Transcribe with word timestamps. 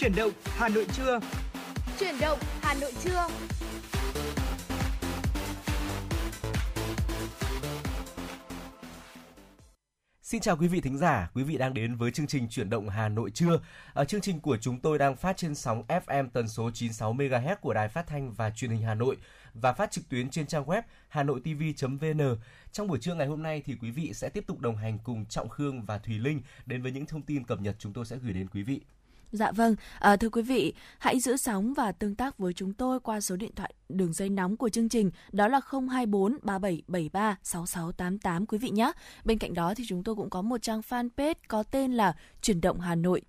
Chuyển 0.00 0.14
động 0.16 0.32
Hà 0.44 0.68
Nội 0.68 0.86
trưa. 0.92 1.20
Chuyển 1.98 2.14
động 2.20 2.38
Hà 2.60 2.74
Nội 2.74 2.92
trưa. 3.04 3.26
Xin 10.22 10.40
chào 10.40 10.56
quý 10.56 10.68
vị 10.68 10.80
thính 10.80 10.98
giả, 10.98 11.30
quý 11.34 11.42
vị 11.42 11.58
đang 11.58 11.74
đến 11.74 11.94
với 11.94 12.10
chương 12.10 12.26
trình 12.26 12.48
Chuyển 12.48 12.70
động 12.70 12.88
Hà 12.88 13.08
Nội 13.08 13.30
trưa. 13.30 13.60
À, 13.94 14.04
chương 14.04 14.20
trình 14.20 14.40
của 14.40 14.56
chúng 14.60 14.80
tôi 14.80 14.98
đang 14.98 15.16
phát 15.16 15.36
trên 15.36 15.54
sóng 15.54 15.84
FM 15.88 16.28
tần 16.32 16.48
số 16.48 16.70
96 16.74 17.14
MHz 17.14 17.56
của 17.56 17.74
Đài 17.74 17.88
Phát 17.88 18.06
thanh 18.06 18.32
và 18.32 18.50
Truyền 18.50 18.70
hình 18.70 18.82
Hà 18.82 18.94
Nội 18.94 19.16
và 19.54 19.72
phát 19.72 19.90
trực 19.90 20.08
tuyến 20.08 20.30
trên 20.30 20.46
trang 20.46 20.64
web 20.64 20.82
hanoitv.vn. 21.08 22.36
Trong 22.72 22.88
buổi 22.88 22.98
trưa 22.98 23.14
ngày 23.14 23.26
hôm 23.26 23.42
nay 23.42 23.62
thì 23.64 23.76
quý 23.82 23.90
vị 23.90 24.12
sẽ 24.14 24.28
tiếp 24.28 24.44
tục 24.46 24.60
đồng 24.60 24.76
hành 24.76 24.98
cùng 25.04 25.26
Trọng 25.26 25.48
Khương 25.48 25.82
và 25.82 25.98
Thùy 25.98 26.18
Linh 26.18 26.42
đến 26.66 26.82
với 26.82 26.92
những 26.92 27.06
thông 27.06 27.22
tin 27.22 27.44
cập 27.44 27.60
nhật 27.60 27.76
chúng 27.78 27.92
tôi 27.92 28.04
sẽ 28.06 28.16
gửi 28.16 28.32
đến 28.32 28.48
quý 28.48 28.62
vị. 28.62 28.80
Dạ 29.32 29.52
vâng, 29.52 29.76
à, 29.98 30.16
thưa 30.16 30.28
quý 30.28 30.42
vị, 30.42 30.74
hãy 30.98 31.20
giữ 31.20 31.36
sóng 31.36 31.74
và 31.74 31.92
tương 31.92 32.14
tác 32.14 32.38
với 32.38 32.52
chúng 32.52 32.72
tôi 32.72 33.00
qua 33.00 33.20
số 33.20 33.36
điện 33.36 33.50
thoại 33.56 33.74
đường 33.88 34.12
dây 34.12 34.28
nóng 34.28 34.56
của 34.56 34.68
chương 34.68 34.88
trình 34.88 35.10
đó 35.32 35.48
là 35.48 35.60
024 35.70 36.38
3773 36.42 37.38
6688 37.42 38.46
quý 38.46 38.58
vị 38.58 38.70
nhé. 38.70 38.92
Bên 39.24 39.38
cạnh 39.38 39.54
đó 39.54 39.74
thì 39.74 39.84
chúng 39.88 40.04
tôi 40.04 40.14
cũng 40.14 40.30
có 40.30 40.42
một 40.42 40.62
trang 40.62 40.80
fanpage 40.80 41.34
có 41.48 41.62
tên 41.62 41.92
là 41.92 42.16
Chuyển 42.42 42.60
động 42.60 42.80
Hà 42.80 42.94
Nội 42.94 43.22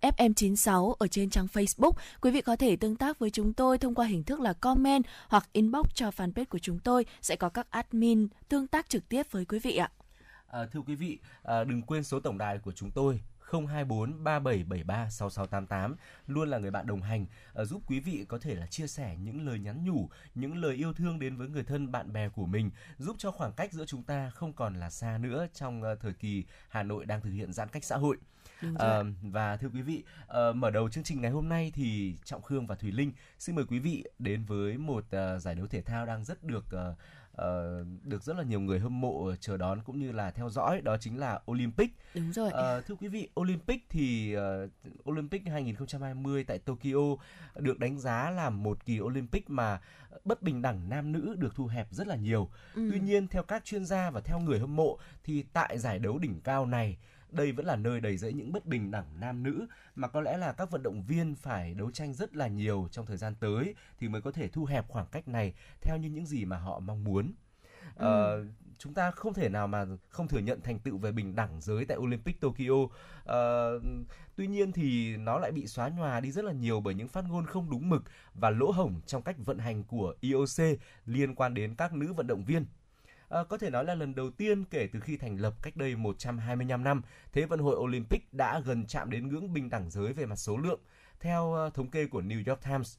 FM96 0.00 0.92
ở 0.92 1.06
trên 1.06 1.30
trang 1.30 1.46
Facebook. 1.52 1.92
Quý 2.20 2.30
vị 2.30 2.40
có 2.40 2.56
thể 2.56 2.76
tương 2.76 2.96
tác 2.96 3.18
với 3.18 3.30
chúng 3.30 3.52
tôi 3.52 3.78
thông 3.78 3.94
qua 3.94 4.06
hình 4.06 4.24
thức 4.24 4.40
là 4.40 4.52
comment 4.52 5.04
hoặc 5.28 5.48
inbox 5.52 5.86
cho 5.94 6.10
fanpage 6.10 6.44
của 6.44 6.58
chúng 6.58 6.78
tôi 6.78 7.06
sẽ 7.20 7.36
có 7.36 7.48
các 7.48 7.66
admin 7.70 8.28
tương 8.48 8.66
tác 8.66 8.88
trực 8.88 9.08
tiếp 9.08 9.26
với 9.30 9.44
quý 9.44 9.58
vị 9.58 9.76
ạ. 9.76 9.90
À, 10.46 10.66
thưa 10.72 10.80
quý 10.80 10.94
vị, 10.94 11.18
à, 11.42 11.64
đừng 11.64 11.82
quên 11.82 12.04
số 12.04 12.20
tổng 12.20 12.38
đài 12.38 12.58
của 12.58 12.72
chúng 12.72 12.90
tôi 12.90 13.20
024 13.52 14.24
3773 14.24 15.10
6688 15.10 15.96
luôn 16.26 16.48
là 16.48 16.58
người 16.58 16.70
bạn 16.70 16.86
đồng 16.86 17.02
hành 17.02 17.26
uh, 17.62 17.68
giúp 17.68 17.82
quý 17.86 18.00
vị 18.00 18.24
có 18.28 18.38
thể 18.38 18.54
là 18.54 18.66
chia 18.66 18.86
sẻ 18.86 19.16
những 19.20 19.46
lời 19.46 19.58
nhắn 19.58 19.84
nhủ, 19.84 20.08
những 20.34 20.56
lời 20.56 20.74
yêu 20.74 20.92
thương 20.92 21.18
đến 21.18 21.36
với 21.36 21.48
người 21.48 21.64
thân 21.64 21.92
bạn 21.92 22.12
bè 22.12 22.28
của 22.28 22.46
mình, 22.46 22.70
giúp 22.98 23.16
cho 23.18 23.30
khoảng 23.30 23.52
cách 23.52 23.72
giữa 23.72 23.84
chúng 23.86 24.02
ta 24.02 24.30
không 24.30 24.52
còn 24.52 24.74
là 24.74 24.90
xa 24.90 25.18
nữa 25.18 25.46
trong 25.54 25.82
uh, 25.82 26.00
thời 26.00 26.12
kỳ 26.12 26.44
Hà 26.68 26.82
Nội 26.82 27.06
đang 27.06 27.20
thực 27.20 27.30
hiện 27.30 27.52
giãn 27.52 27.68
cách 27.68 27.84
xã 27.84 27.96
hội. 27.96 28.16
À, 28.78 29.02
và 29.22 29.56
thưa 29.56 29.68
quý 29.68 29.82
vị, 29.82 30.04
uh, 30.24 30.56
mở 30.56 30.70
đầu 30.70 30.88
chương 30.88 31.04
trình 31.04 31.20
ngày 31.20 31.30
hôm 31.30 31.48
nay 31.48 31.72
thì 31.74 32.16
Trọng 32.24 32.42
Khương 32.42 32.66
và 32.66 32.74
Thùy 32.74 32.92
Linh 32.92 33.12
xin 33.38 33.56
mời 33.56 33.64
quý 33.64 33.78
vị 33.78 34.04
đến 34.18 34.44
với 34.44 34.78
một 34.78 35.04
uh, 35.04 35.42
giải 35.42 35.54
đấu 35.54 35.66
thể 35.66 35.82
thao 35.82 36.06
đang 36.06 36.24
rất 36.24 36.44
được 36.44 36.64
uh, 36.66 36.98
uh, 37.32 37.86
được 38.04 38.22
rất 38.22 38.36
là 38.36 38.42
nhiều 38.42 38.60
người 38.60 38.80
hâm 38.80 39.00
mộ 39.00 39.34
chờ 39.40 39.56
đón 39.56 39.82
cũng 39.84 39.98
như 39.98 40.12
là 40.12 40.30
theo 40.30 40.50
dõi 40.50 40.80
đó 40.80 40.96
chính 41.00 41.18
là 41.18 41.40
Olympic. 41.50 41.90
Đúng 42.14 42.32
rồi. 42.32 42.48
Uh, 42.48 42.86
thưa 42.86 42.94
quý 42.94 43.08
vị, 43.08 43.28
Olympic 43.40 43.86
thì 43.88 44.36
uh, 44.36 44.70
Olympic 45.10 45.42
2020 45.46 46.44
tại 46.44 46.58
Tokyo 46.58 47.16
được 47.56 47.78
đánh 47.78 47.98
giá 47.98 48.30
là 48.30 48.50
một 48.50 48.86
kỳ 48.86 49.00
Olympic 49.00 49.50
mà 49.50 49.80
bất 50.24 50.42
bình 50.42 50.62
đẳng 50.62 50.88
nam 50.88 51.12
nữ 51.12 51.34
được 51.38 51.54
thu 51.54 51.66
hẹp 51.66 51.86
rất 51.90 52.06
là 52.06 52.16
nhiều. 52.16 52.48
Ừ. 52.74 52.88
Tuy 52.92 53.00
nhiên 53.00 53.28
theo 53.28 53.42
các 53.42 53.64
chuyên 53.64 53.84
gia 53.84 54.10
và 54.10 54.20
theo 54.20 54.40
người 54.40 54.58
hâm 54.58 54.76
mộ 54.76 54.98
thì 55.24 55.44
tại 55.52 55.78
giải 55.78 55.98
đấu 55.98 56.18
đỉnh 56.18 56.40
cao 56.40 56.66
này 56.66 56.98
đây 57.32 57.52
vẫn 57.52 57.66
là 57.66 57.76
nơi 57.76 58.00
đầy 58.00 58.16
rẫy 58.16 58.32
những 58.32 58.52
bất 58.52 58.66
bình 58.66 58.90
đẳng 58.90 59.20
nam 59.20 59.42
nữ 59.42 59.66
mà 59.94 60.08
có 60.08 60.20
lẽ 60.20 60.36
là 60.36 60.52
các 60.52 60.70
vận 60.70 60.82
động 60.82 61.02
viên 61.02 61.34
phải 61.34 61.74
đấu 61.74 61.90
tranh 61.90 62.14
rất 62.14 62.36
là 62.36 62.48
nhiều 62.48 62.88
trong 62.90 63.06
thời 63.06 63.16
gian 63.16 63.34
tới 63.40 63.74
thì 63.98 64.08
mới 64.08 64.22
có 64.22 64.32
thể 64.32 64.48
thu 64.48 64.64
hẹp 64.64 64.88
khoảng 64.88 65.06
cách 65.06 65.28
này 65.28 65.54
theo 65.80 65.96
như 65.96 66.08
những 66.08 66.26
gì 66.26 66.44
mà 66.44 66.56
họ 66.56 66.80
mong 66.80 67.04
muốn. 67.04 67.32
Ừ. 67.96 68.40
Uh, 68.40 68.46
chúng 68.78 68.94
ta 68.94 69.10
không 69.10 69.34
thể 69.34 69.48
nào 69.48 69.66
mà 69.66 69.86
không 70.08 70.28
thừa 70.28 70.38
nhận 70.38 70.60
thành 70.60 70.78
tựu 70.78 70.98
về 70.98 71.12
bình 71.12 71.36
đẳng 71.36 71.60
giới 71.60 71.84
tại 71.84 71.96
Olympic 71.96 72.40
Tokyo. 72.40 72.72
Uh, 72.74 73.82
tuy 74.36 74.46
nhiên 74.46 74.72
thì 74.72 75.16
nó 75.16 75.38
lại 75.38 75.52
bị 75.52 75.66
xóa 75.66 75.88
nhòa 75.88 76.20
đi 76.20 76.32
rất 76.32 76.44
là 76.44 76.52
nhiều 76.52 76.80
bởi 76.80 76.94
những 76.94 77.08
phát 77.08 77.24
ngôn 77.28 77.46
không 77.46 77.70
đúng 77.70 77.88
mực 77.88 78.02
và 78.34 78.50
lỗ 78.50 78.70
hổng 78.70 79.00
trong 79.06 79.22
cách 79.22 79.36
vận 79.38 79.58
hành 79.58 79.84
của 79.84 80.14
IOC 80.20 80.78
liên 81.06 81.34
quan 81.34 81.54
đến 81.54 81.74
các 81.74 81.94
nữ 81.94 82.12
vận 82.12 82.26
động 82.26 82.44
viên 82.44 82.66
à, 83.32 83.44
có 83.44 83.58
thể 83.58 83.70
nói 83.70 83.84
là 83.84 83.94
lần 83.94 84.14
đầu 84.14 84.30
tiên 84.30 84.64
kể 84.64 84.88
từ 84.92 85.00
khi 85.00 85.16
thành 85.16 85.40
lập 85.40 85.54
cách 85.62 85.76
đây 85.76 85.96
125 85.96 86.84
năm, 86.84 87.02
Thế 87.32 87.46
vận 87.46 87.60
hội 87.60 87.76
Olympic 87.76 88.34
đã 88.34 88.60
gần 88.60 88.86
chạm 88.86 89.10
đến 89.10 89.28
ngưỡng 89.28 89.52
bình 89.52 89.70
đẳng 89.70 89.90
giới 89.90 90.12
về 90.12 90.26
mặt 90.26 90.36
số 90.36 90.56
lượng. 90.56 90.80
Theo 91.20 91.56
uh, 91.66 91.74
thống 91.74 91.90
kê 91.90 92.06
của 92.06 92.22
New 92.22 92.42
York 92.46 92.64
Times, 92.64 92.96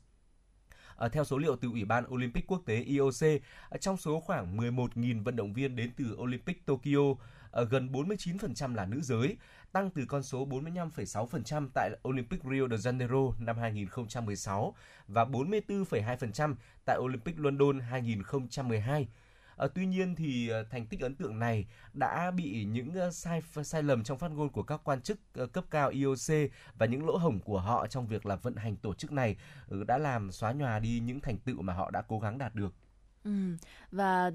À, 0.95 1.09
theo 1.09 1.23
số 1.23 1.37
liệu 1.37 1.55
từ 1.55 1.67
Ủy 1.67 1.85
ban 1.85 2.13
Olympic 2.13 2.47
Quốc 2.47 2.61
tế 2.65 2.79
IOC, 2.79 3.41
trong 3.79 3.97
số 3.97 4.19
khoảng 4.19 4.57
11.000 4.57 5.23
vận 5.23 5.35
động 5.35 5.53
viên 5.53 5.75
đến 5.75 5.91
từ 5.97 6.15
Olympic 6.15 6.65
Tokyo, 6.65 7.15
gần 7.69 7.91
49% 7.91 8.75
là 8.75 8.85
nữ 8.85 9.01
giới, 9.01 9.37
tăng 9.71 9.89
từ 9.89 10.05
con 10.07 10.23
số 10.23 10.47
45,6% 10.47 11.67
tại 11.73 11.91
Olympic 12.07 12.43
Rio 12.43 12.67
de 12.67 12.91
Janeiro 12.91 13.33
năm 13.39 13.57
2016 13.57 14.75
và 15.07 15.25
44,2% 15.25 16.55
tại 16.85 16.97
Olympic 16.99 17.39
London 17.39 17.79
2012. 17.79 19.07
À, 19.57 19.67
tuy 19.75 19.85
nhiên 19.85 20.15
thì 20.15 20.47
ờ, 20.49 20.63
thành 20.63 20.85
tích 20.85 20.99
ấn 21.01 21.15
tượng 21.15 21.39
này 21.39 21.65
đã 21.93 22.31
bị 22.31 22.65
những 22.65 22.93
ờ, 22.93 23.11
sai 23.11 23.41
sai 23.63 23.83
lầm 23.83 24.03
trong 24.03 24.17
phát 24.17 24.31
ngôn 24.31 24.49
của 24.49 24.63
các 24.63 24.81
quan 24.83 25.01
chức 25.01 25.19
cấp 25.53 25.65
cao 25.71 25.89
IOC 25.89 26.51
và 26.77 26.85
những 26.85 27.05
lỗ 27.05 27.17
hổng 27.17 27.39
của 27.39 27.59
họ 27.59 27.87
trong 27.87 28.07
việc 28.07 28.25
là 28.25 28.35
vận 28.35 28.55
hành 28.55 28.75
tổ 28.75 28.93
chức 28.93 29.11
này 29.11 29.35
ừ, 29.67 29.83
đã 29.83 29.97
làm 29.97 30.31
xóa 30.31 30.51
nhòa 30.51 30.79
đi 30.79 30.99
những 30.99 31.19
thành 31.19 31.37
tựu 31.37 31.61
mà 31.61 31.73
họ 31.73 31.89
đã 31.91 32.01
cố 32.01 32.19
gắng 32.19 32.37
đạt 32.37 32.55
được. 32.55 32.73
Ừ, 33.23 33.31
và 33.91 34.31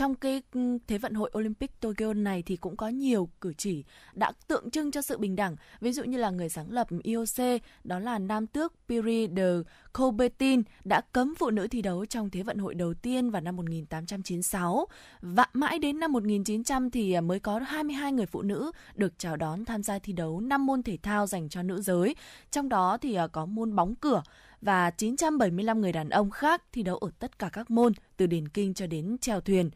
trong 0.00 0.14
cái 0.14 0.42
ừ, 0.52 0.78
thế 0.86 0.98
vận 0.98 1.14
hội 1.14 1.30
Olympic 1.38 1.80
Tokyo 1.80 2.12
này 2.14 2.42
thì 2.42 2.56
cũng 2.56 2.76
có 2.76 2.88
nhiều 2.88 3.28
cử 3.40 3.52
chỉ 3.56 3.84
đã 4.14 4.32
tượng 4.48 4.70
trưng 4.70 4.90
cho 4.90 5.02
sự 5.02 5.18
bình 5.18 5.36
đẳng. 5.36 5.56
Ví 5.80 5.92
dụ 5.92 6.04
như 6.04 6.18
là 6.18 6.30
người 6.30 6.48
sáng 6.48 6.72
lập 6.72 6.86
IOC, 7.02 7.62
đó 7.84 7.98
là 7.98 8.18
nam 8.18 8.46
tước 8.46 8.72
Piri 8.88 9.28
de 9.36 9.44
Coubertin 9.92 10.62
đã 10.84 11.00
cấm 11.00 11.34
phụ 11.34 11.50
nữ 11.50 11.66
thi 11.68 11.82
đấu 11.82 12.06
trong 12.06 12.30
thế 12.30 12.42
vận 12.42 12.58
hội 12.58 12.74
đầu 12.74 12.94
tiên 12.94 13.30
vào 13.30 13.42
năm 13.42 13.56
1896 13.56 14.86
và 15.22 15.46
mãi 15.52 15.78
đến 15.78 16.00
năm 16.00 16.12
1900 16.12 16.90
thì 16.90 17.12
à, 17.12 17.20
mới 17.20 17.40
có 17.40 17.58
22 17.58 18.12
người 18.12 18.26
phụ 18.26 18.42
nữ 18.42 18.72
được 18.94 19.12
chào 19.18 19.36
đón 19.36 19.64
tham 19.64 19.82
gia 19.82 19.98
thi 19.98 20.12
đấu 20.12 20.40
5 20.40 20.66
môn 20.66 20.82
thể 20.82 20.98
thao 21.02 21.26
dành 21.26 21.48
cho 21.48 21.62
nữ 21.62 21.82
giới. 21.82 22.14
Trong 22.50 22.68
đó 22.68 22.98
thì 23.00 23.14
à, 23.14 23.26
có 23.26 23.46
môn 23.46 23.76
bóng 23.76 23.94
cửa 23.94 24.22
và 24.60 24.90
975 24.90 25.80
người 25.80 25.92
đàn 25.92 26.08
ông 26.08 26.30
khác 26.30 26.62
thi 26.72 26.82
đấu 26.82 26.96
ở 26.96 27.10
tất 27.18 27.38
cả 27.38 27.48
các 27.52 27.70
môn 27.70 27.92
từ 28.16 28.26
điền 28.26 28.48
kinh 28.48 28.74
cho 28.74 28.86
đến 28.86 29.16
chèo 29.18 29.40
thuyền. 29.40 29.70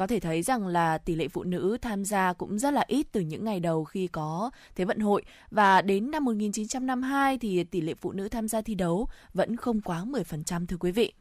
Có 0.00 0.06
thể 0.06 0.20
thấy 0.20 0.42
rằng 0.42 0.66
là 0.66 0.98
tỷ 0.98 1.14
lệ 1.14 1.28
phụ 1.28 1.44
nữ 1.44 1.78
tham 1.82 2.04
gia 2.04 2.32
cũng 2.32 2.58
rất 2.58 2.74
là 2.74 2.84
ít 2.86 3.06
từ 3.12 3.20
những 3.20 3.44
ngày 3.44 3.60
đầu 3.60 3.84
khi 3.84 4.08
có 4.08 4.50
Thế 4.76 4.84
vận 4.84 4.98
hội 4.98 5.22
và 5.50 5.82
đến 5.82 6.10
năm 6.10 6.24
1952 6.24 7.38
thì 7.38 7.64
tỷ 7.64 7.80
lệ 7.80 7.94
phụ 7.94 8.12
nữ 8.12 8.28
tham 8.28 8.48
gia 8.48 8.60
thi 8.60 8.74
đấu 8.74 9.08
vẫn 9.34 9.56
không 9.56 9.80
quá 9.80 10.04
10% 10.04 10.66
thưa 10.66 10.76
quý 10.76 10.92
vị. 10.92 11.12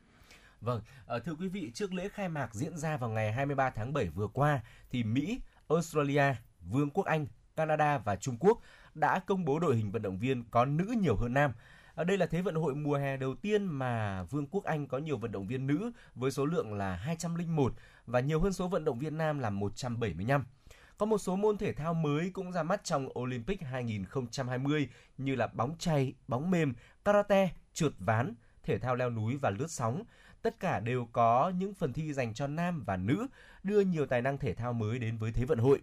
Vâng, 0.62 0.82
ờ, 1.06 1.20
thưa 1.20 1.36
quý 1.40 1.48
vị, 1.48 1.72
trước 1.74 1.94
lễ 1.94 2.10
khai 2.10 2.30
mạc 2.30 2.56
diễn 2.56 2.78
ra 2.78 2.98
vào 2.98 3.10
ngày 3.10 3.32
23 3.32 3.70
tháng 3.70 3.94
7 3.94 4.10
vừa 4.10 4.28
qua 4.28 4.60
thì 4.92 5.04
Mỹ, 5.04 5.40
Australia, 5.70 6.36
Vương 6.72 6.90
quốc 6.90 7.06
Anh, 7.06 7.28
Canada 7.56 7.98
và 7.98 8.16
Trung 8.16 8.38
Quốc 8.40 8.62
đã 8.94 9.20
công 9.20 9.46
bố 9.46 9.60
đội 9.60 9.76
hình 9.76 9.92
vận 9.92 10.02
động 10.02 10.20
viên 10.20 10.44
có 10.52 10.66
nữ 10.66 10.96
nhiều 11.02 11.16
hơn 11.16 11.34
nam. 11.34 11.52
Ở 12.00 12.04
đây 12.04 12.18
là 12.18 12.26
thế 12.26 12.42
vận 12.42 12.56
hội 12.56 12.76
mùa 12.76 12.98
hè 12.98 13.18
đầu 13.18 13.36
tiên 13.36 13.66
mà 13.66 14.24
Vương 14.24 14.48
quốc 14.52 14.64
Anh 14.64 14.88
có 14.88 14.98
nhiều 14.98 15.18
vận 15.18 15.32
động 15.32 15.48
viên 15.48 15.68
nữ 15.68 15.92
với 16.16 16.32
số 16.32 16.46
lượng 16.46 16.74
là 16.74 16.96
201 16.96 17.74
và 18.10 18.20
nhiều 18.20 18.40
hơn 18.40 18.54
số 18.54 18.68
vận 18.68 18.86
động 18.86 19.00
viên 19.00 19.18
nam 19.18 19.40
là 19.40 19.50
175. 19.50 20.46
Có 20.98 21.06
một 21.06 21.18
số 21.18 21.36
môn 21.36 21.58
thể 21.58 21.74
thao 21.74 21.94
mới 21.94 22.30
cũng 22.30 22.52
ra 22.52 22.64
mắt 22.64 22.84
trong 22.84 23.20
Olympic 23.20 23.62
2020 23.62 24.90
như 25.18 25.36
là 25.36 25.48
bóng 25.48 25.78
chay, 25.78 26.14
bóng 26.28 26.52
mềm, 26.52 26.74
karate, 27.06 27.50
trượt 27.74 27.94
ván, 28.00 28.34
thể 28.64 28.80
thao 28.80 28.96
leo 28.96 29.10
núi 29.10 29.38
và 29.38 29.50
lướt 29.50 29.72
sóng. 29.72 30.04
Tất 30.42 30.60
cả 30.60 30.80
đều 30.80 31.08
có 31.12 31.52
những 31.58 31.74
phần 31.74 31.94
thi 31.94 32.14
dành 32.14 32.34
cho 32.34 32.48
nam 32.48 32.84
và 32.86 32.98
nữ, 32.98 33.28
đưa 33.64 33.82
nhiều 33.82 34.06
tài 34.06 34.22
năng 34.22 34.38
thể 34.38 34.54
thao 34.54 34.74
mới 34.74 35.00
đến 35.00 35.18
với 35.18 35.32
Thế 35.32 35.46
vận 35.46 35.60
hội. 35.60 35.82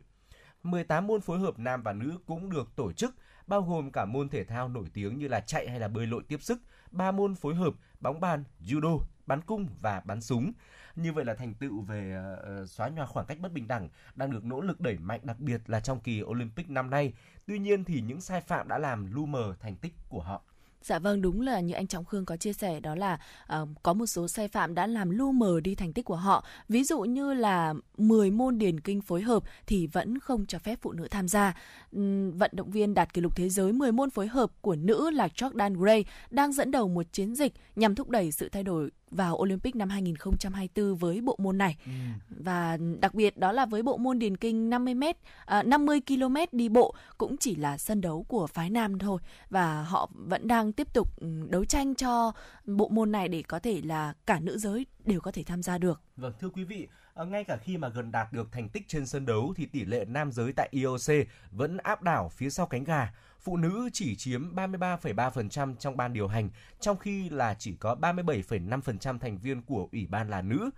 18 0.62 1.06
môn 1.06 1.21
phối 1.21 1.39
hợp 1.39 1.59
nam 1.59 1.83
và 1.83 1.93
nữ 1.93 2.19
cũng 2.27 2.50
được 2.50 2.77
tổ 2.77 2.93
chức, 2.93 3.15
bao 3.47 3.62
gồm 3.62 3.91
cả 3.91 4.05
môn 4.05 4.29
thể 4.29 4.45
thao 4.45 4.69
nổi 4.69 4.87
tiếng 4.95 5.19
như 5.19 5.29
là 5.29 5.41
chạy 5.41 5.69
hay 5.69 5.81
là 5.81 5.89
bơi 5.89 6.06
lội 6.06 6.23
tiếp 6.29 6.43
sức, 6.43 6.59
3 6.91 7.12
môn 7.12 7.35
phối 7.35 7.55
hợp 7.55 7.75
bóng 8.00 8.21
bàn, 8.21 8.45
judo, 8.61 9.00
bắn 9.27 9.41
cung 9.41 9.69
và 9.81 10.00
bắn 10.05 10.21
súng. 10.21 10.53
Như 10.97 11.13
vậy 11.13 11.25
là 11.25 11.35
thành 11.35 11.55
tựu 11.55 11.81
về 11.81 12.17
uh, 12.63 12.69
xóa 12.69 12.89
nhòa 12.89 13.07
khoảng 13.07 13.27
cách 13.27 13.39
bất 13.41 13.53
bình 13.53 13.69
đẳng 13.69 13.89
đang 14.15 14.31
được 14.31 14.45
nỗ 14.45 14.61
lực 14.61 14.81
đẩy 14.81 14.99
mạnh 14.99 15.21
đặc 15.23 15.41
biệt 15.41 15.61
là 15.67 15.81
trong 15.81 16.01
kỳ 16.01 16.23
Olympic 16.23 16.71
năm 16.71 16.91
nay. 16.91 17.13
Tuy 17.47 17.59
nhiên 17.59 17.85
thì 17.85 18.01
những 18.01 18.21
sai 18.21 18.41
phạm 18.41 18.69
đã 18.69 18.79
làm 18.79 19.15
lu 19.15 19.27
mờ 19.27 19.55
thành 19.61 19.77
tích 19.77 19.93
của 20.09 20.21
họ. 20.21 20.43
Dạ 20.87 20.99
vâng, 20.99 21.23
đúng 21.23 21.41
là 21.41 21.61
như 21.61 21.75
anh 21.75 21.87
Trọng 21.87 22.05
Khương 22.05 22.25
có 22.25 22.37
chia 22.37 22.53
sẻ 22.53 22.81
đó 22.81 22.95
là 22.95 23.21
uh, 23.63 23.69
có 23.83 23.93
một 23.93 24.07
số 24.07 24.29
sai 24.29 24.49
phạm 24.49 24.75
đã 24.75 24.87
làm 24.87 25.11
lu 25.11 25.33
mờ 25.33 25.61
đi 25.61 25.75
thành 25.75 25.93
tích 25.93 26.05
của 26.05 26.17
họ. 26.17 26.45
Ví 26.69 26.85
dụ 26.85 27.01
như 27.01 27.35
là 27.35 27.75
10 27.99 28.31
môn 28.31 28.59
điền 28.59 28.81
kinh 28.81 29.01
phối 29.01 29.23
hợp 29.23 29.43
thì 29.67 29.87
vẫn 29.87 30.19
không 30.19 30.47
cho 30.47 30.59
phép 30.59 30.79
phụ 30.83 30.93
nữ 30.93 31.09
tham 31.11 31.29
gia. 31.29 31.55
Uhm, 31.97 32.31
vận 32.31 32.51
động 32.55 32.71
viên 32.71 32.95
đạt 32.95 33.15
kỷ 33.15 33.21
lục 33.21 33.37
thế 33.37 33.49
giới 33.49 33.73
10 33.73 33.93
môn 33.93 34.11
phối 34.11 34.27
hợp 34.27 34.51
của 34.61 34.77
nữ 34.77 35.11
là 35.11 35.29
Jordan 35.35 35.79
Gray 35.79 36.05
đang 36.31 36.53
dẫn 36.53 36.71
đầu 36.71 36.89
một 36.89 37.13
chiến 37.13 37.35
dịch 37.35 37.53
nhằm 37.77 37.95
thúc 37.95 38.11
đẩy 38.11 38.33
sự 38.33 38.49
thay 38.49 38.63
đổi 38.63 38.91
vào 39.11 39.37
Olympic 39.37 39.76
năm 39.76 39.88
2024 39.88 40.97
với 40.97 41.20
bộ 41.20 41.37
môn 41.38 41.58
này. 41.58 41.76
Ừ. 41.87 41.93
Và 42.29 42.79
đặc 43.00 43.14
biệt 43.14 43.37
đó 43.37 43.53
là 43.53 43.67
với 43.67 43.82
bộ 43.82 43.97
môn 43.97 44.19
điền 44.19 44.37
kinh 44.37 44.70
50 44.70 44.94
m, 44.94 45.05
à, 45.44 45.62
50 45.62 46.00
km 46.06 46.37
đi 46.53 46.69
bộ 46.69 46.94
cũng 47.19 47.37
chỉ 47.37 47.56
là 47.56 47.79
sân 47.79 48.00
đấu 48.00 48.25
của 48.29 48.47
phái 48.47 48.70
nam 48.70 48.99
thôi 48.99 49.20
và 49.50 49.82
họ 49.82 50.11
vẫn 50.14 50.49
đang 50.49 50.73
tiếp 50.73 50.94
tục 50.94 51.20
ừ, 51.20 51.47
đấu 51.49 51.64
tranh 51.64 51.94
cho 51.94 52.32
bộ 52.64 52.88
môn 52.88 53.12
này 53.12 53.29
để 53.29 53.43
có 53.43 53.58
thể 53.58 53.81
là 53.85 54.14
cả 54.26 54.41
nữ 54.41 54.58
giới 54.58 54.87
đều 55.05 55.20
có 55.20 55.31
thể 55.32 55.43
tham 55.43 55.62
gia 55.62 55.79
được. 55.79 56.00
Vâng 56.17 56.32
thưa 56.41 56.49
quý 56.49 56.64
vị, 56.64 56.88
à, 57.14 57.25
ngay 57.25 57.44
cả 57.44 57.56
khi 57.56 57.76
mà 57.76 57.88
gần 57.88 58.12
đạt 58.12 58.32
được 58.32 58.52
thành 58.52 58.69
tích 58.69 58.88
trên 58.88 59.06
sân 59.06 59.26
đấu 59.26 59.55
thì 59.56 59.67
tỷ 59.67 59.85
lệ 59.85 60.05
nam 60.09 60.32
giới 60.32 60.52
tại 60.52 60.69
IOC 60.70 61.26
vẫn 61.50 61.76
áp 61.76 62.02
đảo 62.02 62.29
phía 62.29 62.50
sau 62.50 62.67
cánh 62.67 62.85
gà 62.85 63.12
phụ 63.47 63.57
nữ 63.57 63.89
chỉ 63.93 64.17
chiếm 64.17 64.55
33,3% 64.55 65.77
trong 65.77 65.97
ban 65.97 66.13
điều 66.13 66.29
hành, 66.29 66.49
trong 66.81 66.97
khi 66.97 67.29
là 67.29 67.55
chỉ 67.59 67.75
có 67.75 67.97
37,5% 68.01 69.19
thành 69.19 69.39
viên 69.39 69.63
của 69.63 69.89
ủy 69.93 70.07
ban 70.07 70.31
là 70.31 70.43
nữ. 70.43 70.71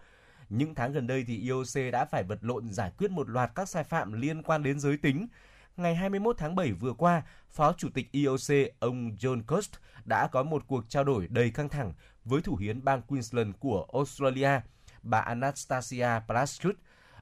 Những 0.48 0.74
tháng 0.74 0.92
gần 0.92 1.06
đây 1.06 1.24
thì 1.26 1.38
IOC 1.38 1.92
đã 1.92 2.04
phải 2.04 2.22
vật 2.22 2.38
lộn 2.40 2.70
giải 2.70 2.92
quyết 2.98 3.10
một 3.10 3.28
loạt 3.28 3.50
các 3.54 3.68
sai 3.68 3.84
phạm 3.84 4.12
liên 4.12 4.42
quan 4.42 4.62
đến 4.62 4.80
giới 4.80 4.96
tính. 4.96 5.26
Ngày 5.76 5.94
21 5.94 6.36
tháng 6.38 6.54
7 6.54 6.72
vừa 6.72 6.92
qua, 6.92 7.22
Phó 7.50 7.72
Chủ 7.72 7.88
tịch 7.94 8.12
IOC 8.12 8.70
ông 8.78 9.16
John 9.16 9.42
Cost 9.46 9.72
đã 10.04 10.26
có 10.26 10.42
một 10.42 10.64
cuộc 10.66 10.84
trao 10.88 11.04
đổi 11.04 11.28
đầy 11.28 11.50
căng 11.50 11.68
thẳng 11.68 11.92
với 12.24 12.42
thủ 12.42 12.56
hiến 12.56 12.84
bang 12.84 13.02
Queensland 13.02 13.54
của 13.58 13.86
Australia, 13.92 14.60
bà 15.02 15.18
Anastasia 15.18 16.08
Plaskut. 16.26 16.76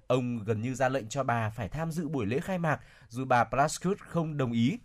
Ông 0.06 0.44
gần 0.44 0.60
như 0.60 0.74
ra 0.74 0.88
lệnh 0.88 1.08
cho 1.08 1.24
bà 1.24 1.50
phải 1.50 1.68
tham 1.68 1.92
dự 1.92 2.08
buổi 2.08 2.26
lễ 2.26 2.40
khai 2.40 2.58
mạc, 2.58 2.80
dù 3.08 3.24
bà 3.24 3.44
Plaskut 3.44 3.98
không 3.98 4.36
đồng 4.36 4.52
ý 4.52 4.78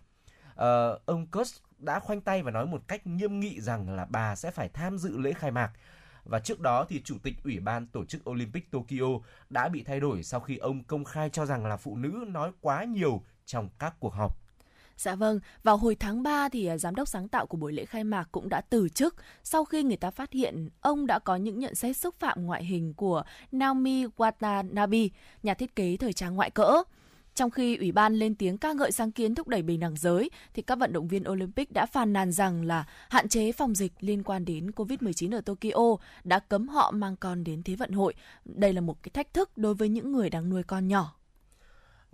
uh, 0.62 1.06
ông 1.06 1.26
Kurz 1.32 1.60
đã 1.78 1.98
khoanh 1.98 2.20
tay 2.20 2.42
và 2.42 2.50
nói 2.50 2.66
một 2.66 2.88
cách 2.88 3.06
nghiêm 3.06 3.40
nghị 3.40 3.60
rằng 3.60 3.94
là 3.94 4.06
bà 4.10 4.36
sẽ 4.36 4.50
phải 4.50 4.68
tham 4.68 4.98
dự 4.98 5.18
lễ 5.18 5.32
khai 5.32 5.50
mạc. 5.50 5.72
Và 6.24 6.38
trước 6.38 6.60
đó 6.60 6.86
thì 6.88 7.02
Chủ 7.04 7.16
tịch 7.22 7.34
Ủy 7.44 7.60
ban 7.60 7.86
Tổ 7.86 8.04
chức 8.04 8.30
Olympic 8.30 8.70
Tokyo 8.70 9.06
đã 9.50 9.68
bị 9.68 9.82
thay 9.82 10.00
đổi 10.00 10.22
sau 10.22 10.40
khi 10.40 10.56
ông 10.56 10.84
công 10.84 11.04
khai 11.04 11.30
cho 11.30 11.46
rằng 11.46 11.66
là 11.66 11.76
phụ 11.76 11.96
nữ 11.96 12.24
nói 12.28 12.52
quá 12.60 12.84
nhiều 12.84 13.22
trong 13.46 13.68
các 13.78 13.94
cuộc 14.00 14.14
họp. 14.14 14.42
Dạ 14.96 15.14
vâng, 15.14 15.40
vào 15.62 15.76
hồi 15.76 15.94
tháng 15.94 16.22
3 16.22 16.48
thì 16.48 16.66
à, 16.66 16.78
giám 16.78 16.94
đốc 16.94 17.08
sáng 17.08 17.28
tạo 17.28 17.46
của 17.46 17.56
buổi 17.56 17.72
lễ 17.72 17.84
khai 17.84 18.04
mạc 18.04 18.28
cũng 18.32 18.48
đã 18.48 18.60
từ 18.60 18.88
chức 18.88 19.16
sau 19.42 19.64
khi 19.64 19.82
người 19.82 19.96
ta 19.96 20.10
phát 20.10 20.32
hiện 20.32 20.68
ông 20.80 21.06
đã 21.06 21.18
có 21.18 21.36
những 21.36 21.58
nhận 21.58 21.74
xét 21.74 21.96
xúc 21.96 22.14
phạm 22.18 22.46
ngoại 22.46 22.64
hình 22.64 22.94
của 22.94 23.22
Naomi 23.52 24.06
Watanabe, 24.06 25.08
nhà 25.42 25.54
thiết 25.54 25.76
kế 25.76 25.96
thời 25.96 26.12
trang 26.12 26.34
ngoại 26.34 26.50
cỡ. 26.50 26.82
Trong 27.34 27.50
khi 27.50 27.76
Ủy 27.76 27.92
ban 27.92 28.14
lên 28.14 28.34
tiếng 28.34 28.58
ca 28.58 28.72
ngợi 28.72 28.92
sáng 28.92 29.12
kiến 29.12 29.34
thúc 29.34 29.48
đẩy 29.48 29.62
bình 29.62 29.80
đẳng 29.80 29.96
giới, 29.96 30.30
thì 30.54 30.62
các 30.62 30.78
vận 30.78 30.92
động 30.92 31.08
viên 31.08 31.28
Olympic 31.30 31.72
đã 31.72 31.86
phàn 31.86 32.12
nàn 32.12 32.32
rằng 32.32 32.64
là 32.64 32.84
hạn 33.10 33.28
chế 33.28 33.52
phòng 33.52 33.74
dịch 33.74 33.92
liên 34.00 34.22
quan 34.22 34.44
đến 34.44 34.70
COVID-19 34.70 35.36
ở 35.36 35.40
Tokyo 35.40 35.96
đã 36.24 36.38
cấm 36.38 36.68
họ 36.68 36.90
mang 36.90 37.16
con 37.16 37.44
đến 37.44 37.62
Thế 37.62 37.76
vận 37.76 37.92
hội. 37.92 38.14
Đây 38.44 38.72
là 38.72 38.80
một 38.80 39.02
cái 39.02 39.10
thách 39.14 39.34
thức 39.34 39.58
đối 39.58 39.74
với 39.74 39.88
những 39.88 40.12
người 40.12 40.30
đang 40.30 40.50
nuôi 40.50 40.62
con 40.62 40.88
nhỏ. 40.88 41.16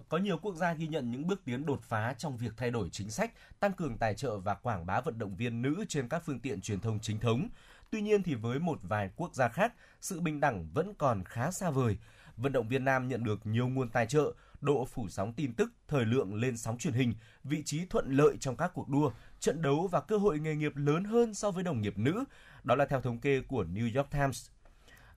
Có 0.09 0.19
nhiều 0.19 0.39
quốc 0.39 0.55
gia 0.55 0.73
ghi 0.73 0.87
nhận 0.87 1.11
những 1.11 1.27
bước 1.27 1.41
tiến 1.45 1.67
đột 1.67 1.83
phá 1.83 2.15
trong 2.19 2.37
việc 2.37 2.53
thay 2.57 2.71
đổi 2.71 2.89
chính 2.93 3.11
sách, 3.11 3.33
tăng 3.61 3.73
cường 3.73 3.99
tài 3.99 4.15
trợ 4.15 4.39
và 4.39 4.55
quảng 4.55 4.87
bá 4.87 5.01
vận 5.01 5.19
động 5.19 5.37
viên 5.37 5.63
nữ 5.63 5.85
trên 5.89 6.09
các 6.09 6.23
phương 6.27 6.41
tiện 6.41 6.61
truyền 6.61 6.81
thông 6.81 6.99
chính 7.01 7.21
thống. 7.21 7.49
Tuy 7.91 8.01
nhiên 8.01 8.23
thì 8.23 8.35
với 8.35 8.59
một 8.59 8.79
vài 8.83 9.11
quốc 9.17 9.35
gia 9.35 9.49
khác, 9.49 9.73
sự 10.01 10.21
bình 10.21 10.41
đẳng 10.41 10.69
vẫn 10.75 10.95
còn 10.99 11.25
khá 11.25 11.51
xa 11.51 11.71
vời. 11.71 11.97
Vận 12.37 12.53
động 12.53 12.69
viên 12.69 12.85
nam 12.85 13.09
nhận 13.09 13.25
được 13.25 13.47
nhiều 13.47 13.69
nguồn 13.69 13.89
tài 13.89 14.07
trợ, 14.07 14.33
độ 14.61 14.85
phủ 14.85 15.09
sóng 15.09 15.33
tin 15.33 15.55
tức, 15.55 15.73
thời 15.89 16.05
lượng 16.05 16.35
lên 16.35 16.57
sóng 16.57 16.79
truyền 16.79 16.95
hình, 16.95 17.15
vị 17.45 17.63
trí 17.65 17.85
thuận 17.85 18.13
lợi 18.13 18.37
trong 18.41 18.57
các 18.57 18.71
cuộc 18.75 18.89
đua, 18.89 19.11
trận 19.41 19.63
đấu 19.63 19.89
và 19.93 20.01
cơ 20.01 20.17
hội 20.17 20.39
nghề 20.39 20.55
nghiệp 20.55 20.73
lớn 20.77 21.05
hơn 21.05 21.35
so 21.35 21.51
với 21.51 21.65
đồng 21.65 21.81
nghiệp 21.81 21.99
nữ. 21.99 22.25
Đó 22.65 22.75
là 22.75 22.87
theo 22.87 23.01
thống 23.01 23.19
kê 23.19 23.41
của 23.41 23.65
New 23.65 23.97
York 23.97 24.11
Times. 24.11 24.51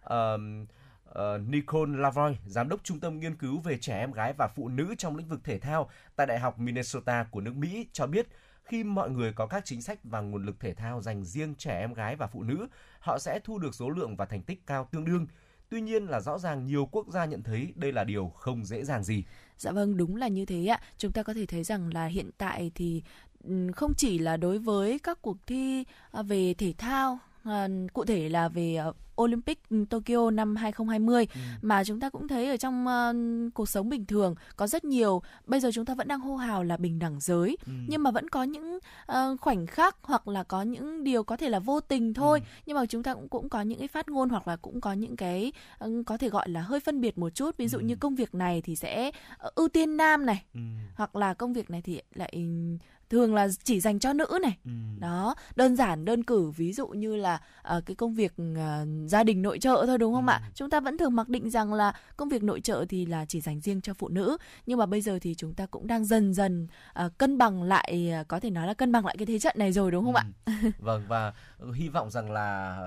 Uh, 0.05 0.67
uh, 1.09 1.47
Nicole 1.47 1.97
Lavoy, 1.99 2.37
giám 2.45 2.69
đốc 2.69 2.83
trung 2.83 2.99
tâm 2.99 3.19
nghiên 3.19 3.35
cứu 3.35 3.59
về 3.59 3.77
trẻ 3.77 3.99
em 3.99 4.11
gái 4.11 4.33
và 4.37 4.47
phụ 4.55 4.67
nữ 4.67 4.95
trong 4.97 5.15
lĩnh 5.15 5.27
vực 5.27 5.39
thể 5.43 5.59
thao 5.59 5.89
tại 6.15 6.27
Đại 6.27 6.39
học 6.39 6.59
Minnesota 6.59 7.23
của 7.31 7.41
nước 7.41 7.55
Mỹ 7.55 7.87
cho 7.93 8.07
biết 8.07 8.27
khi 8.63 8.83
mọi 8.83 9.09
người 9.09 9.33
có 9.33 9.47
các 9.47 9.65
chính 9.65 9.81
sách 9.81 9.99
và 10.03 10.21
nguồn 10.21 10.45
lực 10.45 10.59
thể 10.59 10.73
thao 10.73 11.01
dành 11.01 11.23
riêng 11.23 11.55
trẻ 11.55 11.79
em 11.79 11.93
gái 11.93 12.15
và 12.15 12.27
phụ 12.27 12.43
nữ, 12.43 12.67
họ 12.99 13.19
sẽ 13.19 13.39
thu 13.43 13.59
được 13.59 13.75
số 13.75 13.89
lượng 13.89 14.15
và 14.15 14.25
thành 14.25 14.41
tích 14.41 14.67
cao 14.67 14.87
tương 14.91 15.05
đương. 15.05 15.27
Tuy 15.71 15.81
nhiên 15.81 16.05
là 16.05 16.19
rõ 16.19 16.37
ràng 16.37 16.65
nhiều 16.65 16.85
quốc 16.91 17.07
gia 17.09 17.25
nhận 17.25 17.43
thấy 17.43 17.73
đây 17.75 17.91
là 17.91 18.03
điều 18.03 18.29
không 18.29 18.65
dễ 18.65 18.83
dàng 18.83 19.03
gì. 19.03 19.23
Dạ 19.57 19.71
vâng, 19.71 19.97
đúng 19.97 20.15
là 20.15 20.27
như 20.27 20.45
thế 20.45 20.65
ạ. 20.65 20.81
Chúng 20.97 21.11
ta 21.11 21.23
có 21.23 21.33
thể 21.33 21.45
thấy 21.45 21.63
rằng 21.63 21.93
là 21.93 22.05
hiện 22.05 22.29
tại 22.37 22.71
thì 22.75 23.03
ừ, 23.43 23.71
không 23.75 23.93
chỉ 23.97 24.19
là 24.19 24.37
đối 24.37 24.57
với 24.59 24.99
các 24.99 25.21
cuộc 25.21 25.37
thi 25.47 25.83
à, 26.11 26.21
về 26.21 26.53
thể 26.53 26.73
thao 26.77 27.19
à, 27.43 27.67
cụ 27.93 28.05
thể 28.05 28.29
là 28.29 28.49
về 28.49 28.75
ờ, 28.75 28.93
Olympic 29.21 29.59
Tokyo 29.89 30.31
năm 30.31 30.55
2020 30.55 31.27
ừ. 31.33 31.39
mà 31.61 31.83
chúng 31.83 31.99
ta 31.99 32.09
cũng 32.09 32.27
thấy 32.27 32.49
ở 32.49 32.57
trong 32.57 32.85
uh, 32.87 33.53
cuộc 33.53 33.69
sống 33.69 33.89
bình 33.89 34.05
thường 34.05 34.35
có 34.55 34.67
rất 34.67 34.83
nhiều 34.83 35.21
bây 35.45 35.59
giờ 35.59 35.69
chúng 35.73 35.85
ta 35.85 35.95
vẫn 35.95 36.07
đang 36.07 36.19
hô 36.19 36.35
hào 36.35 36.63
là 36.63 36.77
bình 36.77 36.99
đẳng 36.99 37.19
giới 37.19 37.57
ừ. 37.65 37.71
nhưng 37.87 38.03
mà 38.03 38.11
vẫn 38.11 38.29
có 38.29 38.43
những 38.43 38.79
uh, 39.11 39.41
khoảnh 39.41 39.67
khắc 39.67 39.97
hoặc 40.01 40.27
là 40.27 40.43
có 40.43 40.61
những 40.61 41.03
điều 41.03 41.23
có 41.23 41.37
thể 41.37 41.49
là 41.49 41.59
vô 41.59 41.79
tình 41.79 42.13
thôi 42.13 42.39
ừ. 42.39 42.45
nhưng 42.65 42.77
mà 42.77 42.85
chúng 42.85 43.03
ta 43.03 43.13
cũng 43.13 43.29
cũng 43.29 43.49
có 43.49 43.61
những 43.61 43.79
cái 43.79 43.87
phát 43.87 44.09
ngôn 44.09 44.29
hoặc 44.29 44.47
là 44.47 44.55
cũng 44.55 44.81
có 44.81 44.93
những 44.93 45.15
cái 45.15 45.51
uh, 45.85 46.05
có 46.05 46.17
thể 46.17 46.29
gọi 46.29 46.49
là 46.49 46.61
hơi 46.61 46.79
phân 46.79 47.01
biệt 47.01 47.17
một 47.17 47.29
chút 47.29 47.57
ví 47.57 47.67
dụ 47.67 47.77
ừ. 47.77 47.83
như 47.83 47.95
công 47.95 48.15
việc 48.15 48.35
này 48.35 48.61
thì 48.61 48.75
sẽ 48.75 49.11
uh, 49.47 49.55
ưu 49.55 49.67
tiên 49.67 49.97
nam 49.97 50.25
này 50.25 50.43
ừ. 50.53 50.61
hoặc 50.95 51.15
là 51.15 51.33
công 51.33 51.53
việc 51.53 51.69
này 51.69 51.81
thì 51.81 52.01
lại 52.15 52.33
thường 53.11 53.35
là 53.35 53.47
chỉ 53.63 53.79
dành 53.79 53.99
cho 53.99 54.13
nữ 54.13 54.39
này 54.41 54.57
ừ. 54.65 54.71
đó 54.99 55.35
đơn 55.55 55.75
giản 55.75 56.05
đơn 56.05 56.23
cử 56.23 56.49
ví 56.49 56.73
dụ 56.73 56.87
như 56.87 57.15
là 57.15 57.41
uh, 57.77 57.85
cái 57.85 57.95
công 57.95 58.13
việc 58.13 58.33
uh, 58.41 58.57
gia 59.07 59.23
đình 59.23 59.41
nội 59.41 59.59
trợ 59.59 59.83
thôi 59.87 59.97
đúng 59.97 60.13
không 60.13 60.27
ừ. 60.27 60.31
ạ 60.31 60.41
chúng 60.55 60.69
ta 60.69 60.79
vẫn 60.79 60.97
thường 60.97 61.15
mặc 61.15 61.29
định 61.29 61.49
rằng 61.49 61.73
là 61.73 61.93
công 62.17 62.29
việc 62.29 62.43
nội 62.43 62.61
trợ 62.61 62.85
thì 62.89 63.05
là 63.05 63.25
chỉ 63.25 63.41
dành 63.41 63.61
riêng 63.61 63.81
cho 63.81 63.93
phụ 63.93 64.07
nữ 64.07 64.37
nhưng 64.65 64.79
mà 64.79 64.85
bây 64.85 65.01
giờ 65.01 65.19
thì 65.21 65.35
chúng 65.35 65.53
ta 65.53 65.65
cũng 65.65 65.87
đang 65.87 66.05
dần 66.05 66.33
dần 66.33 66.67
uh, 67.05 67.17
cân 67.17 67.37
bằng 67.37 67.63
lại 67.63 68.13
uh, 68.21 68.27
có 68.27 68.39
thể 68.39 68.49
nói 68.49 68.67
là 68.67 68.73
cân 68.73 68.91
bằng 68.91 69.05
lại 69.05 69.15
cái 69.17 69.25
thế 69.25 69.39
trận 69.39 69.55
này 69.59 69.71
rồi 69.71 69.91
đúng 69.91 70.05
không 70.05 70.15
ừ. 70.15 70.21
ạ 70.45 70.71
vâng 70.79 71.03
và 71.07 71.33
hy 71.73 71.89
vọng 71.89 72.11
rằng 72.11 72.31
là 72.31 72.79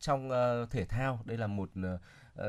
trong 0.00 0.30
uh, 0.30 0.70
thể 0.70 0.84
thao 0.84 1.20
đây 1.24 1.38
là 1.38 1.46
một 1.46 1.70
uh, 1.78 1.84
uh, 1.84 2.00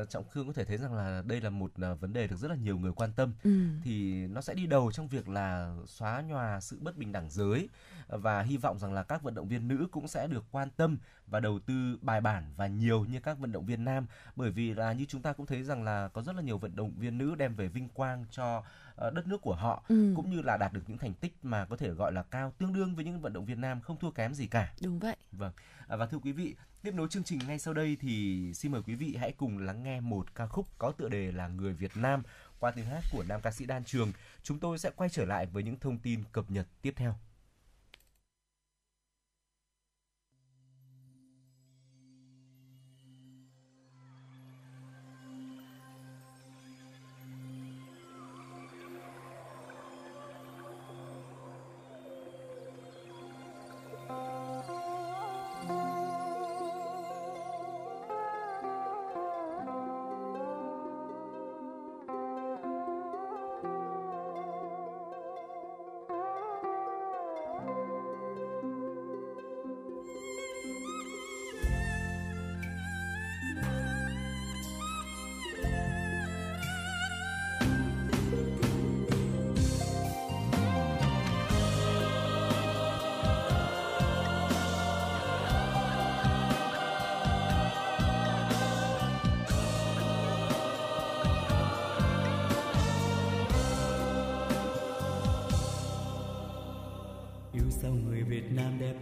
trọng 0.08 0.28
khương 0.28 0.46
có 0.46 0.52
thể 0.52 0.64
thấy 0.64 0.78
rằng 0.78 0.94
là 0.94 1.22
đây 1.26 1.40
là 1.40 1.50
một 1.50 1.72
uh, 1.92 2.00
vấn 2.00 2.12
đề 2.12 2.26
được 2.26 2.36
rất 2.36 2.48
là 2.48 2.56
nhiều 2.56 2.78
người 2.78 2.92
quan 2.92 3.12
tâm 3.12 3.34
ừ. 3.44 3.50
thì 3.84 4.26
nó 4.26 4.40
sẽ 4.40 4.54
đi 4.54 4.66
đầu 4.66 4.92
trong 4.92 5.08
việc 5.08 5.28
là 5.28 5.76
xóa 5.86 6.20
nhòa 6.20 6.60
sự 6.60 6.78
bất 6.80 6.96
bình 6.96 7.12
đẳng 7.12 7.30
giới 7.30 7.68
và 8.08 8.42
hy 8.42 8.56
vọng 8.56 8.78
rằng 8.78 8.92
là 8.92 9.02
các 9.02 9.22
vận 9.22 9.34
động 9.34 9.48
viên 9.48 9.68
nữ 9.68 9.88
cũng 9.90 10.08
sẽ 10.08 10.26
được 10.26 10.44
quan 10.50 10.68
tâm 10.76 10.98
và 11.26 11.40
đầu 11.40 11.58
tư 11.66 11.98
bài 12.02 12.20
bản 12.20 12.44
và 12.56 12.66
nhiều 12.66 13.04
như 13.04 13.20
các 13.20 13.38
vận 13.38 13.52
động 13.52 13.66
viên 13.66 13.84
nam 13.84 14.06
bởi 14.36 14.50
vì 14.50 14.74
là 14.74 14.92
như 14.92 15.04
chúng 15.08 15.22
ta 15.22 15.32
cũng 15.32 15.46
thấy 15.46 15.62
rằng 15.62 15.82
là 15.82 16.08
có 16.08 16.22
rất 16.22 16.36
là 16.36 16.42
nhiều 16.42 16.58
vận 16.58 16.76
động 16.76 16.92
viên 16.96 17.18
nữ 17.18 17.34
đem 17.34 17.54
về 17.54 17.68
vinh 17.68 17.88
quang 17.88 18.24
cho 18.30 18.62
ờ, 18.96 19.10
đất 19.10 19.26
nước 19.26 19.40
của 19.40 19.54
họ 19.54 19.84
ừ. 19.88 20.12
cũng 20.16 20.30
như 20.30 20.42
là 20.42 20.56
đạt 20.56 20.72
được 20.72 20.80
những 20.86 20.98
thành 20.98 21.14
tích 21.14 21.34
mà 21.42 21.64
có 21.64 21.76
thể 21.76 21.90
gọi 21.90 22.12
là 22.12 22.22
cao 22.22 22.52
tương 22.58 22.72
đương 22.72 22.94
với 22.94 23.04
những 23.04 23.20
vận 23.20 23.32
động 23.32 23.44
viên 23.44 23.60
nam 23.60 23.80
không 23.80 23.98
thua 23.98 24.10
kém 24.10 24.34
gì 24.34 24.46
cả. 24.46 24.72
Đúng 24.82 24.98
vậy. 24.98 25.16
Vâng. 25.32 25.52
À, 25.92 25.96
và 25.96 26.06
thưa 26.06 26.18
quý 26.18 26.32
vị, 26.32 26.54
tiếp 26.82 26.94
nối 26.94 27.08
chương 27.10 27.24
trình 27.24 27.38
ngay 27.46 27.58
sau 27.58 27.74
đây 27.74 27.96
thì 28.00 28.40
xin 28.54 28.72
mời 28.72 28.82
quý 28.86 28.94
vị 28.94 29.16
hãy 29.20 29.32
cùng 29.32 29.58
lắng 29.58 29.82
nghe 29.82 30.00
một 30.00 30.34
ca 30.34 30.46
khúc 30.46 30.66
có 30.78 30.92
tựa 30.92 31.08
đề 31.08 31.32
là 31.32 31.48
Người 31.48 31.72
Việt 31.72 31.96
Nam 31.96 32.22
qua 32.60 32.70
tiếng 32.70 32.86
hát 32.86 33.04
của 33.12 33.24
nam 33.28 33.40
ca 33.40 33.50
sĩ 33.50 33.66
Đan 33.66 33.84
Trường. 33.84 34.12
Chúng 34.42 34.58
tôi 34.58 34.78
sẽ 34.78 34.90
quay 34.96 35.10
trở 35.10 35.24
lại 35.24 35.46
với 35.46 35.62
những 35.62 35.78
thông 35.80 35.98
tin 35.98 36.24
cập 36.32 36.50
nhật 36.50 36.66
tiếp 36.82 36.92
theo. 36.96 37.14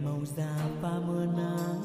màu 0.05 0.19
da 0.37 0.55
pha 0.81 0.91
mưa 1.07 1.25
nắng, 1.25 1.81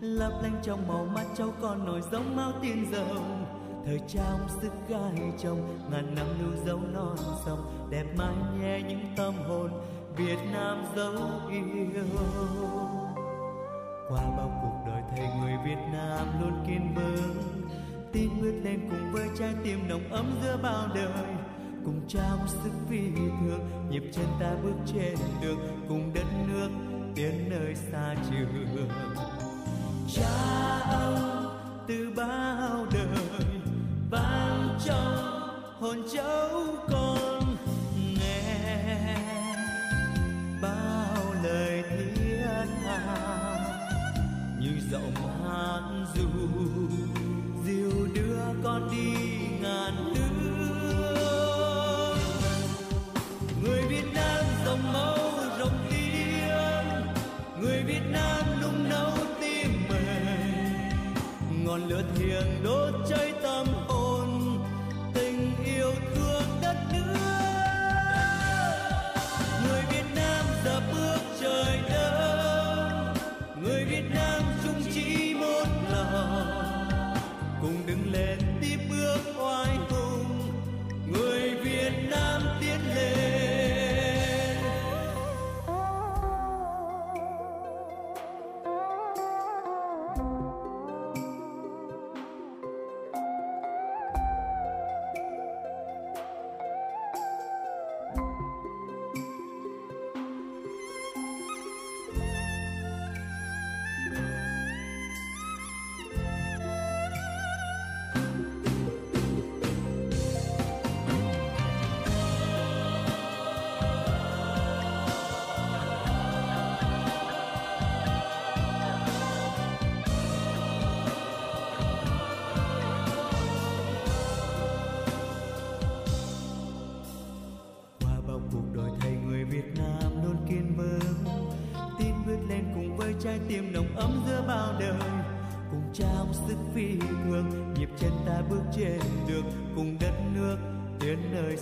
lấp 0.00 0.32
lánh 0.42 0.60
trong 0.62 0.88
màu 0.88 1.06
mắt 1.14 1.26
cháu 1.36 1.52
con 1.62 1.86
nổi 1.86 2.00
giống 2.12 2.36
máu 2.36 2.52
tiên 2.62 2.86
rồng. 2.92 3.44
Thời 3.86 4.00
trang 4.08 4.48
sức 4.62 4.72
gai 4.88 5.32
trong 5.42 5.90
ngàn 5.90 6.14
năm 6.14 6.26
lưu 6.40 6.64
dấu 6.66 6.80
non 6.94 7.16
sông, 7.44 7.88
đẹp 7.90 8.04
mãi 8.16 8.34
nghe 8.60 8.82
những 8.88 9.04
tâm 9.16 9.34
hồn 9.48 9.70
việt 10.16 10.38
nam 10.52 10.84
dấu 10.96 11.12
yêu. 11.50 12.04
Qua 14.08 14.22
bao 14.36 14.60
cuộc 14.62 14.90
đời 14.90 15.02
thầy 15.10 15.26
người 15.40 15.54
việt 15.64 15.82
nam 15.92 16.26
luôn 16.40 16.52
kiên 16.66 16.94
vững 16.94 17.34
tim 18.12 18.30
quyết 18.40 18.52
lên 18.62 18.80
cùng 18.90 19.12
với 19.12 19.28
trái 19.38 19.54
tim 19.64 19.88
nồng 19.88 20.08
ấm 20.10 20.26
giữa 20.42 20.58
bao 20.62 20.88
đời. 20.94 21.34
Cùng 21.84 22.00
trao 22.08 22.38
sức 22.46 22.70
phi 22.88 23.00
thường, 23.16 23.60
nhịp 23.90 24.02
chân 24.12 24.26
ta 24.40 24.54
bước 24.62 24.74
trên 24.86 25.14
đường, 25.42 25.58
cùng 25.88 26.10
đất 26.14 26.26
nước 26.48 26.68
tiến 27.14 27.48
nơi 27.50 27.74
xa 27.74 28.14
trường. 28.30 28.88
Cha 30.14 30.80
ông 30.90 31.48
từ 31.88 32.12
bao 32.16 32.86
đời 32.92 33.44
vang 34.10 34.78
trong 34.86 35.50
hồn 35.80 36.02
cháu 36.14 36.50
con 36.90 37.56
nghe. 38.20 39.16
Bao 40.62 41.34
lời 41.42 41.82
thiết 41.90 42.66
tha 42.84 43.16
như 44.60 44.80
giọng 44.92 45.14
hát 45.44 45.82
ru 46.14 46.30
dìu 47.66 48.08
đưa 48.14 48.38
con 48.64 48.90
đi 48.90 49.29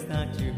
nơi 0.09 0.27
xa 0.39 0.58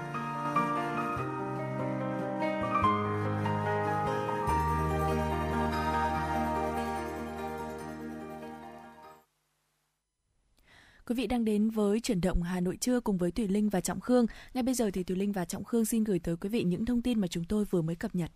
vị 11.21 11.27
đang 11.27 11.45
đến 11.45 11.69
với 11.69 11.99
chuyển 11.99 12.21
động 12.21 12.43
Hà 12.43 12.59
Nội 12.59 12.77
trưa 12.77 12.99
cùng 12.99 13.17
với 13.17 13.31
Thủy 13.31 13.47
Linh 13.47 13.69
và 13.69 13.81
Trọng 13.81 13.99
Khương. 13.99 14.25
Ngay 14.53 14.63
bây 14.63 14.73
giờ 14.73 14.91
thì 14.93 15.03
Thủy 15.03 15.15
Linh 15.15 15.31
và 15.31 15.45
Trọng 15.45 15.63
Khương 15.63 15.85
xin 15.85 16.03
gửi 16.03 16.19
tới 16.19 16.37
quý 16.37 16.49
vị 16.49 16.63
những 16.63 16.85
thông 16.85 17.01
tin 17.01 17.21
mà 17.21 17.27
chúng 17.27 17.43
tôi 17.43 17.65
vừa 17.65 17.81
mới 17.81 17.95
cập 17.95 18.15
nhật. 18.15 18.31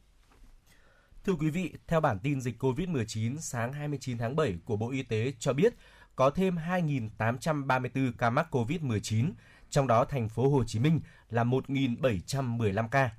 Thưa 1.24 1.34
quý 1.34 1.50
vị, 1.50 1.74
theo 1.88 2.02
bản 2.02 2.20
tin 2.20 2.42
dịch 2.42 2.64
COVID-19 2.64 3.38
sáng 3.40 3.74
29 3.74 4.18
tháng 4.18 4.36
7 4.36 4.58
của 4.66 4.78
Bộ 4.78 4.92
Y 4.92 5.04
tế 5.04 5.34
cho 5.40 5.54
biết, 5.54 5.74
có 6.16 6.30
thêm 6.30 6.56
2.834 6.56 8.12
ca 8.18 8.30
mắc 8.30 8.48
COVID-19, 8.52 9.32
trong 9.70 9.88
đó 9.88 10.06
thành 10.06 10.30
phố 10.30 10.50
Hồ 10.50 10.64
Chí 10.64 10.80
Minh 10.80 11.00
là 11.30 11.44
1.715 11.44 12.88
ca, 12.88 13.10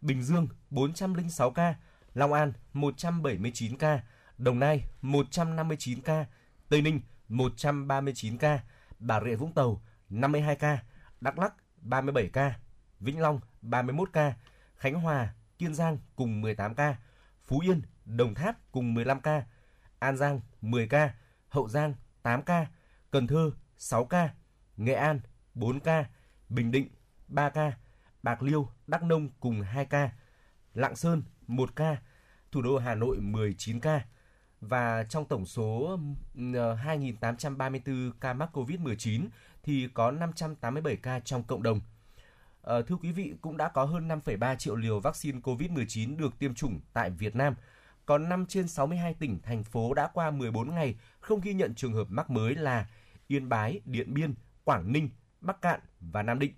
Bình 0.00 0.22
Dương 0.22 0.48
406 0.70 1.50
ca, 1.50 1.74
Long 2.14 2.32
An 2.32 2.52
179 2.72 3.76
ca, 3.76 4.00
Đồng 4.38 4.58
Nai 4.58 4.82
159 5.02 6.00
ca, 6.00 6.24
Tây 6.68 6.82
Ninh 6.82 7.00
139 7.28 8.38
ca, 8.38 8.60
Bà 9.02 9.20
Rịa 9.20 9.36
Vũng 9.36 9.52
Tàu 9.52 9.82
52 10.10 10.56
ca, 10.56 10.82
Đắk 11.20 11.38
Lắk 11.38 11.54
37 11.76 12.28
ca, 12.32 12.58
Vĩnh 13.00 13.20
Long 13.20 13.40
31 13.62 14.10
ca, 14.12 14.34
Khánh 14.76 14.94
Hòa, 14.94 15.34
Kiên 15.58 15.74
Giang 15.74 15.98
cùng 16.16 16.40
18 16.40 16.74
ca, 16.74 16.96
Phú 17.44 17.60
Yên, 17.60 17.82
Đồng 18.04 18.34
Tháp 18.34 18.72
cùng 18.72 18.94
15 18.94 19.20
ca, 19.20 19.44
An 19.98 20.16
Giang 20.16 20.40
10 20.60 20.86
ca, 20.86 21.14
Hậu 21.48 21.68
Giang 21.68 21.94
8 22.22 22.42
ca, 22.42 22.66
Cần 23.10 23.26
Thơ 23.26 23.50
6 23.76 24.04
ca, 24.04 24.30
Nghệ 24.76 24.94
An 24.94 25.20
4 25.54 25.80
ca, 25.80 26.04
Bình 26.48 26.70
Định 26.70 26.88
3 27.28 27.50
ca, 27.50 27.72
Bạc 28.22 28.42
Liêu, 28.42 28.68
Đắk 28.86 29.02
Nông 29.02 29.28
cùng 29.40 29.60
2 29.60 29.84
ca, 29.84 30.10
Lạng 30.74 30.96
Sơn 30.96 31.22
1 31.46 31.76
ca, 31.76 31.96
thủ 32.52 32.62
đô 32.62 32.78
Hà 32.78 32.94
Nội 32.94 33.20
19 33.20 33.80
ca. 33.80 34.04
Và 34.62 35.04
trong 35.04 35.24
tổng 35.24 35.46
số 35.46 35.98
2.834 36.34 38.08
ờ, 38.08 38.12
ca 38.20 38.32
mắc 38.32 38.50
COVID-19 38.52 39.26
thì 39.62 39.88
có 39.94 40.10
587 40.10 40.96
ca 40.96 41.20
trong 41.20 41.42
cộng 41.42 41.62
đồng. 41.62 41.80
À, 42.62 42.74
thưa 42.86 42.96
quý 42.96 43.12
vị, 43.12 43.34
cũng 43.40 43.56
đã 43.56 43.68
có 43.68 43.84
hơn 43.84 44.08
5,3 44.08 44.56
triệu 44.56 44.76
liều 44.76 45.00
vaccine 45.00 45.40
COVID-19 45.40 46.16
được 46.16 46.38
tiêm 46.38 46.54
chủng 46.54 46.80
tại 46.92 47.10
Việt 47.10 47.36
Nam. 47.36 47.54
Có 48.06 48.18
5 48.18 48.46
trên 48.46 48.68
62 48.68 49.14
tỉnh, 49.14 49.38
thành 49.42 49.64
phố 49.64 49.94
đã 49.94 50.06
qua 50.14 50.30
14 50.30 50.74
ngày 50.74 50.94
không 51.20 51.40
ghi 51.40 51.54
nhận 51.54 51.74
trường 51.74 51.92
hợp 51.92 52.06
mắc 52.10 52.30
mới 52.30 52.54
là 52.54 52.86
Yên 53.26 53.48
Bái, 53.48 53.80
Điện 53.84 54.14
Biên, 54.14 54.34
Quảng 54.64 54.92
Ninh, 54.92 55.10
Bắc 55.40 55.62
Cạn 55.62 55.80
và 56.00 56.22
Nam 56.22 56.38
Định. 56.38 56.52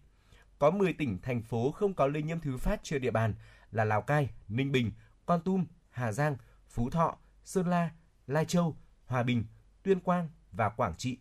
Có 0.59 0.71
10 0.71 0.93
tỉnh, 0.93 1.19
thành 1.23 1.43
phố 1.43 1.71
không 1.71 1.95
có 1.95 2.07
lây 2.07 2.23
nhiễm 2.23 2.41
thứ 2.41 2.57
phát 2.57 2.81
trên 2.83 3.03
địa 3.03 3.11
bàn 3.11 3.35
là 3.71 3.85
Lào 3.85 4.03
Cai, 4.03 4.31
Ninh 4.49 4.73
Bình, 4.73 4.93
Con 5.27 5.41
Tum, 5.45 5.65
Hà 5.91 6.13
Giang, 6.13 6.37
Phú 6.69 6.91
Thọ, 6.91 7.17
Sơn 7.45 7.67
La, 7.67 7.91
Lai 8.27 8.45
Châu, 8.45 8.77
Hòa 9.07 9.23
Bình, 9.23 9.45
Tuyên 9.83 10.01
Quang 10.01 10.29
và 10.53 10.69
Quảng 10.69 10.95
Trị. 10.99 11.19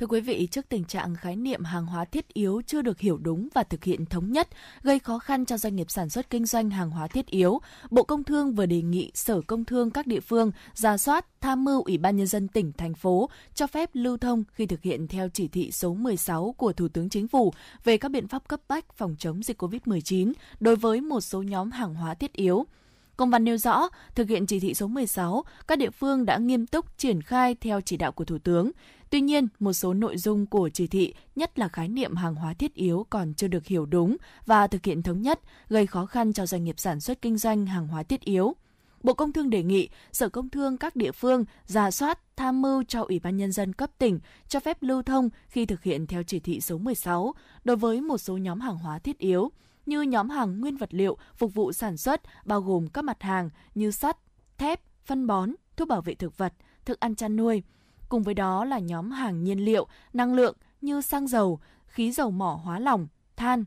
Thưa 0.00 0.06
quý 0.06 0.20
vị, 0.20 0.48
trước 0.50 0.68
tình 0.68 0.84
trạng 0.84 1.14
khái 1.14 1.36
niệm 1.36 1.64
hàng 1.64 1.86
hóa 1.86 2.04
thiết 2.04 2.28
yếu 2.28 2.62
chưa 2.66 2.82
được 2.82 3.00
hiểu 3.00 3.18
đúng 3.18 3.48
và 3.54 3.62
thực 3.62 3.84
hiện 3.84 4.06
thống 4.06 4.32
nhất, 4.32 4.48
gây 4.82 4.98
khó 4.98 5.18
khăn 5.18 5.44
cho 5.46 5.58
doanh 5.58 5.76
nghiệp 5.76 5.90
sản 5.90 6.08
xuất 6.08 6.30
kinh 6.30 6.46
doanh 6.46 6.70
hàng 6.70 6.90
hóa 6.90 7.08
thiết 7.08 7.26
yếu, 7.26 7.60
Bộ 7.90 8.02
Công 8.02 8.24
Thương 8.24 8.54
vừa 8.54 8.66
đề 8.66 8.82
nghị 8.82 9.10
Sở 9.14 9.40
Công 9.40 9.64
Thương 9.64 9.90
các 9.90 10.06
địa 10.06 10.20
phương 10.20 10.52
ra 10.74 10.98
soát, 10.98 11.26
tham 11.40 11.64
mưu 11.64 11.82
Ủy 11.82 11.98
ban 11.98 12.16
Nhân 12.16 12.26
dân 12.26 12.48
tỉnh, 12.48 12.72
thành 12.72 12.94
phố 12.94 13.30
cho 13.54 13.66
phép 13.66 13.90
lưu 13.92 14.16
thông 14.16 14.44
khi 14.52 14.66
thực 14.66 14.82
hiện 14.82 15.08
theo 15.08 15.28
chỉ 15.28 15.48
thị 15.48 15.72
số 15.72 15.94
16 15.94 16.54
của 16.58 16.72
Thủ 16.72 16.88
tướng 16.88 17.08
Chính 17.08 17.28
phủ 17.28 17.52
về 17.84 17.98
các 17.98 18.08
biện 18.08 18.28
pháp 18.28 18.48
cấp 18.48 18.60
bách 18.68 18.92
phòng 18.96 19.16
chống 19.18 19.42
dịch 19.42 19.62
COVID-19 19.62 20.32
đối 20.60 20.76
với 20.76 21.00
một 21.00 21.20
số 21.20 21.42
nhóm 21.42 21.70
hàng 21.70 21.94
hóa 21.94 22.14
thiết 22.14 22.32
yếu– 22.32 22.66
Công 23.20 23.30
văn 23.30 23.44
nêu 23.44 23.56
rõ, 23.56 23.88
thực 24.14 24.28
hiện 24.28 24.46
chỉ 24.46 24.60
thị 24.60 24.74
số 24.74 24.86
16, 24.86 25.44
các 25.68 25.78
địa 25.78 25.90
phương 25.90 26.26
đã 26.26 26.38
nghiêm 26.38 26.66
túc 26.66 26.98
triển 26.98 27.22
khai 27.22 27.54
theo 27.54 27.80
chỉ 27.80 27.96
đạo 27.96 28.12
của 28.12 28.24
Thủ 28.24 28.38
tướng. 28.38 28.70
Tuy 29.10 29.20
nhiên, 29.20 29.48
một 29.58 29.72
số 29.72 29.94
nội 29.94 30.16
dung 30.16 30.46
của 30.46 30.68
chỉ 30.68 30.86
thị, 30.86 31.14
nhất 31.36 31.58
là 31.58 31.68
khái 31.68 31.88
niệm 31.88 32.16
hàng 32.16 32.34
hóa 32.34 32.54
thiết 32.54 32.74
yếu 32.74 33.06
còn 33.10 33.34
chưa 33.34 33.48
được 33.48 33.66
hiểu 33.66 33.86
đúng 33.86 34.16
và 34.46 34.66
thực 34.66 34.84
hiện 34.84 35.02
thống 35.02 35.22
nhất, 35.22 35.40
gây 35.68 35.86
khó 35.86 36.06
khăn 36.06 36.32
cho 36.32 36.46
doanh 36.46 36.64
nghiệp 36.64 36.78
sản 36.78 37.00
xuất 37.00 37.22
kinh 37.22 37.38
doanh 37.38 37.66
hàng 37.66 37.88
hóa 37.88 38.02
thiết 38.02 38.20
yếu. 38.20 38.54
Bộ 39.02 39.14
Công 39.14 39.32
Thương 39.32 39.50
đề 39.50 39.62
nghị 39.62 39.88
Sở 40.12 40.28
Công 40.28 40.48
Thương 40.48 40.76
các 40.76 40.96
địa 40.96 41.12
phương 41.12 41.44
ra 41.66 41.90
soát, 41.90 42.36
tham 42.36 42.62
mưu 42.62 42.84
cho 42.84 43.02
Ủy 43.02 43.18
ban 43.18 43.36
Nhân 43.36 43.52
dân 43.52 43.72
cấp 43.72 43.90
tỉnh 43.98 44.20
cho 44.48 44.60
phép 44.60 44.78
lưu 44.80 45.02
thông 45.02 45.28
khi 45.48 45.66
thực 45.66 45.82
hiện 45.82 46.06
theo 46.06 46.22
chỉ 46.22 46.40
thị 46.40 46.60
số 46.60 46.78
16 46.78 47.34
đối 47.64 47.76
với 47.76 48.00
một 48.00 48.18
số 48.18 48.36
nhóm 48.36 48.60
hàng 48.60 48.78
hóa 48.78 48.98
thiết 48.98 49.18
yếu, 49.18 49.50
như 49.86 50.02
nhóm 50.02 50.30
hàng 50.30 50.60
nguyên 50.60 50.76
vật 50.76 50.94
liệu 50.94 51.16
phục 51.36 51.54
vụ 51.54 51.72
sản 51.72 51.96
xuất 51.96 52.22
bao 52.44 52.60
gồm 52.60 52.88
các 52.88 53.04
mặt 53.04 53.22
hàng 53.22 53.50
như 53.74 53.90
sắt, 53.90 54.16
thép, 54.58 54.80
phân 55.04 55.26
bón, 55.26 55.50
thuốc 55.76 55.88
bảo 55.88 56.02
vệ 56.02 56.14
thực 56.14 56.38
vật, 56.38 56.52
thức 56.84 57.00
ăn 57.00 57.14
chăn 57.14 57.36
nuôi. 57.36 57.62
Cùng 58.08 58.22
với 58.22 58.34
đó 58.34 58.64
là 58.64 58.78
nhóm 58.78 59.10
hàng 59.10 59.44
nhiên 59.44 59.64
liệu, 59.64 59.86
năng 60.12 60.34
lượng 60.34 60.56
như 60.80 61.00
xăng 61.00 61.28
dầu, 61.28 61.60
khí 61.86 62.12
dầu 62.12 62.30
mỏ 62.30 62.60
hóa 62.64 62.78
lỏng, 62.78 63.08
than. 63.36 63.64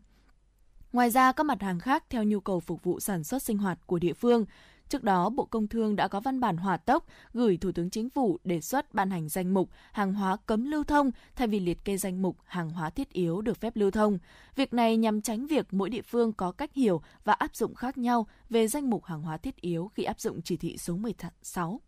Ngoài 0.93 1.10
ra, 1.10 1.32
các 1.32 1.43
mặt 1.43 1.62
hàng 1.62 1.80
khác 1.80 2.04
theo 2.10 2.23
nhu 2.23 2.39
cầu 2.39 2.60
phục 2.60 2.84
vụ 2.84 2.99
sản 2.99 3.23
xuất 3.23 3.43
sinh 3.43 3.58
hoạt 3.58 3.80
của 3.88 3.99
địa 3.99 4.13
phương 4.13 4.45
Trước 4.93 5.03
đó, 5.03 5.29
Bộ 5.29 5.45
Công 5.45 5.67
Thương 5.67 5.95
đã 5.95 6.08
có 6.08 6.19
văn 6.19 6.39
bản 6.39 6.58
hỏa 6.58 6.77
tốc 6.77 7.06
gửi 7.34 7.58
Thủ 7.58 7.71
tướng 7.71 7.89
Chính 7.89 8.10
phủ 8.10 8.39
đề 8.43 8.62
xuất 8.62 8.93
ban 8.93 9.10
hành 9.10 9.29
danh 9.29 9.53
mục 9.53 9.69
hàng 9.91 10.13
hóa 10.13 10.38
cấm 10.45 10.65
lưu 10.65 10.84
thông 10.84 11.12
thay 11.36 11.47
vì 11.47 11.60
liệt 11.60 11.86
kê 11.86 11.97
danh 11.97 12.21
mục 12.21 12.38
hàng 12.45 12.69
hóa 12.69 12.89
thiết 12.89 13.10
yếu 13.10 13.41
được 13.41 13.62
phép 13.62 13.75
lưu 13.75 13.91
thông. 13.91 14.17
Việc 14.56 14.73
này 14.73 14.97
nhằm 14.97 15.21
tránh 15.21 15.47
việc 15.47 15.73
mỗi 15.73 15.89
địa 15.89 16.01
phương 16.01 16.34
có 16.34 16.51
cách 16.51 16.73
hiểu 16.73 17.01
và 17.23 17.34
áp 17.34 17.56
dụng 17.56 17.75
khác 17.75 17.97
nhau 17.97 18.27
về 18.49 18.67
danh 18.67 18.89
mục 18.89 19.06
hàng 19.06 19.21
hóa 19.21 19.38
thiết 19.38 19.56
yếu 19.56 19.91
khi 19.93 20.03
áp 20.03 20.19
dụng 20.19 20.41
chỉ 20.41 20.58
thị 20.58 20.77
số 20.77 20.95
16. 20.97 21.82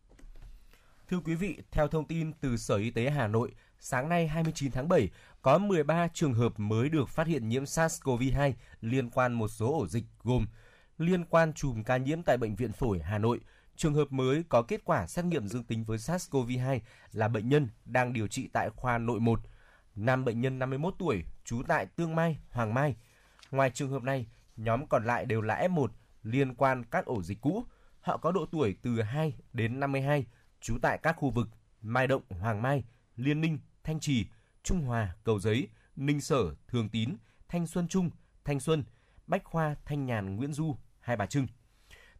Thưa 1.10 1.20
quý 1.26 1.36
vị, 1.36 1.58
theo 1.72 1.88
thông 1.88 2.06
tin 2.06 2.34
từ 2.42 2.58
Sở 2.58 2.76
Y 2.76 2.90
tế 2.90 3.10
Hà 3.10 3.28
Nội, 3.28 3.52
sáng 3.80 4.10
nay 4.10 4.28
29 4.28 4.72
tháng 4.72 4.90
7, 4.90 5.10
có 5.42 5.58
13 5.58 6.08
trường 6.14 6.34
hợp 6.34 6.60
mới 6.60 6.90
được 6.90 7.10
phát 7.10 7.28
hiện 7.28 7.50
nhiễm 7.50 7.64
SARS-CoV-2 7.64 8.54
liên 8.82 9.10
quan 9.10 9.34
một 9.34 9.48
số 9.48 9.74
ổ 9.80 9.88
dịch 9.88 10.06
gồm 10.24 10.46
liên 10.98 11.26
quan 11.26 11.54
chùm 11.54 11.84
ca 11.84 11.98
nhiễm 11.98 12.24
tại 12.24 12.38
Bệnh 12.38 12.56
viện 12.56 12.72
Phổi 12.72 13.00
Hà 13.00 13.18
Nội. 13.18 13.40
Trường 13.76 13.94
hợp 13.94 14.12
mới 14.12 14.44
có 14.50 14.62
kết 14.62 14.82
quả 14.86 15.08
xét 15.08 15.26
nghiệm 15.26 15.48
dương 15.48 15.64
tính 15.64 15.84
với 15.84 15.98
SARS-CoV-2 15.98 16.80
là 17.12 17.28
bệnh 17.28 17.50
nhân 17.50 17.68
đang 17.86 18.14
điều 18.14 18.28
trị 18.28 18.50
tại 18.54 18.70
khoa 18.70 18.98
nội 18.98 19.20
1. 19.20 19.40
Nam 19.96 20.26
bệnh 20.26 20.42
nhân 20.42 20.60
51 20.60 20.96
tuổi, 21.00 21.24
trú 21.46 21.64
tại 21.68 21.86
Tương 21.86 22.16
Mai, 22.16 22.38
Hoàng 22.50 22.74
Mai. 22.74 22.96
Ngoài 23.52 23.72
trường 23.74 23.92
hợp 23.92 24.04
này, 24.04 24.28
nhóm 24.58 24.88
còn 24.88 25.06
lại 25.06 25.26
đều 25.26 25.42
là 25.42 25.68
F1 25.68 25.88
liên 26.24 26.56
quan 26.56 26.84
các 26.86 27.06
ổ 27.06 27.24
dịch 27.24 27.42
cũ. 27.42 27.66
Họ 28.02 28.18
có 28.18 28.32
độ 28.32 28.46
tuổi 28.52 28.76
từ 28.82 29.02
2 29.02 29.34
đến 29.54 29.80
52, 29.80 30.26
trú 30.62 30.78
tại 30.82 30.98
các 31.04 31.16
khu 31.18 31.30
vực 31.30 31.50
Mai 31.82 32.08
Động, 32.08 32.22
Hoàng 32.30 32.62
Mai, 32.62 32.84
Liên 33.16 33.42
Ninh, 33.42 33.60
Thanh 33.84 34.00
Trì, 34.00 34.26
Trung 34.64 34.82
Hòa, 34.82 35.16
Cầu 35.24 35.40
Giấy, 35.40 35.68
Ninh 35.96 36.22
Sở, 36.22 36.56
Thường 36.68 36.90
Tín, 36.90 37.16
Thanh 37.48 37.68
Xuân 37.68 37.88
Trung, 37.88 38.10
Thanh 38.44 38.60
Xuân, 38.60 38.84
Bách 39.28 39.44
Khoa, 39.44 39.76
Thanh 39.86 40.06
Nhàn, 40.06 40.36
Nguyễn 40.36 40.54
Du, 40.54 40.78
Hai 41.06 41.18
Bà 41.18 41.26
Trưng. 41.26 41.48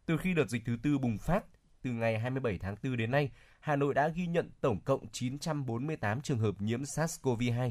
Từ 0.06 0.16
khi 0.16 0.34
đợt 0.34 0.48
dịch 0.48 0.62
thứ 0.64 0.76
tư 0.82 0.98
bùng 0.98 1.18
phát, 1.18 1.44
từ 1.82 1.90
ngày 1.90 2.18
27 2.18 2.58
tháng 2.58 2.76
4 2.82 2.96
đến 2.96 3.10
nay, 3.10 3.30
Hà 3.60 3.76
Nội 3.76 3.94
đã 3.94 4.08
ghi 4.08 4.26
nhận 4.26 4.50
tổng 4.60 4.80
cộng 4.80 5.08
948 5.08 6.20
trường 6.20 6.38
hợp 6.38 6.60
nhiễm 6.62 6.82
SARS-CoV-2. 6.82 7.70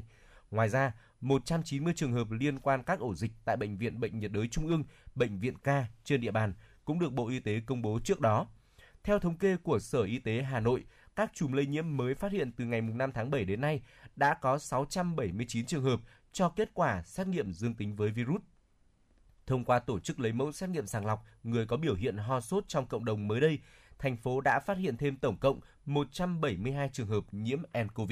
Ngoài 0.51 0.69
ra, 0.69 0.93
190 1.21 1.93
trường 1.95 2.13
hợp 2.13 2.32
liên 2.32 2.60
quan 2.60 2.84
các 2.84 2.99
ổ 2.99 3.15
dịch 3.15 3.32
tại 3.45 3.58
Bệnh 3.58 3.78
viện 3.78 3.99
Bệnh 3.99 4.19
nhiệt 4.19 4.32
đới 4.32 4.47
Trung 4.47 4.67
ương, 4.67 4.84
Bệnh 5.15 5.39
viện 5.39 5.58
K 5.58 5.67
trên 6.04 6.21
địa 6.21 6.32
bàn 6.32 6.54
cũng 6.86 6.99
được 6.99 7.13
Bộ 7.13 7.28
Y 7.28 7.39
tế 7.39 7.62
công 7.65 7.82
bố 7.82 7.99
trước 8.04 8.21
đó. 8.21 8.47
Theo 9.04 9.19
thống 9.19 9.38
kê 9.38 9.58
của 9.58 9.80
Sở 9.80 10.01
Y 10.01 10.19
tế 10.19 10.41
Hà 10.41 10.60
Nội, 10.60 10.86
các 11.15 11.32
chùm 11.34 11.51
lây 11.51 11.65
nhiễm 11.65 11.97
mới 11.97 12.15
phát 12.15 12.32
hiện 12.32 12.51
từ 12.51 12.65
ngày 12.65 12.82
5 12.82 13.12
tháng 13.12 13.32
7 13.32 13.45
đến 13.45 13.62
nay 13.62 13.82
đã 14.15 14.34
có 14.34 14.58
679 14.58 15.65
trường 15.65 15.84
hợp 15.84 15.99
cho 16.32 16.49
kết 16.49 16.69
quả 16.73 17.01
xét 17.01 17.28
nghiệm 17.28 17.51
dương 17.51 17.73
tính 17.73 17.95
với 17.95 18.12
virus 18.12 18.41
Thông 19.47 19.65
qua 19.65 19.79
tổ 19.79 19.99
chức 19.99 20.19
lấy 20.19 20.34
mẫu 20.34 20.51
xét 20.51 20.69
nghiệm 20.69 20.88
sàng 20.88 21.05
lọc 21.05 21.25
người 21.43 21.65
có 21.65 21.77
biểu 21.77 21.95
hiện 21.95 22.17
ho 22.17 22.41
sốt 22.41 22.63
trong 22.67 22.88
cộng 22.88 23.05
đồng 23.05 23.27
mới 23.27 23.39
đây, 23.39 23.60
thành 23.99 24.17
phố 24.17 24.41
đã 24.41 24.60
phát 24.60 24.77
hiện 24.77 24.97
thêm 24.97 25.17
tổng 25.17 25.38
cộng 25.38 25.60
172 25.86 26.89
trường 26.93 27.08
hợp 27.08 27.23
nhiễm 27.31 27.62
nCoV. 27.73 28.12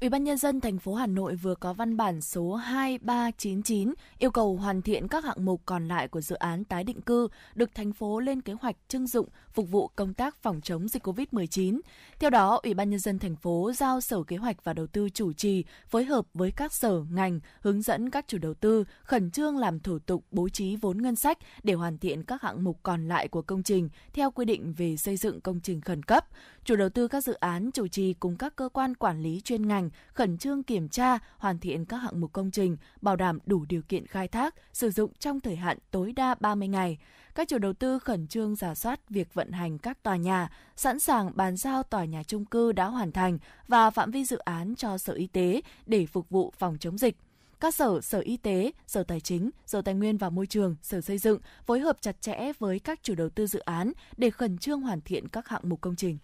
Ủy 0.00 0.10
ban 0.10 0.24
nhân 0.24 0.36
dân 0.36 0.60
thành 0.60 0.78
phố 0.78 0.94
Hà 0.94 1.06
Nội 1.06 1.34
vừa 1.34 1.54
có 1.54 1.72
văn 1.72 1.96
bản 1.96 2.20
số 2.20 2.54
2399 2.54 3.94
yêu 4.18 4.30
cầu 4.30 4.56
hoàn 4.56 4.82
thiện 4.82 5.08
các 5.08 5.24
hạng 5.24 5.44
mục 5.44 5.62
còn 5.66 5.88
lại 5.88 6.08
của 6.08 6.20
dự 6.20 6.36
án 6.36 6.64
tái 6.64 6.84
định 6.84 7.00
cư 7.00 7.28
được 7.54 7.74
thành 7.74 7.92
phố 7.92 8.20
lên 8.20 8.40
kế 8.40 8.52
hoạch 8.52 8.76
trưng 8.88 9.06
dụng 9.06 9.28
phục 9.52 9.70
vụ 9.70 9.88
công 9.96 10.14
tác 10.14 10.36
phòng 10.36 10.60
chống 10.60 10.88
dịch 10.88 11.06
COVID-19. 11.06 11.80
Theo 12.18 12.30
đó, 12.30 12.60
Ủy 12.62 12.74
ban 12.74 12.90
nhân 12.90 13.00
dân 13.00 13.18
thành 13.18 13.36
phố 13.36 13.72
giao 13.74 14.00
Sở 14.00 14.22
Kế 14.22 14.36
hoạch 14.36 14.64
và 14.64 14.72
Đầu 14.72 14.86
tư 14.86 15.10
chủ 15.10 15.32
trì 15.32 15.64
phối 15.88 16.04
hợp 16.04 16.26
với 16.34 16.50
các 16.50 16.72
sở 16.72 17.04
ngành 17.10 17.40
hướng 17.60 17.82
dẫn 17.82 18.10
các 18.10 18.24
chủ 18.28 18.38
đầu 18.38 18.54
tư 18.54 18.84
khẩn 19.02 19.30
trương 19.30 19.56
làm 19.56 19.80
thủ 19.80 19.98
tục 19.98 20.24
bố 20.30 20.48
trí 20.48 20.76
vốn 20.76 21.02
ngân 21.02 21.16
sách 21.16 21.38
để 21.62 21.74
hoàn 21.74 21.98
thiện 21.98 22.24
các 22.24 22.42
hạng 22.42 22.64
mục 22.64 22.78
còn 22.82 23.08
lại 23.08 23.28
của 23.28 23.42
công 23.42 23.62
trình 23.62 23.88
theo 24.12 24.30
quy 24.30 24.44
định 24.44 24.74
về 24.76 24.96
xây 24.96 25.16
dựng 25.16 25.40
công 25.40 25.60
trình 25.60 25.80
khẩn 25.80 26.02
cấp. 26.02 26.24
Chủ 26.68 26.76
đầu 26.76 26.88
tư 26.88 27.08
các 27.08 27.24
dự 27.24 27.34
án 27.34 27.70
chủ 27.70 27.88
trì 27.88 28.14
cùng 28.14 28.36
các 28.36 28.56
cơ 28.56 28.68
quan 28.68 28.94
quản 28.94 29.22
lý 29.22 29.40
chuyên 29.40 29.68
ngành 29.68 29.90
khẩn 30.12 30.38
trương 30.38 30.62
kiểm 30.62 30.88
tra, 30.88 31.18
hoàn 31.38 31.58
thiện 31.58 31.84
các 31.84 31.96
hạng 31.96 32.20
mục 32.20 32.32
công 32.32 32.50
trình, 32.50 32.76
bảo 33.00 33.16
đảm 33.16 33.38
đủ 33.46 33.64
điều 33.68 33.82
kiện 33.82 34.06
khai 34.06 34.28
thác, 34.28 34.54
sử 34.72 34.90
dụng 34.90 35.12
trong 35.18 35.40
thời 35.40 35.56
hạn 35.56 35.78
tối 35.90 36.12
đa 36.12 36.34
30 36.34 36.68
ngày. 36.68 36.98
Các 37.34 37.48
chủ 37.48 37.58
đầu 37.58 37.72
tư 37.72 37.98
khẩn 37.98 38.26
trương 38.26 38.56
giả 38.56 38.74
soát 38.74 39.00
việc 39.08 39.34
vận 39.34 39.52
hành 39.52 39.78
các 39.78 40.02
tòa 40.02 40.16
nhà, 40.16 40.50
sẵn 40.76 40.98
sàng 40.98 41.30
bàn 41.34 41.56
giao 41.56 41.82
tòa 41.82 42.04
nhà 42.04 42.22
chung 42.22 42.44
cư 42.44 42.72
đã 42.72 42.86
hoàn 42.86 43.12
thành 43.12 43.38
và 43.68 43.90
phạm 43.90 44.10
vi 44.10 44.24
dự 44.24 44.38
án 44.38 44.74
cho 44.76 44.98
Sở 44.98 45.12
Y 45.12 45.26
tế 45.26 45.60
để 45.86 46.06
phục 46.06 46.30
vụ 46.30 46.52
phòng 46.58 46.76
chống 46.80 46.98
dịch 46.98 47.16
các 47.60 47.74
sở, 47.74 48.00
sở 48.00 48.18
y 48.18 48.36
tế, 48.36 48.72
sở 48.86 49.02
tài 49.02 49.20
chính, 49.20 49.50
sở 49.66 49.82
tài 49.82 49.94
nguyên 49.94 50.16
và 50.16 50.30
môi 50.30 50.46
trường, 50.46 50.76
sở 50.82 51.00
xây 51.00 51.18
dựng 51.18 51.40
phối 51.66 51.80
hợp 51.80 51.96
chặt 52.00 52.20
chẽ 52.20 52.52
với 52.58 52.78
các 52.78 53.02
chủ 53.02 53.14
đầu 53.14 53.28
tư 53.28 53.46
dự 53.46 53.58
án 53.58 53.92
để 54.16 54.30
khẩn 54.30 54.58
trương 54.58 54.80
hoàn 54.80 55.00
thiện 55.00 55.28
các 55.28 55.48
hạng 55.48 55.62
mục 55.64 55.80
công 55.80 55.96
trình. 55.96 56.18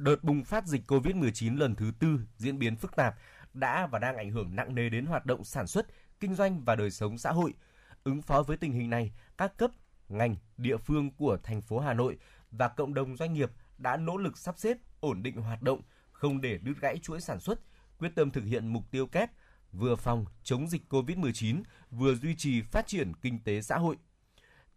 Đợt 0.00 0.24
bùng 0.24 0.44
phát 0.44 0.66
dịch 0.66 0.90
COVID-19 0.90 1.58
lần 1.58 1.74
thứ 1.74 1.92
tư 1.98 2.20
diễn 2.36 2.58
biến 2.58 2.76
phức 2.76 2.96
tạp 2.96 3.14
đã 3.54 3.86
và 3.86 3.98
đang 3.98 4.16
ảnh 4.16 4.30
hưởng 4.30 4.56
nặng 4.56 4.74
nề 4.74 4.88
đến 4.88 5.06
hoạt 5.06 5.26
động 5.26 5.44
sản 5.44 5.66
xuất, 5.66 5.86
kinh 6.20 6.34
doanh 6.34 6.64
và 6.64 6.76
đời 6.76 6.90
sống 6.90 7.18
xã 7.18 7.32
hội. 7.32 7.54
Ứng 8.04 8.22
phó 8.22 8.42
với 8.42 8.56
tình 8.56 8.72
hình 8.72 8.90
này, 8.90 9.12
các 9.38 9.56
cấp, 9.56 9.70
ngành, 10.08 10.36
địa 10.56 10.76
phương 10.76 11.10
của 11.10 11.38
thành 11.42 11.60
phố 11.60 11.78
Hà 11.78 11.94
Nội 11.94 12.18
và 12.50 12.68
cộng 12.68 12.94
đồng 12.94 13.16
doanh 13.16 13.32
nghiệp 13.32 13.50
đã 13.78 13.96
nỗ 13.96 14.16
lực 14.16 14.38
sắp 14.38 14.58
xếp, 14.58 14.76
ổn 15.00 15.22
định 15.22 15.36
hoạt 15.36 15.62
động, 15.62 15.80
không 16.12 16.40
để 16.40 16.58
đứt 16.58 16.74
gãy 16.80 16.98
chuỗi 16.98 17.20
sản 17.20 17.40
xuất, 17.40 17.60
quyết 17.98 18.12
tâm 18.14 18.30
thực 18.30 18.44
hiện 18.44 18.66
mục 18.66 18.90
tiêu 18.90 19.06
kép 19.06 19.30
vừa 19.72 19.96
phòng 19.96 20.24
chống 20.42 20.68
dịch 20.68 20.82
COVID-19, 20.92 21.62
vừa 21.90 22.14
duy 22.14 22.34
trì 22.36 22.62
phát 22.62 22.86
triển 22.86 23.12
kinh 23.22 23.38
tế 23.44 23.62
xã 23.62 23.78
hội. 23.78 23.96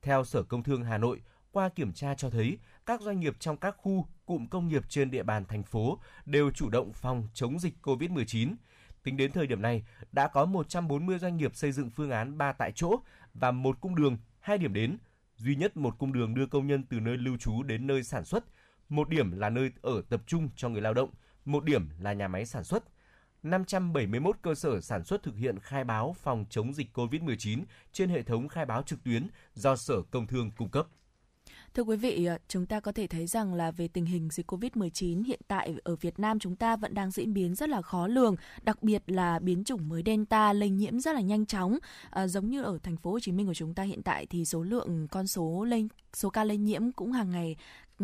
Theo 0.01 0.23
Sở 0.23 0.43
Công 0.43 0.63
Thương 0.63 0.83
Hà 0.83 0.97
Nội, 0.97 1.21
qua 1.51 1.69
kiểm 1.69 1.93
tra 1.93 2.15
cho 2.15 2.29
thấy 2.29 2.57
các 2.85 3.01
doanh 3.01 3.19
nghiệp 3.19 3.35
trong 3.39 3.57
các 3.57 3.75
khu, 3.77 4.07
cụm 4.25 4.47
công 4.47 4.67
nghiệp 4.67 4.83
trên 4.89 5.11
địa 5.11 5.23
bàn 5.23 5.45
thành 5.45 5.63
phố 5.63 5.99
đều 6.25 6.51
chủ 6.51 6.69
động 6.69 6.93
phòng 6.93 7.27
chống 7.33 7.59
dịch 7.59 7.73
COVID-19. 7.81 8.55
Tính 9.03 9.17
đến 9.17 9.31
thời 9.31 9.47
điểm 9.47 9.61
này, 9.61 9.83
đã 10.11 10.27
có 10.27 10.45
140 10.45 11.19
doanh 11.19 11.37
nghiệp 11.37 11.55
xây 11.55 11.71
dựng 11.71 11.89
phương 11.89 12.11
án 12.11 12.37
3 12.37 12.51
tại 12.51 12.71
chỗ 12.75 12.99
và 13.33 13.51
một 13.51 13.81
cung 13.81 13.95
đường, 13.95 14.17
hai 14.39 14.57
điểm 14.57 14.73
đến, 14.73 14.97
duy 15.37 15.55
nhất 15.55 15.77
một 15.77 15.97
cung 15.97 16.13
đường 16.13 16.35
đưa 16.35 16.45
công 16.45 16.67
nhân 16.67 16.83
từ 16.83 16.99
nơi 16.99 17.17
lưu 17.17 17.37
trú 17.37 17.63
đến 17.63 17.87
nơi 17.87 18.03
sản 18.03 18.25
xuất, 18.25 18.43
một 18.89 19.09
điểm 19.09 19.31
là 19.31 19.49
nơi 19.49 19.71
ở 19.81 20.01
tập 20.09 20.21
trung 20.27 20.49
cho 20.55 20.69
người 20.69 20.81
lao 20.81 20.93
động, 20.93 21.09
một 21.45 21.63
điểm 21.63 21.89
là 21.99 22.13
nhà 22.13 22.27
máy 22.27 22.45
sản 22.45 22.63
xuất. 22.63 22.83
571 23.43 24.37
cơ 24.41 24.55
sở 24.55 24.81
sản 24.81 25.03
xuất 25.03 25.23
thực 25.23 25.35
hiện 25.35 25.59
khai 25.59 25.83
báo 25.83 26.15
phòng 26.19 26.45
chống 26.49 26.73
dịch 26.73 26.97
COVID-19 26.97 27.63
trên 27.91 28.09
hệ 28.09 28.23
thống 28.23 28.47
khai 28.47 28.65
báo 28.65 28.83
trực 28.83 29.03
tuyến 29.03 29.27
do 29.53 29.75
Sở 29.75 30.01
Công 30.11 30.27
Thương 30.27 30.51
cung 30.51 30.69
cấp. 30.69 30.87
Thưa 31.75 31.83
quý 31.83 31.97
vị, 31.97 32.25
ờ, 32.25 32.37
chúng 32.47 32.65
ta 32.65 32.79
có 32.79 32.91
thể 32.91 33.07
thấy 33.07 33.27
rằng 33.27 33.53
là 33.53 33.71
về 33.71 33.87
tình 33.87 34.05
hình 34.05 34.29
dịch 34.31 34.51
Covid-19 34.51 35.23
hiện 35.23 35.39
tại 35.47 35.75
ở 35.83 35.95
Việt 35.95 36.19
Nam 36.19 36.39
chúng 36.39 36.55
ta 36.55 36.75
vẫn 36.75 36.93
đang 36.93 37.11
diễn 37.11 37.33
biến 37.33 37.55
rất 37.55 37.69
là 37.69 37.81
khó 37.81 38.07
lường, 38.07 38.35
đặc 38.61 38.83
biệt 38.83 39.03
là 39.07 39.39
biến 39.39 39.63
chủng 39.63 39.89
mới 39.89 40.03
Delta 40.05 40.53
lây 40.53 40.69
nhiễm 40.69 40.99
rất 40.99 41.15
là 41.15 41.21
nhanh 41.21 41.45
chóng. 41.45 41.77
À, 42.09 42.27
giống 42.27 42.49
như 42.49 42.63
ở 42.63 42.79
thành 42.83 42.97
phố 42.97 43.11
Hồ 43.11 43.19
Chí 43.19 43.31
Minh 43.31 43.47
của 43.47 43.53
chúng 43.53 43.73
ta 43.73 43.83
hiện 43.83 44.03
tại 44.03 44.25
thì 44.25 44.45
số 44.45 44.63
lượng 44.63 45.07
con 45.11 45.27
số 45.27 45.63
lây 45.63 45.87
số 46.13 46.29
ca 46.29 46.43
lây 46.43 46.57
nhiễm 46.57 46.91
cũng 46.91 47.11
hàng 47.11 47.31
ngày 47.31 47.55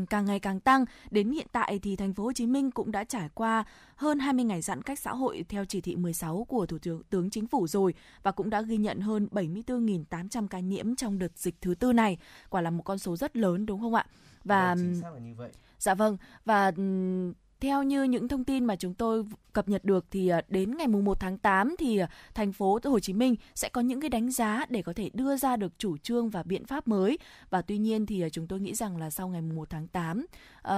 càng 0.06 0.26
ngày 0.26 0.40
càng 0.40 0.60
tăng. 0.60 0.86
Đến 1.12 1.32
hiện 1.32 1.48
tại 1.52 1.80
thì 1.84 1.96
thành 1.96 2.14
phố 2.14 2.24
Hồ 2.24 2.34
Chí 2.34 2.48
Minh 2.48 2.72
cũng 2.72 2.92
đã 2.92 3.04
trải 3.04 3.30
qua 3.34 3.64
hơn 3.96 4.20
20 4.20 4.46
ngày 4.46 4.62
giãn 4.62 4.82
cách 4.82 5.00
xã 5.00 5.12
hội 5.12 5.46
theo 5.50 5.66
chỉ 5.66 5.82
thị 5.82 5.96
16 5.96 6.46
của 6.50 6.66
Thủ 6.66 6.78
tướng 7.10 7.30
Chính 7.30 7.48
phủ 7.48 7.68
rồi 7.68 7.94
và 8.24 8.32
cũng 8.32 8.50
đã 8.50 8.62
ghi 8.62 8.78
nhận 8.78 9.00
hơn 9.00 9.28
74.800 9.32 10.48
ca 10.48 10.60
nhiễm 10.60 10.96
trong 10.96 11.20
đợt 11.20 11.38
dịch 11.38 11.56
thứ 11.62 11.76
tư 11.76 11.94
này. 11.94 12.18
Quả 12.50 12.62
là 12.62 12.70
một 12.70 12.84
con 12.84 12.98
số 12.98 13.16
rất 13.16 13.38
lớn 13.38 13.66
đúng 13.66 13.82
không 13.82 13.94
ạ? 13.94 14.06
Và 14.44 14.76
vâng, 14.76 14.94
chính 14.94 15.02
xác 15.02 15.14
là 15.14 15.20
như 15.20 15.34
vậy. 15.36 15.52
Dạ 15.80 15.94
vâng 15.94 16.18
và 16.46 16.72
theo 17.62 17.84
như 17.84 18.04
những 18.04 18.28
thông 18.28 18.44
tin 18.44 18.66
mà 18.66 18.76
chúng 18.76 18.94
tôi 18.94 19.26
cập 19.54 19.70
nhật 19.70 19.86
được 19.86 20.06
thì 20.12 20.28
à, 20.28 20.42
đến 20.48 20.78
ngày 20.78 20.88
mùng 20.88 21.06
1 21.06 21.20
tháng 21.20 21.38
8 21.38 21.76
thì 21.80 21.98
à, 21.98 22.10
thành 22.34 22.54
phố 22.54 22.80
Hồ 22.84 23.00
Chí 23.00 23.14
Minh 23.14 23.36
sẽ 23.56 23.70
có 23.70 23.82
những 23.82 24.02
cái 24.02 24.10
đánh 24.10 24.32
giá 24.32 24.66
để 24.70 24.82
có 24.82 24.94
thể 24.94 25.10
đưa 25.14 25.38
ra 25.38 25.56
được 25.56 25.74
chủ 25.78 25.98
trương 25.98 26.30
và 26.30 26.44
biện 26.44 26.66
pháp 26.66 26.88
mới 26.88 27.18
và 27.50 27.62
tuy 27.62 27.78
nhiên 27.78 28.06
thì 28.06 28.22
à, 28.22 28.30
chúng 28.30 28.48
tôi 28.48 28.60
nghĩ 28.60 28.74
rằng 28.74 28.98
là 28.98 29.10
sau 29.10 29.28
ngày 29.28 29.42
mùng 29.42 29.56
1 29.56 29.70
tháng 29.70 29.88
8 29.88 30.20
uh, 30.20 30.74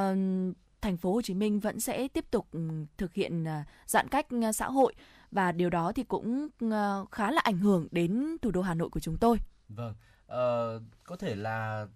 thành 0.81 0.97
phố 0.97 1.13
Hồ 1.13 1.21
Chí 1.21 1.33
Minh 1.33 1.59
vẫn 1.59 1.79
sẽ 1.79 2.07
tiếp 2.07 2.25
tục 2.31 2.47
ừ, 2.51 2.59
thực 2.97 3.13
hiện 3.13 3.45
giãn 3.85 4.07
cách 4.07 4.27
xã 4.53 4.65
hội 4.65 4.93
và 5.31 5.51
điều 5.51 5.69
đó 5.69 5.91
thì 5.95 6.03
cũng 6.03 6.47
ờ, 6.71 7.05
khá 7.11 7.31
là 7.31 7.41
ảnh 7.41 7.57
hưởng 7.57 7.87
đến 7.91 8.37
thủ 8.41 8.51
đô 8.51 8.61
Hà 8.61 8.73
Nội 8.73 8.89
của 8.89 8.99
chúng 8.99 9.17
tôi. 9.17 9.37
Vâng, 9.69 9.93
uh, 10.25 10.81
có 11.03 11.15
thể 11.19 11.35
là 11.35 11.87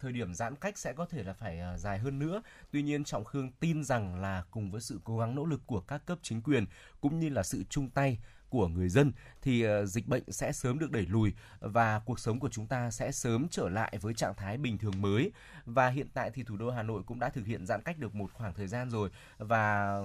thời 0.00 0.12
điểm 0.12 0.34
giãn 0.34 0.56
cách 0.56 0.78
sẽ 0.78 0.92
có 0.92 1.06
thể 1.06 1.22
là 1.22 1.32
phải 1.32 1.60
à, 1.60 1.78
dài 1.78 1.98
hơn 1.98 2.18
nữa. 2.18 2.42
Tuy 2.70 2.82
nhiên, 2.82 3.04
Trọng 3.04 3.24
Khương 3.24 3.52
tin 3.60 3.84
rằng 3.84 4.20
là 4.20 4.44
cùng 4.50 4.70
với 4.70 4.80
sự 4.80 5.00
cố 5.04 5.18
gắng 5.18 5.34
nỗ 5.34 5.44
lực 5.44 5.60
của 5.66 5.80
các 5.80 6.06
cấp 6.06 6.18
chính 6.22 6.42
quyền 6.42 6.66
cũng 7.00 7.18
như 7.20 7.28
là 7.28 7.42
sự 7.42 7.64
chung 7.70 7.90
tay 7.90 8.18
của 8.48 8.68
người 8.68 8.88
dân 8.88 9.12
thì 9.48 9.66
uh, 9.66 9.88
dịch 9.88 10.08
bệnh 10.08 10.22
sẽ 10.28 10.52
sớm 10.52 10.78
được 10.78 10.90
đẩy 10.90 11.06
lùi 11.06 11.32
và 11.60 11.98
cuộc 11.98 12.20
sống 12.20 12.40
của 12.40 12.48
chúng 12.48 12.66
ta 12.66 12.90
sẽ 12.90 13.12
sớm 13.12 13.46
trở 13.50 13.68
lại 13.68 13.98
với 14.00 14.14
trạng 14.14 14.34
thái 14.34 14.58
bình 14.58 14.78
thường 14.78 15.00
mới 15.00 15.32
và 15.66 15.88
hiện 15.88 16.06
tại 16.14 16.30
thì 16.34 16.42
thủ 16.42 16.56
đô 16.56 16.70
Hà 16.70 16.82
Nội 16.82 17.02
cũng 17.06 17.18
đã 17.18 17.28
thực 17.28 17.46
hiện 17.46 17.66
giãn 17.66 17.82
cách 17.82 17.98
được 17.98 18.14
một 18.14 18.32
khoảng 18.32 18.54
thời 18.54 18.66
gian 18.66 18.90
rồi 18.90 19.10
và 19.38 19.98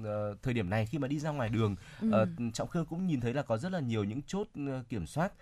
uh, 0.00 0.42
thời 0.42 0.54
điểm 0.54 0.70
này 0.70 0.86
khi 0.86 0.98
mà 0.98 1.08
đi 1.08 1.18
ra 1.18 1.30
ngoài 1.30 1.48
đường 1.48 1.76
ừ. 2.00 2.22
uh, 2.22 2.54
Trọng 2.54 2.68
Khương 2.68 2.86
cũng 2.86 3.06
nhìn 3.06 3.20
thấy 3.20 3.34
là 3.34 3.42
có 3.42 3.58
rất 3.58 3.72
là 3.72 3.80
nhiều 3.80 4.04
những 4.04 4.22
chốt 4.22 4.48
kiểm 4.88 5.06
soát 5.06 5.32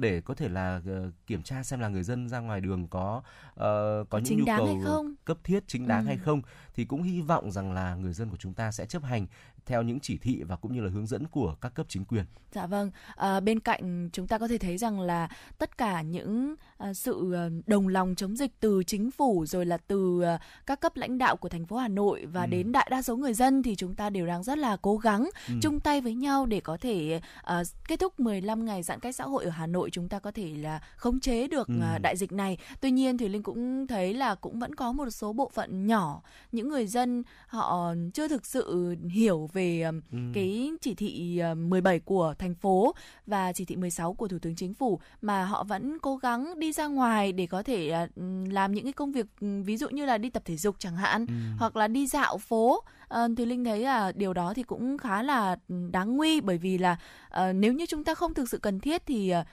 để 0.00 0.20
có 0.20 0.34
thể 0.34 0.48
là 0.48 0.80
kiểm 1.26 1.42
tra 1.42 1.62
xem 1.62 1.80
là 1.80 1.88
người 1.88 2.02
dân 2.02 2.28
ra 2.28 2.38
ngoài 2.38 2.60
đường 2.60 2.88
có 2.88 3.22
có 3.56 4.06
những 4.12 4.24
chính 4.24 4.38
nhu 4.38 4.44
cầu 4.84 5.06
cấp 5.24 5.38
thiết 5.44 5.64
chính 5.66 5.88
đáng 5.88 6.04
ừ. 6.04 6.06
hay 6.06 6.16
không 6.16 6.42
thì 6.74 6.84
cũng 6.84 7.02
hy 7.02 7.20
vọng 7.20 7.50
rằng 7.50 7.72
là 7.72 7.94
người 7.94 8.12
dân 8.12 8.30
của 8.30 8.36
chúng 8.36 8.54
ta 8.54 8.72
sẽ 8.72 8.86
chấp 8.86 9.04
hành 9.04 9.26
theo 9.68 9.82
những 9.82 10.00
chỉ 10.00 10.18
thị 10.18 10.42
và 10.42 10.56
cũng 10.56 10.72
như 10.72 10.80
là 10.80 10.90
hướng 10.90 11.06
dẫn 11.06 11.26
của 11.26 11.54
các 11.60 11.74
cấp 11.74 11.86
chính 11.88 12.04
quyền. 12.04 12.24
Dạ 12.52 12.66
vâng, 12.66 12.90
à, 13.16 13.40
bên 13.40 13.60
cạnh 13.60 14.08
chúng 14.12 14.26
ta 14.26 14.38
có 14.38 14.48
thể 14.48 14.58
thấy 14.58 14.78
rằng 14.78 15.00
là 15.00 15.28
tất 15.58 15.78
cả 15.78 16.02
những 16.02 16.54
à, 16.78 16.94
sự 16.94 17.32
ờ, 17.32 17.50
đồng 17.66 17.88
lòng 17.88 18.14
chống 18.14 18.36
dịch 18.36 18.50
từ 18.60 18.82
chính 18.86 19.10
phủ 19.10 19.46
rồi 19.46 19.66
là 19.66 19.76
từ 19.76 20.22
à, 20.22 20.38
các 20.66 20.80
cấp 20.80 20.96
lãnh 20.96 21.18
đạo 21.18 21.36
của 21.36 21.48
thành 21.48 21.66
phố 21.66 21.76
Hà 21.76 21.88
Nội 21.88 22.26
và 22.32 22.42
ừ. 22.42 22.46
đến 22.46 22.72
đại 22.72 22.88
đa 22.90 23.02
số 23.02 23.16
người 23.16 23.34
dân 23.34 23.62
thì 23.62 23.76
chúng 23.76 23.94
ta 23.94 24.10
đều 24.10 24.26
đang 24.26 24.42
rất 24.42 24.58
là 24.58 24.76
cố 24.76 24.96
gắng 24.96 25.30
ừ. 25.48 25.54
chung 25.62 25.80
tay 25.80 26.00
với 26.00 26.14
nhau 26.14 26.46
để 26.46 26.60
có 26.60 26.76
thể 26.80 27.20
à, 27.42 27.62
kết 27.88 28.00
thúc 28.00 28.20
15 28.20 28.64
ngày 28.64 28.82
giãn 28.82 29.00
cách 29.00 29.14
xã 29.14 29.24
hội 29.24 29.44
ở 29.44 29.50
Hà 29.50 29.66
Nội 29.66 29.90
chúng 29.92 30.08
ta 30.08 30.18
có 30.18 30.30
thể 30.30 30.54
là 30.56 30.80
khống 30.96 31.20
chế 31.20 31.48
được 31.48 31.68
ừ. 31.68 31.74
à, 31.82 31.98
đại 31.98 32.16
dịch 32.16 32.32
này. 32.32 32.58
Tuy 32.80 32.90
nhiên 32.90 33.18
thì 33.18 33.28
Linh 33.28 33.42
cũng 33.42 33.86
thấy 33.86 34.14
là 34.14 34.34
cũng 34.34 34.58
vẫn 34.58 34.74
có 34.74 34.92
một 34.92 35.10
số 35.10 35.32
bộ 35.32 35.50
phận 35.54 35.86
nhỏ 35.86 36.22
những 36.52 36.68
người 36.68 36.86
dân 36.86 37.22
họ 37.46 37.94
chưa 38.14 38.28
thực 38.28 38.46
sự 38.46 38.96
hiểu 39.10 39.50
về 39.52 39.84
ừ. 40.12 40.18
cái 40.34 40.70
chỉ 40.80 40.94
thị 40.94 41.42
17 41.56 42.00
của 42.00 42.34
thành 42.38 42.54
phố 42.54 42.94
và 43.26 43.52
chỉ 43.52 43.64
thị 43.64 43.76
16 43.76 44.14
của 44.14 44.28
Thủ 44.28 44.38
tướng 44.42 44.56
Chính 44.56 44.74
phủ 44.74 45.00
mà 45.22 45.44
họ 45.44 45.64
vẫn 45.64 45.98
cố 45.98 46.16
gắng 46.16 46.58
đi 46.58 46.72
ra 46.72 46.86
ngoài 46.86 47.32
để 47.32 47.46
có 47.46 47.62
thể 47.62 48.06
làm 48.50 48.74
những 48.74 48.84
cái 48.84 48.92
công 48.92 49.12
việc 49.12 49.26
ví 49.40 49.76
dụ 49.76 49.88
như 49.88 50.04
là 50.04 50.18
đi 50.18 50.30
tập 50.30 50.42
thể 50.46 50.56
dục 50.56 50.76
chẳng 50.78 50.96
hạn 50.96 51.26
ừ. 51.26 51.34
hoặc 51.58 51.76
là 51.76 51.88
đi 51.88 52.06
dạo 52.06 52.38
phố 52.38 52.82
uh, 53.14 53.30
thì 53.36 53.44
linh 53.44 53.64
thấy 53.64 53.80
là 53.80 54.12
điều 54.12 54.32
đó 54.34 54.54
thì 54.54 54.62
cũng 54.62 54.98
khá 54.98 55.22
là 55.22 55.56
đáng 55.68 56.16
nguy 56.16 56.40
bởi 56.40 56.58
vì 56.58 56.78
là 56.78 56.96
uh, 57.30 57.54
nếu 57.54 57.72
như 57.72 57.86
chúng 57.86 58.04
ta 58.04 58.14
không 58.14 58.34
thực 58.34 58.48
sự 58.48 58.58
cần 58.58 58.80
thiết 58.80 59.02
thì 59.06 59.34
uh, 59.40 59.46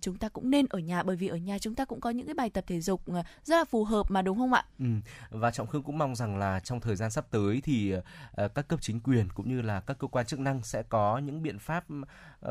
chúng 0.00 0.18
ta 0.18 0.28
cũng 0.28 0.50
nên 0.50 0.66
ở 0.70 0.78
nhà 0.78 1.02
bởi 1.02 1.16
vì 1.16 1.28
ở 1.28 1.36
nhà 1.36 1.58
chúng 1.58 1.74
ta 1.74 1.84
cũng 1.84 2.00
có 2.00 2.10
những 2.10 2.26
cái 2.26 2.34
bài 2.34 2.50
tập 2.50 2.64
thể 2.66 2.80
dục 2.80 3.02
rất 3.44 3.56
là 3.56 3.64
phù 3.64 3.84
hợp 3.84 4.10
mà 4.10 4.22
đúng 4.22 4.38
không 4.38 4.52
ạ? 4.52 4.64
Ừ. 4.78 4.86
Và 5.30 5.50
trọng 5.50 5.66
khương 5.66 5.82
cũng 5.82 5.98
mong 5.98 6.14
rằng 6.14 6.36
là 6.36 6.60
trong 6.60 6.80
thời 6.80 6.96
gian 6.96 7.10
sắp 7.10 7.26
tới 7.30 7.60
thì 7.64 7.94
các 8.54 8.68
cấp 8.68 8.78
chính 8.82 9.00
quyền 9.00 9.28
cũng 9.34 9.48
như 9.48 9.62
là 9.62 9.80
các 9.80 9.98
cơ 9.98 10.06
quan 10.06 10.26
chức 10.26 10.40
năng 10.40 10.62
sẽ 10.62 10.82
có 10.82 11.18
những 11.18 11.42
biện 11.42 11.58
pháp 11.58 11.84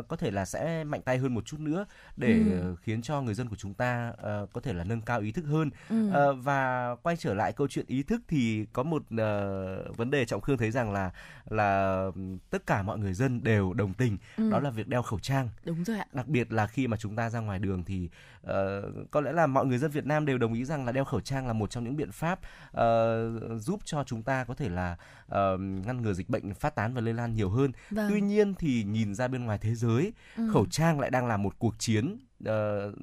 có 0.08 0.16
thể 0.16 0.32
là 0.32 0.46
sẽ 0.46 0.84
mạnh 0.84 1.02
tay 1.02 1.18
hơn 1.18 1.34
một 1.34 1.46
chút 1.46 1.60
nữa 1.60 1.86
để 2.18 2.34
ừ. 2.34 2.76
khiến 2.82 3.02
cho 3.02 3.22
người 3.22 3.34
dân 3.34 3.50
của 3.50 3.56
chúng 3.56 3.74
ta 3.74 4.14
có 4.54 4.62
thể 4.64 4.74
là 4.74 4.84
nâng 4.84 5.02
cao 5.02 5.20
ý 5.20 5.32
thức 5.32 5.46
hơn 5.46 5.70
ừ. 5.90 6.34
và 6.34 6.96
quay 7.04 7.18
trở 7.18 7.34
lại 7.34 7.54
câu 7.54 7.68
chuyện 7.68 7.86
ý 7.88 8.04
thức 8.04 8.22
thì 8.28 8.66
có 8.74 8.84
một 8.84 9.02
uh, 9.02 9.98
vấn 9.98 10.12
đề 10.12 10.26
trọng 10.26 10.42
khương 10.42 10.58
thấy 10.58 10.72
rằng 10.72 10.92
là 10.92 11.12
là 11.50 12.06
tất 12.50 12.66
cả 12.66 12.84
mọi 12.84 12.98
người 12.98 13.14
dân 13.14 13.44
đều 13.44 13.74
đồng 13.74 13.94
tình 13.94 14.18
ừ. 14.38 14.51
Đó 14.52 14.60
là 14.60 14.70
việc 14.70 14.88
đeo 14.88 15.02
khẩu 15.02 15.20
trang 15.20 15.50
đúng 15.66 15.84
rồi 15.84 15.98
ạ 15.98 16.06
đặc 16.14 16.28
biệt 16.28 16.52
là 16.52 16.68
khi 16.68 16.88
mà 16.88 16.98
chúng 16.98 17.16
ta 17.16 17.30
ra 17.30 17.40
ngoài 17.40 17.60
đường 17.60 17.84
thì 17.84 18.10
uh, 18.44 18.50
có 19.12 19.22
lẽ 19.22 19.32
là 19.32 19.48
mọi 19.48 19.66
người 19.66 19.78
dân 19.78 19.92
Việt 19.92 20.06
Nam 20.06 20.26
đều 20.26 20.38
đồng 20.38 20.54
ý 20.54 20.66
rằng 20.66 20.86
là 20.86 20.92
đeo 20.92 21.06
khẩu 21.06 21.22
trang 21.22 21.48
là 21.48 21.54
một 21.54 21.70
trong 21.70 21.84
những 21.84 21.96
biện 21.96 22.12
pháp 22.12 22.40
uh, 22.70 23.62
giúp 23.62 23.82
cho 23.86 24.04
chúng 24.04 24.24
ta 24.24 24.44
có 24.44 24.54
thể 24.54 24.70
là 24.70 24.98
uh, 25.26 25.60
ngăn 25.60 26.02
ngừa 26.02 26.14
dịch 26.14 26.30
bệnh 26.30 26.54
phát 26.54 26.76
tán 26.76 26.94
và 26.94 27.02
lây 27.02 27.14
lan 27.14 27.34
nhiều 27.34 27.50
hơn 27.50 27.72
vâng. 27.90 28.08
tuy 28.10 28.22
nhiên 28.22 28.54
thì 28.56 28.84
nhìn 28.84 29.16
ra 29.16 29.28
bên 29.28 29.46
ngoài 29.46 29.58
thế 29.58 29.76
giới 29.76 30.14
ừ. 30.38 30.50
khẩu 30.54 30.66
trang 30.66 31.00
lại 31.00 31.10
đang 31.10 31.28
là 31.28 31.38
một 31.38 31.60
cuộc 31.60 31.76
chiến 31.80 32.18
uh, 32.42 32.96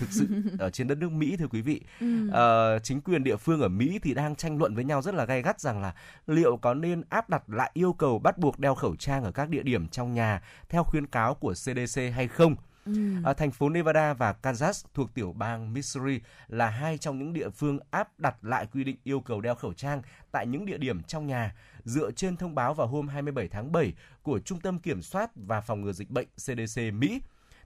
thực 0.00 0.08
sự 0.10 0.26
ở 0.58 0.70
trên 0.70 0.88
đất 0.88 0.98
nước 0.98 1.12
Mỹ 1.12 1.36
thưa 1.36 1.48
quý 1.50 1.60
vị. 1.60 1.80
Ừ. 2.00 2.28
Uh, 2.28 2.82
chính 2.82 3.00
quyền 3.00 3.24
địa 3.24 3.36
phương 3.36 3.60
ở 3.60 3.68
Mỹ 3.68 3.98
thì 4.02 4.14
đang 4.14 4.36
tranh 4.36 4.58
luận 4.58 4.74
với 4.74 4.84
nhau 4.84 5.02
rất 5.02 5.14
là 5.14 5.24
gay 5.24 5.42
gắt 5.42 5.60
rằng 5.60 5.82
là 5.82 5.94
liệu 6.26 6.56
có 6.56 6.74
nên 6.74 7.02
áp 7.08 7.30
đặt 7.30 7.42
lại 7.46 7.70
yêu 7.74 7.92
cầu 7.92 8.18
bắt 8.18 8.38
buộc 8.38 8.58
đeo 8.58 8.74
khẩu 8.74 8.96
trang 8.96 9.24
ở 9.24 9.32
các 9.32 9.48
địa 9.48 9.62
điểm 9.62 9.88
trong 9.88 10.14
nhà 10.14 10.42
theo 10.68 10.84
khuyến 10.84 11.06
cáo 11.06 11.34
của 11.34 11.52
CDC 11.52 12.00
hay 12.14 12.28
không. 12.28 12.56
Ừ. 12.86 12.92
À, 13.24 13.32
thành 13.32 13.50
phố 13.50 13.68
Nevada 13.68 14.14
và 14.14 14.32
Kansas 14.32 14.84
thuộc 14.94 15.14
tiểu 15.14 15.32
bang 15.32 15.72
Missouri 15.72 16.20
là 16.48 16.70
hai 16.70 16.98
trong 16.98 17.18
những 17.18 17.32
địa 17.32 17.50
phương 17.50 17.78
áp 17.90 18.20
đặt 18.20 18.36
lại 18.42 18.66
quy 18.72 18.84
định 18.84 18.96
yêu 19.04 19.20
cầu 19.20 19.40
đeo 19.40 19.54
khẩu 19.54 19.72
trang 19.72 20.02
tại 20.32 20.46
những 20.46 20.66
địa 20.66 20.78
điểm 20.78 21.02
trong 21.02 21.26
nhà 21.26 21.54
dựa 21.84 22.10
trên 22.10 22.36
thông 22.36 22.54
báo 22.54 22.74
vào 22.74 22.86
hôm 22.86 23.08
27 23.08 23.48
tháng 23.48 23.72
7 23.72 23.92
của 24.22 24.38
Trung 24.38 24.60
tâm 24.60 24.78
Kiểm 24.78 25.02
soát 25.02 25.30
và 25.34 25.60
Phòng 25.60 25.80
ngừa 25.80 25.92
Dịch 25.92 26.10
bệnh 26.10 26.26
CDC 26.36 26.80
Mỹ. 26.92 27.20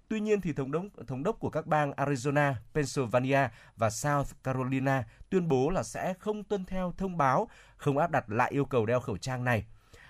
Tuy 0.08 0.20
nhiên 0.20 0.40
thì 0.40 0.52
thống 0.52 0.72
đốc 0.72 0.84
thống 1.06 1.22
đốc 1.22 1.40
của 1.40 1.50
các 1.50 1.66
bang 1.66 1.92
Arizona, 1.92 2.54
Pennsylvania 2.74 3.48
và 3.76 3.90
South 3.90 4.30
Carolina 4.42 5.04
tuyên 5.30 5.48
bố 5.48 5.70
là 5.70 5.82
sẽ 5.82 6.14
không 6.18 6.44
tuân 6.44 6.64
theo 6.64 6.92
thông 6.96 7.16
báo 7.16 7.48
không 7.76 7.98
áp 7.98 8.10
đặt 8.10 8.30
lại 8.30 8.50
yêu 8.50 8.64
cầu 8.64 8.86
đeo 8.86 9.00
khẩu 9.00 9.16
trang 9.16 9.44
này. 9.44 9.64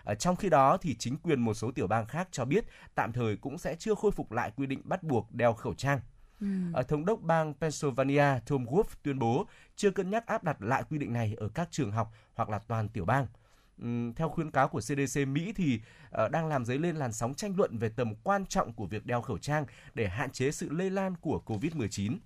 Ở 0.04 0.14
trong 0.14 0.37
khi 0.37 0.48
đó 0.48 0.76
thì 0.76 0.96
chính 0.98 1.16
quyền 1.16 1.40
một 1.40 1.54
số 1.54 1.70
tiểu 1.70 1.87
bang 1.87 2.07
khác 2.07 2.28
cho 2.30 2.44
biết 2.44 2.64
tạm 2.94 3.12
thời 3.12 3.37
cũng 3.37 3.59
sẽ 3.59 3.74
chưa 3.74 3.94
khôi 3.94 4.11
phục 4.11 4.33
lại 4.33 4.52
quy 4.57 4.66
định 4.66 4.80
bắt 4.85 5.02
buộc 5.02 5.33
đeo 5.33 5.52
khẩu 5.54 5.74
trang. 5.74 6.00
Ừ. 6.40 6.46
Ở 6.72 6.83
thống 6.83 7.04
đốc 7.04 7.20
bang 7.20 7.54
Pennsylvania 7.61 8.24
Tom 8.46 8.64
Wolf 8.64 8.85
tuyên 9.02 9.18
bố 9.18 9.46
chưa 9.76 9.90
cân 9.90 10.11
nhắc 10.11 10.26
áp 10.26 10.44
đặt 10.44 10.62
lại 10.62 10.83
quy 10.90 10.98
định 10.98 11.12
này 11.12 11.35
ở 11.37 11.48
các 11.48 11.68
trường 11.70 11.92
học 11.92 12.12
hoặc 12.35 12.48
là 12.48 12.59
toàn 12.59 12.88
tiểu 12.88 13.04
bang 13.04 13.26
theo 14.16 14.28
khuyến 14.28 14.50
cáo 14.50 14.68
của 14.68 14.80
CDC 14.80 15.28
Mỹ 15.28 15.52
thì 15.56 15.80
ờ, 16.10 16.28
đang 16.28 16.46
làm 16.46 16.64
dấy 16.64 16.78
lên 16.78 16.96
làn 16.96 17.12
sóng 17.12 17.34
tranh 17.34 17.54
luận 17.56 17.78
về 17.78 17.88
tầm 17.88 18.14
quan 18.22 18.46
trọng 18.46 18.72
của 18.72 18.87
việc 18.87 19.06
đeo 19.06 19.22
khẩu 19.22 19.38
trang 19.38 19.66
để 19.94 20.08
hạn 20.08 20.30
chế 20.30 20.50
sự 20.50 20.68
lây 20.70 20.90
lan 20.90 21.14
của 21.20 21.42
COVID-19. 21.46 22.16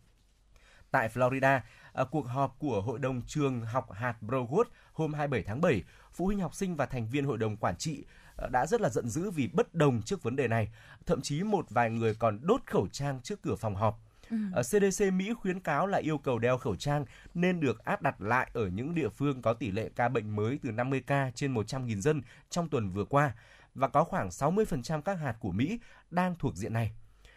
Tại 0.91 1.09
Florida, 1.09 1.61
ờ, 1.93 2.05
cuộc 2.05 2.27
họp 2.27 2.59
của 2.59 2.81
Hội 2.81 2.99
đồng 2.99 3.23
trường 3.27 3.63
học 3.63 3.93
hạt 3.93 4.17
Broward 4.21 4.65
hôm 4.93 5.15
27 5.15 5.43
tháng 5.43 5.61
7, 5.61 5.83
phụ 6.13 6.27
huynh 6.27 6.41
học 6.41 6.55
sinh 6.55 6.77
và 6.77 6.87
thành 6.87 7.09
viên 7.09 7.25
hội 7.25 7.39
đồng 7.39 7.57
quản 7.57 7.77
trị 7.77 8.05
ờ, 8.37 8.49
đã 8.49 8.67
rất 8.67 8.81
là 8.81 8.89
giận 8.89 9.09
dữ 9.09 9.31
vì 9.31 9.49
bất 9.53 9.75
đồng 9.75 10.03
trước 10.03 10.23
vấn 10.23 10.37
đề 10.37 10.49
này. 10.49 10.69
Thậm 11.07 11.21
chí 11.21 11.43
một 11.43 11.71
vài 11.71 11.91
người 11.91 12.15
còn 12.15 12.39
đốt 12.43 12.61
khẩu 12.67 12.89
trang 12.93 13.21
trước 13.23 13.43
cửa 13.43 13.57
phòng 13.57 13.75
họp. 13.75 14.01
Ừ. 14.31 14.37
Ờ, 14.53 14.63
CDC 14.63 15.13
Mỹ 15.13 15.33
khuyến 15.33 15.61
cáo 15.61 15.87
là 15.87 15.99
yêu 15.99 16.19
cầu 16.19 16.39
đeo 16.39 16.59
khẩu 16.59 16.77
trang 16.77 17.05
nên 17.35 17.61
được 17.61 17.85
áp 17.85 18.03
đặt 18.03 18.21
lại 18.21 18.51
ở 18.55 18.67
những 18.67 18.95
địa 18.95 19.09
phương 19.09 19.43
có 19.43 19.53
tỷ 19.53 19.71
lệ 19.71 19.91
ca 19.97 20.09
bệnh 20.09 20.37
mới 20.37 20.59
từ 20.63 20.73
50 20.73 21.03
ca 21.07 21.31
trên 21.35 21.55
100.000 21.55 22.01
dân 22.01 22.23
trong 22.51 22.69
tuần 22.69 22.91
vừa 22.91 23.05
qua 23.05 23.33
và 23.75 23.89
có 23.89 24.05
khoảng 24.05 24.29
60% 24.29 25.03
các 25.03 25.15
hạt 25.15 25.37
của 25.41 25.53
Mỹ 25.53 25.79
đang 26.11 26.35
thuộc 26.39 26.57
diện 26.57 26.73
này. 26.73 26.93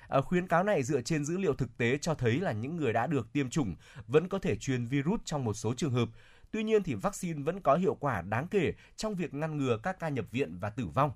À, 0.08 0.22
khuyến 0.22 0.48
cáo 0.48 0.64
này 0.64 0.84
dựa 0.84 1.02
trên 1.02 1.26
dữ 1.26 1.38
liệu 1.38 1.54
thực 1.54 1.78
tế 1.78 1.98
cho 1.98 2.14
thấy 2.14 2.40
là 2.40 2.52
những 2.52 2.76
người 2.76 2.94
đã 2.94 3.08
được 3.08 3.34
tiêm 3.34 3.50
chủng 3.50 3.76
vẫn 4.08 4.30
có 4.30 4.40
thể 4.40 4.56
truyền 4.56 4.86
virus 4.86 5.22
trong 5.26 5.46
một 5.46 5.54
số 5.54 5.74
trường 5.74 5.94
hợp. 5.94 6.10
Tuy 6.52 6.64
nhiên 6.64 6.84
thì 6.84 6.94
vaccine 6.94 7.44
vẫn 7.44 7.62
có 7.62 7.76
hiệu 7.76 7.98
quả 8.00 8.22
đáng 8.22 8.48
kể 8.48 8.74
trong 8.96 9.16
việc 9.16 9.34
ngăn 9.34 9.58
ngừa 9.58 9.78
các 9.84 10.00
ca 10.00 10.10
nhập 10.10 10.26
viện 10.32 10.58
và 10.60 10.70
tử 10.70 10.88
vong. 10.88 11.12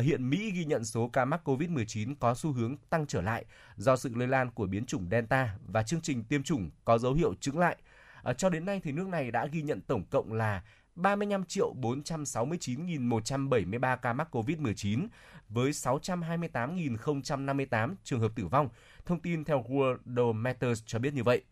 Hiện 0.00 0.30
Mỹ 0.30 0.50
ghi 0.50 0.64
nhận 0.64 0.84
số 0.84 1.08
ca 1.08 1.24
mắc 1.24 1.48
COVID-19 1.48 2.14
có 2.20 2.34
xu 2.34 2.52
hướng 2.52 2.76
tăng 2.90 3.06
trở 3.06 3.22
lại 3.22 3.44
do 3.76 3.96
sự 3.96 4.10
lây 4.14 4.28
lan 4.28 4.50
của 4.50 4.66
biến 4.66 4.84
chủng 4.84 5.08
Delta 5.10 5.56
và 5.66 5.82
chương 5.82 6.00
trình 6.00 6.24
tiêm 6.24 6.42
chủng 6.42 6.70
có 6.84 6.98
dấu 6.98 7.14
hiệu 7.14 7.34
chứng 7.40 7.58
lại. 7.58 7.76
Ờ, 8.22 8.32
cho 8.32 8.50
đến 8.50 8.64
nay 8.64 8.80
thì 8.84 8.92
nước 8.92 9.08
này 9.08 9.30
đã 9.30 9.46
ghi 9.46 9.62
nhận 9.62 9.80
tổng 9.80 10.04
cộng 10.10 10.32
là 10.32 10.62
35 10.94 11.44
triệu 11.44 11.74
469.173 11.80 13.96
ca 13.96 14.12
mắc 14.12 14.36
COVID-19 14.36 15.06
với 15.48 15.70
628.058 15.70 17.94
trường 18.04 18.20
hợp 18.20 18.32
tử 18.34 18.46
vong. 18.46 18.68
Thông 19.04 19.20
tin 19.20 19.44
theo 19.44 19.64
World 19.68 20.32
Matters 20.32 20.82
cho 20.86 20.98
biết 20.98 21.14
như 21.14 21.22
vậy. 21.22 21.42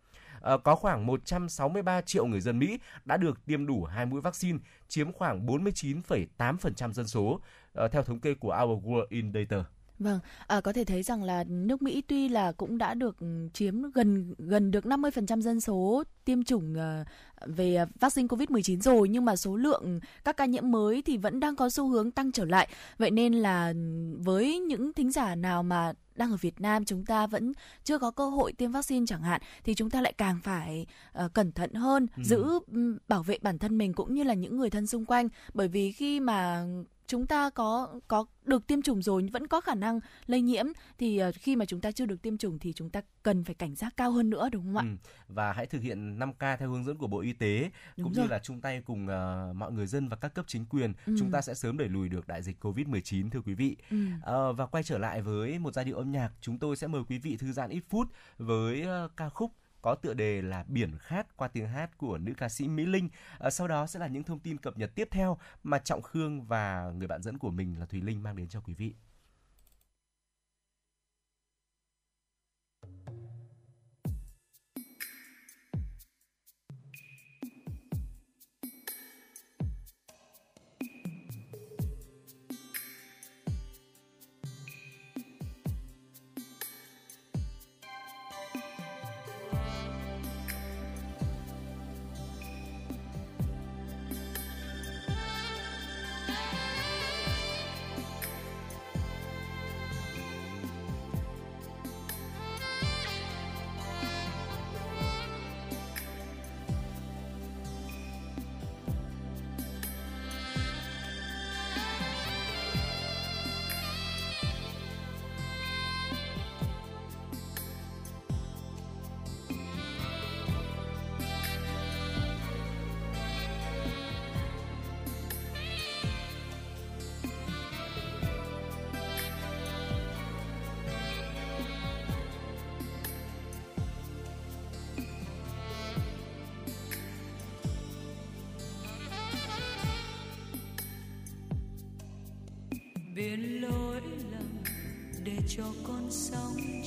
Ờ, 0.41 0.59
có 0.59 0.75
khoảng 0.75 1.07
163 1.07 2.01
triệu 2.01 2.27
người 2.27 2.41
dân 2.41 2.59
Mỹ 2.59 2.79
đã 3.05 3.17
được 3.17 3.47
tiêm 3.47 3.67
đủ 3.67 3.85
hai 3.85 4.07
mũi 4.07 4.21
vaccine, 4.21 4.59
chiếm 4.89 5.13
khoảng 5.13 5.47
49,8% 5.47 6.93
dân 6.93 7.07
số, 7.07 7.41
ờ, 7.73 7.89
theo 7.89 8.03
thống 8.03 8.21
kê 8.21 8.35
của 8.35 8.59
Our 8.63 8.85
World 8.85 9.07
in 9.09 9.33
Data. 9.33 9.65
Vâng, 10.01 10.19
à, 10.47 10.61
có 10.61 10.73
thể 10.73 10.85
thấy 10.85 11.03
rằng 11.03 11.23
là 11.23 11.45
nước 11.49 11.83
Mỹ 11.83 12.03
tuy 12.07 12.29
là 12.29 12.53
cũng 12.53 12.79
đã 12.79 12.95
được 12.95 13.17
chiếm 13.53 13.83
gần 13.95 14.35
gần 14.39 14.71
được 14.71 14.85
50% 14.85 15.41
dân 15.41 15.61
số 15.61 16.05
tiêm 16.25 16.43
chủng 16.43 16.75
uh, 16.75 17.07
về 17.47 17.85
vaccine 18.01 18.29
COVID-19 18.29 18.81
rồi 18.81 19.09
nhưng 19.09 19.25
mà 19.25 19.37
số 19.37 19.57
lượng 19.57 20.01
các 20.25 20.37
ca 20.37 20.45
nhiễm 20.45 20.71
mới 20.71 21.03
thì 21.03 21.17
vẫn 21.17 21.41
đang 21.41 21.57
có 21.57 21.71
xu 21.71 21.89
hướng 21.89 22.11
tăng 22.11 22.33
trở 22.33 22.45
lại. 22.45 22.69
Vậy 22.99 23.11
nên 23.11 23.35
là 23.35 23.73
với 24.19 24.59
những 24.59 24.93
thính 24.93 25.13
giả 25.13 25.35
nào 25.35 25.63
mà 25.63 25.93
đang 26.15 26.31
ở 26.31 26.37
Việt 26.37 26.61
Nam 26.61 26.85
chúng 26.85 27.05
ta 27.05 27.27
vẫn 27.27 27.53
chưa 27.85 27.99
có 27.99 28.11
cơ 28.11 28.29
hội 28.29 28.53
tiêm 28.53 28.73
vaccine 28.73 29.07
chẳng 29.07 29.23
hạn 29.23 29.41
thì 29.65 29.75
chúng 29.75 29.91
ta 29.91 30.01
lại 30.01 30.13
càng 30.19 30.39
phải 30.43 30.87
uh, 31.25 31.35
cẩn 31.35 31.53
thận 31.53 31.75
hơn, 31.75 32.07
ừ. 32.17 32.23
giữ 32.23 32.45
um, 32.73 32.97
bảo 33.09 33.23
vệ 33.23 33.39
bản 33.43 33.59
thân 33.59 33.79
mình 33.79 33.93
cũng 33.93 34.15
như 34.15 34.23
là 34.23 34.35
những 34.35 34.57
người 34.57 34.71
thân 34.71 34.87
xung 34.87 35.05
quanh 35.05 35.29
bởi 35.55 35.69
vì 35.69 35.93
khi 35.93 36.21
mà 36.21 36.67
chúng 37.11 37.27
ta 37.27 37.51
có 37.51 38.01
có 38.09 38.25
được 38.45 38.67
tiêm 38.67 38.83
chủng 38.83 39.03
rồi 39.03 39.29
vẫn 39.33 39.47
có 39.47 39.61
khả 39.61 39.75
năng 39.75 40.01
lây 40.27 40.41
nhiễm 40.43 40.67
thì 40.99 41.23
uh, 41.29 41.35
khi 41.35 41.57
mà 41.57 41.65
chúng 41.65 41.81
ta 41.81 41.93
chưa 41.93 42.07
được 42.07 42.23
tiêm 42.23 42.39
chủng 42.39 42.59
thì 42.59 42.73
chúng 42.73 42.91
ta 42.91 43.01
cần 43.23 43.45
phải 43.45 43.55
cảnh 43.55 43.75
giác 43.75 43.97
cao 43.97 44.11
hơn 44.11 44.31
nữa 44.31 44.49
đúng 44.53 44.65
không 44.65 44.77
ạ? 44.77 44.85
Ừ. 44.85 45.11
Và 45.29 45.53
hãy 45.53 45.67
thực 45.67 45.83
hiện 45.83 46.19
5K 46.19 46.57
theo 46.57 46.71
hướng 46.71 46.85
dẫn 46.85 46.99
của 46.99 47.07
Bộ 47.07 47.21
Y 47.21 47.33
tế 47.33 47.71
đúng 47.97 48.05
cũng 48.05 48.15
rồi. 48.15 48.25
như 48.25 48.31
là 48.31 48.39
chung 48.39 48.61
tay 48.61 48.83
cùng 48.87 49.05
uh, 49.07 49.57
mọi 49.57 49.73
người 49.73 49.87
dân 49.87 50.09
và 50.09 50.17
các 50.17 50.35
cấp 50.35 50.45
chính 50.49 50.65
quyền, 50.67 50.93
ừ. 51.07 51.17
chúng 51.19 51.31
ta 51.31 51.41
sẽ 51.41 51.55
sớm 51.55 51.79
đẩy 51.79 51.89
lùi 51.89 52.09
được 52.09 52.29
đại 52.29 52.43
dịch 52.43 52.65
Covid-19 52.65 53.31
thưa 53.31 53.41
quý 53.41 53.55
vị. 53.55 53.77
Ừ. 53.91 53.97
Uh, 53.97 54.57
và 54.57 54.67
quay 54.67 54.83
trở 54.83 54.99
lại 54.99 55.23
với 55.23 55.59
một 55.59 55.75
giai 55.75 55.85
điệu 55.85 55.97
âm 55.97 56.13
nhạc, 56.13 56.33
chúng 56.41 56.59
tôi 56.59 56.77
sẽ 56.77 56.87
mời 56.87 57.03
quý 57.09 57.19
vị 57.19 57.37
thư 57.37 57.53
giãn 57.53 57.71
ít 57.71 57.83
phút 57.89 58.09
với 58.39 58.83
uh, 59.05 59.17
ca 59.17 59.29
khúc 59.29 59.53
có 59.83 59.95
tựa 59.95 60.15
đề 60.15 60.43
là 60.43 60.65
Biển 60.69 60.99
Khát 60.99 61.37
qua 61.37 61.49
tiếng 61.49 61.69
hát 61.69 61.99
của 61.99 62.19
nữ 62.19 62.33
ca 62.37 62.49
sĩ 62.49 62.69
Mỹ 62.69 62.87
Linh. 62.87 63.09
À, 63.39 63.51
sau 63.51 63.69
đó 63.69 63.87
sẽ 63.87 63.99
là 63.99 64.07
những 64.07 64.23
thông 64.23 64.39
tin 64.39 64.59
cập 64.59 64.79
nhật 64.79 64.95
tiếp 64.95 65.09
theo 65.11 65.39
mà 65.63 65.79
Trọng 65.79 66.03
Khương 66.03 66.43
và 66.43 66.93
người 66.97 67.07
bạn 67.07 67.23
dẫn 67.23 67.39
của 67.39 67.51
mình 67.51 67.81
là 67.81 67.87
Thùy 67.87 68.01
Linh 68.01 68.23
mang 68.23 68.37
đến 68.37 68.49
cho 68.49 68.61
quý 68.61 68.75
vị. 68.75 68.95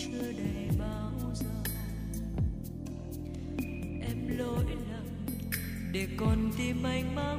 Chưa 0.06 0.32
đầy 0.38 0.70
bao 0.80 1.12
giờ. 1.36 1.64
Em 4.02 4.38
lỗi 4.38 4.66
lầm 4.92 5.26
để 5.92 6.08
còn 6.18 6.52
tim 6.58 6.84
anh 6.84 7.16
mãi. 7.16 7.33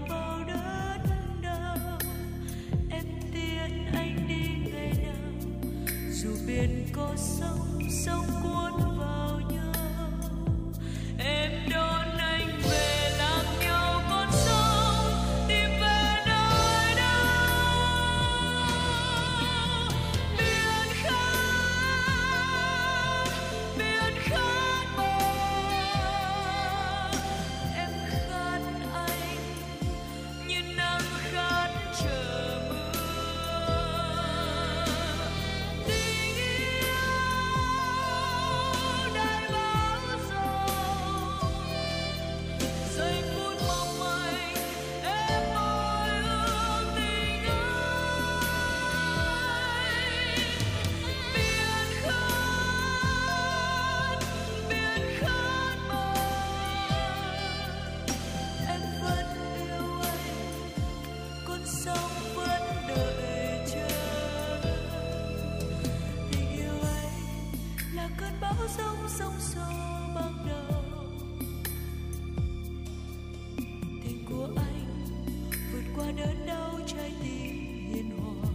Qua 76.04 76.12
đớn 76.12 76.46
đau 76.46 76.80
trái 76.86 77.12
tim 77.22 77.92
hiền 77.94 78.18
hòa. 78.18 78.50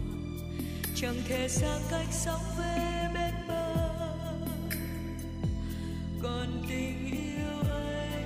Chẳng 0.95 1.15
thể 1.27 1.47
xa 1.47 1.79
cách 1.91 2.07
sóng 2.11 2.41
về 2.57 3.09
bên 3.13 3.33
bờ. 3.47 3.75
Còn 6.23 6.63
tình 6.69 7.11
yêu 7.11 7.71
ấy, 7.71 8.23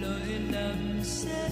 lời 0.00 0.40
làm 0.52 1.00
sẽ 1.04 1.50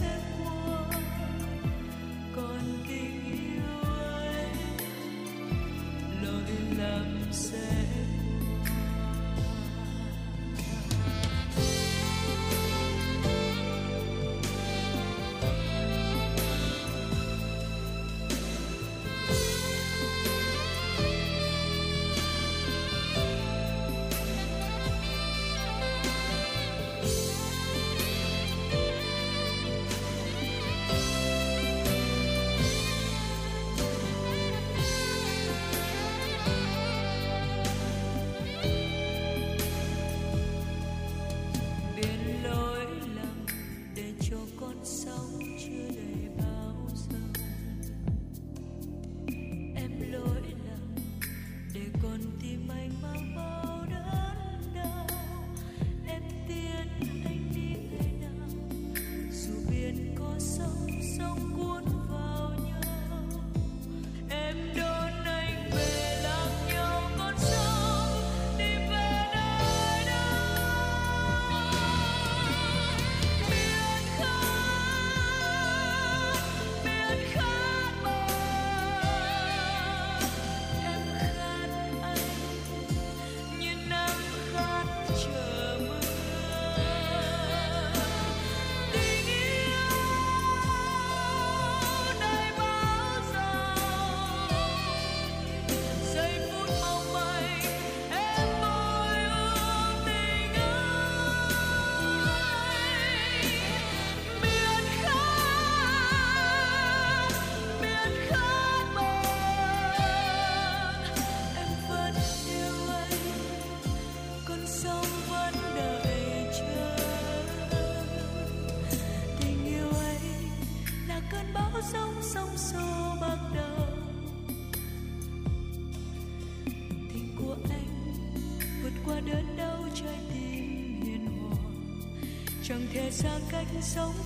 sống 133.95 134.26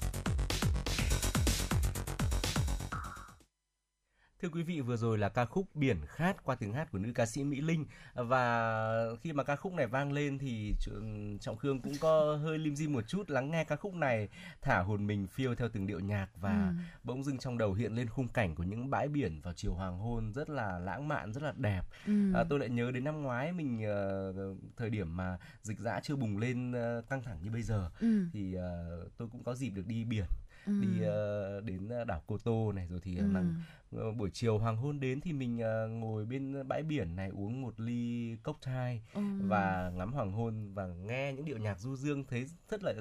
Thưa 4.41 4.49
quý 4.49 4.63
vị, 4.63 4.81
vừa 4.81 4.97
rồi 4.97 5.17
là 5.17 5.29
ca 5.29 5.45
khúc 5.45 5.75
Biển 5.75 5.97
Khát 6.07 6.43
qua 6.43 6.55
tiếng 6.55 6.73
hát 6.73 6.91
của 6.91 6.97
nữ 6.97 7.11
ca 7.15 7.25
sĩ 7.25 7.43
Mỹ 7.43 7.61
Linh 7.61 7.85
và 8.15 9.05
khi 9.21 9.33
mà 9.33 9.43
ca 9.43 9.55
khúc 9.55 9.73
này 9.73 9.87
vang 9.87 10.11
lên 10.11 10.37
thì 10.39 10.73
Trọng 11.41 11.57
Khương 11.57 11.81
cũng 11.81 11.93
có 12.01 12.35
hơi 12.35 12.57
lim 12.57 12.75
dim 12.75 12.93
một 12.93 13.07
chút 13.07 13.29
lắng 13.29 13.51
nghe 13.51 13.63
ca 13.63 13.75
khúc 13.75 13.93
này, 13.93 14.29
thả 14.61 14.79
hồn 14.79 15.07
mình 15.07 15.27
phiêu 15.27 15.55
theo 15.55 15.69
từng 15.73 15.87
điệu 15.87 15.99
nhạc 15.99 16.27
và 16.41 16.73
bỗng 17.03 17.23
dưng 17.23 17.37
trong 17.37 17.57
đầu 17.57 17.73
hiện 17.73 17.95
lên 17.95 18.09
khung 18.09 18.27
cảnh 18.27 18.55
của 18.55 18.63
những 18.63 18.89
bãi 18.89 19.07
biển 19.07 19.41
vào 19.41 19.53
chiều 19.53 19.73
hoàng 19.73 19.97
hôn 19.97 20.33
rất 20.33 20.49
là 20.49 20.79
lãng 20.79 21.07
mạn, 21.07 21.33
rất 21.33 21.43
là 21.43 21.53
đẹp. 21.57 21.81
À, 22.33 22.43
tôi 22.49 22.59
lại 22.59 22.69
nhớ 22.69 22.91
đến 22.91 23.03
năm 23.03 23.21
ngoái 23.23 23.51
mình 23.53 23.83
ờ, 23.83 24.33
thời 24.77 24.89
điểm 24.89 25.17
mà 25.17 25.37
dịch 25.61 25.79
dã 25.79 25.99
chưa 26.03 26.15
bùng 26.15 26.37
lên 26.37 26.71
ờ, 26.71 27.01
căng 27.09 27.23
thẳng 27.23 27.37
như 27.43 27.51
bây 27.51 27.63
giờ 27.63 27.89
Ừ. 27.99 28.25
thì 28.33 28.53
ờ, 28.53 29.01
tôi 29.17 29.27
cũng 29.31 29.43
có 29.43 29.55
dịp 29.55 29.69
được 29.69 29.87
đi 29.87 30.03
biển 30.05 30.25
Ừ. 30.65 30.73
đi 30.79 31.01
ờ, 31.01 31.61
đến 31.61 31.89
đảo 32.07 32.23
Cô 32.27 32.37
Tô 32.37 32.71
này 32.71 32.87
rồi 32.87 32.99
thì 33.03 33.17
Ừ. 33.17 33.25
Ờ, 33.97 34.11
buổi 34.11 34.29
chiều 34.33 34.57
hoàng 34.57 34.77
hôn 34.77 34.99
đến 34.99 35.21
thì 35.21 35.33
mình 35.33 35.59
ờ, 35.59 35.87
ngồi 35.87 36.25
bên 36.25 36.67
bãi 36.67 36.83
biển 36.83 37.15
này 37.15 37.29
uống 37.29 37.61
một 37.61 37.79
ly 37.79 38.35
cocktail 38.43 38.97
Ừ. 39.13 39.21
và 39.41 39.91
ngắm 39.95 40.13
hoàng 40.13 40.31
hôn 40.31 40.73
và 40.73 40.85
nghe 40.87 41.33
những 41.33 41.45
điệu 41.45 41.57
nhạc 41.57 41.79
du 41.79 41.95
dương 41.95 42.23
thấy 42.29 42.45
rất 42.69 42.83
là 42.83 42.93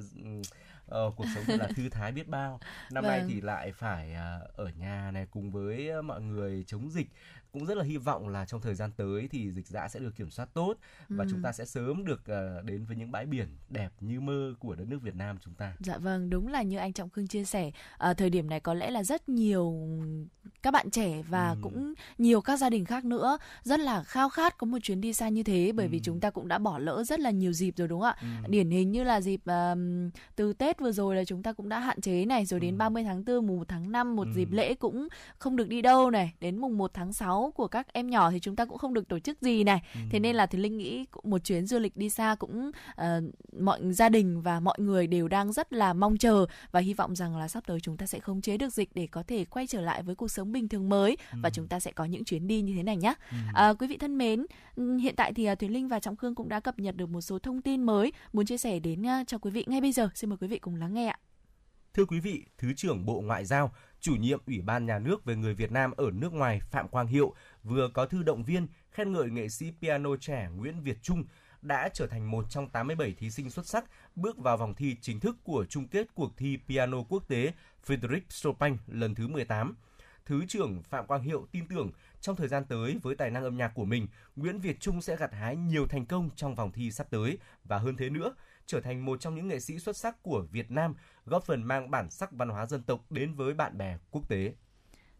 ờ, 0.86 1.10
cuộc 1.16 1.26
sống 1.34 1.44
là 1.58 1.68
thư 1.76 1.88
thái 1.88 2.12
biết 2.12 2.28
bao 2.28 2.60
năm 2.92 3.04
nay 3.04 3.20
Vâng. 3.20 3.28
thì 3.28 3.40
lại 3.40 3.72
phải 3.72 4.14
à, 4.14 4.40
ở 4.56 4.68
nhà 4.78 5.10
này 5.10 5.26
cùng 5.30 5.50
với 5.50 6.02
mọi 6.02 6.20
người 6.22 6.64
chống 6.66 6.90
dịch 6.90 7.08
cũng 7.52 7.66
rất 7.66 7.76
là 7.76 7.84
hy 7.84 7.96
vọng 7.96 8.28
là 8.28 8.44
trong 8.44 8.60
thời 8.60 8.74
gian 8.74 8.90
tới 8.96 9.28
thì 9.30 9.50
dịch 9.52 9.66
dã 9.66 9.88
sẽ 9.88 10.00
được 10.00 10.16
kiểm 10.16 10.30
soát 10.30 10.48
tốt 10.54 10.74
và 11.08 11.24
chúng 11.30 11.42
ta 11.42 11.52
sẽ 11.52 11.64
sớm 11.64 12.04
được 12.04 12.26
à, 12.26 12.56
đến 12.64 12.84
với 12.84 12.96
những 12.96 13.10
bãi 13.12 13.26
biển 13.26 13.48
đẹp 13.68 13.90
như 14.00 14.20
mơ 14.20 14.54
của 14.58 14.74
đất 14.74 14.84
nước 14.88 14.98
Việt 15.02 15.14
Nam 15.14 15.38
chúng 15.44 15.54
ta. 15.54 15.74
Dạ 15.80 15.98
vâng, 15.98 16.30
đúng 16.30 16.48
là 16.48 16.62
như 16.62 16.76
anh 16.78 16.92
Trọng 16.92 17.10
Khương 17.10 17.26
chia 17.28 17.44
sẻ, 17.44 17.70
à, 17.98 18.14
thời 18.14 18.30
điểm 18.30 18.50
này 18.50 18.60
có 18.60 18.74
lẽ 18.74 18.90
là 18.90 19.02
rất 19.02 19.28
nhiều 19.28 19.88
các 20.62 20.70
bạn 20.70 20.90
trẻ 20.90 21.22
và 21.28 21.50
Ừ. 21.50 21.56
cũng 21.62 21.94
nhiều 22.18 22.40
các 22.40 22.56
gia 22.56 22.70
đình 22.70 22.84
khác 22.84 23.04
nữa 23.04 23.38
rất 23.62 23.80
là 23.80 24.02
khao 24.02 24.28
khát 24.28 24.58
có 24.58 24.64
một 24.64 24.78
chuyến 24.82 25.00
đi 25.00 25.12
xa 25.12 25.28
như 25.28 25.42
thế 25.42 25.72
bởi 25.74 25.88
vì 25.88 25.98
Ừ. 25.98 26.02
chúng 26.04 26.20
ta 26.20 26.30
cũng 26.30 26.48
đã 26.48 26.58
bỏ 26.58 26.78
lỡ 26.78 27.04
rất 27.04 27.20
là 27.20 27.30
nhiều 27.30 27.52
dịp 27.52 27.74
rồi 27.76 27.88
đúng 27.88 28.00
không 28.00 28.08
ạ? 28.10 28.16
Ừ. 28.20 28.48
Điển 28.50 28.70
hình 28.70 28.90
như 28.92 29.04
là 29.04 29.20
dịp 29.20 29.40
ờm, 29.44 30.10
từ 30.36 30.52
Tết 30.52 30.80
vừa 30.80 30.92
rồi 30.92 31.16
là 31.16 31.24
chúng 31.24 31.42
ta 31.42 31.52
cũng 31.52 31.68
đã 31.68 31.78
hạn 31.80 32.00
chế 32.00 32.24
này, 32.24 32.44
rồi 32.46 32.60
đến 32.60 32.74
Ừ. 32.74 32.78
30 32.78 33.04
tháng 33.04 33.24
4, 33.24 33.46
mùng 33.46 33.58
1 33.58 33.68
tháng 33.68 33.92
5 33.92 34.16
một 34.16 34.26
Ừ. 34.26 34.32
dịp 34.34 34.48
lễ 34.52 34.74
cũng 34.74 35.08
không 35.38 35.56
được 35.56 35.68
đi 35.68 35.82
đâu 35.82 36.10
này, 36.10 36.34
đến 36.40 36.56
mùng 36.58 36.78
1 36.78 36.90
tháng 36.94 37.12
6 37.12 37.39
của 37.54 37.68
các 37.68 37.92
em 37.92 38.10
nhỏ 38.10 38.30
thì 38.30 38.40
chúng 38.40 38.56
ta 38.56 38.64
cũng 38.64 38.78
không 38.78 38.94
được 38.94 39.08
tổ 39.08 39.18
chức 39.18 39.40
gì 39.42 39.64
này. 39.64 39.82
Ừ. 39.94 40.00
Thế 40.10 40.18
nên 40.20 40.36
là 40.36 40.46
thì 40.46 40.58
Linh 40.58 40.76
nghĩ 40.78 41.04
một 41.22 41.38
chuyến 41.44 41.66
du 41.66 41.78
lịch 41.78 41.96
đi 41.96 42.10
xa 42.10 42.36
cũng 42.38 42.70
ờ, 42.94 43.20
mọi 43.60 43.92
gia 43.92 44.08
đình 44.08 44.42
và 44.42 44.60
mọi 44.60 44.76
người 44.80 45.06
đều 45.06 45.28
đang 45.28 45.52
rất 45.52 45.72
là 45.72 45.92
mong 45.92 46.16
chờ 46.16 46.46
và 46.72 46.80
hy 46.80 46.94
vọng 46.94 47.16
rằng 47.16 47.36
là 47.36 47.48
sắp 47.48 47.62
tới 47.66 47.80
chúng 47.80 47.96
ta 47.96 48.06
sẽ 48.06 48.18
khống 48.20 48.40
chế 48.40 48.56
được 48.56 48.72
dịch 48.72 48.90
để 48.94 49.06
có 49.06 49.22
thể 49.22 49.44
quay 49.44 49.66
trở 49.66 49.80
lại 49.80 50.02
với 50.02 50.14
cuộc 50.14 50.30
sống 50.30 50.52
bình 50.52 50.68
thường 50.68 50.88
mới 50.88 51.16
và 51.42 51.48
Ừ. 51.48 51.52
chúng 51.54 51.68
ta 51.68 51.80
sẽ 51.80 51.92
có 51.92 52.04
những 52.04 52.24
chuyến 52.24 52.46
đi 52.46 52.60
như 52.62 52.74
thế 52.76 52.82
này 52.82 52.96
nhé. 52.96 53.14
Ừ. 53.30 53.36
À, 53.54 53.74
quý 53.78 53.86
vị 53.86 53.96
thân 53.96 54.18
mến, 54.18 54.46
ừm, 54.76 54.98
hiện 54.98 55.14
tại 55.16 55.32
thì 55.32 55.44
à, 55.44 55.54
Thùy 55.54 55.68
Linh 55.68 55.88
và 55.88 56.00
Trọng 56.00 56.16
Khương 56.16 56.34
cũng 56.34 56.48
đã 56.48 56.60
cập 56.60 56.78
nhật 56.78 56.96
được 56.96 57.08
một 57.10 57.20
số 57.20 57.38
thông 57.38 57.62
tin 57.62 57.82
mới 57.82 58.12
muốn 58.32 58.46
chia 58.46 58.58
sẻ 58.58 58.78
đến 58.78 59.02
cho 59.26 59.38
quý 59.38 59.50
vị 59.50 59.64
ngay 59.68 59.80
bây 59.80 59.92
giờ. 59.92 60.08
Xin 60.14 60.30
mời 60.30 60.36
quý 60.40 60.48
vị 60.48 60.58
cùng 60.58 60.76
lắng 60.76 60.94
nghe 60.94 61.06
ạ. 61.06 61.18
Thưa 61.94 62.04
quý 62.04 62.20
vị, 62.20 62.44
Thứ 62.58 62.72
trưởng 62.76 63.06
Bộ 63.06 63.20
Ngoại 63.20 63.44
giao, 63.44 63.72
chủ 64.00 64.16
nhiệm 64.16 64.40
Ủy 64.46 64.60
ban 64.60 64.86
Nhà 64.86 64.98
nước 64.98 65.24
về 65.24 65.36
người 65.36 65.54
Việt 65.54 65.72
Nam 65.72 65.92
ở 65.96 66.10
nước 66.12 66.32
ngoài 66.32 66.60
Phạm 66.70 66.88
Quang 66.88 67.06
Hiệu 67.06 67.34
vừa 67.62 67.88
có 67.94 68.06
thư 68.06 68.22
động 68.22 68.44
viên 68.44 68.66
khen 68.90 69.12
ngợi 69.12 69.30
nghệ 69.30 69.48
sĩ 69.48 69.72
piano 69.80 70.16
trẻ 70.20 70.48
Nguyễn 70.56 70.82
Việt 70.82 71.02
Trung 71.02 71.24
đã 71.62 71.88
trở 71.94 72.06
thành 72.06 72.30
một 72.30 72.44
trong 72.50 72.68
87 72.68 73.14
thí 73.18 73.30
sinh 73.30 73.50
xuất 73.50 73.66
sắc 73.66 73.84
bước 74.16 74.38
vào 74.38 74.56
vòng 74.56 74.74
thi 74.74 74.96
chính 75.00 75.20
thức 75.20 75.36
của 75.44 75.64
chung 75.68 75.88
kết 75.88 76.06
cuộc 76.14 76.36
thi 76.36 76.58
piano 76.68 77.02
quốc 77.08 77.28
tế 77.28 77.52
Frédéric 77.86 78.20
Chopin 78.28 78.76
lần 78.86 79.14
thứ 79.14 79.28
18. 79.28 79.76
Thứ 80.26 80.46
trưởng 80.46 80.82
Phạm 80.82 81.06
Quang 81.06 81.22
Hiệu 81.22 81.46
tin 81.52 81.68
tưởng 81.68 81.90
trong 82.20 82.36
thời 82.36 82.48
gian 82.48 82.64
tới 82.64 82.98
với 83.02 83.14
tài 83.14 83.30
năng 83.30 83.44
âm 83.44 83.56
nhạc 83.56 83.68
của 83.74 83.84
mình, 83.84 84.06
Nguyễn 84.36 84.60
Việt 84.60 84.80
Trung 84.80 85.02
sẽ 85.02 85.16
gặt 85.16 85.32
hái 85.32 85.56
nhiều 85.56 85.86
thành 85.86 86.06
công 86.06 86.30
trong 86.36 86.54
vòng 86.54 86.72
thi 86.72 86.90
sắp 86.90 87.06
tới 87.10 87.38
và 87.64 87.78
hơn 87.78 87.96
thế 87.96 88.10
nữa, 88.10 88.34
trở 88.70 88.80
thành 88.80 89.04
một 89.04 89.20
trong 89.20 89.34
những 89.34 89.48
nghệ 89.48 89.60
sĩ 89.60 89.78
xuất 89.78 89.96
sắc 89.96 90.22
của 90.22 90.44
Việt 90.52 90.70
Nam, 90.70 90.94
góp 91.26 91.44
phần 91.44 91.62
mang 91.62 91.90
bản 91.90 92.10
sắc 92.10 92.32
văn 92.32 92.48
hóa 92.48 92.66
dân 92.66 92.82
tộc 92.82 93.12
đến 93.12 93.34
với 93.34 93.54
bạn 93.54 93.78
bè 93.78 93.98
quốc 94.10 94.28
tế. 94.28 94.54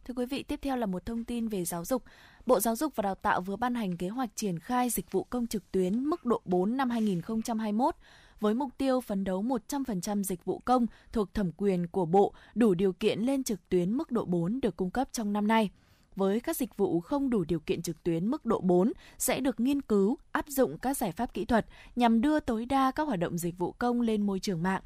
Thưa 0.05 0.15
quý 0.15 0.27
vị, 0.27 0.43
tiếp 0.43 0.61
theo 0.63 0.77
là 0.77 0.87
một 0.87 1.07
thông 1.07 1.25
tin 1.25 1.49
về 1.49 1.65
giáo 1.65 1.85
dục. 1.85 2.03
Bộ 2.47 2.61
Giáo 2.61 2.77
dục 2.77 2.97
và 2.97 3.03
Đào 3.03 3.15
tạo 3.15 3.41
vừa 3.41 3.57
ban 3.57 3.75
hành 3.75 3.97
kế 3.97 4.09
hoạch 4.09 4.31
triển 4.35 4.59
khai 4.59 4.91
dịch 4.91 5.13
vụ 5.13 5.25
công 5.25 5.47
trực 5.47 5.73
tuyến 5.73 6.05
mức 6.05 6.25
độ 6.25 6.41
4 6.45 6.77
năm 6.77 6.91
2021 6.91 7.95
với 8.41 8.55
mục 8.55 8.71
tiêu 8.79 9.01
phấn 9.01 9.25
đấu 9.25 9.43
100% 9.43 10.23
dịch 10.23 10.45
vụ 10.45 10.59
công 10.59 10.87
thuộc 11.13 11.35
thẩm 11.35 11.53
quyền 11.57 11.87
của 11.87 12.07
Bộ 12.07 12.35
đủ 12.55 12.75
điều 12.75 12.93
kiện 12.93 13.21
lên 13.21 13.45
trực 13.45 13.69
tuyến 13.69 13.93
mức 13.93 14.11
độ 14.11 14.25
4 14.25 14.61
được 14.61 14.77
cung 14.77 14.91
cấp 14.91 15.09
trong 15.13 15.33
năm 15.33 15.49
nay. 15.49 15.71
Với 16.17 16.41
các 16.41 16.57
dịch 16.57 16.77
vụ 16.77 17.01
không 17.01 17.31
đủ 17.31 17.45
điều 17.45 17.61
kiện 17.61 17.83
trực 17.83 18.03
tuyến 18.03 18.27
mức 18.27 18.47
độ 18.47 18.61
4 18.61 18.93
sẽ 19.19 19.41
được 19.41 19.61
nghiên 19.61 19.83
cứu, 19.83 20.19
áp 20.33 20.49
dụng 20.49 20.79
các 20.79 20.97
giải 20.97 21.13
pháp 21.13 21.35
kỹ 21.35 21.45
thuật 21.45 21.67
nhằm 21.97 22.21
đưa 22.21 22.41
tối 22.41 22.67
đa 22.67 22.91
các 22.91 23.07
hoạt 23.07 23.19
động 23.19 23.39
dịch 23.39 23.59
vụ 23.59 23.73
công 23.73 24.01
lên 24.01 24.23
môi 24.23 24.41
trường 24.41 24.63
mạng. 24.63 24.83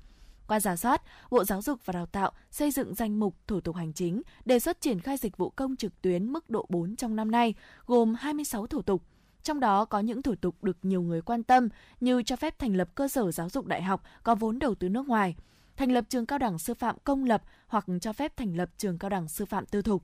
Qua 0.47 0.61
giả 0.61 0.77
soát, 0.77 1.03
Bộ 1.31 1.45
Giáo 1.45 1.62
dục 1.62 1.81
và 1.85 1.93
Đào 1.93 2.07
tạo 2.07 2.33
xây 2.51 2.70
dựng 2.70 2.95
danh 2.95 3.20
mục 3.20 3.37
thủ 3.47 3.61
tục 3.61 3.77
hành 3.77 3.93
chính, 3.93 4.22
đề 4.45 4.59
xuất 4.59 4.81
triển 4.81 5.01
khai 5.01 5.16
dịch 5.16 5.37
vụ 5.37 5.51
công 5.51 5.77
trực 5.77 6.03
tuyến 6.03 6.33
mức 6.33 6.51
độ 6.51 6.66
4 6.68 6.97
trong 6.97 7.16
năm 7.16 7.31
nay, 7.31 7.55
gồm 7.87 8.14
26 8.14 8.66
thủ 8.66 8.83
tục. 8.83 9.03
Trong 9.43 9.61
đó 9.61 9.85
có 9.85 10.01
những 10.01 10.22
thủ 10.22 10.35
tục 10.35 10.64
được 10.64 10.77
nhiều 10.83 11.03
người 11.03 11.22
quan 11.22 11.43
tâm 11.43 11.68
như 12.01 12.22
cho 12.22 12.37
phép 12.37 12.59
thành 12.59 12.77
lập 12.77 12.89
cơ 12.95 13.09
sở 13.09 13.33
giáo 13.33 13.49
dục 13.49 13.66
đại 13.66 13.83
học 13.83 14.03
có 14.22 14.35
vốn 14.35 14.59
đầu 14.59 14.75
tư 14.75 14.89
nước 14.89 15.09
ngoài, 15.09 15.37
thành 15.77 15.93
lập 15.93 16.05
trường 16.09 16.27
cao 16.27 16.39
đẳng 16.39 16.59
sư 16.59 16.75
phạm 16.75 16.97
công 17.05 17.25
lập 17.25 17.43
hoặc 17.66 17.87
cho 18.01 18.12
phép 18.12 18.37
thành 18.37 18.57
lập 18.57 18.70
trường 18.79 18.99
cao 18.99 19.11
đẳng 19.11 19.29
sư 19.29 19.45
phạm 19.45 19.66
tư 19.66 19.83
thục, 19.83 20.03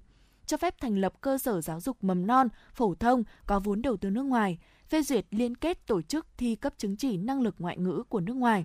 cho 0.51 0.57
phép 0.57 0.75
thành 0.81 0.99
lập 0.99 1.13
cơ 1.21 1.39
sở 1.39 1.61
giáo 1.61 1.81
dục 1.81 2.05
mầm 2.05 2.27
non, 2.27 2.49
phổ 2.73 2.95
thông 2.95 3.25
có 3.47 3.61
vốn 3.61 3.83
đầu 3.83 3.97
tư 3.97 4.11
nước 4.11 4.23
ngoài, 4.23 4.59
phê 4.89 5.03
duyệt 5.03 5.27
liên 5.31 5.55
kết 5.55 5.87
tổ 5.87 6.03
chức 6.03 6.27
thi 6.37 6.57
cấp 6.57 6.75
chứng 6.79 6.97
chỉ 6.97 7.17
năng 7.17 7.41
lực 7.41 7.55
ngoại 7.59 7.79
ngữ 7.79 8.03
của 8.09 8.21
nước 8.21 8.37
ngoài. 8.37 8.65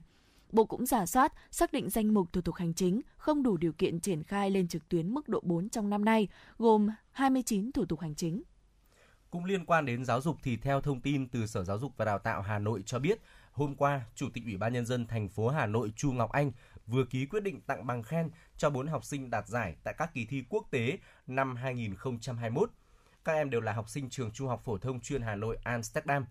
Bộ 0.52 0.66
cũng 0.66 0.86
giả 0.86 1.06
soát, 1.06 1.34
xác 1.52 1.74
định 1.74 1.90
danh 1.90 2.14
mục 2.14 2.34
thủ 2.34 2.42
tục 2.42 2.56
hành 2.56 2.74
chính 2.74 3.02
không 3.18 3.44
đủ 3.44 3.58
điều 3.58 3.74
kiện 3.74 4.00
triển 4.00 4.24
khai 4.24 4.52
lên 4.52 4.68
trực 4.68 4.90
tuyến 4.90 5.14
mức 5.14 5.30
độ 5.30 5.40
4 5.44 5.70
trong 5.70 5.90
năm 5.90 6.06
nay, 6.06 6.28
gồm 6.58 6.90
29 7.12 7.72
thủ 7.72 7.86
tục 7.86 8.00
hành 8.00 8.16
chính. 8.16 8.44
Cũng 9.30 9.46
liên 9.46 9.66
quan 9.66 9.86
đến 9.86 10.06
giáo 10.06 10.22
dục 10.22 10.38
thì 10.44 10.58
theo 10.58 10.82
thông 10.82 11.02
tin 11.02 11.30
từ 11.30 11.46
Sở 11.46 11.64
Giáo 11.64 11.80
dục 11.80 11.92
và 11.98 12.06
Đào 12.06 12.20
tạo 12.20 12.42
Hà 12.42 12.60
Nội 12.60 12.84
cho 12.86 13.00
biết, 13.00 13.22
hôm 13.52 13.76
qua, 13.76 14.02
Chủ 14.16 14.30
tịch 14.34 14.44
Ủy 14.46 14.58
ban 14.58 14.74
nhân 14.74 14.86
dân 14.86 15.08
thành 15.08 15.30
phố 15.30 15.50
Hà 15.50 15.66
Nội 15.66 15.92
Chu 15.96 16.12
Ngọc 16.12 16.32
Anh 16.32 16.52
vừa 16.88 17.06
ký 17.06 17.26
quyết 17.26 17.44
định 17.44 17.62
tặng 17.62 17.88
bằng 17.88 18.04
khen 18.04 18.30
cho 18.58 18.70
4 18.70 18.88
học 18.88 19.04
sinh 19.04 19.30
đạt 19.30 19.48
giải 19.48 19.76
tại 19.84 19.94
các 19.98 20.14
kỳ 20.14 20.26
thi 20.26 20.44
quốc 20.50 20.68
tế 20.72 20.98
năm 21.28 21.56
2021. 21.56 22.70
Các 23.26 23.34
em 23.34 23.50
đều 23.50 23.62
là 23.62 23.74
học 23.74 23.90
sinh 23.90 24.10
trường 24.10 24.32
Trung 24.32 24.48
học 24.48 24.62
phổ 24.64 24.78
thông 24.78 25.00
chuyên 25.00 25.22
Hà 25.22 25.36
Nội 25.36 25.58
Amsterdam. 25.64 26.26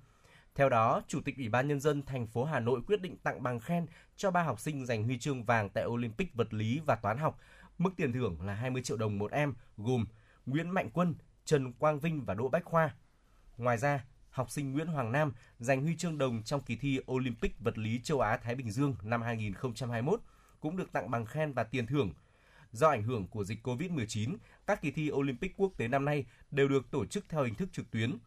Theo 0.54 0.68
đó, 0.68 1.02
Chủ 1.08 1.20
tịch 1.20 1.36
Ủy 1.36 1.48
ban 1.48 1.68
nhân 1.68 1.80
dân 1.80 2.02
thành 2.02 2.26
phố 2.26 2.44
Hà 2.44 2.60
Nội 2.60 2.80
quyết 2.86 3.00
định 3.00 3.16
tặng 3.16 3.42
bằng 3.42 3.60
khen 3.60 3.86
cho 4.16 4.30
ba 4.30 4.42
học 4.42 4.60
sinh 4.60 4.86
giành 4.86 5.04
huy 5.04 5.18
chương 5.18 5.44
vàng 5.44 5.70
tại 5.70 5.84
Olympic 5.86 6.34
vật 6.34 6.54
lý 6.54 6.80
và 6.86 6.94
toán 6.94 7.18
học. 7.18 7.38
Mức 7.78 7.90
tiền 7.96 8.12
thưởng 8.12 8.42
là 8.42 8.54
20 8.54 8.82
triệu 8.82 8.96
đồng 8.96 9.18
một 9.18 9.32
em, 9.32 9.54
gồm 9.76 10.04
Nguyễn 10.46 10.70
Mạnh 10.70 10.90
Quân, 10.92 11.14
Trần 11.44 11.72
Quang 11.72 11.98
Vinh 11.98 12.24
và 12.24 12.34
Đỗ 12.34 12.48
Bách 12.48 12.64
Khoa. 12.64 12.94
Ngoài 13.56 13.78
ra, 13.78 14.04
học 14.30 14.50
sinh 14.50 14.72
Nguyễn 14.72 14.86
Hoàng 14.86 15.12
Nam 15.12 15.32
giành 15.58 15.82
huy 15.82 15.96
chương 15.96 16.18
đồng 16.18 16.42
trong 16.42 16.60
kỳ 16.60 16.76
thi 16.76 17.00
Olympic 17.12 17.60
vật 17.60 17.78
lý 17.78 18.00
châu 18.02 18.20
Á 18.20 18.36
Thái 18.36 18.54
Bình 18.54 18.70
Dương 18.70 18.96
năm 19.02 19.22
2021 19.22 20.20
cũng 20.64 20.76
được 20.76 20.92
tặng 20.92 21.10
bằng 21.10 21.26
khen 21.26 21.52
và 21.52 21.64
tiền 21.64 21.86
thưởng. 21.86 22.12
Do 22.72 22.88
ảnh 22.88 23.02
hưởng 23.02 23.26
của 23.26 23.44
dịch 23.44 23.66
Covid-19, 23.66 24.36
các 24.66 24.82
kỳ 24.82 24.90
thi 24.90 25.10
Olympic 25.12 25.56
quốc 25.56 25.72
tế 25.76 25.88
năm 25.88 26.04
nay 26.04 26.24
đều 26.50 26.68
được 26.68 26.90
tổ 26.90 27.06
chức 27.06 27.24
theo 27.28 27.44
hình 27.44 27.54
thức 27.54 27.68
trực 27.72 27.90
tuyến. 27.90 28.18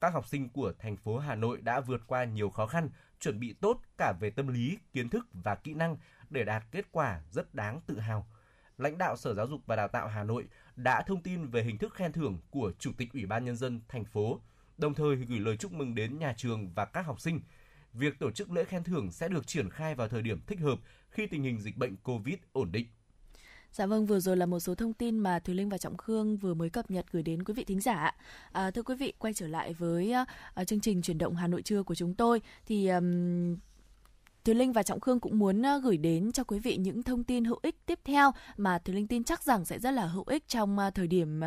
Các 0.00 0.12
học 0.12 0.28
sinh 0.28 0.48
của 0.48 0.72
thành 0.78 0.96
phố 0.96 1.18
Hà 1.18 1.34
Nội 1.34 1.60
đã 1.60 1.80
vượt 1.80 2.00
qua 2.06 2.24
nhiều 2.24 2.50
khó 2.50 2.66
khăn, 2.66 2.88
chuẩn 3.20 3.40
bị 3.40 3.54
tốt 3.60 3.80
cả 3.98 4.12
về 4.20 4.30
tâm 4.30 4.48
lý, 4.48 4.78
kiến 4.92 5.08
thức 5.08 5.26
và 5.32 5.54
kỹ 5.54 5.74
năng 5.74 5.96
để 6.30 6.44
đạt 6.44 6.62
kết 6.70 6.86
quả 6.92 7.20
rất 7.30 7.54
đáng 7.54 7.80
tự 7.86 7.98
hào. 7.98 8.26
Lãnh 8.78 8.98
đạo 8.98 9.16
Sở 9.16 9.34
Giáo 9.34 9.46
dục 9.46 9.60
và 9.66 9.76
Đào 9.76 9.88
tạo 9.88 10.08
Hà 10.08 10.24
Nội 10.24 10.46
đã 10.76 11.02
thông 11.06 11.22
tin 11.22 11.46
về 11.46 11.62
hình 11.62 11.78
thức 11.78 11.94
khen 11.94 12.12
thưởng 12.12 12.38
của 12.50 12.72
Chủ 12.78 12.92
tịch 12.96 13.12
Ủy 13.12 13.26
ban 13.26 13.44
nhân 13.44 13.56
dân 13.56 13.80
thành 13.88 14.04
phố, 14.04 14.40
đồng 14.78 14.94
thời 14.94 15.16
gửi 15.16 15.38
lời 15.38 15.56
chúc 15.56 15.72
mừng 15.72 15.94
đến 15.94 16.18
nhà 16.18 16.34
trường 16.36 16.74
và 16.74 16.84
các 16.84 17.06
học 17.06 17.20
sinh. 17.20 17.40
Việc 17.94 18.18
tổ 18.18 18.30
chức 18.30 18.50
lễ 18.50 18.64
khen 18.64 18.84
thưởng 18.84 19.12
sẽ 19.12 19.28
được 19.28 19.46
triển 19.46 19.70
khai 19.70 19.94
vào 19.94 20.08
thời 20.08 20.22
điểm 20.22 20.40
thích 20.46 20.60
hợp 20.60 20.78
khi 21.10 21.26
tình 21.26 21.42
hình 21.42 21.60
dịch 21.60 21.76
bệnh 21.76 21.96
COVID 21.96 22.36
ổn 22.52 22.72
định. 22.72 22.86
Dạ 23.72 23.86
vâng, 23.86 24.06
vừa 24.06 24.20
rồi 24.20 24.36
là 24.36 24.46
một 24.46 24.60
số 24.60 24.74
thông 24.74 24.92
tin 24.92 25.18
mà 25.18 25.38
Thùy 25.38 25.54
Linh 25.54 25.68
và 25.68 25.78
Trọng 25.78 25.96
Khương 25.96 26.36
vừa 26.36 26.54
mới 26.54 26.70
cập 26.70 26.90
nhật 26.90 27.06
gửi 27.12 27.22
đến 27.22 27.44
quý 27.44 27.54
vị 27.54 27.64
thính 27.64 27.80
giả. 27.80 28.16
À, 28.52 28.70
thưa 28.70 28.82
quý 28.82 28.94
vị, 28.94 29.12
quay 29.18 29.34
trở 29.34 29.46
lại 29.48 29.72
với 29.72 30.14
uh, 30.60 30.66
chương 30.66 30.80
trình 30.80 31.02
chuyển 31.02 31.18
động 31.18 31.34
Hà 31.34 31.46
Nội 31.46 31.62
trưa 31.62 31.82
của 31.82 31.94
chúng 31.94 32.14
tôi 32.14 32.40
thì 32.66 32.88
um, 32.88 33.56
Thùy 34.44 34.54
Linh 34.54 34.72
và 34.72 34.82
Trọng 34.82 35.00
Khương 35.00 35.20
cũng 35.20 35.38
muốn 35.38 35.62
uh, 35.76 35.82
gửi 35.82 35.96
đến 35.96 36.32
cho 36.32 36.44
quý 36.44 36.58
vị 36.58 36.76
những 36.76 37.02
thông 37.02 37.24
tin 37.24 37.44
hữu 37.44 37.58
ích 37.62 37.86
tiếp 37.86 37.98
theo 38.04 38.30
mà 38.56 38.78
Thùy 38.78 38.94
Linh 38.94 39.06
tin 39.06 39.24
chắc 39.24 39.42
rằng 39.42 39.64
sẽ 39.64 39.78
rất 39.78 39.90
là 39.90 40.06
hữu 40.06 40.24
ích 40.26 40.48
trong 40.48 40.78
uh, 40.88 40.94
thời 40.94 41.06
điểm 41.06 41.40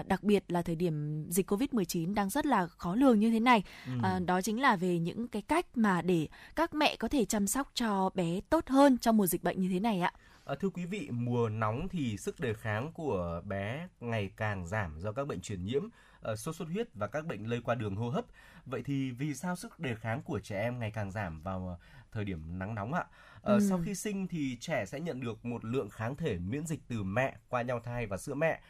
uh, 0.00 0.06
đặc 0.06 0.22
biệt 0.22 0.44
là 0.48 0.62
thời 0.62 0.76
điểm 0.76 1.26
dịch 1.30 1.50
Covid-19 1.50 2.14
đang 2.14 2.30
rất 2.30 2.46
là 2.46 2.66
khó 2.66 2.94
lường 2.94 3.18
như 3.18 3.30
thế 3.30 3.40
này. 3.40 3.62
Ừ. 3.86 3.92
À, 4.02 4.18
đó 4.26 4.40
chính 4.40 4.60
là 4.60 4.76
về 4.76 4.98
những 4.98 5.28
cái 5.28 5.42
cách 5.42 5.66
mà 5.74 6.02
để 6.02 6.28
các 6.56 6.74
mẹ 6.74 6.96
có 6.96 7.08
thể 7.08 7.24
chăm 7.24 7.46
sóc 7.46 7.70
cho 7.74 8.10
bé 8.14 8.40
tốt 8.50 8.68
hơn 8.68 8.98
trong 8.98 9.16
mùa 9.16 9.26
dịch 9.26 9.42
bệnh 9.42 9.60
như 9.60 9.68
thế 9.72 9.80
này 9.80 10.00
ạ. 10.00 10.12
À, 10.44 10.54
thưa 10.60 10.68
quý 10.68 10.84
vị, 10.84 11.08
mùa 11.10 11.48
nóng 11.48 11.88
thì 11.88 12.16
sức 12.16 12.40
đề 12.40 12.54
kháng 12.54 12.92
của 12.92 13.42
bé 13.44 13.88
ngày 14.00 14.30
càng 14.36 14.66
giảm 14.66 15.00
do 15.00 15.12
các 15.12 15.26
bệnh 15.26 15.40
truyền 15.40 15.64
nhiễm, 15.64 15.82
uh, 15.84 16.38
sốt 16.38 16.56
xuất 16.56 16.68
huyết 16.68 16.88
và 16.94 17.06
các 17.06 17.26
bệnh 17.26 17.50
lây 17.50 17.60
qua 17.60 17.74
đường 17.74 17.96
hô 17.96 18.08
hấp. 18.08 18.24
Vậy 18.66 18.82
thì 18.84 19.10
vì 19.10 19.34
sao 19.34 19.56
sức 19.56 19.80
đề 19.80 19.94
kháng 19.94 20.22
của 20.22 20.40
trẻ 20.40 20.60
em 20.60 20.78
ngày 20.78 20.90
càng 20.90 21.10
giảm 21.10 21.42
vào 21.42 21.78
thời 22.12 22.24
điểm 22.24 22.58
nắng 22.58 22.74
nóng 22.74 22.94
ạ? 22.94 23.04
Uh, 23.36 23.42
Ừ. 23.42 23.60
Sau 23.68 23.82
khi 23.84 23.94
sinh 23.94 24.28
thì 24.28 24.56
trẻ 24.60 24.84
sẽ 24.86 25.00
nhận 25.00 25.20
được 25.20 25.44
một 25.44 25.64
lượng 25.64 25.90
kháng 25.90 26.16
thể 26.16 26.38
miễn 26.38 26.66
dịch 26.66 26.80
từ 26.88 27.02
mẹ 27.02 27.36
qua 27.48 27.62
nhau 27.62 27.80
thai 27.80 28.06
và 28.06 28.16
sữa 28.16 28.34
mẹ. 28.34 28.60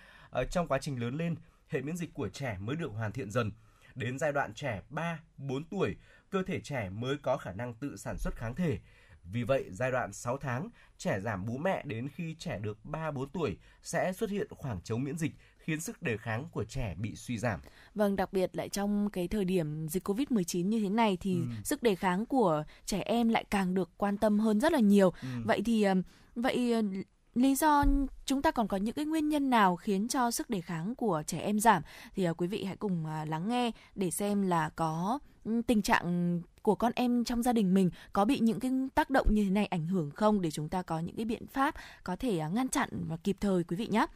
Uh, 0.41 0.51
trong 0.51 0.69
quá 0.69 0.79
trình 0.79 1.01
lớn 1.01 1.15
lên, 1.15 1.37
hệ 1.69 1.83
miễn 1.83 1.97
dịch 1.97 2.15
của 2.15 2.29
trẻ 2.29 2.57
mới 2.61 2.77
được 2.77 2.93
hoàn 2.93 3.13
thiện 3.13 3.31
dần. 3.31 3.53
Đến 3.95 4.19
giai 4.19 4.33
đoạn 4.33 4.55
trẻ 4.55 4.83
3, 4.89 5.21
4 5.37 5.65
tuổi, 5.65 5.97
cơ 6.31 6.43
thể 6.43 6.61
trẻ 6.61 6.91
mới 6.91 7.17
có 7.17 7.37
khả 7.37 7.53
năng 7.53 7.75
tự 7.75 7.97
sản 7.97 8.19
xuất 8.19 8.37
kháng 8.37 8.55
thể. 8.55 8.79
Vì 9.25 9.43
vậy, 9.43 9.65
giai 9.71 9.91
đoạn 9.91 10.13
6 10.13 10.37
tháng, 10.37 10.69
trẻ 10.99 11.21
giảm 11.21 11.47
bú 11.47 11.59
mẹ 11.59 11.83
đến 11.87 12.09
khi 12.09 12.37
trẻ 12.39 12.59
được 12.59 12.79
3-4 12.85 13.27
tuổi 13.27 13.59
sẽ 13.83 14.13
xuất 14.13 14.31
hiện 14.31 14.47
khoảng 14.51 14.81
trống 14.81 15.05
miễn 15.05 15.19
dịch 15.19 15.33
khiến 15.65 15.81
sức 15.81 16.03
đề 16.03 16.17
kháng 16.17 16.49
của 16.53 16.65
trẻ 16.65 16.95
bị 16.99 17.17
suy 17.17 17.39
giảm. 17.39 17.61
Vâng, 17.95 18.17
đặc 18.17 18.33
biệt 18.33 18.57
lại 18.57 18.69
trong 18.69 19.11
cái 19.11 19.29
thời 19.29 19.45
điểm 19.45 19.89
dịch 19.89 20.09
Covid-19 20.09 20.67
như 20.67 20.81
thế 20.81 20.89
này 20.89 21.17
thì 21.21 21.35
ừ. 21.35 21.47
sức 21.65 21.83
đề 21.83 21.95
kháng 21.95 22.27
của 22.27 22.65
trẻ 22.87 23.03
em 23.07 23.29
lại 23.29 23.45
càng 23.51 23.75
được 23.75 23.91
quan 23.97 24.17
tâm 24.17 24.39
hơn 24.39 24.61
rất 24.61 24.73
là 24.73 24.81
nhiều. 24.81 25.13
Ừ. 25.23 25.29
Vậy 25.45 25.63
thì 25.65 25.87
vậy 26.35 26.75
lý 27.35 27.55
do 27.55 27.85
chúng 28.27 28.43
ta 28.43 28.51
còn 28.51 28.69
có 28.69 28.77
những 28.77 28.95
cái 28.95 29.05
nguyên 29.05 29.29
nhân 29.29 29.51
nào 29.51 29.77
khiến 29.77 30.09
cho 30.09 30.31
sức 30.31 30.51
đề 30.51 30.61
kháng 30.61 30.95
của 30.95 31.23
trẻ 31.27 31.39
em 31.39 31.61
giảm 31.61 31.83
thì 32.15 32.31
uh, 32.31 32.37
quý 32.41 32.47
vị 32.47 32.65
hãy 32.65 32.77
cùng 32.77 33.07
lắng 33.07 33.49
nghe 33.49 33.71
để 33.95 34.11
xem 34.11 34.43
là 34.43 34.71
có 34.77 35.19
um, 35.45 35.63
tình 35.63 35.83
trạng 35.83 36.41
của 36.63 36.75
con 36.75 36.93
em 36.95 37.25
trong 37.25 37.43
gia 37.43 37.53
đình 37.53 37.75
mình 37.75 37.91
có 38.13 38.25
bị 38.25 38.39
những 38.39 38.61
cái 38.61 38.71
tác 38.95 39.11
động 39.11 39.35
như 39.35 39.45
thế 39.45 39.51
này 39.51 39.67
ảnh 39.67 39.87
hưởng 39.87 40.11
không 40.11 40.41
để 40.41 40.51
chúng 40.51 40.69
ta 40.69 40.83
có 40.83 40.99
những 40.99 41.17
cái 41.17 41.25
biện 41.25 41.47
pháp 41.47 41.75
có 42.05 42.17
thể 42.17 42.41
ngăn 42.53 42.69
chặn 42.69 42.89
và 43.09 43.17
kịp 43.17 43.37
thời 43.41 43.65
quý 43.65 43.77
vị 43.77 43.87
nhé 43.87 44.07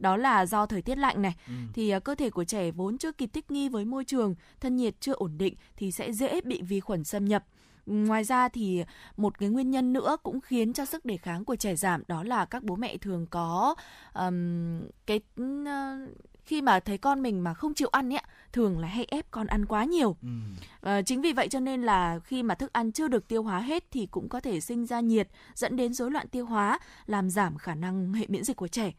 đó 0.00 0.16
là 0.16 0.46
do 0.46 0.66
thời 0.66 0.82
tiết 0.82 0.98
lạnh 0.98 1.22
này 1.22 1.34
ừ. 1.46 1.52
thì 1.74 1.96
uh, 1.96 2.04
cơ 2.04 2.14
thể 2.14 2.30
của 2.30 2.44
trẻ 2.44 2.70
vốn 2.70 2.98
chưa 2.98 3.12
kịp 3.12 3.30
thích 3.32 3.50
nghi 3.50 3.68
với 3.68 3.84
môi 3.84 4.04
trường 4.04 4.34
thân 4.60 4.76
nhiệt 4.76 5.00
chưa 5.00 5.12
ổn 5.12 5.38
định 5.38 5.54
thì 5.76 5.92
sẽ 5.92 6.12
dễ 6.12 6.40
bị 6.40 6.62
vi 6.62 6.80
khuẩn 6.80 7.04
xâm 7.04 7.24
nhập 7.24 7.44
Ngoài 7.86 8.24
ra 8.24 8.48
thì 8.48 8.84
một 9.16 9.38
cái 9.38 9.48
nguyên 9.48 9.70
nhân 9.70 9.92
nữa 9.92 10.16
cũng 10.22 10.40
khiến 10.40 10.72
cho 10.72 10.84
sức 10.84 11.04
đề 11.04 11.16
kháng 11.16 11.44
của 11.44 11.56
trẻ 11.56 11.76
giảm 11.76 12.02
đó 12.08 12.22
là 12.22 12.44
các 12.44 12.62
bố 12.62 12.76
mẹ 12.76 12.96
thường 12.96 13.26
có 13.30 13.74
um, 14.14 14.80
cái 15.06 15.20
uh, 15.42 15.66
khi 16.44 16.62
mà 16.62 16.80
thấy 16.80 16.98
con 16.98 17.22
mình 17.22 17.44
mà 17.44 17.54
không 17.54 17.74
chịu 17.74 17.88
ăn 17.88 18.12
ấy 18.12 18.22
thường 18.52 18.78
là 18.78 18.88
hay 18.88 19.06
ép 19.08 19.30
con 19.30 19.46
ăn 19.46 19.66
quá 19.66 19.84
nhiều 19.84 20.16
ừ. 20.22 20.28
à, 20.80 21.02
chính 21.02 21.20
vì 21.20 21.32
vậy 21.32 21.48
cho 21.48 21.60
nên 21.60 21.82
là 21.82 22.18
khi 22.18 22.42
mà 22.42 22.54
thức 22.54 22.72
ăn 22.72 22.92
chưa 22.92 23.08
được 23.08 23.28
tiêu 23.28 23.42
hóa 23.42 23.60
hết 23.60 23.84
thì 23.90 24.06
cũng 24.06 24.28
có 24.28 24.40
thể 24.40 24.60
sinh 24.60 24.86
ra 24.86 25.00
nhiệt 25.00 25.28
dẫn 25.54 25.76
đến 25.76 25.92
rối 25.92 26.10
loạn 26.10 26.28
tiêu 26.28 26.46
hóa 26.46 26.78
làm 27.06 27.30
giảm 27.30 27.58
khả 27.58 27.74
năng 27.74 28.12
hệ 28.12 28.26
miễn 28.28 28.44
dịch 28.44 28.56
của 28.56 28.68
trẻ 28.68 28.92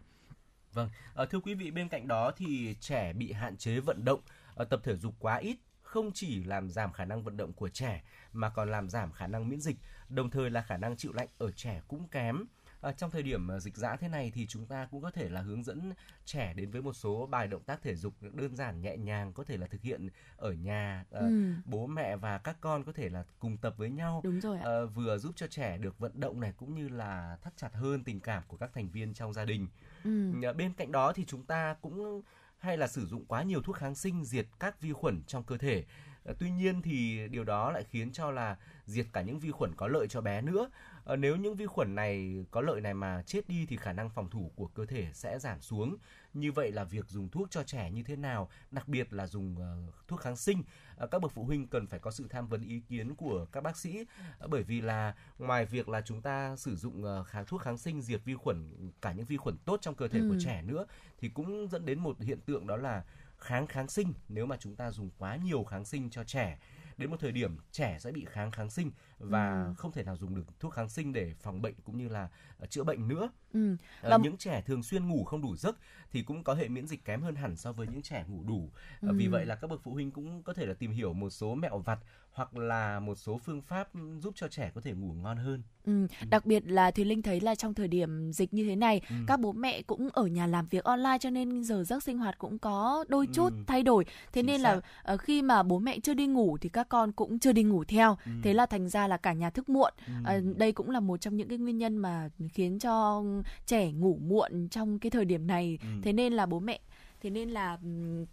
vâng 0.74 0.90
à, 1.16 1.26
thưa 1.26 1.40
quý 1.40 1.54
vị 1.54 1.72
bên 1.72 1.90
cạnh 1.90 2.08
đó 2.08 2.32
thì 2.38 2.76
trẻ 2.80 3.14
bị 3.14 3.32
hạn 3.32 3.58
chế 3.58 3.80
vận 3.80 4.06
động 4.06 4.20
à, 4.56 4.66
tập 4.66 4.80
thể 4.84 4.96
dục 4.96 5.16
quá 5.20 5.36
ít 5.36 5.58
không 5.92 6.12
chỉ 6.14 6.44
làm 6.44 6.70
giảm 6.70 6.94
khả 6.94 7.06
năng 7.06 7.24
vận 7.24 7.38
động 7.38 7.54
của 7.54 7.70
trẻ 7.70 8.04
mà 8.34 8.50
còn 8.50 8.72
làm 8.72 8.90
giảm 8.90 9.12
khả 9.12 9.28
năng 9.28 9.50
miễn 9.50 9.62
dịch, 9.62 9.76
đồng 10.10 10.30
thời 10.30 10.50
là 10.50 10.62
khả 10.62 10.78
năng 10.78 10.98
chịu 10.98 11.12
lạnh 11.14 11.28
ở 11.38 11.52
trẻ 11.52 11.82
cũng 11.88 12.08
kém. 12.08 12.46
À, 12.82 12.92
trong 12.92 13.12
thời 13.12 13.24
điểm 13.24 13.48
dịch 13.60 13.78
dã 13.78 13.96
thế 13.96 14.08
này 14.08 14.32
thì 14.36 14.48
chúng 14.48 14.66
ta 14.66 14.88
cũng 14.92 15.02
có 15.02 15.12
thể 15.12 15.30
là 15.30 15.42
hướng 15.42 15.64
dẫn 15.64 15.94
trẻ 16.26 16.54
đến 16.54 16.72
với 16.72 16.82
một 16.82 16.94
số 16.94 17.28
bài 17.32 17.48
động 17.48 17.64
tác 17.64 17.82
thể 17.82 17.96
dục 17.96 18.14
đơn 18.22 18.56
giản 18.56 18.82
nhẹ 18.82 18.98
nhàng 18.98 19.34
có 19.34 19.44
thể 19.44 19.58
là 19.58 19.68
thực 19.68 19.82
hiện 19.82 20.10
ở 20.38 20.52
nhà 20.54 21.06
à, 21.12 21.20
ừ. 21.20 21.54
bố 21.66 21.88
mẹ 21.88 22.16
và 22.16 22.38
các 22.38 22.58
con 22.62 22.84
có 22.84 22.92
thể 22.92 23.10
là 23.10 23.24
cùng 23.40 23.58
tập 23.58 23.74
với 23.78 23.90
nhau 23.90 24.22
Đúng 24.24 24.40
rồi 24.40 24.58
ạ. 24.58 24.64
À, 24.66 24.86
vừa 24.96 25.18
giúp 25.18 25.32
cho 25.36 25.48
trẻ 25.48 25.78
được 25.78 26.00
vận 26.00 26.20
động 26.20 26.40
này 26.40 26.54
cũng 26.58 26.76
như 26.76 26.90
là 26.90 27.38
thắt 27.42 27.58
chặt 27.58 27.74
hơn 27.74 28.04
tình 28.04 28.20
cảm 28.20 28.44
của 28.48 28.58
các 28.58 28.72
thành 28.74 28.90
viên 28.90 29.14
trong 29.14 29.34
gia 29.34 29.46
đình 29.46 29.68
ừ. 30.04 30.32
À, 30.44 30.54
bên 30.54 30.74
cạnh 30.74 30.92
đó 30.92 31.14
thì 31.14 31.26
chúng 31.26 31.46
ta 31.46 31.76
cũng 31.82 32.22
hay 32.58 32.78
là 32.78 32.88
sử 32.88 33.06
dụng 33.06 33.26
quá 33.26 33.44
nhiều 33.44 33.62
thuốc 33.62 33.76
kháng 33.76 33.96
sinh 33.96 34.26
diệt 34.26 34.48
các 34.60 34.82
vi 34.82 34.94
khuẩn 34.94 35.22
trong 35.28 35.44
cơ 35.44 35.58
thể. 35.58 35.84
Ờ, 36.24 36.34
tuy 36.40 36.52
nhiên 36.52 36.82
thì 36.82 37.28
điều 37.28 37.44
đó 37.44 37.72
lại 37.72 37.84
khiến 37.84 38.12
cho 38.12 38.32
là 38.32 38.58
diệt 38.86 39.06
cả 39.14 39.22
những 39.22 39.40
vi 39.40 39.52
khuẩn 39.52 39.76
có 39.76 39.88
lợi 39.88 40.08
cho 40.08 40.22
bé 40.22 40.42
nữa. 40.42 40.70
Ờ, 41.04 41.16
nếu 41.16 41.36
những 41.36 41.56
vi 41.56 41.66
khuẩn 41.66 41.96
này 41.96 42.46
có 42.52 42.62
lợi 42.62 42.82
này 42.82 42.94
mà 42.94 43.24
chết 43.26 43.50
đi 43.50 43.66
thì 43.66 43.78
khả 43.78 43.94
năng 43.94 44.10
phòng 44.10 44.30
thủ 44.30 44.52
của 44.56 44.68
cơ 44.68 44.86
thể 44.86 45.08
sẽ 45.14 45.40
giảm 45.40 45.62
xuống. 45.62 45.98
Như 46.34 46.52
vậy 46.52 46.72
là 46.72 46.84
việc 46.84 47.10
dùng 47.10 47.30
thuốc 47.30 47.52
cho 47.52 47.64
trẻ 47.64 47.92
như 47.92 48.04
thế 48.04 48.16
nào, 48.16 48.50
đặc 48.72 48.88
biệt 48.88 49.14
là 49.14 49.28
dùng 49.28 49.56
uh, 49.56 50.08
thuốc 50.08 50.20
kháng 50.20 50.36
sinh, 50.36 50.64
các 51.12 51.22
bậc 51.22 51.32
phụ 51.32 51.44
huynh 51.44 51.68
cần 51.68 51.88
phải 51.88 52.00
có 52.00 52.12
sự 52.12 52.28
tham 52.30 52.48
vấn 52.48 52.62
ý 52.62 52.80
kiến 52.80 53.16
của 53.16 53.46
các 53.52 53.62
bác 53.62 53.78
sĩ 53.78 54.06
bởi 54.48 54.64
vì 54.64 54.82
là 54.82 55.16
ngoài 55.40 55.66
việc 55.66 55.90
là 55.90 56.02
chúng 56.02 56.22
ta 56.22 56.56
sử 56.56 56.76
dụng 56.76 57.04
uh, 57.04 57.28
kháng 57.28 57.46
thuốc 57.46 57.62
kháng 57.62 57.78
sinh 57.78 58.02
diệt 58.02 58.22
vi 58.26 58.36
khuẩn 58.36 58.92
cả 59.02 59.12
những 59.12 59.26
vi 59.26 59.38
khuẩn 59.38 59.58
tốt 59.66 59.78
trong 59.82 59.96
cơ 59.96 60.08
thể 60.08 60.20
ừ. 60.20 60.30
của 60.30 60.36
trẻ 60.40 60.62
nữa 60.62 60.86
thì 61.18 61.30
cũng 61.30 61.68
dẫn 61.68 61.86
đến 61.86 62.00
một 62.00 62.22
hiện 62.22 62.42
tượng 62.42 62.68
đó 62.68 62.78
là 62.78 63.04
kháng 63.42 63.68
kháng 63.68 63.88
sinh. 63.88 64.14
Nếu 64.30 64.46
mà 64.46 64.58
chúng 64.60 64.76
ta 64.76 64.92
dùng 64.92 65.10
quá 65.18 65.36
nhiều 65.36 65.64
kháng 65.64 65.86
sinh 65.86 66.10
cho 66.10 66.24
trẻ, 66.24 66.58
đến 66.98 67.10
một 67.12 67.18
thời 67.20 67.32
điểm 67.32 67.58
trẻ 67.72 67.98
sẽ 68.00 68.12
bị 68.12 68.26
kháng 68.30 68.52
kháng 68.52 68.70
sinh 68.70 68.92
và 69.24 69.64
ừ. 69.64 69.74
không 69.78 69.92
thể 69.92 70.04
nào 70.04 70.18
dùng 70.18 70.36
được 70.36 70.60
thuốc 70.60 70.74
kháng 70.74 70.90
sinh 70.90 71.14
để 71.14 71.34
phòng 71.42 71.62
bệnh 71.62 71.76
cũng 71.84 71.98
như 71.98 72.08
là 72.10 72.30
uh, 72.64 72.70
chữa 72.70 72.84
bệnh 72.84 73.08
nữa. 73.08 73.30
Ừ. 73.54 73.76
Uh, 74.16 74.22
những 74.22 74.38
trẻ 74.38 74.62
thường 74.66 74.84
xuyên 74.84 75.08
ngủ 75.08 75.24
không 75.24 75.42
đủ 75.42 75.56
giấc 75.56 75.78
thì 76.12 76.24
cũng 76.24 76.44
có 76.44 76.54
hệ 76.54 76.68
miễn 76.68 76.88
dịch 76.88 77.06
kém 77.06 77.22
hơn 77.22 77.36
hẳn 77.36 77.56
so 77.56 77.72
với 77.72 77.88
những 77.88 78.02
trẻ 78.02 78.26
ngủ 78.28 78.44
đủ. 78.44 78.70
Ừ. 79.02 79.10
Uh, 79.10 79.16
vì 79.18 79.28
vậy 79.28 79.46
là 79.46 79.56
các 79.56 79.70
bậc 79.70 79.82
phụ 79.84 79.94
huynh 79.94 80.12
cũng 80.12 80.44
có 80.44 80.54
thể 80.54 80.66
là 80.66 80.74
tìm 80.74 80.92
hiểu 80.92 81.14
một 81.14 81.30
số 81.30 81.56
mẹo 81.56 81.80
vặt 81.80 82.00
hoặc 82.32 82.58
là 82.58 83.00
một 83.00 83.16
số 83.16 83.38
phương 83.38 83.62
pháp 83.62 83.90
giúp 84.20 84.34
cho 84.36 84.48
trẻ 84.48 84.72
có 84.76 84.82
thể 84.82 84.94
ngủ 84.94 85.14
ngon 85.14 85.38
hơn. 85.38 85.64
Ừ, 85.86 86.08
đặc 86.30 86.46
biệt 86.46 86.64
là 86.68 86.92
Thùy 86.92 87.06
Linh 87.06 87.22
thấy 87.22 87.40
là 87.40 87.56
trong 87.56 87.74
thời 87.74 87.88
điểm 87.88 88.32
dịch 88.34 88.54
như 88.54 88.66
thế 88.70 88.76
này, 88.76 89.02
ừ. 89.10 89.16
các 89.28 89.40
bố 89.40 89.52
mẹ 89.52 89.82
cũng 89.82 90.10
ở 90.14 90.26
nhà 90.28 90.48
làm 90.48 90.68
việc 90.68 90.84
online 90.84 91.18
cho 91.20 91.30
nên 91.30 91.64
giờ 91.64 91.84
giấc 91.84 92.04
sinh 92.04 92.18
hoạt 92.18 92.38
cũng 92.38 92.60
có 92.60 93.06
đôi 93.08 93.28
chút 93.34 93.50
ừ. 93.50 93.64
thay 93.68 93.84
đổi. 93.84 94.06
Thế 94.06 94.12
Chính 94.34 94.46
nên 94.46 94.62
xác. 94.62 94.82
là 95.06 95.18
khi 95.18 95.42
mà 95.42 95.64
bố 95.64 95.80
mẹ 95.80 96.00
chưa 96.00 96.14
đi 96.14 96.28
ngủ 96.28 96.58
thì 96.62 96.70
các 96.70 96.90
con 96.90 97.12
cũng 97.12 97.40
chưa 97.40 97.52
đi 97.52 97.64
ngủ 97.64 97.84
theo. 97.84 98.18
Ừ. 98.26 98.32
Thế 98.44 98.54
là 98.54 98.66
thành 98.66 98.90
ra 98.90 99.08
là 99.12 99.18
cả 99.18 99.34
nhà 99.34 99.50
thức 99.50 99.70
muộn. 99.70 99.94
Ừ. 100.08 100.38
Uh, 100.38 100.58
đây 100.58 100.72
cũng 100.72 100.90
là 100.90 101.00
một 101.00 101.22
trong 101.22 101.38
những 101.38 101.50
cái 101.50 101.58
nguyên 101.58 101.78
nhân 101.78 101.98
mà 101.98 102.30
khiến 102.54 102.80
cho 102.80 103.24
trẻ 103.66 103.92
ngủ 103.92 104.18
muộn 104.22 104.70
trong 104.70 105.00
cái 105.00 105.10
thời 105.10 105.26
điểm 105.26 105.48
này. 105.48 105.78
Ừ. 105.82 105.88
Thế 106.04 106.14
nên 106.14 106.34
là 106.34 106.46
bố 106.46 106.60
mẹ 106.60 106.80
thế 107.22 107.30
nên 107.30 107.50
là 107.50 107.78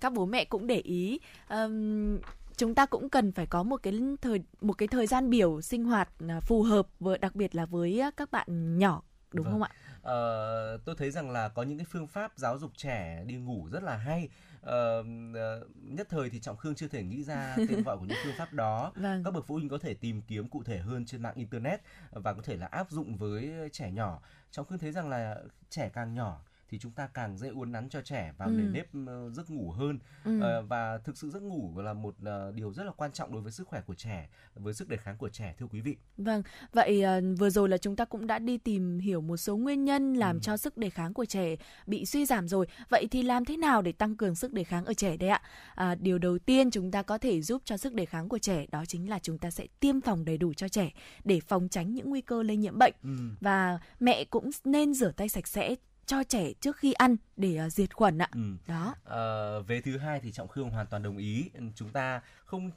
các 0.01 0.13
bố 0.13 0.27
mẹ 0.27 0.45
cũng 0.45 0.67
để 0.67 0.81
ý 0.81 1.21
um, 1.51 2.19
chúng 2.57 2.75
ta 2.75 2.87
cũng 2.87 3.09
cần 3.09 3.33
phải 3.33 3.47
có 3.47 3.63
một 3.63 3.83
cái 3.83 4.01
thời 4.21 4.41
một 4.61 4.73
cái 4.73 4.89
thời 4.89 5.07
gian 5.07 5.31
biểu 5.31 5.61
sinh 5.61 5.85
hoạt 5.85 6.09
à, 6.29 6.41
phù 6.41 6.63
hợp 6.63 6.89
với 7.01 7.19
đặc 7.19 7.35
biệt 7.35 7.55
là 7.55 7.67
với 7.67 8.03
các 8.17 8.31
bạn 8.31 8.79
nhỏ 8.79 9.03
đúng 9.33 9.45
vâng. 9.45 9.53
không 9.53 9.63
ạ? 9.63 9.71
Ờ, 10.09 10.79
tôi 10.85 10.95
thấy 10.99 11.11
rằng 11.11 11.31
là 11.31 11.49
có 11.49 11.63
những 11.63 11.79
cái 11.79 11.87
phương 11.91 12.07
pháp 12.07 12.33
giáo 12.37 12.59
dục 12.59 12.71
trẻ 12.77 13.25
đi 13.27 13.35
ngủ 13.35 13.69
rất 13.73 13.83
là 13.83 13.97
hay. 13.97 14.29
Ờ, 14.63 15.05
nhất 15.83 16.07
thời 16.11 16.31
thì 16.31 16.41
trọng 16.41 16.57
khương 16.57 16.75
chưa 16.75 16.89
thể 16.89 17.03
nghĩ 17.03 17.25
ra 17.25 17.57
tên 17.69 17.83
gọi 17.83 17.99
của 17.99 18.05
những 18.05 18.19
phương 18.25 18.35
pháp 18.39 18.53
đó. 18.53 18.93
Vâng. 18.97 19.25
Các 19.25 19.31
bậc 19.35 19.47
phụ 19.47 19.55
huynh 19.55 19.69
có 19.69 19.79
thể 19.79 19.95
tìm 19.95 20.23
kiếm 20.23 20.49
cụ 20.49 20.63
thể 20.63 20.79
hơn 20.79 21.07
trên 21.07 21.23
mạng 21.23 21.35
internet 21.37 21.81
và 22.11 22.33
có 22.33 22.43
thể 22.43 22.57
là 22.57 22.67
áp 22.67 22.91
dụng 22.91 23.17
với 23.17 23.53
trẻ 23.73 23.91
nhỏ. 23.91 24.21
Trọng 24.51 24.67
khương 24.67 24.79
thấy 24.79 24.93
rằng 24.93 25.09
là 25.09 25.37
trẻ 25.71 25.91
càng 25.95 26.15
nhỏ 26.15 26.41
thì 26.71 26.79
chúng 26.79 26.93
ta 26.93 27.07
càng 27.15 27.39
dễ 27.39 27.49
uốn 27.49 27.73
nắn 27.73 27.89
cho 27.89 28.03
trẻ 28.03 28.33
vào 28.39 28.49
ừ. 28.49 28.53
nề 28.53 28.65
nếp 28.69 28.87
uh, 28.87 29.35
giấc 29.35 29.51
ngủ 29.51 29.71
hơn 29.71 29.99
ừ. 30.25 30.39
uh, 30.39 30.69
và 30.69 30.99
thực 30.99 31.17
sự 31.19 31.31
giấc 31.31 31.43
ngủ 31.43 31.73
là 31.77 31.93
một 31.93 32.15
uh, 32.23 32.55
điều 32.55 32.73
rất 32.73 32.85
là 32.85 32.93
quan 32.93 33.13
trọng 33.13 33.33
đối 33.33 33.43
với 33.43 33.53
sức 33.53 33.69
khỏe 33.69 33.81
của 33.87 33.95
trẻ 33.95 34.29
với 34.55 34.75
sức 34.75 34.89
đề 34.89 34.97
kháng 34.97 35.17
của 35.17 35.29
trẻ 35.29 35.55
thưa 35.59 35.67
quý 35.67 35.81
vị. 35.81 35.97
Vâng, 36.17 36.43
vậy 36.73 37.05
uh, 37.19 37.39
vừa 37.39 37.51
rồi 37.51 37.69
là 37.69 37.79
chúng 37.79 37.97
ta 37.97 38.05
cũng 38.05 38.27
đã 38.27 38.39
đi 38.39 38.59
tìm 38.59 38.99
hiểu 38.99 39.21
một 39.21 39.37
số 39.37 39.57
nguyên 39.57 39.85
nhân 39.85 40.15
làm 40.15 40.37
ừ. 40.37 40.41
cho 40.43 40.57
sức 40.57 40.77
đề 40.77 40.91
kháng 40.91 41.15
của 41.15 41.25
trẻ 41.25 41.57
bị 41.87 42.07
suy 42.07 42.27
giảm 42.27 42.49
rồi. 42.49 42.67
Vậy 42.89 43.09
thì 43.11 43.23
làm 43.23 43.45
thế 43.45 43.57
nào 43.57 43.83
để 43.83 43.93
tăng 43.93 44.17
cường 44.17 44.35
sức 44.35 44.53
đề 44.53 44.65
kháng 44.65 44.85
ở 44.85 44.95
trẻ 44.95 45.17
đấy 45.17 45.31
ạ? 45.31 45.43
À, 45.75 45.95
điều 45.95 46.19
đầu 46.19 46.39
tiên 46.39 46.71
chúng 46.71 46.91
ta 46.91 47.03
có 47.03 47.19
thể 47.19 47.43
giúp 47.43 47.63
cho 47.65 47.77
sức 47.77 47.95
đề 47.95 48.05
kháng 48.05 48.29
của 48.29 48.39
trẻ 48.39 48.67
đó 48.73 48.85
chính 48.85 49.11
là 49.11 49.19
chúng 49.19 49.39
ta 49.39 49.51
sẽ 49.51 49.67
tiêm 49.81 50.01
phòng 50.01 50.25
đầy 50.25 50.39
đủ 50.39 50.55
cho 50.55 50.69
trẻ 50.69 50.91
để 51.25 51.41
phòng 51.41 51.69
tránh 51.69 51.95
những 51.95 52.11
nguy 52.11 52.21
cơ 52.21 52.43
lây 52.43 52.57
nhiễm 52.57 52.79
bệnh 52.79 52.95
ừ. 53.03 53.17
và 53.41 53.79
mẹ 54.01 54.25
cũng 54.25 54.51
nên 54.65 54.95
rửa 54.95 55.13
tay 55.17 55.29
sạch 55.29 55.47
sẽ 55.47 55.77
cho 56.09 56.25
trẻ 56.25 56.53
trước 56.61 56.77
khi 56.77 56.93
ăn 56.93 57.17
để 57.37 57.61
uh, 57.67 57.73
diệt 57.73 57.95
khuẩn 57.95 58.19
ạ. 58.19 58.29
Ừ. 58.33 58.41
Đó. 58.67 58.95
À, 59.05 59.59
về 59.67 59.81
thứ 59.81 59.99
hai 59.99 60.21
thì 60.21 60.33
trọng 60.33 60.49
khương 60.49 60.71
hoàn 60.71 60.87
toàn 60.87 61.03
đồng 61.03 61.17
ý. 61.17 61.51
Chúng 61.75 61.89
ta 61.89 62.21
không 62.45 62.71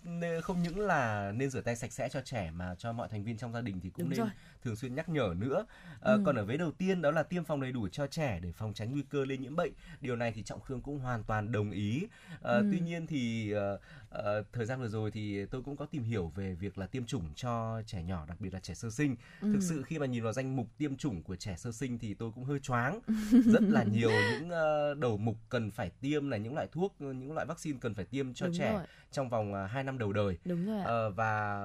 không 0.43 0.61
những 0.61 0.79
là 0.79 1.31
nên 1.31 1.49
rửa 1.49 1.61
tay 1.61 1.75
sạch 1.75 1.91
sẽ 1.91 2.09
cho 2.09 2.21
trẻ 2.21 2.51
mà 2.51 2.75
cho 2.75 2.91
mọi 2.91 3.07
thành 3.09 3.23
viên 3.23 3.37
trong 3.37 3.53
gia 3.53 3.61
đình 3.61 3.79
thì 3.83 3.89
cũng 3.89 4.03
Đúng 4.03 4.09
nên 4.09 4.19
rồi. 4.19 4.29
thường 4.63 4.75
xuyên 4.75 4.95
nhắc 4.95 5.09
nhở 5.09 5.33
nữa. 5.37 5.65
À, 6.01 6.13
ừ. 6.13 6.21
Còn 6.25 6.35
ở 6.35 6.45
vế 6.45 6.57
đầu 6.57 6.71
tiên 6.71 7.01
đó 7.01 7.11
là 7.11 7.23
tiêm 7.23 7.43
phòng 7.43 7.61
đầy 7.61 7.71
đủ 7.71 7.87
cho 7.87 8.07
trẻ 8.07 8.39
để 8.41 8.51
phòng 8.51 8.73
tránh 8.73 8.91
nguy 8.91 9.03
cơ 9.09 9.25
lây 9.25 9.37
nhiễm 9.37 9.55
bệnh. 9.55 9.71
Điều 10.01 10.15
này 10.15 10.31
thì 10.31 10.43
trọng 10.43 10.61
khương 10.61 10.81
cũng 10.81 10.99
hoàn 10.99 11.23
toàn 11.23 11.51
đồng 11.51 11.71
ý. 11.71 12.07
À, 12.43 12.53
ừ. 12.53 12.69
Tuy 12.71 12.79
nhiên 12.79 13.07
thì 13.07 13.53
uh, 13.55 14.00
uh, 14.15 14.45
thời 14.53 14.65
gian 14.65 14.81
vừa 14.81 14.87
rồi 14.87 15.11
thì 15.11 15.45
tôi 15.45 15.61
cũng 15.61 15.77
có 15.77 15.85
tìm 15.85 16.03
hiểu 16.03 16.31
về 16.35 16.53
việc 16.53 16.77
là 16.77 16.87
tiêm 16.87 17.05
chủng 17.05 17.23
cho 17.35 17.81
trẻ 17.85 18.03
nhỏ 18.03 18.25
đặc 18.27 18.41
biệt 18.41 18.53
là 18.53 18.59
trẻ 18.59 18.73
sơ 18.73 18.89
sinh. 18.89 19.15
Ừ. 19.41 19.53
Thực 19.53 19.61
sự 19.61 19.83
khi 19.83 19.99
mà 19.99 20.05
nhìn 20.05 20.23
vào 20.23 20.33
danh 20.33 20.55
mục 20.55 20.67
tiêm 20.77 20.95
chủng 20.97 21.23
của 21.23 21.35
trẻ 21.35 21.55
sơ 21.57 21.71
sinh 21.71 21.99
thì 21.99 22.13
tôi 22.13 22.31
cũng 22.35 22.43
hơi 22.43 22.59
choáng. 22.59 22.99
Rất 23.45 23.61
là 23.61 23.83
nhiều 23.83 24.11
những 24.31 24.49
uh, 24.49 24.97
đầu 24.97 25.17
mục 25.17 25.37
cần 25.49 25.71
phải 25.71 25.89
tiêm 25.89 26.29
là 26.29 26.37
những 26.37 26.53
loại 26.53 26.67
thuốc, 26.71 26.95
những 26.99 27.33
loại 27.33 27.45
vaccine 27.45 27.79
cần 27.81 27.93
phải 27.95 28.05
tiêm 28.05 28.33
cho 28.33 28.45
Đúng 28.45 28.55
trẻ 28.57 28.73
rồi. 28.73 28.83
trong 29.11 29.29
vòng 29.29 29.53
uh, 29.53 29.71
2 29.71 29.83
năm 29.83 29.97
đầu 29.97 30.13
đời. 30.13 30.37
Đúng 30.45 30.65
rồi. 30.65 31.07
Uh, 31.07 31.15
và 31.15 31.61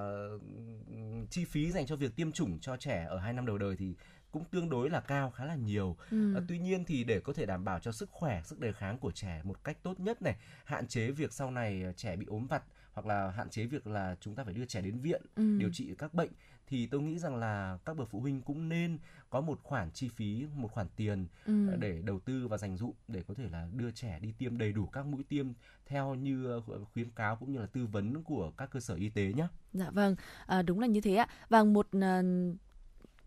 chi 1.31 1.45
phí 1.45 1.71
dành 1.71 1.87
cho 1.87 1.97
việc 1.97 2.17
tiêm 2.17 2.33
chủng 2.33 2.59
cho 2.61 2.77
trẻ 2.77 3.07
ở 3.09 3.19
2 3.19 3.33
năm 3.33 3.47
đầu 3.47 3.59
đời 3.59 3.77
thì 3.79 3.95
cũng 4.37 4.45
tương 4.51 4.69
đối 4.69 4.91
là 4.91 5.01
cao 5.01 5.31
khá 5.31 5.45
là 5.45 5.55
nhiều. 5.55 5.97
Ừ. 6.11 6.35
À, 6.35 6.41
tuy 6.49 6.59
nhiên 6.59 6.85
thì 6.85 7.05
để 7.05 7.21
có 7.21 7.33
thể 7.33 7.47
đảm 7.47 7.65
bảo 7.65 7.81
cho 7.81 7.93
sức 7.93 8.11
khỏe, 8.11 8.43
sức 8.45 8.61
đề 8.61 8.73
kháng 8.73 8.99
của 8.99 9.13
trẻ 9.13 9.41
một 9.45 9.65
cách 9.65 9.83
tốt 9.83 10.01
nhất 10.01 10.23
này, 10.23 10.37
hạn 10.65 10.87
chế 10.87 11.11
việc 11.11 11.33
sau 11.33 11.51
này 11.51 11.85
trẻ 11.97 12.17
bị 12.17 12.27
ốm 12.27 12.47
vặt 12.47 12.63
hoặc 12.93 13.07
là 13.07 13.31
hạn 13.31 13.51
chế 13.51 13.67
việc 13.67 13.87
là 13.87 14.17
chúng 14.21 14.35
ta 14.35 14.45
phải 14.45 14.55
đưa 14.55 14.65
trẻ 14.65 14.81
đến 14.81 15.01
viện 15.01 15.23
ừ. 15.37 15.59
điều 15.59 15.71
trị 15.73 15.95
các 15.99 16.15
bệnh 16.15 16.31
thì 16.67 16.87
tôi 16.87 17.03
nghĩ 17.03 17.19
rằng 17.19 17.37
là 17.37 17.79
các 17.85 17.97
bậc 17.97 18.09
phụ 18.11 18.21
huynh 18.21 18.43
cũng 18.43 18.69
nên 18.69 18.99
có 19.31 19.41
một 19.41 19.61
khoản 19.63 19.91
chi 19.91 20.09
phí 20.09 20.47
một 20.55 20.73
khoản 20.73 20.87
tiền 20.97 21.27
ừ. 21.47 21.69
Ờ, 21.71 21.77
để 21.77 22.03
đầu 22.05 22.21
tư 22.21 22.49
và 22.49 22.59
dành 22.59 22.77
dụm 22.77 22.93
để 23.09 23.23
có 23.29 23.35
thể 23.35 23.49
là 23.53 23.69
đưa 23.73 23.91
trẻ 23.91 24.19
đi 24.21 24.33
tiêm 24.39 24.59
đầy 24.59 24.73
đủ 24.73 24.87
các 24.87 25.07
mũi 25.07 25.25
tiêm 25.29 25.47
theo 25.87 26.15
như 26.15 26.61
khuyến 26.93 27.11
cáo 27.11 27.37
cũng 27.37 27.53
như 27.53 27.59
là 27.59 27.67
tư 27.67 27.87
vấn 27.87 28.23
của 28.25 28.51
các 28.57 28.71
cơ 28.71 28.81
sở 28.81 28.95
y 28.95 29.09
tế 29.09 29.33
nhé. 29.33 29.47
Dạ 29.73 29.91
vâng, 29.91 30.17
à, 30.47 30.63
đúng 30.63 30.81
là 30.81 30.87
như 30.87 31.01
thế 31.01 31.15
ạ. 31.15 31.29
Và 31.49 31.65
một 31.65 31.89
uh 31.97 32.57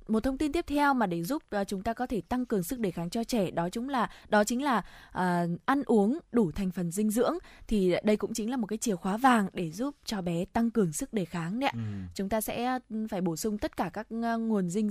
một 0.09 0.23
thông 0.23 0.37
tin 0.37 0.51
tiếp 0.51 0.65
theo 0.67 0.93
mà 0.93 1.05
để 1.05 1.23
giúp 1.23 1.43
uh, 1.61 1.67
chúng 1.67 1.83
ta 1.83 1.93
có 1.93 2.07
thể 2.07 2.21
tăng 2.21 2.45
cường 2.45 2.63
sức 2.63 2.79
đề 2.79 2.91
kháng 2.91 3.09
cho 3.09 3.23
trẻ 3.23 3.51
đó 3.51 3.69
chúng 3.69 3.89
là 3.89 4.09
đó 4.29 4.43
chính 4.43 4.63
là 4.63 4.77
uh, 5.09 5.59
ăn 5.65 5.83
uống 5.85 6.19
đủ 6.31 6.51
thành 6.51 6.71
phần 6.71 6.91
dinh 6.91 7.09
dưỡng 7.09 7.33
thì 7.67 7.95
đây 8.03 8.17
cũng 8.17 8.33
chính 8.33 8.49
là 8.49 8.57
một 8.57 8.67
cái 8.67 8.77
chìa 8.77 8.95
khóa 8.95 9.17
vàng 9.17 9.47
để 9.53 9.71
giúp 9.71 9.95
cho 10.05 10.21
bé 10.21 10.45
tăng 10.45 10.71
cường 10.71 10.93
sức 10.93 11.13
đề 11.13 11.25
kháng 11.25 11.59
đấy 11.59 11.69
ạ. 11.69 11.73
Ừ. 11.75 11.81
Chúng 12.15 12.29
ta 12.29 12.41
sẽ 12.41 12.79
phải 13.09 13.21
bổ 13.21 13.35
sung 13.35 13.57
tất 13.57 13.77
cả 13.77 13.89
các 13.93 14.07
uh, 14.15 14.39
nguồn 14.41 14.69
dinh 14.69 14.89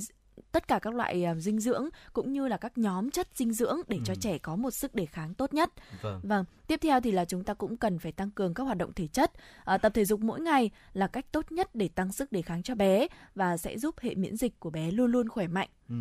tất 0.53 0.69
cả 0.69 0.79
các 0.79 0.95
loại 0.95 1.27
uh, 1.33 1.43
dinh 1.43 1.61
dưỡng 1.61 1.89
cũng 2.13 2.33
như 2.33 2.49
là 2.49 2.57
các 2.57 2.79
nhóm 2.79 3.11
chất 3.11 3.29
dinh 3.35 3.53
dưỡng 3.53 3.81
để 3.89 3.97
ừ. 3.97 4.03
cho 4.05 4.15
trẻ 4.15 4.39
có 4.39 4.57
một 4.57 4.71
sức 4.71 4.95
đề 4.95 5.07
kháng 5.07 5.35
tốt 5.35 5.55
nhất. 5.55 5.71
Vâng. 6.03 6.21
Vâng, 6.23 6.45
tiếp 6.67 6.81
theo 6.83 7.01
thì 7.01 7.11
là 7.11 7.25
chúng 7.25 7.45
ta 7.45 7.55
cũng 7.55 7.77
cần 7.77 7.99
phải 7.99 8.13
tăng 8.13 8.31
cường 8.31 8.55
các 8.55 8.65
hoạt 8.65 8.79
động 8.79 8.93
thể 8.93 9.07
chất. 9.07 9.33
À, 9.65 9.79
tập 9.79 9.93
thể 9.95 10.05
dục 10.05 10.21
mỗi 10.21 10.41
ngày 10.41 10.71
là 10.93 11.07
cách 11.07 11.33
tốt 11.33 11.53
nhất 11.53 11.75
để 11.75 11.89
tăng 11.89 12.13
sức 12.13 12.33
đề 12.33 12.43
kháng 12.43 12.63
cho 12.63 12.75
bé 12.75 13.07
và 13.35 13.57
sẽ 13.57 13.79
giúp 13.79 13.95
hệ 14.01 14.15
miễn 14.15 14.37
dịch 14.37 14.61
của 14.61 14.71
bé 14.71 14.91
luôn 14.91 15.11
luôn 15.11 15.29
khỏe 15.29 15.47
mạnh. 15.47 15.69
Ừ. 15.89 15.95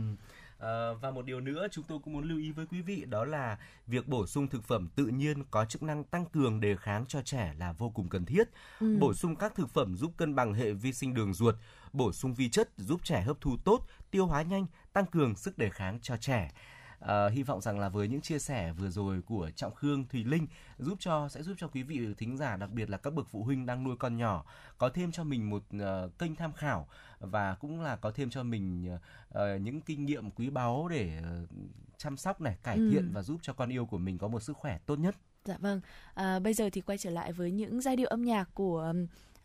À, 0.60 0.94
và 1.02 1.12
một 1.12 1.26
điều 1.26 1.42
nữa 1.42 1.68
chúng 1.72 1.86
tôi 1.88 2.00
cũng 2.04 2.14
muốn 2.14 2.24
lưu 2.24 2.38
ý 2.38 2.52
với 2.52 2.66
quý 2.66 2.82
vị 2.82 3.06
đó 3.06 3.26
là 3.26 3.58
việc 3.88 4.08
bổ 4.08 4.28
sung 4.28 4.48
thực 4.48 4.64
phẩm 4.64 4.90
tự 4.96 5.06
nhiên 5.06 5.44
có 5.52 5.66
chức 5.66 5.84
năng 5.84 6.04
tăng 6.04 6.26
cường 6.26 6.60
đề 6.60 6.76
kháng 6.76 7.06
cho 7.08 7.22
trẻ 7.22 7.54
là 7.60 7.74
vô 7.74 7.90
cùng 7.90 8.10
cần 8.10 8.26
thiết. 8.26 8.44
Ừ. 8.80 8.98
Bổ 9.00 9.14
sung 9.14 9.36
các 9.36 9.56
thực 9.56 9.70
phẩm 9.70 9.96
giúp 9.96 10.12
cân 10.18 10.36
bằng 10.36 10.54
hệ 10.54 10.72
vi 10.72 10.94
sinh 10.94 11.14
đường 11.14 11.34
ruột, 11.34 11.56
bổ 11.94 12.12
sung 12.12 12.34
vi 12.34 12.50
chất 12.50 12.70
giúp 12.78 13.02
trẻ 13.04 13.22
hấp 13.22 13.42
thu 13.42 13.58
tốt, 13.66 13.82
tiêu 14.12 14.26
hóa 14.26 14.42
nhanh, 14.42 14.66
tăng 14.94 15.06
cường 15.06 15.36
sức 15.36 15.58
đề 15.58 15.70
kháng 15.70 16.00
cho 16.02 16.18
trẻ. 16.18 16.52
À, 17.00 17.30
hy 17.30 17.44
vọng 17.44 17.62
rằng 17.62 17.80
là 17.80 17.90
với 17.90 18.08
những 18.08 18.22
chia 18.22 18.40
sẻ 18.40 18.74
vừa 18.74 18.90
rồi 18.90 19.22
của 19.22 19.52
Trọng 19.56 19.76
Khương, 19.76 20.08
Thùy 20.08 20.24
Linh 20.24 20.48
giúp 20.78 20.98
cho 21.00 21.30
sẽ 21.30 21.44
giúp 21.44 21.54
cho 21.58 21.68
quý 21.68 21.84
vị 21.84 22.08
thính 22.18 22.38
giả 22.38 22.58
đặc 22.58 22.70
biệt 22.72 22.90
là 22.90 22.98
các 22.98 23.14
bậc 23.14 23.28
phụ 23.30 23.44
huynh 23.44 23.66
đang 23.66 23.84
nuôi 23.84 23.96
con 24.00 24.18
nhỏ 24.18 24.46
có 24.78 24.90
thêm 24.90 25.12
cho 25.12 25.24
mình 25.24 25.50
một 25.50 25.64
uh, 25.76 26.18
kênh 26.20 26.36
tham 26.36 26.54
khảo 26.54 26.88
và 27.20 27.56
cũng 27.56 27.82
là 27.82 27.96
có 27.96 28.12
thêm 28.12 28.30
cho 28.30 28.44
mình 28.44 28.96
uh, 29.30 29.40
những 29.62 29.82
kinh 29.82 30.06
nghiệm 30.06 30.32
quý 30.32 30.50
báu 30.50 30.88
để 30.88 31.22
uh, 31.44 31.50
chăm 31.98 32.18
sóc 32.18 32.42
này, 32.42 32.58
cải 32.64 32.78
thiện 32.78 33.08
ừ. 33.08 33.12
và 33.14 33.22
giúp 33.22 33.40
cho 33.42 33.54
con 33.54 33.70
yêu 33.70 33.86
của 33.86 33.98
mình 33.98 34.18
có 34.18 34.28
một 34.28 34.40
sức 34.40 34.58
khỏe 34.58 34.80
tốt 34.86 35.00
nhất. 35.00 35.16
Dạ 35.46 35.58
vâng. 35.60 35.82
À, 36.14 36.40
bây 36.40 36.54
giờ 36.54 36.70
thì 36.74 36.82
quay 36.82 36.98
trở 36.98 37.10
lại 37.10 37.32
với 37.32 37.52
những 37.52 37.82
giai 37.82 37.96
điệu 37.96 38.08
âm 38.08 38.26
nhạc 38.26 38.50
của 38.54 38.94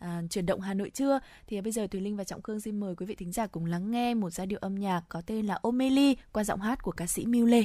à, 0.03 0.23
chuyển 0.31 0.47
động 0.47 0.61
Hà 0.61 0.75
Nội 0.75 0.91
chưa 0.95 1.19
thì 1.47 1.61
bây 1.61 1.73
giờ 1.73 1.87
Thùy 1.87 2.01
Linh 2.01 2.17
và 2.17 2.25
Trọng 2.25 2.43
Khương 2.43 2.61
xin 2.61 2.81
mời 2.81 2.95
quý 2.97 3.07
vị 3.07 3.15
thính 3.15 3.33
giả 3.33 3.47
cùng 3.47 3.65
lắng 3.67 3.91
nghe 3.91 4.15
một 4.15 4.31
giai 4.31 4.47
điệu 4.47 4.59
âm 4.63 4.75
nhạc 4.75 5.03
có 5.09 5.23
tên 5.27 5.47
là 5.47 5.59
Omeli 5.63 6.17
qua 6.33 6.45
giọng 6.45 6.61
hát 6.61 6.83
của 6.83 6.93
ca 6.93 7.07
sĩ 7.07 7.27
Miu 7.27 7.47
Lê. 7.47 7.65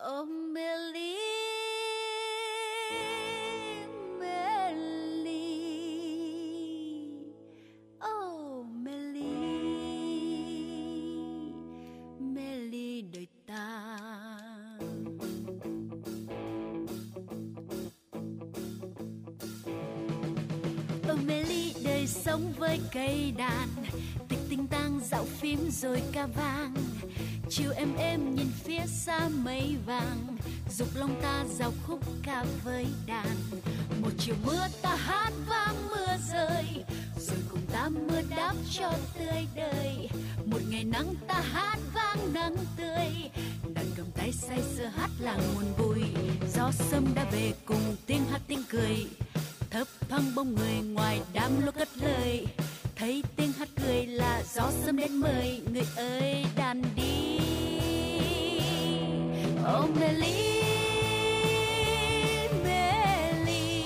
Omeli 0.00 1.16
sống 22.24 22.52
với 22.58 22.80
cây 22.92 23.34
đàn. 23.38 23.68
Tịch 24.28 24.38
tinh 24.48 24.66
tang 24.66 25.00
dạo 25.10 25.24
phím 25.24 25.70
rồi 25.70 26.02
ca 26.12 26.26
vang. 26.26 26.74
Chiều 27.50 27.70
em 27.76 27.96
em 27.96 28.34
nhìn 28.34 28.50
phía 28.64 28.86
xa 28.86 29.28
mây 29.28 29.76
vàng. 29.86 30.36
Dục 30.70 30.88
lòng 30.94 31.20
ta 31.22 31.44
dạo 31.58 31.72
khúc 31.86 32.00
ca 32.22 32.44
với 32.64 32.86
đàn. 33.06 33.36
Một 34.02 34.10
chiều 34.18 34.34
mưa 34.44 34.66
ta 34.82 34.96
hát 34.96 35.32
vang 35.48 35.88
mưa 35.88 36.16
rơi. 36.32 36.64
Rồi 37.18 37.38
cùng 37.50 37.66
ta 37.72 37.88
mưa 37.88 38.22
đáp 38.30 38.54
cho 38.70 38.92
tươi 39.18 39.46
đời. 39.54 40.08
Một 40.44 40.60
ngày 40.68 40.84
nắng 40.84 41.14
ta 41.28 41.40
hát 41.52 41.78
vang 41.94 42.32
nắng 42.32 42.56
tươi. 42.76 43.30
Đàn 43.74 43.86
cầm 43.96 44.06
tay 44.14 44.32
say 44.32 44.62
sưa 44.76 44.90
hát 44.96 45.10
là 45.18 45.36
nguồn 45.36 45.72
vui. 45.78 46.02
Gió 46.54 46.70
sâm 46.70 47.14
đã 47.14 47.24
về 47.32 47.52
cùng 47.64 47.96
tiếng 48.06 48.24
hát 48.30 48.40
tiếng 48.46 48.62
cười 48.70 49.06
thấp 49.72 49.88
thoáng 50.08 50.34
bóng 50.34 50.54
người 50.54 50.74
ngoài 50.74 51.20
đám 51.32 51.64
lúa 51.64 51.72
cất 51.72 51.88
lời. 51.96 52.46
Thấy 52.96 53.22
tiếng 53.36 53.52
hát 53.52 53.68
cười 53.86 54.06
là 54.06 54.42
gió 54.54 54.70
sớm 54.84 54.96
đến 54.96 55.16
mời, 55.16 55.62
người 55.72 55.86
ơi 55.96 56.44
đàn 56.56 56.82
đi. 56.96 57.38
Oh 59.76 59.90
Melly 60.00 60.62
Melly 62.64 63.84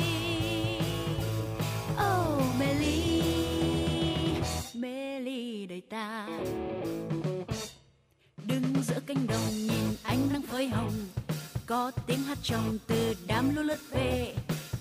oh 1.95 2.43
Melly 2.59 3.23
Melly 4.75 5.67
đời 5.67 5.83
ta. 5.91 6.29
Đứng 8.45 8.75
giữa 8.83 9.01
cánh 9.07 9.27
đồng 9.27 9.49
nhìn 9.57 9.97
ánh 10.03 10.29
nắng 10.33 10.43
phơi 10.43 10.69
hồng, 10.69 10.93
có 11.67 11.91
tiếng 12.07 12.23
hát 12.23 12.39
trong 12.43 12.79
từ 12.87 13.15
đám 13.27 13.57
lúa 13.57 13.63
lướt 13.63 13.91
về 13.91 14.35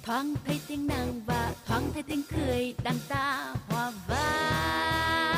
thoáng 0.06 0.34
thấy 0.45 0.60
tiếng 0.68 0.88
nàng 0.88 1.22
và 1.26 1.53
thoáng 1.66 1.84
thấy 1.93 2.03
tiếng 2.03 2.22
cười 2.32 2.76
đàn 2.84 2.95
ta 3.08 3.53
hòa 3.68 3.91
vang. 4.08 5.36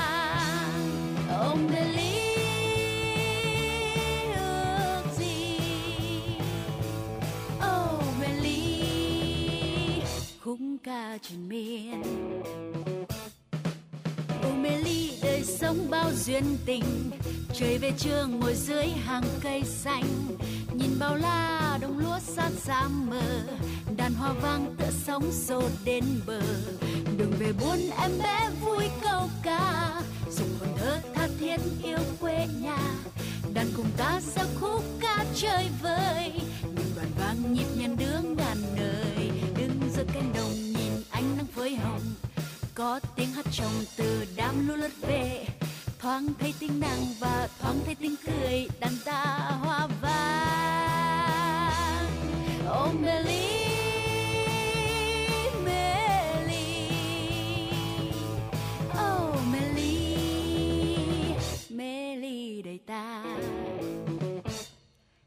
Ông 1.30 1.68
mê 1.72 1.82
lý 1.96 2.20
ước 4.36 5.04
gì? 5.18 5.60
Oh 7.58 8.04
mê 8.22 8.28
lý 8.42 8.84
khúc 10.44 10.60
ca 10.84 11.18
truyền 11.22 11.50
miên 11.50 12.02
mê 14.68 14.78
ly 14.78 15.12
đời 15.22 15.44
sống 15.44 15.90
bao 15.90 16.12
duyên 16.16 16.58
tình. 16.66 16.84
Trời 17.54 17.78
về 17.78 17.92
trưa 17.98 18.26
ngồi 18.26 18.54
dưới 18.56 18.86
hàng 18.86 19.24
cây 19.42 19.64
xanh, 19.64 20.38
nhìn 20.74 21.00
bao 21.00 21.16
la 21.16 21.78
đồng 21.82 21.98
lúa 21.98 22.20
sát 22.20 22.50
xa 22.66 22.88
mờ. 22.88 23.42
Đàn 23.98 24.14
hoa 24.14 24.34
vang 24.34 24.76
tựa 24.78 24.92
sóng 25.06 25.32
xô 25.32 25.64
đến 25.84 26.04
bờ. 26.26 26.42
Đường 27.18 27.34
về 27.40 27.52
buôn 27.52 27.80
em 28.02 28.12
bé 28.24 28.50
vui 28.62 28.86
câu 29.04 29.30
ca, 29.44 29.94
dùng 30.32 30.50
hồn 30.60 30.70
thơ 30.78 31.00
tha 31.16 31.28
thiết 31.40 31.60
yêu 31.84 32.00
quê 32.20 32.48
nhà. 32.62 32.80
Đàn 33.54 33.68
cùng 33.78 33.90
ta 33.98 34.22
sao 34.22 34.46
khúc 34.62 34.84
ca 35.00 35.26
chơi 35.36 35.66
vơi 35.82 36.32
những 36.64 36.92
đoàn 36.96 37.08
vang 37.20 37.54
nhịp 37.54 37.68
nhàng 37.78 37.98
đưa 37.98 38.30
ngàn 38.30 38.58
nơi. 38.76 39.32
Đứng 39.58 39.80
giữa 39.96 40.04
cánh 40.14 40.34
đồng 40.36 40.54
nhìn 40.54 41.04
ánh 41.10 41.38
nắng 41.38 41.48
phơi 41.56 41.76
hồng 41.76 42.02
có 42.78 43.00
tiếng 43.16 43.32
hát 43.32 43.46
trong 43.52 43.72
từ 43.96 44.26
đám 44.36 44.68
lũ 44.68 44.76
lướt 44.76 44.92
về. 45.02 45.46
Thoáng 46.00 46.28
thấy 46.40 46.54
tiếng 46.60 46.80
nàng 46.80 47.06
và 47.20 47.48
thoáng 47.60 47.80
thấy 47.86 47.96
tiếng 47.96 48.16
cười 48.26 48.68
đàn 48.80 48.92
ta 49.06 49.52
hoa 49.64 49.88
vang. 50.02 51.28
Oh 52.86 52.96
Melly 53.02 53.48
Melly 55.66 56.90
oh 58.92 59.40
Melly 59.52 60.16
Melly 61.70 62.62
đời 62.62 62.80
ta. 62.88 63.24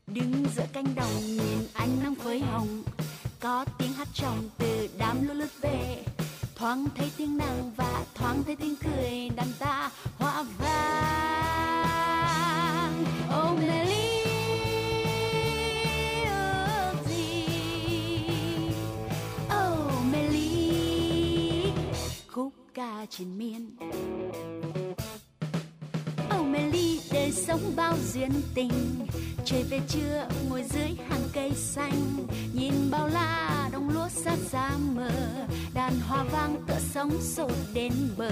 Đứng 0.07 0.45
giữa 0.57 0.67
cánh 0.73 0.95
đồng 0.95 1.27
nhìn 1.27 1.67
ánh 1.73 2.03
nắng 2.03 2.15
phơi 2.15 2.41
hồng, 2.41 2.83
có 3.41 3.65
tiếng 3.79 3.93
hát 3.93 4.09
trong 4.15 4.49
từ 4.59 4.89
đám 4.99 5.29
lũ 5.29 5.35
lướt 5.35 5.61
về 5.61 6.05
thoáng 6.61 6.87
thấy 6.95 7.11
tiếng 7.17 7.37
nàng 7.37 7.71
và 7.77 8.05
thoáng 8.15 8.45
thấy 8.45 8.57
tiếng 8.57 8.75
cười 8.77 9.31
đàn 9.37 9.49
ta, 9.59 9.91
hoa 10.19 10.43
vàng. 10.59 10.75
Oh 13.41 13.59
Melly 13.59 14.23
ước 16.25 16.93
gì? 17.09 17.45
Oh 19.47 19.93
Melly 20.13 21.73
khúc 22.29 22.53
ca 22.75 23.07
triền 23.11 23.39
miên. 23.39 23.77
Oh 26.39 26.47
Melly 26.47 27.01
đời 27.13 27.33
sống 27.33 27.73
bao 27.77 27.97
duyên 28.13 28.31
tình 28.55 28.71
trời 29.51 29.63
về 29.63 29.81
trưa, 29.89 30.27
ngồi 30.49 30.65
dưới 30.73 30.89
hàng 31.09 31.29
cây 31.33 31.53
xanh, 31.57 32.27
nhìn 32.55 32.91
bao 32.91 33.09
la 33.09 33.69
đồng 33.73 33.91
lúa 33.91 34.09
sát 34.09 34.37
xa 34.51 34.71
mờ, 34.95 35.11
đàn 35.75 36.01
hoa 36.01 36.25
vang 36.25 36.57
tựa 36.67 36.79
sóng 36.95 37.11
sột 37.21 37.53
đến 37.73 37.93
bờ. 38.17 38.31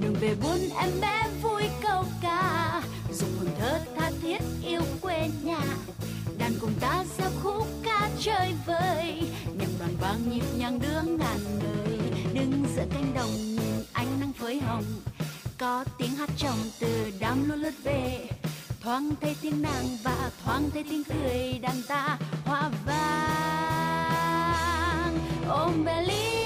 Đường 0.00 0.14
về 0.20 0.34
buôn 0.42 0.58
em 0.80 0.90
bé 1.00 1.28
vui 1.42 1.62
câu 1.82 2.04
ca, 2.22 2.82
dùng 3.12 3.30
hồn 3.38 3.48
thơ 3.58 3.80
tha 3.96 4.10
thiết 4.22 4.42
yêu 4.66 4.80
quê 5.00 5.30
nhà. 5.42 5.60
Đàn 6.38 6.52
cùng 6.60 6.72
ta 6.80 7.04
ra 7.18 7.30
khúc 7.42 7.66
ca 7.82 8.10
chơi 8.20 8.52
vơi 8.66 9.22
nhằm 9.58 9.70
đoàn 9.78 9.96
vang 10.00 10.30
nhịp 10.30 10.44
nhàng 10.58 10.78
đưa 10.78 11.02
ngàn 11.02 11.38
đời 11.62 11.98
đứng 12.34 12.64
giữa 12.76 12.84
cánh 12.92 13.14
đồng 13.14 13.34
nhìn 13.34 13.84
ánh 13.92 14.20
nắng 14.20 14.32
phơi 14.32 14.60
hồng, 14.60 14.84
có 15.58 15.84
tiếng 15.98 16.14
hát 16.14 16.30
trong 16.36 16.58
từ 16.80 17.12
đám 17.20 17.48
lúa 17.48 17.56
lướt 17.56 17.74
về 17.84 18.03
thoáng 18.84 19.10
thấy 19.20 19.36
tiếng 19.42 19.62
nàng 19.62 19.96
và 20.02 20.30
thoáng 20.44 20.70
thấy 20.70 20.84
tiếng 20.90 21.04
cười 21.04 21.58
đàn 21.62 21.76
ta, 21.88 22.18
hoa 22.44 22.70
vang 22.86 24.14
ôm 25.48 25.84
mê 25.84 26.02
ly 26.02 26.44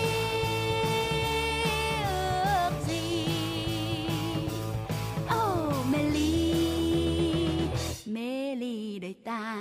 ước 2.05 2.70
gì? 2.89 3.26
Oh 5.36 5.86
mê 5.93 6.03
ly 6.12 6.55
mê 8.07 8.55
ly 8.55 8.99
đời 8.99 9.14
ta. 9.24 9.61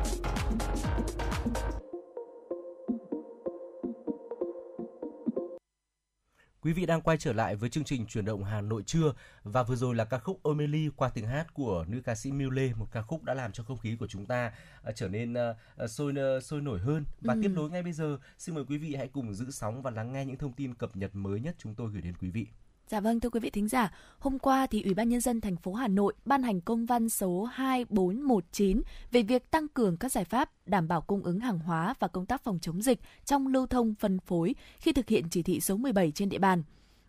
Quý 6.63 6.73
vị 6.73 6.85
đang 6.85 7.01
quay 7.01 7.17
trở 7.17 7.33
lại 7.33 7.55
với 7.55 7.69
chương 7.69 7.83
trình 7.83 8.05
chuyển 8.05 8.25
động 8.25 8.43
Hà 8.43 8.61
Nội 8.61 8.83
trưa 8.83 9.13
và 9.43 9.63
vừa 9.63 9.75
rồi 9.75 9.95
là 9.95 10.05
ca 10.05 10.19
khúc 10.19 10.43
Omeli 10.43 10.89
qua 10.95 11.09
tiếng 11.09 11.27
hát 11.27 11.53
của 11.53 11.85
nữ 11.87 12.01
ca 12.05 12.15
sĩ 12.15 12.31
Miu 12.31 12.49
Lê, 12.49 12.73
một 12.73 12.87
ca 12.91 13.01
khúc 13.01 13.23
đã 13.23 13.33
làm 13.33 13.51
cho 13.51 13.63
không 13.63 13.77
khí 13.77 13.95
của 13.99 14.07
chúng 14.07 14.25
ta 14.25 14.53
uh, 14.89 14.95
trở 14.95 15.07
nên 15.07 15.33
uh, 15.33 15.89
sôi 15.89 16.13
uh, 16.37 16.43
sôi 16.43 16.61
nổi 16.61 16.79
hơn. 16.79 17.05
Và 17.21 17.33
Ừ. 17.33 17.39
tiếp 17.43 17.51
nối 17.55 17.69
ngay 17.69 17.83
bây 17.83 17.93
giờ, 17.93 18.17
xin 18.37 18.55
mời 18.55 18.65
quý 18.65 18.77
vị 18.77 18.95
hãy 18.95 19.07
cùng 19.07 19.33
giữ 19.33 19.51
sóng 19.51 19.81
và 19.81 19.91
lắng 19.91 20.13
nghe 20.13 20.25
những 20.25 20.37
thông 20.37 20.53
tin 20.53 20.73
cập 20.73 20.95
nhật 20.95 21.15
mới 21.15 21.39
nhất 21.39 21.55
chúng 21.57 21.75
tôi 21.75 21.91
gửi 21.91 22.01
đến 22.01 22.13
quý 22.21 22.29
vị. 22.29 22.47
Dạ 22.87 22.99
vâng 22.99 23.19
thưa 23.19 23.29
quý 23.29 23.39
vị 23.39 23.49
thính 23.49 23.67
giả, 23.67 23.93
hôm 24.19 24.39
qua 24.39 24.67
thì 24.67 24.83
Ủy 24.83 24.93
ban 24.93 25.09
nhân 25.09 25.21
dân 25.21 25.41
thành 25.41 25.55
phố 25.55 25.73
Hà 25.73 25.87
Nội 25.87 26.13
ban 26.25 26.43
hành 26.43 26.61
công 26.61 26.85
văn 26.85 27.09
số 27.09 27.43
2419 27.43 28.81
về 29.11 29.23
việc 29.23 29.51
tăng 29.51 29.67
cường 29.67 29.97
các 29.97 30.11
giải 30.11 30.25
pháp 30.25 30.49
đảm 30.65 30.87
bảo 30.87 31.01
cung 31.01 31.23
ứng 31.23 31.39
hàng 31.39 31.59
hóa 31.59 31.93
và 31.99 32.07
công 32.07 32.25
tác 32.25 32.43
phòng 32.43 32.59
chống 32.61 32.81
dịch 32.81 32.99
trong 33.25 33.47
lưu 33.47 33.67
thông 33.67 33.95
phân 33.99 34.19
phối 34.19 34.55
khi 34.77 34.93
thực 34.93 35.09
hiện 35.09 35.25
chỉ 35.29 35.43
thị 35.43 35.59
số 35.59 35.77
17 35.77 36.11
trên 36.11 36.29
địa 36.29 36.39
bàn. 36.39 36.63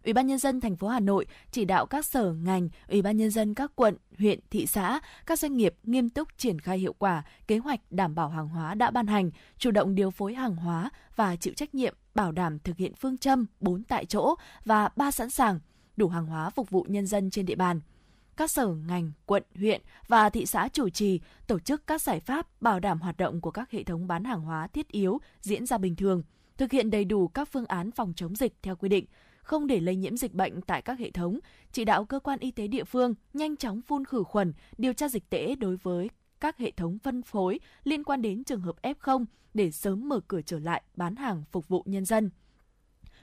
Ủy 0.05 0.12
ban 0.12 0.26
nhân 0.26 0.38
dân 0.38 0.61
thành 0.61 0.76
phố 0.76 0.88
Hà 0.88 1.00
Nội 1.00 1.26
chỉ 1.50 1.64
đạo 1.64 1.86
các 1.86 2.07
sở 2.07 2.32
ngành, 2.32 2.68
Ủy 2.88 3.03
ban 3.03 3.16
nhân 3.16 3.30
dân 3.30 3.55
các 3.55 3.72
quận, 3.74 3.96
huyện, 4.18 4.40
thị 4.50 4.66
xã, 4.66 5.00
các 5.26 5.38
doanh 5.38 5.57
nghiệp 5.57 5.74
nghiêm 5.82 6.09
túc 6.09 6.28
triển 6.36 6.59
khai 6.59 6.78
hiệu 6.78 6.92
quả 6.98 7.22
kế 7.46 7.59
hoạch 7.59 7.80
đảm 7.90 8.14
bảo 8.14 8.28
hàng 8.28 8.48
hóa 8.48 8.74
đã 8.74 8.90
ban 8.90 9.07
hành, 9.07 9.30
chủ 9.59 9.70
động 9.70 9.94
điều 9.94 10.11
phối 10.11 10.34
hàng 10.34 10.57
hóa 10.57 10.90
và 11.16 11.36
chịu 11.36 11.55
trách 11.55 11.74
nhiệm 11.74 11.94
bảo 12.14 12.32
đảm 12.32 12.59
thực 12.59 12.76
hiện 12.76 12.94
phương 12.94 13.18
châm 13.18 13.46
4 13.61 13.84
tại 13.84 14.05
chỗ 14.05 14.34
và 14.64 14.88
3 14.96 15.11
sẵn 15.11 15.30
sàng, 15.30 15.61
đủ 15.96 16.09
hàng 16.09 16.26
hóa 16.26 16.50
phục 16.50 16.70
vụ 16.70 16.86
nhân 16.88 17.07
dân 17.07 17.30
trên 17.30 17.46
địa 17.46 17.55
bàn. 17.55 17.80
Các 18.36 18.50
sở 18.50 18.66
ngành, 18.66 19.12
quận, 19.26 19.42
huyện 19.55 19.80
và 20.09 20.30
thị 20.30 20.46
xã 20.46 20.68
chủ 20.72 20.88
trì 20.88 21.20
tổ 21.46 21.59
chức 21.59 21.86
các 21.86 22.03
giải 22.03 22.20
pháp 22.20 22.62
bảo 22.62 22.80
đảm 22.80 23.00
hoạt 23.00 23.16
động 23.16 23.40
của 23.40 23.50
các 23.50 23.70
hệ 23.70 23.82
thống 23.82 24.07
bán 24.07 24.24
hàng 24.24 24.40
hóa 24.40 24.66
thiết 24.66 24.88
yếu 24.88 25.20
diễn 25.40 25.66
ra 25.66 25.78
bình 25.78 25.96
thường, 25.96 26.22
thực 26.57 26.72
hiện 26.72 26.90
đầy 26.90 27.05
đủ 27.05 27.28
các 27.28 27.48
phương 27.53 27.66
án 27.66 27.90
phòng 27.90 28.12
chống 28.16 28.36
dịch 28.36 28.55
theo 28.62 28.76
quy 28.76 28.88
định, 28.88 29.05
không 29.43 29.66
để 29.66 29.80
lây 29.80 29.97
nhiễm 29.97 30.16
dịch 30.16 30.34
bệnh 30.34 30.61
tại 30.61 30.82
các 30.82 30.99
hệ 30.99 31.11
thống, 31.11 31.38
chỉ 31.72 31.84
đạo 31.84 32.05
cơ 32.05 32.18
quan 32.18 32.38
y 32.38 32.51
tế 32.51 32.66
địa 32.66 32.84
phương 32.84 33.14
nhanh 33.34 33.57
chóng 33.57 33.82
phun 33.82 34.05
khử 34.05 34.22
khuẩn, 34.22 34.53
điều 34.78 34.93
tra 34.93 35.09
dịch 35.09 35.30
tễ 35.30 35.55
đối 35.55 35.76
với 35.76 36.11
các 36.40 36.59
hệ 36.59 36.70
thống 36.70 36.99
phân 36.99 37.22
phối 37.22 37.61
liên 37.84 38.05
quan 38.05 38.22
đến 38.22 38.45
trường 38.45 38.61
hợp 38.61 38.76
F0 38.82 39.24
để 39.55 39.70
sớm 39.70 40.09
mở 40.09 40.20
cửa 40.28 40.40
trở 40.43 40.59
lại 40.59 40.82
bán 40.97 41.16
hàng 41.16 41.45
phục 41.51 41.68
vụ 41.68 41.82
nhân 41.86 42.05
dân 42.05 42.30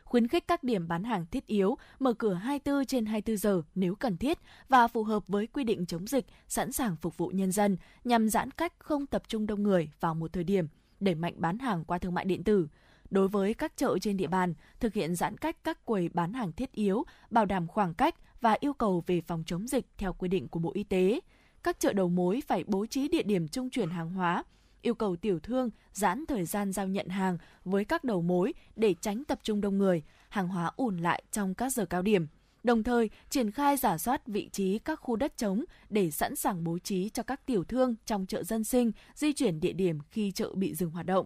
khuyến 0.09 0.28
khích 0.28 0.47
các 0.47 0.63
điểm 0.63 0.88
bán 0.88 1.03
hàng 1.03 1.26
thiết 1.32 1.47
yếu 1.47 1.78
mở 1.99 2.13
cửa 2.13 2.34
24 2.34 2.86
trên 2.86 3.05
24 3.05 3.38
giờ 3.38 3.61
nếu 3.76 3.95
cần 3.95 4.17
thiết 4.17 4.38
và 4.70 4.88
phù 4.88 5.03
hợp 5.03 5.28
với 5.28 5.47
quy 5.47 5.63
định 5.63 5.86
chống 5.86 6.07
dịch, 6.07 6.26
sẵn 6.47 6.72
sàng 6.72 6.95
phục 6.95 7.17
vụ 7.17 7.28
nhân 7.28 7.51
dân 7.51 7.78
nhằm 8.03 8.30
giãn 8.30 8.51
cách 8.51 8.74
không 8.80 9.05
tập 9.05 9.24
trung 9.28 9.47
đông 9.47 9.63
người 9.63 9.91
vào 9.99 10.15
một 10.15 10.34
thời 10.34 10.43
điểm, 10.43 10.67
đẩy 10.99 11.15
mạnh 11.15 11.34
bán 11.38 11.59
hàng 11.59 11.84
qua 11.86 11.97
thương 11.97 12.13
mại 12.13 12.26
điện 12.26 12.43
tử. 12.43 12.67
Đối 13.10 13.28
với 13.28 13.53
các 13.53 13.78
chợ 13.78 13.97
trên 14.01 14.18
địa 14.18 14.28
bàn, 14.28 14.53
thực 14.80 14.93
hiện 14.93 15.16
giãn 15.16 15.38
cách 15.38 15.64
các 15.64 15.86
quầy 15.86 16.10
bán 16.10 16.34
hàng 16.34 16.51
thiết 16.51 16.72
yếu, 16.72 17.03
bảo 17.30 17.45
đảm 17.45 17.68
khoảng 17.68 17.93
cách 17.93 18.16
và 18.41 18.57
yêu 18.60 18.74
cầu 18.74 19.03
về 19.07 19.22
phòng 19.22 19.43
chống 19.45 19.68
dịch 19.68 19.86
theo 19.97 20.14
quy 20.14 20.28
định 20.30 20.47
của 20.47 20.60
Bộ 20.60 20.72
Y 20.74 20.84
tế. 20.84 21.20
Các 21.64 21.80
chợ 21.80 21.93
đầu 21.93 22.10
mối 22.10 22.41
phải 22.47 22.64
bố 22.68 22.86
trí 22.86 23.07
địa 23.07 23.24
điểm 23.24 23.47
trung 23.47 23.70
chuyển 23.70 23.89
hàng 23.89 24.10
hóa, 24.10 24.43
yêu 24.82 24.93
cầu 24.93 25.16
tiểu 25.16 25.39
thương 25.39 25.70
giãn 25.93 26.26
thời 26.26 26.45
gian 26.45 26.72
giao 26.72 26.88
nhận 26.88 27.07
hàng 27.07 27.38
với 27.66 27.86
các 27.86 28.03
đầu 28.03 28.22
mối 28.22 28.53
để 28.76 28.95
tránh 29.01 29.24
tập 29.24 29.39
trung 29.43 29.62
đông 29.62 29.78
người, 29.78 30.03
hàng 30.30 30.47
hóa 30.47 30.72
ùn 30.76 30.97
lại 30.97 31.24
trong 31.32 31.55
các 31.55 31.74
giờ 31.74 31.86
cao 31.86 32.01
điểm. 32.01 32.28
Đồng 32.64 32.84
thời, 32.84 33.10
triển 33.30 33.51
khai 33.51 33.78
giả 33.78 33.97
soát 33.97 34.28
vị 34.28 34.49
trí 34.51 34.80
các 34.80 34.99
khu 34.99 35.16
đất 35.16 35.38
trống 35.38 35.64
để 35.89 36.12
sẵn 36.12 36.36
sàng 36.36 36.64
bố 36.64 36.80
trí 36.80 37.10
cho 37.10 37.24
các 37.24 37.45
tiểu 37.45 37.64
thương 37.64 37.95
trong 38.05 38.26
chợ 38.26 38.43
dân 38.43 38.64
sinh 38.64 38.91
di 39.16 39.34
chuyển 39.34 39.60
địa 39.60 39.74
điểm 39.74 39.99
khi 40.10 40.32
chợ 40.32 40.51
bị 40.55 40.76
dừng 40.76 40.91
hoạt 40.91 41.05
động. 41.05 41.26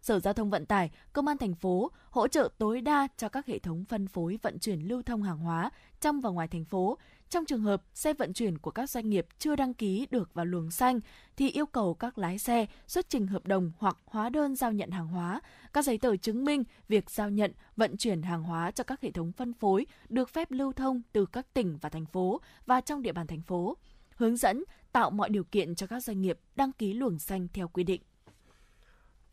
Sở 0.00 0.20
Giao 0.20 0.34
thông 0.34 0.50
Vận 0.50 0.66
tải, 0.66 0.90
Công 1.12 1.26
an 1.26 1.38
thành 1.38 1.54
phố 1.54 1.90
hỗ 2.10 2.28
trợ 2.28 2.48
tối 2.58 2.80
đa 2.80 3.08
cho 3.16 3.28
các 3.28 3.46
hệ 3.46 3.58
thống 3.58 3.84
phân 3.84 4.08
phối 4.08 4.38
vận 4.42 4.58
chuyển 4.58 4.80
lưu 4.80 5.02
thông 5.02 5.22
hàng 5.22 5.38
hóa 5.38 5.70
trong 6.00 6.20
và 6.20 6.30
ngoài 6.30 6.48
thành 6.48 6.64
phố. 6.64 6.98
Trong 7.30 7.44
trường 7.44 7.62
hợp 7.62 7.82
xe 7.94 8.14
vận 8.14 8.32
chuyển 8.32 8.58
của 8.58 8.70
các 8.70 8.90
doanh 8.90 9.10
nghiệp 9.10 9.26
chưa 9.38 9.56
đăng 9.56 9.74
ký 9.74 10.06
được 10.10 10.34
vào 10.34 10.44
luồng 10.44 10.70
xanh 10.70 11.00
thì 11.36 11.50
yêu 11.50 11.66
cầu 11.66 11.94
các 11.94 12.18
lái 12.18 12.38
xe 12.38 12.66
xuất 12.86 13.08
trình 13.08 13.26
hợp 13.26 13.46
đồng 13.46 13.72
hoặc 13.78 13.96
hóa 14.04 14.28
đơn 14.28 14.56
giao 14.56 14.72
nhận 14.72 14.90
hàng 14.90 15.08
hóa, 15.08 15.40
các 15.72 15.84
giấy 15.84 15.98
tờ 15.98 16.16
chứng 16.16 16.44
minh 16.44 16.64
việc 16.88 17.10
giao 17.10 17.30
nhận, 17.30 17.52
vận 17.76 17.96
chuyển 17.96 18.22
hàng 18.22 18.42
hóa 18.42 18.70
cho 18.70 18.84
các 18.84 19.00
hệ 19.00 19.10
thống 19.10 19.32
phân 19.32 19.52
phối 19.52 19.86
được 20.08 20.30
phép 20.30 20.50
lưu 20.50 20.72
thông 20.72 21.02
từ 21.12 21.26
các 21.26 21.54
tỉnh 21.54 21.78
và 21.80 21.88
thành 21.88 22.06
phố 22.06 22.40
và 22.66 22.80
trong 22.80 23.02
địa 23.02 23.12
bàn 23.12 23.26
thành 23.26 23.42
phố. 23.42 23.76
Hướng 24.16 24.36
dẫn 24.36 24.64
tạo 24.92 25.10
mọi 25.10 25.28
điều 25.28 25.44
kiện 25.44 25.74
cho 25.74 25.86
các 25.86 26.00
doanh 26.00 26.20
nghiệp 26.20 26.38
đăng 26.56 26.72
ký 26.72 26.92
luồng 26.92 27.18
xanh 27.18 27.48
theo 27.52 27.68
quy 27.68 27.84
định. 27.84 28.02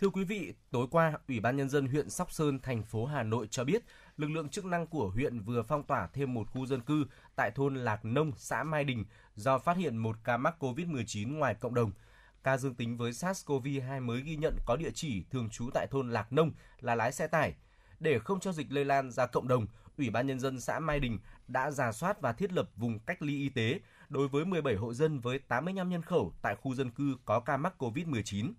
Thưa 0.02 0.10
quý 0.10 0.24
vị, 0.24 0.54
tối 0.72 0.88
qua, 0.92 1.14
Ủy 1.28 1.40
ban 1.40 1.58
Nhân 1.58 1.70
dân 1.70 1.88
huyện 1.88 2.10
Sóc 2.10 2.32
Sơn, 2.32 2.60
thành 2.60 2.84
phố 2.84 3.06
Hà 3.06 3.24
Nội 3.24 3.48
cho 3.52 3.64
biết, 3.64 3.84
lực 4.18 4.28
lượng 4.28 4.50
chức 4.50 4.66
năng 4.66 4.88
của 4.88 5.10
huyện 5.10 5.40
vừa 5.40 5.64
phong 5.64 5.84
tỏa 5.84 6.08
thêm 6.08 6.34
một 6.34 6.48
khu 6.52 6.66
dân 6.66 6.82
cư 6.82 7.06
tại 7.36 7.52
thôn 7.52 7.76
Lạc 7.76 8.06
Nông, 8.06 8.32
xã 8.36 8.64
Mai 8.64 8.84
Đình 8.84 9.06
do 9.36 9.58
phát 9.58 9.78
hiện 9.78 9.98
một 9.98 10.16
ca 10.24 10.38
mắc 10.38 10.56
COVID-19 10.60 11.38
ngoài 11.38 11.56
cộng 11.56 11.74
đồng. 11.74 11.92
Ca 12.44 12.58
dương 12.58 12.76
tính 12.76 12.98
với 12.98 13.12
SARS-CoV-2 13.12 14.02
mới 14.02 14.22
ghi 14.22 14.36
nhận 14.36 14.58
có 14.66 14.76
địa 14.76 14.92
chỉ 14.94 15.24
thường 15.32 15.50
trú 15.50 15.70
tại 15.74 15.88
thôn 15.88 16.12
Lạc 16.12 16.34
Nông 16.34 16.52
là 16.80 16.96
lái 16.96 17.12
xe 17.12 17.28
tải. 17.28 17.56
Để 18.00 18.20
không 18.20 18.40
cho 18.40 18.52
dịch 18.52 18.72
lây 18.72 18.86
lan 18.86 19.12
ra 19.12 19.26
cộng 19.26 19.48
đồng, 19.48 19.66
Ủy 19.98 20.10
ban 20.10 20.28
Nhân 20.28 20.40
dân 20.40 20.60
xã 20.60 20.80
Mai 20.80 21.00
Đình 21.00 21.20
đã 21.48 21.72
giả 21.72 21.92
soát 21.92 22.22
và 22.22 22.34
thiết 22.34 22.54
lập 22.54 22.70
vùng 22.76 23.00
cách 23.00 23.22
ly 23.22 23.36
y 23.38 23.50
tế 23.50 23.80
đối 24.10 24.28
với 24.28 24.46
17 24.46 24.76
hộ 24.76 24.94
dân 24.94 25.20
với 25.20 25.40
85 25.40 25.90
nhân 25.90 26.02
khẩu 26.02 26.34
tại 26.42 26.56
khu 26.56 26.76
dân 26.76 26.92
cư 26.92 27.18
có 27.26 27.40
ca 27.40 27.58
mắc 27.58 27.74
COVID-19. 27.78 28.54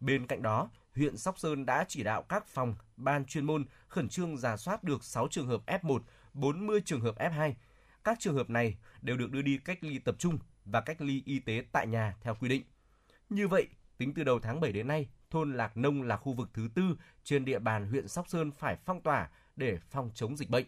Bên 0.00 0.26
cạnh 0.26 0.42
đó, 0.42 0.70
huyện 0.94 1.16
Sóc 1.16 1.38
Sơn 1.38 1.66
đã 1.66 1.84
chỉ 1.88 2.02
đạo 2.02 2.22
các 2.22 2.46
phòng, 2.46 2.74
ban 2.96 3.24
chuyên 3.24 3.44
môn 3.44 3.64
khẩn 3.88 4.08
trương 4.08 4.36
giả 4.36 4.56
soát 4.56 4.84
được 4.84 5.04
6 5.04 5.28
trường 5.30 5.46
hợp 5.46 5.60
F1, 5.66 6.00
40 6.34 6.80
trường 6.84 7.00
hợp 7.00 7.18
F2. 7.18 7.52
Các 8.04 8.20
trường 8.20 8.34
hợp 8.34 8.50
này 8.50 8.76
đều 9.02 9.16
được 9.16 9.30
đưa 9.30 9.42
đi 9.42 9.58
cách 9.64 9.78
ly 9.80 9.98
tập 9.98 10.14
trung 10.18 10.38
và 10.64 10.80
cách 10.80 11.00
ly 11.00 11.22
y 11.26 11.38
tế 11.38 11.62
tại 11.72 11.86
nhà 11.86 12.16
theo 12.20 12.34
quy 12.34 12.48
định. 12.48 12.62
Như 13.30 13.48
vậy, 13.48 13.68
tính 13.98 14.14
từ 14.14 14.24
đầu 14.24 14.38
tháng 14.40 14.60
7 14.60 14.72
đến 14.72 14.86
nay, 14.86 15.08
thôn 15.30 15.52
Lạc 15.52 15.76
Nông 15.76 16.02
là 16.02 16.16
khu 16.16 16.32
vực 16.32 16.50
thứ 16.54 16.68
tư 16.74 16.82
trên 17.24 17.44
địa 17.44 17.58
bàn 17.58 17.86
huyện 17.90 18.08
Sóc 18.08 18.28
Sơn 18.28 18.50
phải 18.50 18.76
phong 18.84 19.02
tỏa 19.02 19.30
để 19.56 19.78
phòng 19.90 20.10
chống 20.14 20.36
dịch 20.36 20.50
bệnh. 20.50 20.66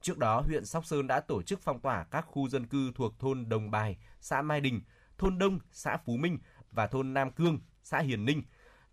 Trước 0.00 0.18
đó, 0.18 0.40
huyện 0.40 0.64
Sóc 0.64 0.86
Sơn 0.86 1.06
đã 1.06 1.20
tổ 1.20 1.42
chức 1.42 1.60
phong 1.62 1.80
tỏa 1.80 2.04
các 2.04 2.26
khu 2.28 2.48
dân 2.48 2.66
cư 2.66 2.92
thuộc 2.94 3.18
thôn 3.18 3.48
Đồng 3.48 3.70
Bài, 3.70 3.96
xã 4.20 4.42
Mai 4.42 4.60
Đình, 4.60 4.80
thôn 5.18 5.38
Đông, 5.38 5.58
xã 5.72 5.96
Phú 5.96 6.16
Minh 6.16 6.38
và 6.76 6.86
thôn 6.86 7.14
Nam 7.14 7.30
Cương, 7.30 7.58
xã 7.82 7.98
Hiền 7.98 8.24
Ninh. 8.24 8.42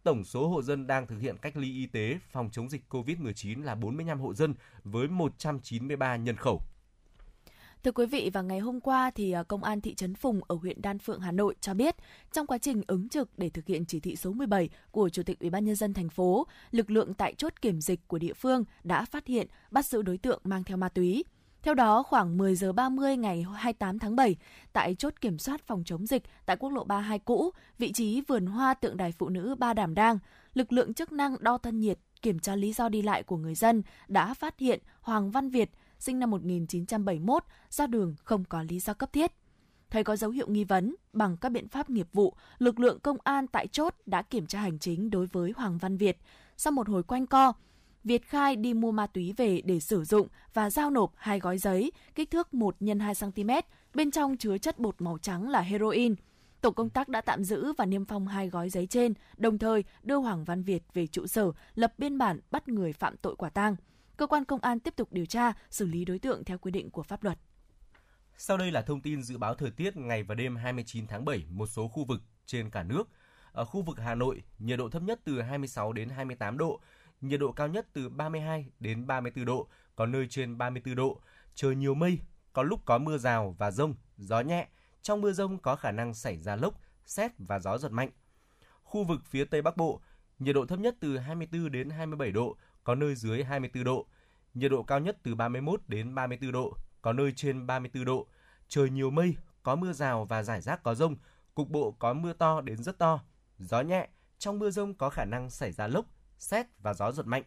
Tổng 0.03 0.23
số 0.23 0.47
hộ 0.47 0.61
dân 0.61 0.87
đang 0.87 1.07
thực 1.07 1.19
hiện 1.19 1.37
cách 1.37 1.57
ly 1.57 1.71
y 1.71 1.85
tế 1.85 2.19
phòng 2.31 2.49
chống 2.51 2.69
dịch 2.69 2.81
COVID-19 2.89 3.63
là 3.63 3.75
45 3.75 4.19
hộ 4.19 4.33
dân 4.33 4.53
với 4.83 5.07
193 5.07 6.15
nhân 6.15 6.35
khẩu. 6.35 6.61
Thưa 7.83 7.91
quý 7.91 8.05
vị, 8.05 8.29
vào 8.33 8.43
ngày 8.43 8.59
hôm 8.59 8.79
qua 8.79 9.11
thì 9.15 9.31
à, 9.31 9.43
Công 9.43 9.63
an 9.63 9.81
thị 9.81 9.95
trấn 9.95 10.15
Phùng 10.15 10.41
ở 10.47 10.55
huyện 10.55 10.81
Đan 10.81 10.99
Phượng, 10.99 11.19
Hà 11.19 11.31
Nội 11.31 11.55
cho 11.61 11.73
biết, 11.73 11.95
trong 12.31 12.47
quá 12.47 12.57
trình 12.57 12.81
ứng 12.87 13.09
trực 13.09 13.29
để 13.37 13.49
thực 13.49 13.67
hiện 13.67 13.85
chỉ 13.85 13.99
thị 13.99 14.15
số 14.15 14.33
17 14.33 14.69
của 14.91 15.09
Chủ 15.09 15.23
tịch 15.23 15.39
Ủy 15.39 15.49
ban 15.49 15.65
nhân 15.65 15.75
dân 15.75 15.93
thành 15.93 16.09
phố, 16.09 16.47
lực 16.71 16.91
lượng 16.91 17.13
tại 17.13 17.33
chốt 17.33 17.61
kiểm 17.61 17.81
dịch 17.81 18.07
của 18.07 18.17
địa 18.17 18.33
phương 18.33 18.63
đã 18.83 19.05
phát 19.05 19.27
hiện 19.27 19.47
bắt 19.71 19.85
giữ 19.85 20.01
đối 20.01 20.17
tượng 20.17 20.41
mang 20.43 20.63
theo 20.63 20.77
ma 20.77 20.89
túy. 20.89 21.23
Theo 21.63 21.73
đó, 21.73 22.03
khoảng 22.03 22.37
10 22.37 22.55
giờ 22.55 22.73
30 22.73 23.17
ngày 23.17 23.45
28 23.55 23.99
tháng 23.99 24.15
7, 24.15 24.35
tại 24.73 24.95
chốt 24.95 25.13
kiểm 25.21 25.37
soát 25.37 25.61
phòng 25.61 25.83
chống 25.85 26.07
dịch 26.07 26.23
tại 26.45 26.57
quốc 26.57 26.69
lộ 26.69 26.83
32 26.83 27.19
cũ, 27.19 27.51
vị 27.77 27.91
trí 27.91 28.21
vườn 28.21 28.45
hoa 28.45 28.73
tượng 28.73 28.97
đài 28.97 29.11
phụ 29.11 29.29
nữ 29.29 29.55
Ba 29.59 29.73
Đảm 29.73 29.93
Đang, 29.93 30.19
lực 30.53 30.73
lượng 30.73 30.93
chức 30.93 31.11
năng 31.11 31.35
đo 31.39 31.57
thân 31.57 31.79
nhiệt, 31.79 31.99
kiểm 32.21 32.39
tra 32.39 32.55
lý 32.55 32.73
do 32.73 32.89
đi 32.89 33.01
lại 33.01 33.23
của 33.23 33.37
người 33.37 33.55
dân 33.55 33.83
đã 34.07 34.33
phát 34.33 34.59
hiện 34.59 34.79
Hoàng 35.01 35.31
Văn 35.31 35.49
Việt, 35.49 35.71
sinh 35.99 36.19
năm 36.19 36.31
1971, 36.31 37.43
ra 37.69 37.87
đường 37.87 38.15
không 38.23 38.43
có 38.43 38.63
lý 38.63 38.79
do 38.79 38.93
cấp 38.93 39.13
thiết. 39.13 39.31
Thấy 39.89 40.03
có 40.03 40.15
dấu 40.15 40.31
hiệu 40.31 40.47
nghi 40.49 40.63
vấn, 40.63 40.95
bằng 41.13 41.37
các 41.37 41.49
biện 41.49 41.67
pháp 41.67 41.89
nghiệp 41.89 42.07
vụ, 42.13 42.33
lực 42.59 42.79
lượng 42.79 42.99
công 42.99 43.17
an 43.23 43.47
tại 43.47 43.67
chốt 43.67 43.95
đã 44.05 44.21
kiểm 44.21 44.47
tra 44.47 44.59
hành 44.59 44.79
chính 44.79 45.09
đối 45.09 45.27
với 45.27 45.53
Hoàng 45.55 45.77
Văn 45.77 45.97
Việt. 45.97 46.17
Sau 46.57 46.71
một 46.71 46.89
hồi 46.89 47.03
quanh 47.03 47.27
co, 47.27 47.53
Việt 48.03 48.27
khai 48.27 48.55
đi 48.55 48.73
mua 48.73 48.91
ma 48.91 49.07
túy 49.07 49.33
về 49.37 49.61
để 49.65 49.79
sử 49.79 50.03
dụng 50.03 50.27
và 50.53 50.69
giao 50.69 50.89
nộp 50.89 51.13
hai 51.15 51.39
gói 51.39 51.57
giấy 51.57 51.91
kích 52.15 52.31
thước 52.31 52.53
1 52.53 52.75
x 52.79 52.83
2 53.01 53.13
cm, 53.21 53.49
bên 53.93 54.11
trong 54.11 54.37
chứa 54.37 54.57
chất 54.57 54.79
bột 54.79 55.01
màu 55.01 55.17
trắng 55.17 55.49
là 55.49 55.61
heroin. 55.61 56.15
Tổ 56.61 56.71
công 56.71 56.89
tác 56.89 57.09
đã 57.09 57.21
tạm 57.21 57.43
giữ 57.43 57.73
và 57.77 57.85
niêm 57.85 58.05
phong 58.05 58.27
hai 58.27 58.49
gói 58.49 58.69
giấy 58.69 58.87
trên, 58.87 59.13
đồng 59.37 59.57
thời 59.57 59.83
đưa 60.03 60.15
Hoàng 60.15 60.43
Văn 60.43 60.63
Việt 60.63 60.83
về 60.93 61.07
trụ 61.07 61.27
sở, 61.27 61.51
lập 61.75 61.93
biên 61.97 62.17
bản 62.17 62.39
bắt 62.51 62.67
người 62.67 62.93
phạm 62.93 63.17
tội 63.17 63.35
quả 63.35 63.49
tang. 63.49 63.75
Cơ 64.17 64.27
quan 64.27 64.45
công 64.45 64.59
an 64.59 64.79
tiếp 64.79 64.95
tục 64.95 65.07
điều 65.11 65.25
tra, 65.25 65.53
xử 65.69 65.85
lý 65.85 66.05
đối 66.05 66.19
tượng 66.19 66.43
theo 66.43 66.57
quy 66.57 66.71
định 66.71 66.89
của 66.89 67.03
pháp 67.03 67.23
luật. 67.23 67.37
Sau 68.37 68.57
đây 68.57 68.71
là 68.71 68.81
thông 68.81 69.01
tin 69.01 69.23
dự 69.23 69.37
báo 69.37 69.55
thời 69.55 69.71
tiết 69.71 69.97
ngày 69.97 70.23
và 70.23 70.35
đêm 70.35 70.55
29 70.55 71.07
tháng 71.07 71.25
7 71.25 71.45
một 71.49 71.67
số 71.67 71.87
khu 71.87 72.05
vực 72.05 72.21
trên 72.45 72.69
cả 72.69 72.83
nước. 72.83 73.09
Ở 73.51 73.65
khu 73.65 73.81
vực 73.81 73.99
Hà 73.99 74.15
Nội, 74.15 74.41
nhiệt 74.59 74.79
độ 74.79 74.89
thấp 74.89 75.01
nhất 75.01 75.19
từ 75.23 75.41
26 75.41 75.93
đến 75.93 76.09
28 76.09 76.57
độ, 76.57 76.79
nhiệt 77.23 77.39
độ 77.39 77.51
cao 77.51 77.67
nhất 77.67 77.87
từ 77.93 78.09
32 78.09 78.65
đến 78.79 79.07
34 79.07 79.45
độ, 79.45 79.67
có 79.95 80.05
nơi 80.05 80.27
trên 80.29 80.57
34 80.57 80.95
độ. 80.95 81.21
Trời 81.55 81.75
nhiều 81.75 81.93
mây, 81.93 82.19
có 82.53 82.63
lúc 82.63 82.85
có 82.85 82.97
mưa 82.97 83.17
rào 83.17 83.55
và 83.57 83.71
rông, 83.71 83.95
gió 84.17 84.41
nhẹ. 84.41 84.67
Trong 85.01 85.21
mưa 85.21 85.31
rông 85.31 85.57
có 85.57 85.75
khả 85.75 85.91
năng 85.91 86.13
xảy 86.13 86.37
ra 86.37 86.55
lốc, 86.55 86.79
xét 87.05 87.31
và 87.37 87.59
gió 87.59 87.77
giật 87.77 87.91
mạnh. 87.91 88.09
Khu 88.83 89.03
vực 89.03 89.21
phía 89.25 89.45
Tây 89.45 89.61
Bắc 89.61 89.77
Bộ, 89.77 90.01
nhiệt 90.39 90.55
độ 90.55 90.65
thấp 90.65 90.79
nhất 90.79 90.95
từ 90.99 91.17
24 91.17 91.71
đến 91.71 91.89
27 91.89 92.31
độ, 92.31 92.57
có 92.83 92.95
nơi 92.95 93.15
dưới 93.15 93.43
24 93.43 93.83
độ. 93.83 94.07
Nhiệt 94.53 94.71
độ 94.71 94.83
cao 94.83 94.99
nhất 94.99 95.17
từ 95.23 95.35
31 95.35 95.81
đến 95.87 96.15
34 96.15 96.51
độ, 96.51 96.77
có 97.01 97.13
nơi 97.13 97.33
trên 97.35 97.67
34 97.67 98.05
độ. 98.05 98.27
Trời 98.67 98.89
nhiều 98.89 99.09
mây, 99.09 99.35
có 99.63 99.75
mưa 99.75 99.93
rào 99.93 100.25
và 100.25 100.43
rải 100.43 100.61
rác 100.61 100.83
có 100.83 100.95
rông, 100.95 101.15
cục 101.55 101.69
bộ 101.69 101.91
có 101.91 102.13
mưa 102.13 102.33
to 102.33 102.61
đến 102.61 102.83
rất 102.83 102.97
to. 102.97 103.23
Gió 103.59 103.81
nhẹ, 103.81 104.07
trong 104.37 104.59
mưa 104.59 104.69
rông 104.69 104.93
có 104.93 105.09
khả 105.09 105.25
năng 105.25 105.49
xảy 105.49 105.71
ra 105.71 105.87
lốc, 105.87 106.05
xét 106.39 106.67
và 106.79 106.93
gió 106.93 107.11
giật 107.11 107.27
mạnh. 107.27 107.43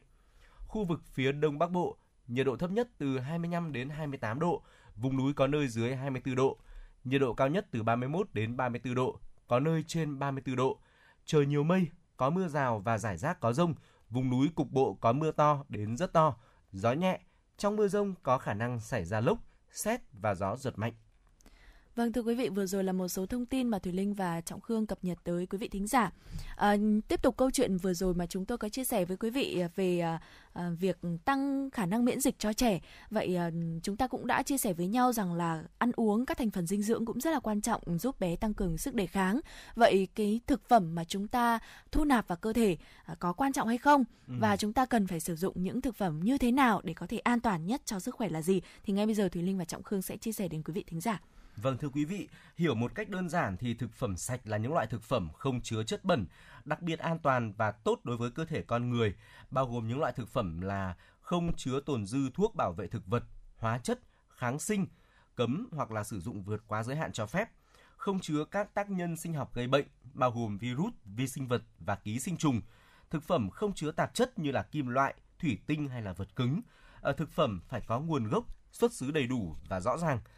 Khu 0.66 0.84
vực 0.84 1.02
phía 1.12 1.32
Đông 1.32 1.58
Bắc 1.58 1.70
Bộ, 1.70 1.96
nhiệt 2.28 2.46
độ 2.46 2.56
thấp 2.56 2.70
nhất 2.70 2.88
từ 2.98 3.18
25 3.18 3.72
đến 3.72 3.90
28 3.90 4.38
độ, 4.38 4.62
vùng 4.96 5.16
núi 5.16 5.32
có 5.32 5.46
nơi 5.46 5.68
dưới 5.68 5.96
24 5.96 6.34
độ. 6.34 6.58
Nhiệt 7.04 7.20
độ 7.20 7.34
cao 7.34 7.48
nhất 7.48 7.66
từ 7.70 7.82
31 7.82 8.28
đến 8.32 8.56
34 8.56 8.94
độ, 8.94 9.20
có 9.46 9.60
nơi 9.60 9.84
trên 9.86 10.18
34 10.18 10.56
độ. 10.56 10.80
Trời 11.24 11.46
nhiều 11.46 11.64
mây, 11.64 11.88
có 12.16 12.30
mưa 12.30 12.48
rào 12.48 12.78
và 12.78 12.98
rải 12.98 13.16
rác 13.16 13.40
có 13.40 13.52
rông, 13.52 13.74
vùng 14.10 14.30
núi 14.30 14.48
cục 14.54 14.70
bộ 14.70 14.94
có 14.94 15.12
mưa 15.12 15.32
to 15.32 15.64
đến 15.68 15.96
rất 15.96 16.12
to, 16.12 16.36
gió 16.72 16.92
nhẹ, 16.92 17.20
trong 17.56 17.76
mưa 17.76 17.88
rông 17.88 18.14
có 18.22 18.38
khả 18.38 18.54
năng 18.54 18.80
xảy 18.80 19.04
ra 19.04 19.20
lốc, 19.20 19.38
xét 19.70 20.00
và 20.12 20.34
gió 20.34 20.56
giật 20.56 20.78
mạnh. 20.78 20.92
Vâng 21.96 22.12
thưa 22.12 22.22
quý 22.22 22.34
vị, 22.34 22.48
vừa 22.48 22.66
rồi 22.66 22.84
là 22.84 22.92
một 22.92 23.08
số 23.08 23.26
thông 23.26 23.46
tin 23.46 23.68
mà 23.68 23.78
Thùy 23.78 23.92
Linh 23.92 24.14
và 24.14 24.40
Trọng 24.40 24.60
Khương 24.60 24.86
cập 24.86 24.98
nhật 25.02 25.18
tới 25.24 25.46
quý 25.46 25.58
vị 25.58 25.68
thính 25.68 25.86
giả. 25.86 26.12
À, 26.56 26.76
tiếp 27.08 27.22
tục 27.22 27.36
câu 27.36 27.50
chuyện 27.50 27.76
vừa 27.76 27.94
rồi 27.94 28.14
mà 28.14 28.26
chúng 28.26 28.44
tôi 28.44 28.58
có 28.58 28.68
chia 28.68 28.84
sẻ 28.84 29.04
với 29.04 29.16
quý 29.16 29.30
vị 29.30 29.62
về 29.76 30.00
à, 30.00 30.20
à, 30.52 30.70
việc 30.80 30.98
tăng 31.24 31.70
khả 31.70 31.86
năng 31.86 32.04
miễn 32.04 32.20
dịch 32.20 32.38
cho 32.38 32.52
trẻ. 32.52 32.80
Vậy 33.10 33.36
à, 33.36 33.50
chúng 33.82 33.96
ta 33.96 34.06
cũng 34.06 34.26
đã 34.26 34.42
chia 34.42 34.58
sẻ 34.58 34.72
với 34.72 34.86
nhau 34.86 35.12
rằng 35.12 35.34
là 35.34 35.62
ăn 35.78 35.92
uống 35.96 36.26
các 36.26 36.38
thành 36.38 36.50
phần 36.50 36.66
dinh 36.66 36.82
dưỡng 36.82 37.06
cũng 37.06 37.20
rất 37.20 37.30
là 37.30 37.40
quan 37.40 37.60
trọng 37.60 37.98
giúp 37.98 38.20
bé 38.20 38.36
tăng 38.36 38.54
cường 38.54 38.78
sức 38.78 38.94
đề 38.94 39.06
kháng. 39.06 39.40
Vậy 39.74 40.08
cái 40.14 40.40
thực 40.46 40.68
phẩm 40.68 40.94
mà 40.94 41.04
chúng 41.04 41.28
ta 41.28 41.58
thu 41.92 42.04
nạp 42.04 42.28
vào 42.28 42.36
cơ 42.36 42.52
thể 42.52 42.76
à, 43.04 43.14
có 43.18 43.32
quan 43.32 43.52
trọng 43.52 43.68
hay 43.68 43.78
không? 43.78 44.04
Ừ. 44.28 44.34
Và 44.40 44.56
chúng 44.56 44.72
ta 44.72 44.86
cần 44.86 45.06
phải 45.06 45.20
sử 45.20 45.36
dụng 45.36 45.62
những 45.62 45.80
thực 45.80 45.96
phẩm 45.96 46.20
như 46.24 46.38
thế 46.38 46.52
nào 46.52 46.80
để 46.84 46.94
có 46.94 47.06
thể 47.06 47.18
an 47.18 47.40
toàn 47.40 47.66
nhất 47.66 47.82
cho 47.84 48.00
sức 48.00 48.14
khỏe 48.14 48.28
là 48.28 48.42
gì? 48.42 48.60
Thì 48.84 48.92
ngay 48.92 49.06
bây 49.06 49.14
giờ 49.14 49.28
Thùy 49.28 49.42
Linh 49.42 49.58
và 49.58 49.64
Trọng 49.64 49.82
Khương 49.82 50.02
sẽ 50.02 50.16
chia 50.16 50.32
sẻ 50.32 50.48
đến 50.48 50.62
quý 50.62 50.72
vị 50.72 50.84
thính 50.86 51.00
giả. 51.00 51.20
Vâng 51.56 51.78
thưa 51.78 51.88
quý 51.88 52.04
vị, 52.04 52.28
hiểu 52.56 52.74
một 52.74 52.94
cách 52.94 53.08
đơn 53.08 53.28
giản 53.28 53.56
thì 53.56 53.74
thực 53.74 53.92
phẩm 53.92 54.16
sạch 54.16 54.40
là 54.44 54.56
những 54.56 54.74
loại 54.74 54.86
thực 54.86 55.02
phẩm 55.02 55.28
không 55.32 55.60
chứa 55.60 55.82
chất 55.82 56.04
bẩn, 56.04 56.26
đặc 56.64 56.82
biệt 56.82 56.98
an 56.98 57.18
toàn 57.18 57.52
và 57.52 57.70
tốt 57.70 58.00
đối 58.04 58.16
với 58.16 58.30
cơ 58.30 58.44
thể 58.44 58.62
con 58.62 58.90
người, 58.90 59.14
bao 59.50 59.66
gồm 59.66 59.88
những 59.88 60.00
loại 60.00 60.12
thực 60.12 60.28
phẩm 60.28 60.60
là 60.60 60.96
không 61.20 61.56
chứa 61.56 61.80
tồn 61.80 62.06
dư 62.06 62.30
thuốc 62.34 62.54
bảo 62.54 62.72
vệ 62.72 62.86
thực 62.86 63.06
vật, 63.06 63.24
hóa 63.56 63.78
chất, 63.78 64.00
kháng 64.28 64.58
sinh, 64.58 64.86
cấm 65.34 65.68
hoặc 65.72 65.90
là 65.90 66.04
sử 66.04 66.20
dụng 66.20 66.42
vượt 66.42 66.62
quá 66.66 66.82
giới 66.82 66.96
hạn 66.96 67.12
cho 67.12 67.26
phép, 67.26 67.48
không 67.96 68.20
chứa 68.20 68.44
các 68.44 68.74
tác 68.74 68.90
nhân 68.90 69.16
sinh 69.16 69.34
học 69.34 69.54
gây 69.54 69.66
bệnh, 69.66 69.86
bao 70.14 70.30
gồm 70.30 70.58
virus, 70.58 70.92
vi 71.04 71.28
sinh 71.28 71.48
vật 71.48 71.62
và 71.78 71.94
ký 71.94 72.20
sinh 72.20 72.36
trùng. 72.36 72.60
Thực 73.10 73.22
phẩm 73.22 73.50
không 73.50 73.72
chứa 73.72 73.92
tạp 73.92 74.14
chất 74.14 74.38
như 74.38 74.50
là 74.50 74.62
kim 74.62 74.86
loại, 74.86 75.14
thủy 75.38 75.58
tinh 75.66 75.88
hay 75.88 76.02
là 76.02 76.12
vật 76.12 76.36
cứng. 76.36 76.60
Ở 77.00 77.12
thực 77.12 77.30
phẩm 77.30 77.60
phải 77.68 77.80
có 77.80 78.00
nguồn 78.00 78.28
gốc, 78.28 78.44
xuất 78.72 78.92
xứ 78.92 79.10
đầy 79.10 79.26
đủ 79.26 79.56
và 79.68 79.80
rõ 79.80 79.98
ràng– 79.98 80.18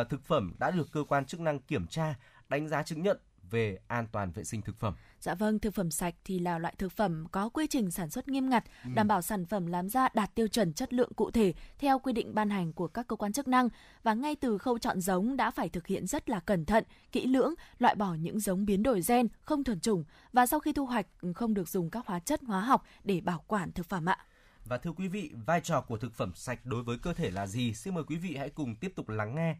uh, 0.00 0.08
thực 0.08 0.24
phẩm 0.24 0.54
đã 0.58 0.70
được 0.70 0.92
cơ 0.92 1.04
quan 1.08 1.26
chức 1.26 1.40
năng 1.40 1.60
kiểm 1.60 1.86
tra, 1.86 2.14
đánh 2.48 2.68
giá 2.68 2.82
chứng 2.82 3.02
nhận 3.02 3.18
về 3.50 3.78
an 3.88 4.06
toàn 4.12 4.32
vệ 4.32 4.44
sinh 4.44 4.62
thực 4.62 4.76
phẩm. 4.78 4.94
Dạ 5.20 5.34
vâng, 5.34 5.58
thực 5.58 5.74
phẩm 5.74 5.90
sạch 5.90 6.14
thì 6.24 6.38
là 6.38 6.58
loại 6.58 6.74
thực 6.78 6.92
phẩm 6.92 7.26
có 7.32 7.48
quy 7.48 7.66
trình 7.66 7.90
sản 7.90 8.10
xuất 8.10 8.28
nghiêm 8.28 8.50
ngặt, 8.50 8.64
ừ. 8.84 8.90
đảm 8.94 9.08
bảo 9.08 9.22
sản 9.22 9.46
phẩm 9.46 9.66
làm 9.66 9.88
ra 9.88 10.08
đạt 10.14 10.34
tiêu 10.34 10.48
chuẩn 10.48 10.72
chất 10.72 10.92
lượng 10.92 11.12
cụ 11.14 11.30
thể 11.30 11.54
theo 11.78 11.98
quy 11.98 12.12
định 12.12 12.34
ban 12.34 12.50
hành 12.50 12.72
của 12.72 12.88
các 12.88 13.08
cơ 13.08 13.16
quan 13.16 13.32
chức 13.32 13.48
năng 13.48 13.68
và 14.02 14.14
ngay 14.14 14.36
từ 14.36 14.58
khâu 14.58 14.78
chọn 14.78 15.00
giống 15.00 15.36
đã 15.36 15.50
phải 15.50 15.68
thực 15.68 15.86
hiện 15.86 16.06
rất 16.06 16.30
là 16.30 16.40
cẩn 16.40 16.64
thận, 16.64 16.84
kỹ 17.12 17.26
lưỡng, 17.26 17.54
loại 17.78 17.94
bỏ 17.94 18.14
những 18.14 18.40
giống 18.40 18.66
biến 18.66 18.82
đổi 18.82 19.00
gen 19.08 19.28
không 19.40 19.64
thuần 19.64 19.80
chủng 19.80 20.04
và 20.32 20.46
sau 20.46 20.60
khi 20.60 20.72
thu 20.72 20.86
hoạch 20.86 21.06
không 21.34 21.54
được 21.54 21.68
dùng 21.68 21.90
các 21.90 22.06
hóa 22.06 22.18
chất 22.18 22.40
hóa 22.46 22.60
học 22.60 22.84
để 23.04 23.20
bảo 23.20 23.44
quản 23.46 23.72
thực 23.72 23.86
phẩm 23.86 24.08
ạ. 24.08 24.18
Và 24.64 24.78
thưa 24.78 24.92
quý 24.92 25.08
vị, 25.08 25.30
vai 25.46 25.60
trò 25.60 25.80
của 25.80 25.96
thực 25.96 26.14
phẩm 26.14 26.32
sạch 26.34 26.60
đối 26.64 26.82
với 26.82 26.98
cơ 26.98 27.14
thể 27.14 27.30
là 27.30 27.46
gì? 27.46 27.74
Xin 27.74 27.94
mời 27.94 28.04
quý 28.04 28.16
vị 28.16 28.36
hãy 28.36 28.50
cùng 28.50 28.76
tiếp 28.76 28.92
tục 28.96 29.08
lắng 29.08 29.34
nghe. 29.34 29.56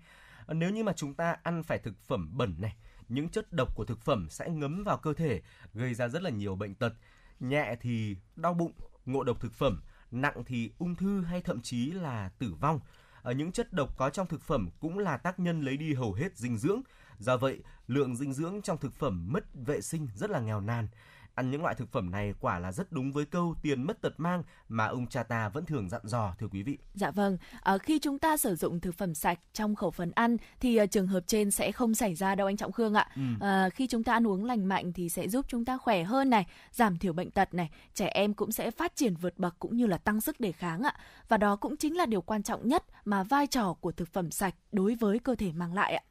Nếu 0.49 0.71
như 0.71 0.85
mà 0.85 0.93
chúng 0.93 1.15
ta 1.15 1.37
ăn 1.43 1.63
phải 1.63 1.79
thực 1.79 1.99
phẩm 2.01 2.31
bẩn 2.33 2.55
này, 2.59 2.77
những 3.09 3.29
chất 3.29 3.53
độc 3.53 3.77
của 3.77 3.85
thực 3.85 4.01
phẩm 4.01 4.27
sẽ 4.31 4.49
ngấm 4.49 4.85
vào 4.85 4.99
cơ 4.99 5.13
thể, 5.15 5.43
gây 5.75 5.95
ra 5.95 6.09
rất 6.09 6.23
là 6.23 6.31
nhiều 6.31 6.57
bệnh 6.57 6.75
tật. 6.75 6.93
Nhẹ 7.41 7.77
thì 7.81 8.17
đau 8.37 8.55
bụng, 8.55 8.73
ngộ 9.07 9.25
độc 9.25 9.41
thực 9.41 9.55
phẩm, 9.55 9.83
nặng 10.11 10.45
thì 10.47 10.73
ung 10.79 10.95
thư 10.95 11.23
hay 11.23 11.41
thậm 11.41 11.61
chí 11.61 11.91
là 11.91 12.29
tử 12.29 12.55
vong. 12.61 12.81
Ở 13.23 13.33
những 13.33 13.53
chất 13.53 13.73
độc 13.73 13.97
có 13.97 14.11
trong 14.11 14.27
thực 14.27 14.43
phẩm 14.43 14.69
cũng 14.81 14.99
là 14.99 15.17
tác 15.17 15.39
nhân 15.39 15.61
lấy 15.61 15.77
đi 15.77 15.95
hầu 15.95 16.13
hết 16.13 16.37
dinh 16.37 16.59
dưỡng. 16.59 16.83
Do 17.19 17.37
vậy, 17.37 17.63
lượng 17.87 18.17
dinh 18.17 18.33
dưỡng 18.33 18.63
trong 18.63 18.79
thực 18.79 18.95
phẩm 18.95 19.33
mất 19.33 19.45
vệ 19.55 19.81
sinh 19.81 20.09
rất 20.15 20.31
là 20.31 20.41
nghèo 20.41 20.61
nàn. 20.61 20.89
Ăn 21.35 21.51
những 21.51 21.63
loại 21.63 21.75
thực 21.75 21.93
phẩm 21.93 22.11
này 22.11 22.35
quả 22.41 22.59
là 22.59 22.73
rất 22.73 22.93
đúng 22.93 23.13
với 23.13 23.25
câu 23.25 23.55
tiền 23.63 23.83
mất 23.83 24.01
tật 24.01 24.13
mang 24.17 24.43
mà 24.69 24.87
ông 24.87 25.07
cha 25.07 25.23
ta 25.23 25.49
vẫn 25.49 25.67
thường 25.67 25.89
dặn 25.89 26.01
dò 26.05 26.35
thưa 26.39 26.49
quý 26.49 26.63
vị. 26.63 26.79
Dạ 26.95 27.11
vâng, 27.11 27.39
à, 27.61 27.79
khi 27.79 27.99
chúng 27.99 28.19
ta 28.19 28.37
sử 28.37 28.55
dụng 28.55 28.81
thực 28.81 28.95
phẩm 28.95 29.15
sạch 29.15 29.39
trong 29.53 29.75
khẩu 29.75 29.91
phần 29.91 30.13
ăn 30.15 30.37
thì 30.61 30.83
uh, 30.83 30.91
trường 30.91 31.07
hợp 31.07 31.21
trên 31.27 31.51
sẽ 31.51 31.73
không 31.73 31.95
xảy 31.95 32.15
ra 32.15 32.35
đâu 32.35 32.47
anh 32.47 32.57
Trọng 32.57 32.73
Khương 32.73 32.95
ạ. 32.95 33.09
Ừ. 33.17 33.23
À, 33.41 33.69
khi 33.69 33.87
chúng 33.87 34.05
ta 34.05 34.13
ăn 34.13 34.27
uống 34.27 34.45
lành 34.45 34.67
mạnh 34.67 34.93
thì 34.93 35.09
sẽ 35.09 35.29
giúp 35.29 35.47
chúng 35.49 35.65
ta 35.65 35.79
khỏe 35.79 36.03
hơn 36.03 36.31
này, 36.31 36.47
giảm 36.73 36.99
thiểu 36.99 37.13
bệnh 37.13 37.31
tật 37.31 37.55
này, 37.55 37.71
trẻ 37.95 38.07
em 38.07 38.35
cũng 38.35 38.53
sẽ 38.53 38.71
phát 38.71 38.97
triển 38.97 39.15
vượt 39.15 39.39
bậc 39.39 39.59
cũng 39.59 39.77
như 39.77 39.87
là 39.87 39.99
tăng 39.99 40.21
sức 40.21 40.41
đề 40.41 40.53
kháng 40.53 40.83
ạ. 40.83 40.95
Và 41.29 41.37
đó 41.37 41.57
cũng 41.57 41.77
chính 41.77 41.97
là 41.97 42.07
điều 42.07 42.23
quan 42.23 42.43
trọng 42.43 42.69
nhất 42.69 42.85
mà 43.05 43.23
vai 43.23 43.47
trò 43.47 43.75
của 43.81 43.93
thực 43.93 44.09
phẩm 44.09 44.31
sạch 44.31 44.55
đối 44.73 44.95
với 44.95 45.19
cơ 45.19 45.35
thể 45.35 45.53
mang 45.53 45.75
lại 45.75 45.95
ạ. 45.95 46.03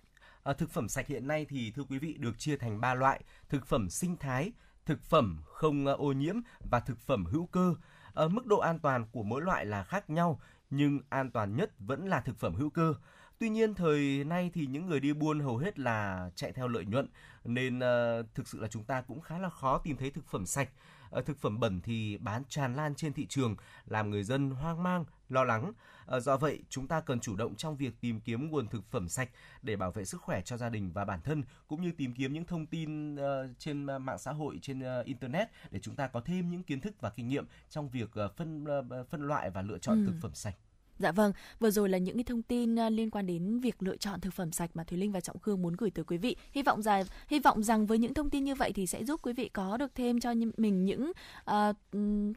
À, 0.43 0.53
thực 0.53 0.69
phẩm 0.69 0.89
sạch 0.89 1.07
hiện 1.07 1.27
nay 1.27 1.45
thì 1.49 1.71
thưa 1.71 1.83
quý 1.83 1.99
vị 1.99 2.15
được 2.19 2.39
chia 2.39 2.57
thành 2.57 2.81
3 2.81 2.93
loại: 2.93 3.21
thực 3.49 3.65
phẩm 3.65 3.89
sinh 3.89 4.17
thái, 4.17 4.51
thực 4.85 5.03
phẩm 5.03 5.41
không 5.45 5.85
ờ, 5.85 5.93
ô 5.93 6.11
nhiễm 6.11 6.35
và 6.59 6.79
thực 6.79 6.99
phẩm 6.99 7.25
hữu 7.25 7.45
cơ. 7.45 7.75
Ở 8.13 8.27
mức 8.27 8.45
độ 8.45 8.59
an 8.59 8.79
toàn 8.79 9.05
của 9.11 9.23
mỗi 9.23 9.41
loại 9.41 9.65
là 9.65 9.83
khác 9.83 10.09
nhau, 10.09 10.39
nhưng 10.69 10.99
an 11.09 11.31
toàn 11.31 11.55
nhất 11.55 11.71
vẫn 11.79 12.07
là 12.07 12.21
thực 12.21 12.39
phẩm 12.39 12.55
hữu 12.55 12.69
cơ. 12.69 12.93
Tuy 13.39 13.49
nhiên 13.49 13.73
thời 13.75 14.23
nay 14.23 14.51
thì 14.53 14.65
những 14.65 14.87
người 14.87 14.99
đi 14.99 15.13
buôn 15.13 15.39
hầu 15.39 15.57
hết 15.57 15.79
là 15.79 16.29
chạy 16.35 16.51
theo 16.51 16.67
lợi 16.67 16.85
nhuận 16.85 17.07
nên 17.43 17.77
uh, 17.79 18.25
thực 18.35 18.47
sự 18.47 18.59
là 18.59 18.67
chúng 18.67 18.83
ta 18.83 19.01
cũng 19.01 19.21
khá 19.21 19.39
là 19.39 19.49
khó 19.49 19.77
tìm 19.77 19.97
thấy 19.97 20.11
thực 20.11 20.25
phẩm 20.25 20.45
sạch. 20.45 20.69
Uh, 21.17 21.25
thực 21.25 21.37
phẩm 21.37 21.59
bẩn 21.59 21.81
thì 21.81 22.17
bán 22.17 22.43
tràn 22.49 22.75
lan 22.75 22.95
trên 22.95 23.13
thị 23.13 23.25
trường 23.25 23.55
làm 23.85 24.09
người 24.09 24.23
dân 24.23 24.49
hoang 24.49 24.83
mang, 24.83 25.05
lo 25.29 25.43
lắng. 25.43 25.73
À, 26.05 26.19
do 26.19 26.37
vậy, 26.37 26.63
chúng 26.69 26.87
ta 26.87 27.01
cần 27.01 27.19
chủ 27.19 27.35
động 27.35 27.55
trong 27.55 27.77
việc 27.77 28.01
tìm 28.01 28.19
kiếm 28.19 28.51
nguồn 28.51 28.67
thực 28.67 28.91
phẩm 28.91 29.09
sạch 29.09 29.29
để 29.61 29.75
bảo 29.75 29.91
vệ 29.91 30.05
sức 30.05 30.21
khỏe 30.21 30.41
cho 30.41 30.57
gia 30.57 30.69
đình 30.69 30.91
và 30.93 31.05
bản 31.05 31.21
thân, 31.21 31.43
cũng 31.67 31.81
như 31.81 31.91
tìm 31.91 32.13
kiếm 32.13 32.33
những 32.33 32.45
thông 32.45 32.65
tin 32.65 33.15
uh, 33.15 33.19
trên 33.57 33.85
mạng 33.85 34.19
xã 34.19 34.31
hội, 34.31 34.59
trên 34.61 34.83
internet 35.05 35.47
để 35.71 35.79
chúng 35.79 35.95
ta 35.95 36.07
có 36.07 36.21
thêm 36.21 36.49
những 36.49 36.63
kiến 36.63 36.81
thức 36.81 37.01
và 37.01 37.09
kinh 37.09 37.27
nghiệm 37.27 37.45
trong 37.69 37.89
việc 37.89 38.09
phân 38.37 38.65
phân 39.09 39.21
loại 39.27 39.49
và 39.49 39.61
lựa 39.61 39.77
chọn 39.77 40.05
ừ. 40.05 40.11
thực 40.11 40.19
phẩm 40.21 40.33
sạch. 40.33 40.55
Dạ 41.01 41.11
vâng, 41.11 41.33
vừa 41.59 41.71
rồi 41.71 41.89
là 41.89 41.97
những 41.97 42.15
cái 42.15 42.23
thông 42.23 42.41
tin 42.41 42.75
uh, 42.75 42.91
liên 42.91 43.09
quan 43.09 43.27
đến 43.27 43.59
việc 43.59 43.83
lựa 43.83 43.97
chọn 43.97 44.19
thực 44.19 44.33
phẩm 44.33 44.51
sạch 44.51 44.69
mà 44.73 44.83
Thùy 44.83 44.99
Linh 44.99 45.11
và 45.11 45.21
Trọng 45.21 45.39
Khương 45.39 45.61
muốn 45.61 45.75
gửi 45.77 45.91
tới 45.91 46.05
quý 46.05 46.17
vị. 46.17 46.35
Hy 46.51 46.63
vọng 46.63 46.81
rằng 46.81 47.03
hy 47.27 47.39
vọng 47.39 47.63
rằng 47.63 47.85
với 47.85 47.97
những 47.97 48.13
thông 48.13 48.29
tin 48.29 48.43
như 48.43 48.55
vậy 48.55 48.71
thì 48.75 48.87
sẽ 48.87 49.03
giúp 49.03 49.19
quý 49.23 49.33
vị 49.33 49.49
có 49.49 49.77
được 49.77 49.95
thêm 49.95 50.19
cho 50.19 50.33
mình 50.57 50.85
những 50.85 51.11
uh, 51.51 51.75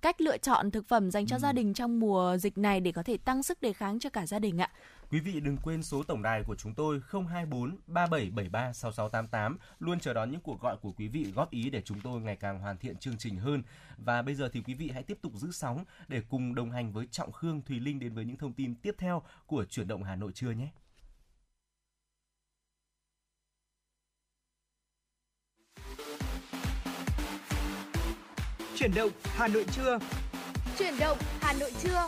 cách 0.03 0.21
lựa 0.21 0.39
chọn 0.39 0.71
thực 0.71 0.89
phẩm 0.89 1.11
dành 1.11 1.27
cho 1.27 1.37
ừ. 1.37 1.41
gia 1.41 1.53
đình 1.53 1.75
trong 1.75 2.01
mùa 2.01 2.37
dịch 2.37 2.59
này 2.59 2.81
để 2.81 2.93
có 2.93 3.03
thể 3.03 3.17
tăng 3.17 3.43
sức 3.43 3.63
đề 3.63 3.73
kháng 3.73 3.99
cho 3.99 4.11
cả 4.11 4.27
gia 4.27 4.39
đình 4.39 4.59
ạ. 4.59 4.71
Quý 5.15 5.21
vị 5.21 5.41
đừng 5.41 5.57
quên 5.57 5.83
số 5.83 6.03
tổng 6.03 6.23
đài 6.23 6.43
của 6.43 6.57
chúng 6.57 6.75
tôi 6.75 7.01
024 7.11 7.77
3773 7.87 8.73
6688 8.73 9.59
luôn 9.79 10.01
chờ 10.01 10.15
đón 10.15 10.31
những 10.31 10.41
cuộc 10.41 10.61
gọi 10.61 10.77
của 10.77 10.93
quý 10.93 11.09
vị 11.09 11.33
góp 11.35 11.51
ý 11.51 11.71
để 11.71 11.83
chúng 11.83 12.01
tôi 12.01 12.21
ngày 12.21 12.37
càng 12.37 12.59
hoàn 12.59 12.79
thiện 12.79 12.97
chương 12.97 13.19
trình 13.19 13.37
hơn. 13.37 13.63
Và 13.97 14.23
bây 14.23 14.35
giờ 14.35 14.49
thì 14.53 14.63
quý 14.67 14.75
vị 14.75 14.91
hãy 14.95 15.03
tiếp 15.03 15.19
tục 15.23 15.33
giữ 15.35 15.51
sóng 15.53 15.85
để 16.09 16.23
cùng 16.29 16.55
đồng 16.55 16.71
hành 16.71 16.93
với 16.93 17.07
Trọng 17.11 17.33
Khương 17.33 17.63
Thùy 17.63 17.81
Linh 17.81 18.01
đến 18.01 18.15
với 18.15 18.25
những 18.25 18.37
thông 18.37 18.53
tin 18.53 18.75
tiếp 18.75 18.95
theo 18.99 19.23
của 19.47 19.65
chuyển 19.65 19.89
động 19.89 20.03
Hà 20.03 20.17
Nội 20.17 20.33
trưa 20.35 20.51
nhé. 20.51 20.69
Chuyển 28.77 28.95
động 28.95 29.11
Hà 29.25 29.49
Nội 29.49 29.65
trưa. 29.73 29.99
Chuyển 30.79 30.95
động 31.01 31.19
Hà 31.41 31.53
Nội 31.53 31.73
trưa. 31.83 32.07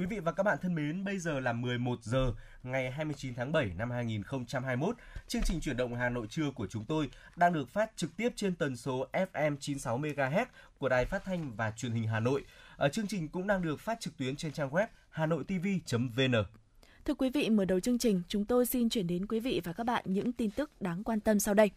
Quý 0.00 0.06
vị 0.06 0.20
và 0.20 0.32
các 0.32 0.42
bạn 0.42 0.58
thân 0.62 0.74
mến, 0.74 1.04
bây 1.04 1.18
giờ 1.18 1.40
là 1.40 1.52
11 1.52 2.02
giờ 2.02 2.32
ngày 2.62 2.90
29 2.90 3.34
tháng 3.34 3.52
7 3.52 3.70
năm 3.78 3.90
2021. 3.90 4.96
Chương 5.28 5.42
trình 5.42 5.60
chuyển 5.60 5.76
động 5.76 5.94
Hà 5.94 6.08
Nội 6.08 6.26
trưa 6.30 6.50
của 6.50 6.66
chúng 6.66 6.84
tôi 6.84 7.10
đang 7.36 7.52
được 7.52 7.68
phát 7.68 7.90
trực 7.96 8.16
tiếp 8.16 8.32
trên 8.36 8.54
tần 8.54 8.76
số 8.76 9.06
FM 9.12 9.56
96 9.60 9.98
MHz 9.98 10.46
của 10.78 10.88
Đài 10.88 11.04
Phát 11.04 11.24
thanh 11.24 11.56
và 11.56 11.70
Truyền 11.70 11.92
hình 11.92 12.08
Hà 12.08 12.20
Nội. 12.20 12.44
Ở 12.76 12.88
chương 12.88 13.06
trình 13.06 13.28
cũng 13.28 13.46
đang 13.46 13.62
được 13.62 13.80
phát 13.80 14.00
trực 14.00 14.16
tuyến 14.16 14.36
trên 14.36 14.52
trang 14.52 14.70
web 14.70 14.86
hanoitv.vn. 15.10 16.34
Thưa 17.04 17.14
quý 17.14 17.30
vị, 17.30 17.50
mở 17.50 17.64
đầu 17.64 17.80
chương 17.80 17.98
trình, 17.98 18.22
chúng 18.28 18.44
tôi 18.44 18.66
xin 18.66 18.88
chuyển 18.88 19.06
đến 19.06 19.26
quý 19.26 19.40
vị 19.40 19.60
và 19.64 19.72
các 19.72 19.84
bạn 19.84 20.04
những 20.06 20.32
tin 20.32 20.50
tức 20.50 20.70
đáng 20.80 21.04
quan 21.04 21.20
tâm 21.20 21.40
sau 21.40 21.54
đây. 21.54 21.70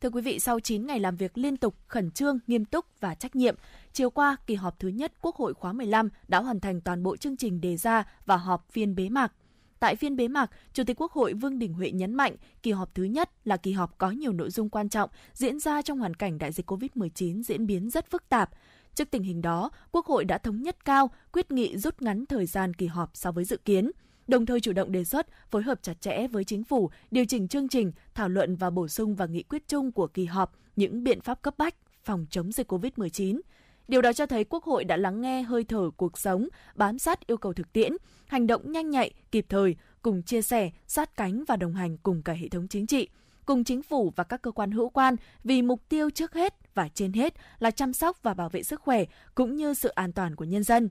Thưa 0.00 0.10
quý 0.10 0.22
vị, 0.22 0.38
sau 0.38 0.60
9 0.60 0.86
ngày 0.86 1.00
làm 1.00 1.16
việc 1.16 1.38
liên 1.38 1.56
tục, 1.56 1.74
khẩn 1.86 2.10
trương, 2.10 2.38
nghiêm 2.46 2.64
túc 2.64 2.86
và 3.00 3.14
trách 3.14 3.36
nhiệm, 3.36 3.54
chiều 3.92 4.10
qua, 4.10 4.36
kỳ 4.46 4.54
họp 4.54 4.78
thứ 4.78 4.88
nhất 4.88 5.12
Quốc 5.20 5.36
hội 5.36 5.54
khóa 5.54 5.72
15 5.72 6.08
đã 6.28 6.40
hoàn 6.40 6.60
thành 6.60 6.80
toàn 6.80 7.02
bộ 7.02 7.16
chương 7.16 7.36
trình 7.36 7.60
đề 7.60 7.76
ra 7.76 8.04
và 8.26 8.36
họp 8.36 8.66
phiên 8.70 8.94
bế 8.94 9.08
mạc. 9.08 9.32
Tại 9.80 9.96
phiên 9.96 10.16
bế 10.16 10.28
mạc, 10.28 10.50
Chủ 10.72 10.84
tịch 10.84 11.00
Quốc 11.00 11.12
hội 11.12 11.32
Vương 11.32 11.58
Đình 11.58 11.72
Huệ 11.72 11.90
nhấn 11.90 12.14
mạnh 12.14 12.36
kỳ 12.62 12.70
họp 12.70 12.94
thứ 12.94 13.04
nhất 13.04 13.30
là 13.44 13.56
kỳ 13.56 13.72
họp 13.72 13.98
có 13.98 14.10
nhiều 14.10 14.32
nội 14.32 14.50
dung 14.50 14.68
quan 14.68 14.88
trọng 14.88 15.10
diễn 15.32 15.60
ra 15.60 15.82
trong 15.82 15.98
hoàn 15.98 16.14
cảnh 16.14 16.38
đại 16.38 16.52
dịch 16.52 16.70
COVID-19 16.70 17.42
diễn 17.42 17.66
biến 17.66 17.90
rất 17.90 18.10
phức 18.10 18.28
tạp. 18.28 18.50
Trước 18.94 19.10
tình 19.10 19.22
hình 19.22 19.42
đó, 19.42 19.70
Quốc 19.92 20.06
hội 20.06 20.24
đã 20.24 20.38
thống 20.38 20.62
nhất 20.62 20.84
cao 20.84 21.10
quyết 21.32 21.50
nghị 21.50 21.76
rút 21.76 22.02
ngắn 22.02 22.26
thời 22.26 22.46
gian 22.46 22.74
kỳ 22.74 22.86
họp 22.86 23.10
so 23.14 23.32
với 23.32 23.44
dự 23.44 23.56
kiến– 23.56 23.90
đồng 24.26 24.46
thời 24.46 24.60
chủ 24.60 24.72
động 24.72 24.92
đề 24.92 25.04
xuất 25.04 25.26
phối 25.50 25.62
hợp 25.62 25.82
chặt 25.82 26.00
chẽ 26.00 26.26
với 26.28 26.44
chính 26.44 26.64
phủ, 26.64 26.90
điều 27.10 27.24
chỉnh 27.24 27.48
chương 27.48 27.68
trình, 27.68 27.92
thảo 28.14 28.28
luận 28.28 28.56
và 28.56 28.70
bổ 28.70 28.88
sung 28.88 29.14
vào 29.14 29.28
nghị 29.28 29.42
quyết 29.42 29.68
chung 29.68 29.92
của 29.92 30.06
kỳ 30.06 30.24
họp 30.24 30.56
những 30.76 31.04
biện 31.04 31.20
pháp 31.20 31.42
cấp 31.42 31.54
bách 31.58 31.74
phòng 32.04 32.26
chống 32.30 32.52
dịch 32.52 32.72
COVID-19. 32.72 33.40
Điều 33.88 34.02
đó 34.02 34.12
cho 34.12 34.26
thấy 34.26 34.44
Quốc 34.44 34.64
hội 34.64 34.84
đã 34.84 34.96
lắng 34.96 35.20
nghe 35.20 35.42
hơi 35.42 35.64
thở 35.64 35.90
cuộc 35.96 36.18
sống, 36.18 36.48
bám 36.74 36.98
sát 36.98 37.26
yêu 37.26 37.36
cầu 37.36 37.52
thực 37.52 37.72
tiễn, 37.72 37.92
hành 38.26 38.46
động 38.46 38.72
nhanh 38.72 38.90
nhạy, 38.90 39.10
kịp 39.30 39.46
thời, 39.48 39.76
cùng 40.02 40.22
chia 40.22 40.42
sẻ, 40.42 40.70
sát 40.86 41.16
cánh 41.16 41.44
và 41.48 41.56
đồng 41.56 41.74
hành 41.74 41.96
cùng 41.98 42.22
cả 42.22 42.32
hệ 42.32 42.48
thống 42.48 42.68
chính 42.68 42.86
trị, 42.86 43.08
cùng 43.46 43.64
chính 43.64 43.82
phủ 43.82 44.12
và 44.16 44.24
các 44.24 44.42
cơ 44.42 44.50
quan 44.50 44.70
hữu 44.70 44.88
quan 44.88 45.16
vì 45.44 45.62
mục 45.62 45.82
tiêu 45.88 46.10
trước 46.10 46.34
hết 46.34 46.74
và 46.74 46.88
trên 46.88 47.12
hết 47.12 47.34
là 47.58 47.70
chăm 47.70 47.92
sóc 47.92 48.22
và 48.22 48.34
bảo 48.34 48.48
vệ 48.48 48.62
sức 48.62 48.80
khỏe 48.80 49.04
cũng 49.34 49.56
như 49.56 49.74
sự 49.74 49.88
an 49.88 50.12
toàn 50.12 50.36
của 50.36 50.44
nhân 50.44 50.62
dân. 50.62 50.88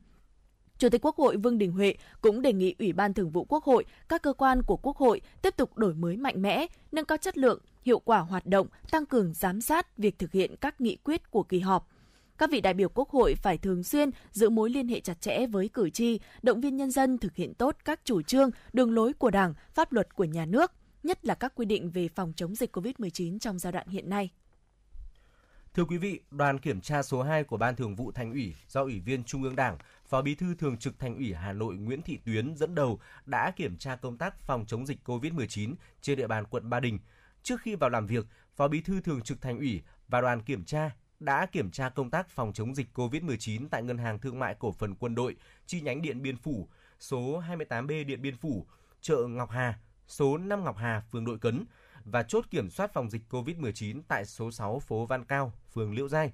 Chủ 0.78 0.90
tịch 0.90 1.06
Quốc 1.06 1.16
hội 1.16 1.38
Vương 1.38 1.58
Đình 1.58 1.72
Huệ 1.72 1.96
cũng 2.22 2.42
đề 2.42 2.54
nghị 2.54 2.76
Ủy 2.80 2.94
ban 2.94 3.14
Thường 3.14 3.30
vụ 3.30 3.46
Quốc 3.50 3.64
hội, 3.64 3.86
các 4.10 4.22
cơ 4.22 4.34
quan 4.34 4.62
của 4.64 4.78
Quốc 4.78 4.98
hội 4.98 5.22
tiếp 5.42 5.58
tục 5.58 5.78
đổi 5.78 5.94
mới 5.94 6.18
mạnh 6.18 6.42
mẽ, 6.42 6.68
nâng 6.92 7.06
cao 7.06 7.18
chất 7.18 7.38
lượng, 7.38 7.60
hiệu 7.82 8.00
quả 8.00 8.20
hoạt 8.20 8.46
động, 8.46 8.68
tăng 8.92 9.06
cường 9.06 9.34
giám 9.34 9.62
sát 9.62 9.98
việc 9.98 10.20
thực 10.20 10.32
hiện 10.32 10.56
các 10.62 10.82
nghị 10.82 10.98
quyết 11.04 11.32
của 11.32 11.44
kỳ 11.44 11.60
họp. 11.60 11.90
Các 12.38 12.52
vị 12.52 12.62
đại 12.62 12.74
biểu 12.74 12.90
Quốc 12.90 13.10
hội 13.10 13.36
phải 13.36 13.58
thường 13.58 13.84
xuyên 13.84 14.10
giữ 14.32 14.50
mối 14.50 14.70
liên 14.70 14.88
hệ 14.88 15.00
chặt 15.00 15.22
chẽ 15.22 15.48
với 15.48 15.70
cử 15.70 15.90
tri, 15.90 16.20
động 16.42 16.62
viên 16.62 16.76
nhân 16.78 16.92
dân 16.92 17.18
thực 17.18 17.36
hiện 17.36 17.54
tốt 17.54 17.76
các 17.86 18.00
chủ 18.04 18.22
trương, 18.22 18.50
đường 18.74 18.94
lối 18.94 19.14
của 19.14 19.32
Đảng, 19.32 19.54
pháp 19.74 19.94
luật 19.94 20.16
của 20.16 20.24
nhà 20.24 20.46
nước, 20.46 20.72
nhất 21.04 21.26
là 21.26 21.36
các 21.36 21.54
quy 21.56 21.66
định 21.66 21.90
về 21.90 22.08
phòng 22.08 22.34
chống 22.36 22.56
dịch 22.56 22.78
COVID-19 22.78 23.40
trong 23.40 23.60
giai 23.60 23.74
đoạn 23.74 23.88
hiện 23.88 24.10
nay. 24.10 24.30
Thưa 25.76 25.86
quý 25.86 25.98
vị, 25.98 26.20
đoàn 26.32 26.60
kiểm 26.60 26.82
tra 26.82 27.04
số 27.04 27.24
2 27.24 27.44
của 27.44 27.58
Ban 27.58 27.76
Thường 27.76 27.96
vụ 27.96 28.12
Thành 28.12 28.32
ủy 28.32 28.56
do 28.68 28.82
Ủy 28.82 29.00
viên 29.00 29.24
Trung 29.24 29.44
ương 29.44 29.56
Đảng, 29.56 29.78
Phó 30.08 30.22
Bí 30.22 30.36
thư 30.36 30.56
Thường 30.56 30.78
trực 30.78 31.00
Thành 31.00 31.16
ủy 31.16 31.34
Hà 31.34 31.54
Nội 31.54 31.76
Nguyễn 31.76 32.02
Thị 32.02 32.20
Tuyến 32.26 32.56
dẫn 32.56 32.76
đầu 32.76 33.00
đã 33.26 33.52
kiểm 33.52 33.78
tra 33.78 33.96
công 33.96 34.18
tác 34.18 34.40
phòng 34.40 34.66
chống 34.66 34.86
dịch 34.86 34.98
COVID-19 35.06 35.74
trên 36.02 36.18
địa 36.18 36.28
bàn 36.28 36.46
quận 36.50 36.70
Ba 36.70 36.80
Đình. 36.80 37.00
Trước 37.44 37.62
khi 37.62 37.76
vào 37.76 37.90
làm 37.90 38.08
việc, 38.08 38.26
Phó 38.56 38.68
Bí 38.68 38.82
thư 38.82 39.02
Thường 39.02 39.22
trực 39.22 39.42
Thành 39.42 39.58
ủy 39.58 39.82
và 40.08 40.22
đoàn 40.22 40.42
kiểm 40.42 40.64
tra 40.64 40.92
đã 41.20 41.46
kiểm 41.46 41.72
tra 41.72 41.90
công 41.90 42.10
tác 42.10 42.30
phòng 42.30 42.54
chống 42.54 42.76
dịch 42.76 42.88
COVID-19 42.94 43.68
tại 43.72 43.84
Ngân 43.84 43.98
hàng 43.98 44.20
Thương 44.20 44.40
mại 44.40 44.56
Cổ 44.60 44.72
phần 44.72 44.96
Quân 44.96 45.16
đội, 45.16 45.36
chi 45.66 45.82
nhánh 45.82 46.02
Điện 46.02 46.22
Biên 46.22 46.38
Phủ, 46.38 46.68
số 47.00 47.44
28B 47.50 48.06
Điện 48.06 48.22
Biên 48.22 48.38
Phủ, 48.38 48.66
chợ 49.02 49.18
Ngọc 49.28 49.50
Hà, 49.50 49.80
số 50.08 50.38
5 50.38 50.64
Ngọc 50.64 50.78
Hà, 50.78 51.04
phường 51.12 51.26
Đội 51.26 51.38
Cấn 51.38 51.66
và 52.06 52.24
chốt 52.24 52.46
kiểm 52.52 52.70
soát 52.70 52.94
phòng 52.94 53.10
dịch 53.10 53.22
COVID-19 53.30 54.02
tại 54.08 54.26
số 54.26 54.52
6 54.52 54.80
phố 54.80 55.06
Văn 55.06 55.26
Cao, 55.26 55.54
phường 55.74 55.94
Liễu 55.94 56.08
Giai. 56.08 56.34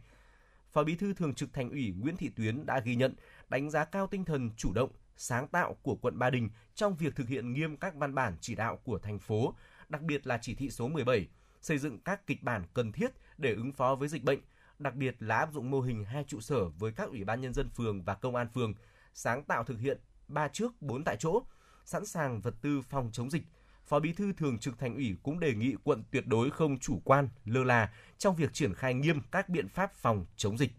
Phó 0.71 0.83
Bí 0.83 0.95
thư 0.95 1.13
Thường 1.13 1.33
trực 1.33 1.53
Thành 1.53 1.69
ủy 1.69 1.93
Nguyễn 1.99 2.17
Thị 2.17 2.29
Tuyến 2.35 2.65
đã 2.65 2.79
ghi 2.79 2.95
nhận, 2.95 3.15
đánh 3.49 3.69
giá 3.69 3.85
cao 3.85 4.07
tinh 4.07 4.25
thần 4.25 4.49
chủ 4.57 4.73
động, 4.73 4.89
sáng 5.17 5.47
tạo 5.47 5.75
của 5.81 5.95
quận 5.95 6.19
Ba 6.19 6.29
Đình 6.29 6.49
trong 6.75 6.95
việc 6.95 7.15
thực 7.15 7.27
hiện 7.27 7.53
nghiêm 7.53 7.77
các 7.77 7.95
văn 7.95 8.15
bản 8.15 8.35
chỉ 8.41 8.55
đạo 8.55 8.77
của 8.83 8.99
thành 8.99 9.19
phố, 9.19 9.55
đặc 9.89 10.01
biệt 10.01 10.27
là 10.27 10.37
chỉ 10.41 10.55
thị 10.55 10.69
số 10.69 10.87
17, 10.87 11.27
xây 11.61 11.77
dựng 11.77 11.99
các 11.99 12.27
kịch 12.27 12.43
bản 12.43 12.63
cần 12.73 12.91
thiết 12.91 13.11
để 13.37 13.53
ứng 13.53 13.71
phó 13.71 13.95
với 13.95 14.07
dịch 14.07 14.23
bệnh, 14.23 14.39
đặc 14.79 14.95
biệt 14.95 15.15
là 15.19 15.37
áp 15.37 15.53
dụng 15.53 15.71
mô 15.71 15.81
hình 15.81 16.05
hai 16.05 16.23
trụ 16.23 16.41
sở 16.41 16.65
với 16.69 16.91
các 16.91 17.09
ủy 17.09 17.23
ban 17.23 17.41
nhân 17.41 17.53
dân 17.53 17.69
phường 17.69 18.03
và 18.03 18.15
công 18.15 18.35
an 18.35 18.47
phường, 18.53 18.73
sáng 19.13 19.43
tạo 19.43 19.63
thực 19.63 19.79
hiện 19.79 19.99
ba 20.27 20.47
trước 20.47 20.81
bốn 20.81 21.03
tại 21.03 21.17
chỗ, 21.19 21.43
sẵn 21.85 22.05
sàng 22.05 22.41
vật 22.41 22.55
tư 22.61 22.81
phòng 22.81 23.09
chống 23.13 23.29
dịch. 23.29 23.43
Phó 23.85 23.99
Bí 23.99 24.13
thư 24.13 24.33
Thường 24.33 24.57
trực 24.57 24.79
Thành 24.79 24.95
ủy 24.95 25.15
cũng 25.23 25.39
đề 25.39 25.53
nghị 25.53 25.75
quận 25.83 26.03
tuyệt 26.11 26.27
đối 26.27 26.49
không 26.49 26.79
chủ 26.79 27.01
quan, 27.03 27.29
lơ 27.45 27.63
là 27.63 27.89
trong 28.17 28.35
việc 28.35 28.53
triển 28.53 28.73
khai 28.73 28.93
nghiêm 28.93 29.21
các 29.31 29.49
biện 29.49 29.67
pháp 29.69 29.93
phòng 29.93 30.25
chống 30.37 30.57
dịch. 30.57 30.71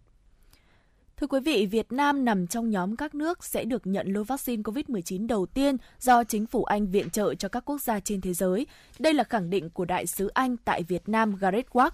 Thưa 1.16 1.26
quý 1.26 1.40
vị, 1.40 1.66
Việt 1.66 1.92
Nam 1.92 2.24
nằm 2.24 2.46
trong 2.46 2.70
nhóm 2.70 2.96
các 2.96 3.14
nước 3.14 3.44
sẽ 3.44 3.64
được 3.64 3.86
nhận 3.86 4.12
lô 4.12 4.24
vaccine 4.24 4.62
COVID-19 4.62 5.26
đầu 5.26 5.46
tiên 5.46 5.76
do 5.98 6.24
chính 6.24 6.46
phủ 6.46 6.64
Anh 6.64 6.86
viện 6.86 7.10
trợ 7.10 7.34
cho 7.34 7.48
các 7.48 7.64
quốc 7.64 7.80
gia 7.80 8.00
trên 8.00 8.20
thế 8.20 8.34
giới. 8.34 8.66
Đây 8.98 9.14
là 9.14 9.24
khẳng 9.24 9.50
định 9.50 9.70
của 9.70 9.84
đại 9.84 10.06
sứ 10.06 10.28
Anh 10.28 10.56
tại 10.56 10.82
Việt 10.82 11.08
Nam 11.08 11.36
Gareth 11.36 11.70
Watt. 11.70 11.90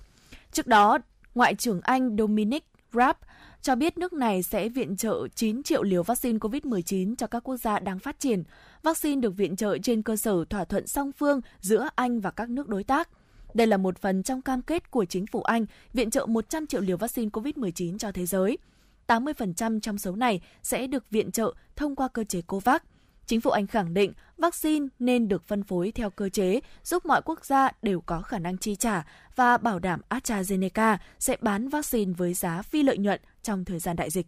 Trước 0.52 0.66
đó, 0.66 0.98
Ngoại 1.34 1.54
trưởng 1.54 1.80
Anh 1.80 2.16
Dominic 2.18 2.64
Raab 2.92 3.16
cho 3.62 3.74
biết 3.74 3.98
nước 3.98 4.12
này 4.12 4.42
sẽ 4.42 4.68
viện 4.68 4.96
trợ 4.96 5.28
9 5.34 5.62
triệu 5.62 5.82
liều 5.82 6.02
vaccine 6.02 6.38
COVID-19 6.38 7.14
cho 7.16 7.26
các 7.26 7.40
quốc 7.44 7.56
gia 7.56 7.78
đang 7.78 7.98
phát 7.98 8.20
triển. 8.20 8.42
Vaccine 8.82 9.20
được 9.20 9.36
viện 9.36 9.56
trợ 9.56 9.78
trên 9.78 10.02
cơ 10.02 10.16
sở 10.16 10.44
thỏa 10.50 10.64
thuận 10.64 10.86
song 10.86 11.12
phương 11.12 11.40
giữa 11.60 11.88
Anh 11.94 12.20
và 12.20 12.30
các 12.30 12.50
nước 12.50 12.68
đối 12.68 12.84
tác. 12.84 13.08
Đây 13.54 13.66
là 13.66 13.76
một 13.76 13.98
phần 13.98 14.22
trong 14.22 14.42
cam 14.42 14.62
kết 14.62 14.90
của 14.90 15.04
chính 15.04 15.26
phủ 15.26 15.42
Anh 15.42 15.66
viện 15.92 16.10
trợ 16.10 16.26
100 16.26 16.66
triệu 16.66 16.80
liều 16.80 16.96
vaccine 16.96 17.28
COVID-19 17.28 17.98
cho 17.98 18.12
thế 18.12 18.26
giới. 18.26 18.58
80% 19.06 19.80
trong 19.80 19.98
số 19.98 20.16
này 20.16 20.40
sẽ 20.62 20.86
được 20.86 21.10
viện 21.10 21.30
trợ 21.30 21.54
thông 21.76 21.96
qua 21.96 22.08
cơ 22.08 22.24
chế 22.24 22.42
COVAX. 22.42 22.80
Chính 23.28 23.40
phủ 23.40 23.50
Anh 23.50 23.66
khẳng 23.66 23.94
định 23.94 24.12
vaccine 24.38 24.86
nên 24.98 25.28
được 25.28 25.46
phân 25.46 25.64
phối 25.64 25.92
theo 25.94 26.10
cơ 26.10 26.28
chế 26.28 26.60
giúp 26.84 27.06
mọi 27.06 27.22
quốc 27.24 27.44
gia 27.44 27.70
đều 27.82 28.00
có 28.00 28.22
khả 28.22 28.38
năng 28.38 28.58
chi 28.58 28.76
trả 28.76 29.06
và 29.36 29.56
bảo 29.56 29.78
đảm 29.78 30.00
AstraZeneca 30.08 30.98
sẽ 31.18 31.36
bán 31.40 31.68
vaccine 31.68 32.12
với 32.12 32.34
giá 32.34 32.62
phi 32.62 32.82
lợi 32.82 32.98
nhuận 32.98 33.20
trong 33.42 33.64
thời 33.64 33.78
gian 33.78 33.96
đại 33.96 34.10
dịch. 34.10 34.26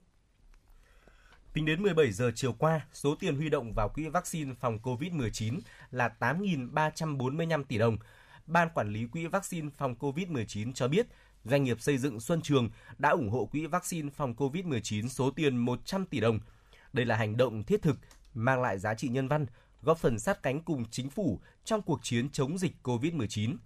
Tính 1.53 1.66
đến 1.66 1.82
17 1.82 2.12
giờ 2.12 2.30
chiều 2.34 2.53
qua, 2.53 2.80
số 2.92 3.14
tiền 3.14 3.36
huy 3.36 3.48
động 3.48 3.72
vào 3.74 3.88
quỹ 3.88 4.09
vaccine 4.09 4.55
phòng 4.61 4.78
COVID-19 4.82 5.61
là 5.90 6.11
8.345 6.20 7.64
tỷ 7.64 7.78
đồng. 7.78 7.96
Ban 8.46 8.68
quản 8.74 8.92
lý 8.92 9.07
quỹ 9.07 9.26
vaccine 9.26 9.68
phòng 9.76 9.94
COVID-19 10.01 10.72
cho 10.72 10.88
biết 10.88 11.07
doanh 11.44 11.64
nghiệp 11.64 11.80
xây 11.80 11.98
dựng 11.98 12.20
Xuân 12.20 12.40
Trường 12.42 12.70
đã 12.98 13.11
ủng 13.11 13.30
hộ 13.30 13.44
quỹ 13.44 13.66
vaccine 13.66 14.09
phòng 14.16 14.34
COVID-19 14.34 15.09
số 15.09 15.30
tiền 15.30 15.57
100 15.57 16.07
tỷ 16.07 16.20
đồng. 16.20 16.38
Đây 16.92 17.07
là 17.07 17.16
hành 17.16 17.36
động 17.36 17.64
thiết 17.64 17.82
thực, 17.82 17.96
mang 18.35 18.62
lại 18.62 18.78
giá 18.78 18.95
trị 18.95 19.09
nhân 19.09 19.28
văn, 19.28 19.47
góp 19.83 19.99
phần 19.99 20.18
sát 20.18 20.43
cánh 20.43 20.61
cùng 20.61 20.85
chính 20.91 21.11
phủ 21.11 21.41
trong 21.64 21.83
cuộc 21.83 22.01
chiến 22.03 22.31
chống 22.31 22.59
dịch 22.59 22.72
COVID-19. 22.83 23.57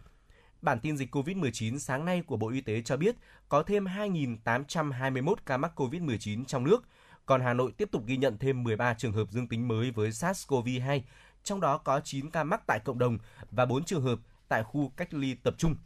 Bản 0.63 0.81
tin 0.81 0.97
dịch 0.97 1.15
COVID-19 1.15 1.79
sáng 1.79 2.05
nay 2.05 2.23
của 2.27 2.37
Bộ 2.37 2.49
Y 2.49 2.61
tế 2.61 2.83
cho 2.83 2.97
biết 2.97 3.17
có 3.49 3.63
thêm 3.63 3.85
2.821 3.85 5.35
ca 5.47 5.57
mắc 5.57 5.73
COVID-19 5.81 6.45
trong 6.45 6.65
nước, 6.65 6.85
còn 7.27 7.41
Hà 7.41 7.55
Nội 7.55 7.73
tiếp 7.73 7.89
tục 7.93 8.07
ghi 8.07 8.17
nhận 8.17 8.39
thêm 8.39 8.63
13 8.63 8.95
trường 8.95 9.13
hợp 9.13 9.31
dương 9.31 9.49
tính 9.49 9.69
mới 9.69 9.91
với 9.91 10.11
SARS-CoV-2, 10.11 11.01
trong 11.45 11.61
đó 11.61 11.79
có 11.79 12.01
9 12.01 12.31
ca 12.31 12.45
mắc 12.45 12.63
tại 12.67 12.81
cộng 12.85 12.99
đồng 12.99 13.19
và 13.51 13.67
4 13.67 13.85
trường 13.85 14.03
hợp 14.03 14.19
tại 14.49 14.63
khu 14.63 14.93
cách 14.97 15.15
ly 15.15 15.35
tập 15.35 15.55
trung 15.59 15.77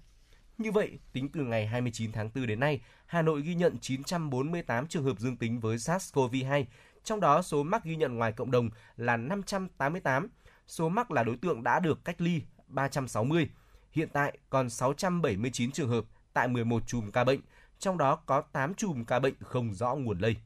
như 0.58 0.72
vậy, 0.72 0.98
tính 1.12 1.28
từ 1.32 1.40
ngày 1.40 1.66
29 1.66 2.12
tháng 2.12 2.30
4 2.34 2.46
đến 2.46 2.60
nay, 2.60 2.80
Hà 3.06 3.22
Nội 3.22 3.42
ghi 3.42 3.54
nhận 3.54 3.78
948 3.80 4.86
trường 4.86 5.04
hợp 5.04 5.18
dương 5.18 5.36
tính 5.36 5.60
với 5.60 5.76
SARS-CoV-2, 5.76 6.64
trong 7.08 7.20
đó 7.20 7.42
số 7.42 7.62
mắc 7.62 7.84
ghi 7.84 7.96
nhận 7.96 8.16
ngoài 8.16 8.32
cộng 8.32 8.50
đồng 8.50 8.70
là 8.96 9.16
588, 9.16 10.28
số 10.66 10.88
mắc 10.88 11.10
là 11.10 11.22
đối 11.22 11.36
tượng 11.36 11.62
đã 11.62 11.80
được 11.80 12.04
cách 12.04 12.20
ly 12.20 12.42
360. 12.66 13.48
Hiện 13.92 14.08
tại 14.12 14.38
còn 14.50 14.70
679 14.70 15.72
trường 15.72 15.88
hợp 15.88 16.04
tại 16.32 16.48
11 16.48 16.82
chùm 16.86 17.10
ca 17.10 17.24
bệnh, 17.24 17.40
trong 17.78 17.98
đó 17.98 18.16
có 18.26 18.40
8 18.40 18.74
chùm 18.74 19.04
ca 19.04 19.18
bệnh 19.18 19.34
không 19.40 19.74
rõ 19.74 19.94
nguồn 19.94 20.18
lây. 20.18 20.36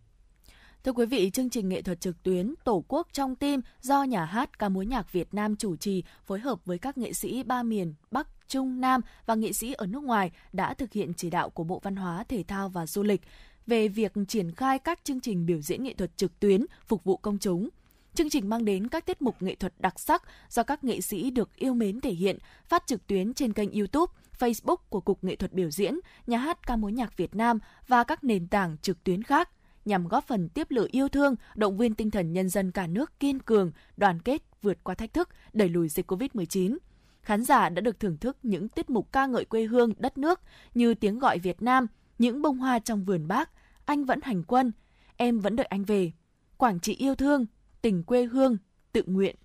Thưa 0.84 0.92
quý 0.92 1.06
vị, 1.06 1.30
chương 1.30 1.50
trình 1.50 1.68
nghệ 1.68 1.82
thuật 1.82 2.00
trực 2.00 2.22
tuyến 2.22 2.54
Tổ 2.64 2.84
quốc 2.88 3.08
trong 3.12 3.36
tim 3.36 3.60
do 3.80 4.02
nhà 4.02 4.24
hát 4.24 4.58
ca 4.58 4.68
mối 4.68 4.86
nhạc 4.86 5.12
Việt 5.12 5.34
Nam 5.34 5.56
chủ 5.56 5.76
trì 5.76 6.04
phối 6.24 6.40
hợp 6.40 6.64
với 6.64 6.78
các 6.78 6.98
nghệ 6.98 7.12
sĩ 7.12 7.42
ba 7.42 7.62
miền 7.62 7.94
Bắc, 8.10 8.28
Trung, 8.48 8.80
Nam 8.80 9.00
và 9.26 9.34
nghệ 9.34 9.52
sĩ 9.52 9.72
ở 9.72 9.86
nước 9.86 10.02
ngoài 10.02 10.30
đã 10.52 10.74
thực 10.74 10.92
hiện 10.92 11.12
chỉ 11.14 11.30
đạo 11.30 11.50
của 11.50 11.64
Bộ 11.64 11.80
Văn 11.82 11.96
hóa, 11.96 12.24
Thể 12.28 12.44
thao 12.48 12.68
và 12.68 12.86
Du 12.86 13.02
lịch 13.02 13.20
về 13.66 13.88
việc 13.88 14.12
triển 14.28 14.52
khai 14.52 14.78
các 14.78 15.04
chương 15.04 15.20
trình 15.20 15.46
biểu 15.46 15.60
diễn 15.60 15.82
nghệ 15.82 15.94
thuật 15.94 16.16
trực 16.16 16.40
tuyến 16.40 16.66
phục 16.86 17.04
vụ 17.04 17.16
công 17.16 17.38
chúng. 17.38 17.68
Chương 18.14 18.30
trình 18.30 18.48
mang 18.48 18.64
đến 18.64 18.88
các 18.88 19.06
tiết 19.06 19.22
mục 19.22 19.42
nghệ 19.42 19.54
thuật 19.54 19.74
đặc 19.78 20.00
sắc 20.00 20.22
do 20.48 20.62
các 20.62 20.84
nghệ 20.84 21.00
sĩ 21.00 21.30
được 21.30 21.56
yêu 21.56 21.74
mến 21.74 22.00
thể 22.00 22.10
hiện, 22.10 22.38
phát 22.68 22.86
trực 22.86 23.06
tuyến 23.06 23.34
trên 23.34 23.52
kênh 23.52 23.72
YouTube, 23.72 24.12
Facebook 24.38 24.76
của 24.88 25.00
Cục 25.00 25.24
Nghệ 25.24 25.36
thuật 25.36 25.52
biểu 25.52 25.70
diễn, 25.70 25.94
Nhà 26.26 26.38
hát 26.38 26.66
ca 26.66 26.76
mối 26.76 26.92
nhạc 26.92 27.16
Việt 27.16 27.34
Nam 27.34 27.58
và 27.88 28.04
các 28.04 28.24
nền 28.24 28.46
tảng 28.46 28.76
trực 28.82 29.04
tuyến 29.04 29.22
khác 29.22 29.48
nhằm 29.84 30.08
góp 30.08 30.26
phần 30.26 30.48
tiếp 30.48 30.70
lửa 30.70 30.86
yêu 30.90 31.08
thương, 31.08 31.34
động 31.54 31.76
viên 31.76 31.94
tinh 31.94 32.10
thần 32.10 32.32
nhân 32.32 32.48
dân 32.48 32.70
cả 32.70 32.86
nước 32.86 33.20
kiên 33.20 33.38
cường, 33.38 33.72
đoàn 33.96 34.22
kết 34.22 34.42
vượt 34.62 34.84
qua 34.84 34.94
thách 34.94 35.12
thức, 35.12 35.28
đẩy 35.52 35.68
lùi 35.68 35.88
dịch 35.88 36.10
COVID-19. 36.10 36.78
Khán 37.22 37.44
giả 37.44 37.68
đã 37.68 37.80
được 37.80 38.00
thưởng 38.00 38.16
thức 38.16 38.36
những 38.42 38.68
tiết 38.68 38.90
mục 38.90 39.12
ca 39.12 39.26
ngợi 39.26 39.44
quê 39.44 39.64
hương, 39.64 39.92
đất 39.98 40.18
nước 40.18 40.40
như 40.74 40.94
tiếng 40.94 41.18
gọi 41.18 41.38
Việt 41.38 41.62
Nam, 41.62 41.86
những 42.22 42.42
bông 42.42 42.58
hoa 42.58 42.78
trong 42.78 43.04
vườn 43.04 43.28
bác, 43.28 43.50
anh 43.84 44.04
vẫn 44.04 44.20
hành 44.22 44.42
quân, 44.42 44.72
em 45.16 45.40
vẫn 45.40 45.56
đợi 45.56 45.66
anh 45.66 45.84
về, 45.84 46.12
Quảng 46.56 46.80
Trị 46.80 46.94
yêu 46.94 47.14
thương, 47.14 47.46
tình 47.80 48.02
quê 48.02 48.24
hương, 48.24 48.56
tự 48.92 49.02
nguyện. 49.06 49.36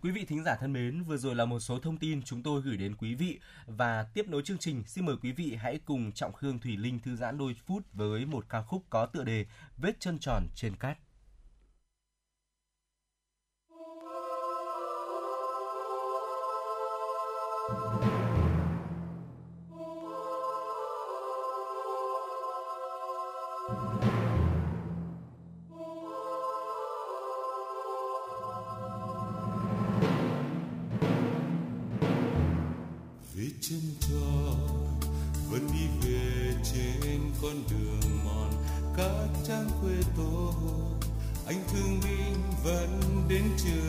Quý 0.00 0.10
vị 0.10 0.24
thính 0.24 0.44
giả 0.44 0.56
thân 0.60 0.72
mến, 0.72 1.02
vừa 1.02 1.16
rồi 1.16 1.34
là 1.34 1.44
một 1.44 1.60
số 1.60 1.78
thông 1.78 1.96
tin 1.96 2.22
chúng 2.22 2.42
tôi 2.42 2.62
gửi 2.62 2.76
đến 2.76 2.96
quý 2.96 3.14
vị 3.14 3.38
và 3.66 4.06
tiếp 4.14 4.28
nối 4.28 4.42
chương 4.42 4.58
trình, 4.58 4.82
xin 4.86 5.06
mời 5.06 5.16
quý 5.22 5.32
vị 5.32 5.56
hãy 5.60 5.80
cùng 5.84 6.12
Trọng 6.12 6.32
Khương 6.32 6.58
Thủy 6.58 6.76
Linh 6.76 6.98
thư 6.98 7.16
giãn 7.16 7.38
đôi 7.38 7.54
phút 7.66 7.82
với 7.92 8.26
một 8.26 8.48
ca 8.48 8.62
khúc 8.62 8.84
có 8.90 9.06
tựa 9.06 9.24
đề 9.24 9.46
Vết 9.76 10.00
chân 10.00 10.18
tròn 10.18 10.46
trên 10.54 10.76
cát. 10.76 10.98
Vẫn 42.64 42.88
đến 43.28 43.42
trường 43.64 43.81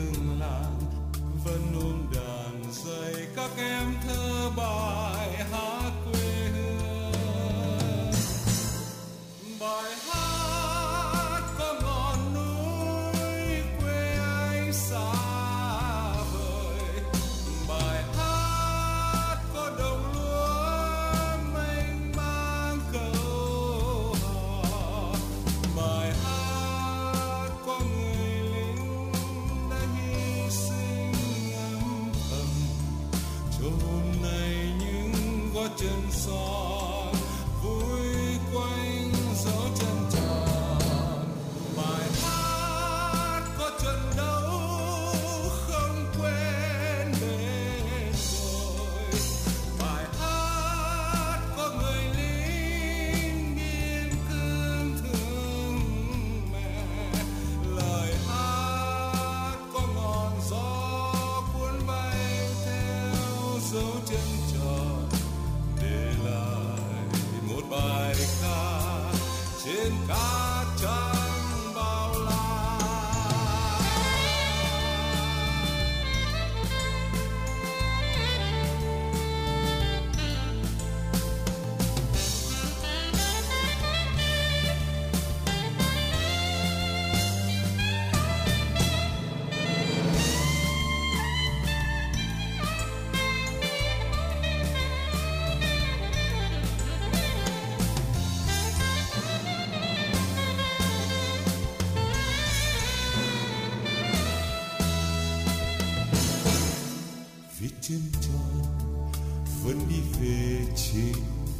vẫn 109.64 109.78
đi 109.88 110.00
về 110.20 110.66
trên 110.76 111.14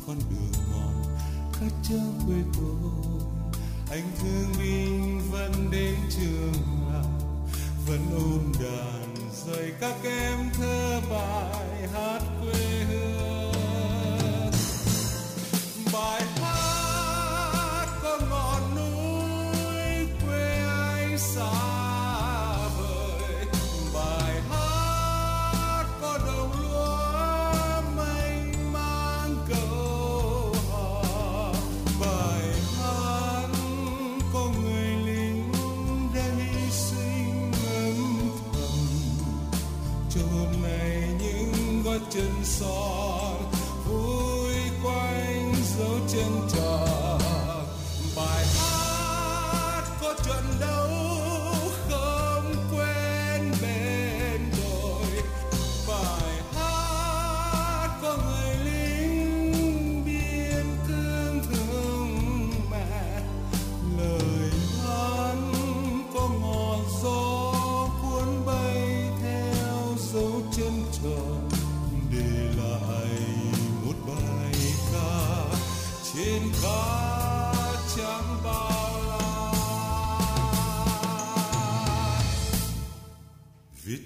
con 0.06 0.16
đường 0.30 0.64
mòn. 0.72 1.04
Khát 1.52 1.70
trang 1.82 2.20
quê 2.26 2.36
tôi, 2.54 3.20
anh 3.90 4.10
thương 4.18 4.52
binh 4.58 5.20
vẫn 5.30 5.70
đến 5.70 5.94
trường 6.10 6.52
học, 6.92 7.06
vẫn 7.86 8.00
ôm 8.14 8.52
đàn 8.62 9.14
dạy 9.46 9.72
các 9.80 9.96
em 10.04 10.50
thơ 10.54 11.00
bài 11.10 11.88
hát 11.92 12.20
quê 12.40 12.83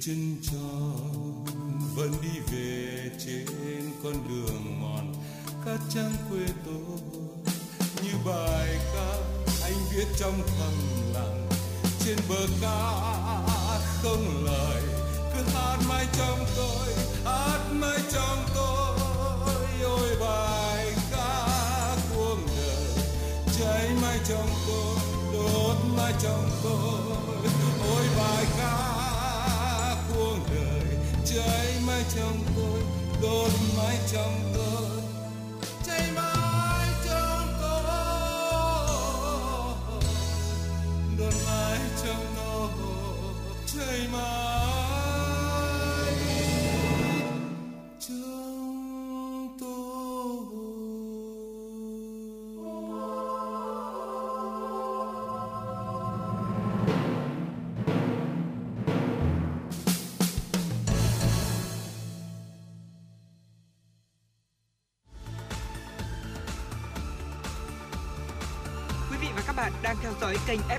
chân 0.09 0.37
tròn 0.43 1.45
vẫn 1.97 2.13
đi 2.23 2.41
về 2.53 3.11
trên 3.27 3.47
con 4.03 4.13
đường 4.29 4.81
mòn. 4.81 5.15
Các 5.65 5.81
trang 5.95 6.13
quê 6.31 6.41
tôi 6.67 6.99
như 8.03 8.11
bài 8.27 8.79
ca 8.95 9.17
anh 9.63 9.75
viết 9.93 10.07
trong 10.19 10.41
thầm 10.59 10.73
lặng. 11.15 11.49
Trên 12.05 12.17
bờ 12.29 12.47
cát 12.61 13.81
không 14.03 14.45
lời, 14.45 14.83
cứ 15.35 15.43
hát 15.55 15.79
mãi 15.89 16.07
trong 16.19 16.39
tôi, 16.57 16.95
hát 17.25 17.71
mãi 17.73 17.99
trong 18.13 18.48
trong 32.19 32.39
tôi 32.57 32.81
đốt 33.23 33.51
trong 34.13 34.48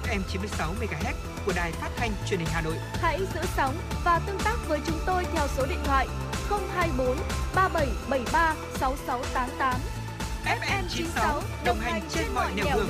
FM 0.10 0.22
96 0.28 0.74
MHz 0.82 1.14
của 1.46 1.54
đài 1.56 1.72
phát 1.72 1.90
thanh 1.96 2.12
truyền 2.30 2.40
hình 2.40 2.50
Hà 2.52 2.62
Nội. 2.62 2.74
Hãy 2.94 3.20
giữ 3.34 3.40
sóng 3.56 3.76
và 4.04 4.20
tương 4.28 4.40
tác 4.44 4.56
với 4.68 4.80
chúng 4.88 5.00
tôi 5.06 5.26
theo 5.34 5.48
số 5.48 5.66
điện 5.70 5.78
thoại 5.84 6.08
024 6.50 7.18
3773 7.56 8.56
6688. 8.80 9.80
FM 10.46 10.84
96 10.90 11.42
đồng 11.66 11.78
hành 11.80 12.02
trên 12.10 12.26
mọi 12.36 12.52
nẻo 12.56 12.66
đường. 12.76 12.88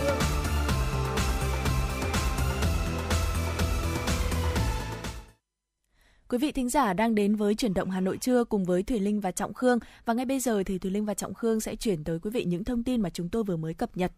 Quý 6.30 6.38
vị 6.38 6.52
thính 6.52 6.70
giả 6.70 6.94
đang 6.94 7.16
đến 7.16 7.36
với 7.36 7.56
chuyển 7.56 7.74
động 7.74 7.90
Hà 7.90 8.02
Nội 8.02 8.18
trưa 8.18 8.44
cùng 8.44 8.66
với 8.66 8.84
Thùy 8.84 9.00
Linh 9.00 9.20
và 9.22 9.32
Trọng 9.32 9.54
Khương 9.54 9.80
và 10.06 10.14
ngay 10.14 10.26
bây 10.26 10.40
giờ 10.40 10.64
thì 10.66 10.78
Thùy 10.78 10.91
Linh 10.91 11.06
và 11.06 11.14
Trọng 11.14 11.34
Khương 11.34 11.60
sẽ 11.60 11.76
chuyển 11.76 12.04
tới 12.04 12.20
quý 12.20 12.30
vị 12.30 12.44
những 12.44 12.64
thông 12.64 12.84
tin 12.84 13.02
mà 13.02 13.10
chúng 13.10 13.30
tôi 13.30 13.44
vừa 13.44 13.58
mới 13.58 13.74
cập 13.74 13.98
nhật. 13.98 14.12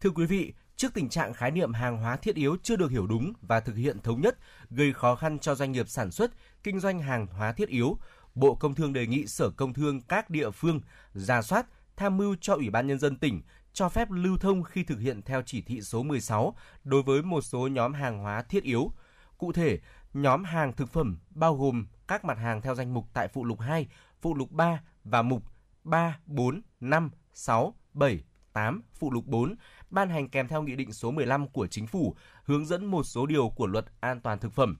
Thưa 0.00 0.10
quý 0.10 0.26
vị, 0.26 0.52
trước 0.78 0.94
tình 0.94 1.08
trạng 1.08 1.34
khái 1.34 1.50
niệm 1.50 1.72
hàng 1.72 1.96
hóa 1.96 2.16
thiết 2.16 2.34
yếu 2.34 2.56
chưa 2.62 2.76
được 2.76 2.90
hiểu 2.90 3.06
đúng 3.06 3.32
và 3.42 3.60
thực 3.60 3.76
hiện 3.76 4.00
thống 4.00 4.20
nhất, 4.20 4.38
gây 4.70 4.92
khó 4.92 5.14
khăn 5.14 5.38
cho 5.38 5.54
doanh 5.54 5.72
nghiệp 5.72 5.88
sản 5.88 6.10
xuất, 6.10 6.30
kinh 6.62 6.80
doanh 6.80 6.98
hàng 6.98 7.26
hóa 7.26 7.52
thiết 7.52 7.68
yếu, 7.68 7.98
Bộ 8.34 8.54
Công 8.54 8.74
Thương 8.74 8.92
đề 8.92 9.06
nghị 9.06 9.26
Sở 9.26 9.50
Công 9.50 9.74
Thương 9.74 10.00
các 10.00 10.30
địa 10.30 10.50
phương 10.50 10.80
ra 11.12 11.42
soát, 11.42 11.66
tham 11.96 12.16
mưu 12.16 12.36
cho 12.40 12.54
Ủy 12.54 12.70
ban 12.70 12.86
Nhân 12.86 12.98
dân 12.98 13.16
tỉnh 13.16 13.42
cho 13.72 13.88
phép 13.88 14.10
lưu 14.10 14.38
thông 14.38 14.62
khi 14.62 14.84
thực 14.84 14.98
hiện 14.98 15.22
theo 15.22 15.42
chỉ 15.46 15.62
thị 15.62 15.80
số 15.82 16.02
16 16.02 16.56
đối 16.84 17.02
với 17.02 17.22
một 17.22 17.40
số 17.40 17.68
nhóm 17.68 17.94
hàng 17.94 18.18
hóa 18.18 18.42
thiết 18.42 18.62
yếu. 18.62 18.92
Cụ 19.38 19.52
thể, 19.52 19.78
nhóm 20.14 20.44
hàng 20.44 20.72
thực 20.72 20.88
phẩm 20.88 21.18
bao 21.30 21.56
gồm 21.56 21.86
các 22.08 22.24
mặt 22.24 22.38
hàng 22.38 22.62
theo 22.62 22.74
danh 22.74 22.94
mục 22.94 23.04
tại 23.12 23.28
phụ 23.28 23.44
lục 23.44 23.60
2, 23.60 23.88
phụ 24.20 24.34
lục 24.34 24.50
3 24.52 24.80
và 25.04 25.22
mục 25.22 25.42
3, 25.84 26.18
4, 26.26 26.62
5, 26.80 27.10
6, 27.32 27.74
7, 27.94 28.24
8, 28.52 28.82
phụ 28.94 29.10
lục 29.10 29.26
4 29.26 29.54
ban 29.90 30.10
hành 30.10 30.28
kèm 30.28 30.48
theo 30.48 30.62
Nghị 30.62 30.76
định 30.76 30.92
số 30.92 31.10
15 31.10 31.48
của 31.48 31.66
Chính 31.66 31.86
phủ 31.86 32.14
hướng 32.44 32.66
dẫn 32.66 32.84
một 32.84 33.02
số 33.02 33.26
điều 33.26 33.48
của 33.48 33.66
Luật 33.66 33.84
An 34.00 34.20
toàn 34.20 34.38
thực 34.38 34.52
phẩm. 34.52 34.76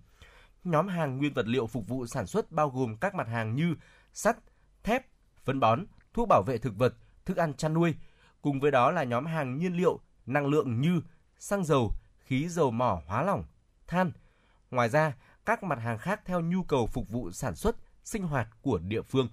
Nhóm 0.64 0.88
hàng 0.88 1.18
nguyên 1.18 1.34
vật 1.34 1.46
liệu 1.46 1.66
phục 1.66 1.88
vụ 1.88 2.06
sản 2.06 2.26
xuất 2.26 2.52
bao 2.52 2.70
gồm 2.70 2.96
các 2.96 3.14
mặt 3.14 3.28
hàng 3.28 3.54
như 3.54 3.74
sắt, 4.12 4.36
thép, 4.82 5.06
phân 5.44 5.60
bón, 5.60 5.84
thuốc 6.12 6.28
bảo 6.28 6.42
vệ 6.46 6.58
thực 6.58 6.76
vật, 6.76 6.94
thức 7.24 7.36
ăn 7.36 7.54
chăn 7.54 7.74
nuôi. 7.74 7.94
Cùng 8.42 8.60
với 8.60 8.70
đó 8.70 8.90
là 8.90 9.04
nhóm 9.04 9.26
hàng 9.26 9.58
nhiên 9.58 9.76
liệu, 9.76 10.00
năng 10.26 10.46
lượng 10.46 10.80
như 10.80 11.00
xăng 11.38 11.64
dầu, 11.64 11.92
khí 12.18 12.48
dầu 12.48 12.70
mỏ 12.70 13.02
hóa 13.06 13.22
lỏng, 13.22 13.44
than. 13.86 14.12
Ngoài 14.70 14.88
ra, 14.88 15.16
các 15.46 15.62
mặt 15.62 15.78
hàng 15.78 15.98
khác 15.98 16.20
theo 16.24 16.40
nhu 16.40 16.62
cầu 16.62 16.86
phục 16.86 17.08
vụ 17.08 17.30
sản 17.30 17.54
xuất, 17.54 17.76
sinh 18.04 18.22
hoạt 18.22 18.48
của 18.62 18.78
địa 18.78 19.02
phương. 19.02 19.28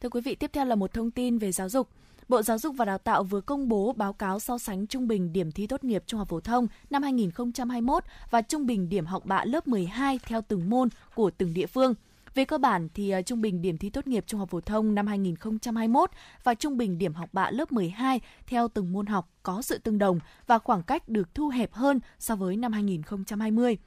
Thưa 0.00 0.08
quý 0.08 0.20
vị, 0.20 0.34
tiếp 0.34 0.50
theo 0.52 0.64
là 0.64 0.74
một 0.74 0.92
thông 0.92 1.10
tin 1.10 1.38
về 1.38 1.52
giáo 1.52 1.68
dục. 1.68 1.88
Bộ 2.30 2.42
Giáo 2.42 2.58
dục 2.58 2.76
và 2.76 2.84
Đào 2.84 2.98
tạo 2.98 3.24
vừa 3.24 3.40
công 3.40 3.68
bố 3.68 3.92
báo 3.92 4.12
cáo 4.12 4.40
so 4.40 4.58
sánh 4.58 4.86
trung 4.86 5.08
bình 5.08 5.32
điểm 5.32 5.52
thi 5.52 5.66
tốt 5.66 5.84
nghiệp 5.84 6.02
trung 6.06 6.18
học 6.18 6.28
phổ 6.28 6.40
thông 6.40 6.66
năm 6.90 7.02
2021 7.02 8.04
và 8.30 8.42
trung 8.42 8.66
bình 8.66 8.88
điểm 8.88 9.06
học 9.06 9.24
bạ 9.24 9.44
lớp 9.44 9.68
12 9.68 10.18
theo 10.26 10.42
từng 10.48 10.70
môn 10.70 10.88
của 11.14 11.30
từng 11.30 11.54
địa 11.54 11.66
phương. 11.66 11.94
Về 12.34 12.44
cơ 12.44 12.58
bản 12.58 12.88
thì 12.94 13.10
ờ, 13.10 13.22
trung 13.22 13.40
bình 13.40 13.62
điểm 13.62 13.78
thi 13.78 13.90
tốt 13.90 14.06
nghiệp 14.06 14.24
trung 14.26 14.40
học 14.40 14.50
phổ 14.50 14.60
thông 14.60 14.94
năm 14.94 15.06
2021 15.06 16.10
và 16.44 16.54
trung 16.54 16.76
bình 16.76 16.98
điểm 16.98 17.14
học 17.14 17.28
bạ 17.32 17.50
lớp 17.50 17.72
12 17.72 18.20
theo 18.46 18.68
từng 18.68 18.92
môn 18.92 19.06
học 19.06 19.30
có 19.42 19.62
sự 19.62 19.78
tương 19.78 19.98
đồng 19.98 20.20
và 20.46 20.58
khoảng 20.58 20.82
cách 20.82 21.08
được 21.08 21.34
thu 21.34 21.48
hẹp 21.48 21.72
hơn 21.72 22.00
so 22.18 22.36
với 22.36 22.56
năm 22.56 22.72
2020. 22.72 23.78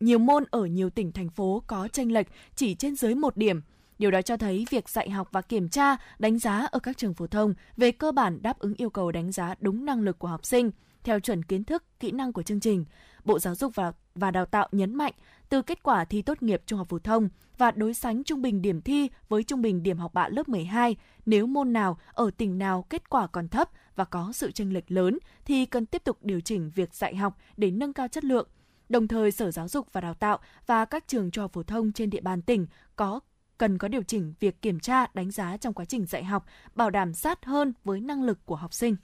Nhiều 0.00 0.18
môn 0.18 0.44
ở 0.50 0.66
nhiều 0.66 0.90
tỉnh, 0.90 1.12
thành 1.12 1.28
phố 1.28 1.62
có 1.66 1.88
tranh 1.88 2.12
lệch 2.12 2.26
chỉ 2.54 2.74
trên 2.74 2.96
dưới 2.96 3.14
một 3.14 3.36
điểm. 3.36 3.60
Điều 3.98 4.10
đó 4.10 4.22
cho 4.22 4.36
thấy 4.36 4.66
việc 4.70 4.88
dạy 4.88 5.10
học 5.10 5.28
và 5.32 5.40
kiểm 5.40 5.68
tra, 5.68 5.96
đánh 6.18 6.38
giá 6.38 6.66
ở 6.70 6.78
các 6.78 6.96
trường 6.96 7.14
phổ 7.14 7.26
thông 7.26 7.54
về 7.76 7.92
cơ 7.92 8.12
bản 8.12 8.42
đáp 8.42 8.58
ứng 8.58 8.74
yêu 8.74 8.90
cầu 8.90 9.12
đánh 9.12 9.32
giá 9.32 9.54
đúng 9.60 9.84
năng 9.84 10.00
lực 10.00 10.18
của 10.18 10.28
học 10.28 10.46
sinh 10.46 10.70
theo 11.04 11.20
chuẩn 11.20 11.42
kiến 11.42 11.64
thức, 11.64 11.84
kỹ 12.00 12.10
năng 12.10 12.32
của 12.32 12.42
chương 12.42 12.60
trình. 12.60 12.84
Bộ 13.24 13.38
Giáo 13.38 13.54
dục 13.54 13.74
và, 13.74 13.92
và 14.14 14.30
Đào 14.30 14.46
tạo 14.46 14.68
nhấn 14.72 14.94
mạnh 14.94 15.12
từ 15.48 15.62
kết 15.62 15.82
quả 15.82 16.04
thi 16.04 16.22
tốt 16.22 16.42
nghiệp 16.42 16.62
trung 16.66 16.78
học 16.78 16.88
phổ 16.88 16.98
thông 16.98 17.28
và 17.58 17.70
đối 17.70 17.94
sánh 17.94 18.24
trung 18.24 18.42
bình 18.42 18.62
điểm 18.62 18.80
thi 18.80 19.08
với 19.28 19.42
trung 19.42 19.62
bình 19.62 19.82
điểm 19.82 19.98
học 19.98 20.14
bạ 20.14 20.28
lớp 20.28 20.48
12, 20.48 20.96
nếu 21.26 21.46
môn 21.46 21.72
nào 21.72 21.98
ở 22.12 22.30
tỉnh 22.36 22.58
nào 22.58 22.84
kết 22.90 23.10
quả 23.10 23.26
còn 23.26 23.48
thấp 23.48 23.70
và 23.96 24.04
có 24.04 24.32
sự 24.34 24.50
chênh 24.50 24.72
lệch 24.72 24.90
lớn 24.90 25.18
thì 25.44 25.66
cần 25.66 25.86
tiếp 25.86 26.04
tục 26.04 26.18
điều 26.22 26.40
chỉnh 26.40 26.70
việc 26.74 26.94
dạy 26.94 27.16
học 27.16 27.38
để 27.56 27.70
nâng 27.70 27.92
cao 27.92 28.08
chất 28.08 28.24
lượng. 28.24 28.48
Đồng 28.88 29.08
thời, 29.08 29.30
Sở 29.30 29.50
Giáo 29.50 29.68
dục 29.68 29.92
và 29.92 30.00
Đào 30.00 30.14
tạo 30.14 30.38
và 30.66 30.84
các 30.84 31.04
trường 31.06 31.30
trung 31.30 31.42
học 31.42 31.52
phổ 31.52 31.62
thông 31.62 31.92
trên 31.92 32.10
địa 32.10 32.20
bàn 32.20 32.42
tỉnh 32.42 32.66
có 32.96 33.20
cần 33.58 33.78
có 33.78 33.88
điều 33.88 34.02
chỉnh 34.02 34.34
việc 34.40 34.62
kiểm 34.62 34.80
tra, 34.80 35.06
đánh 35.14 35.30
giá 35.30 35.56
trong 35.56 35.74
quá 35.74 35.84
trình 35.84 36.06
dạy 36.06 36.24
học, 36.24 36.44
bảo 36.74 36.90
đảm 36.90 37.14
sát 37.14 37.44
hơn 37.44 37.72
với 37.84 38.00
năng 38.00 38.22
lực 38.22 38.38
của 38.44 38.56
học 38.56 38.74
sinh. 38.74 38.96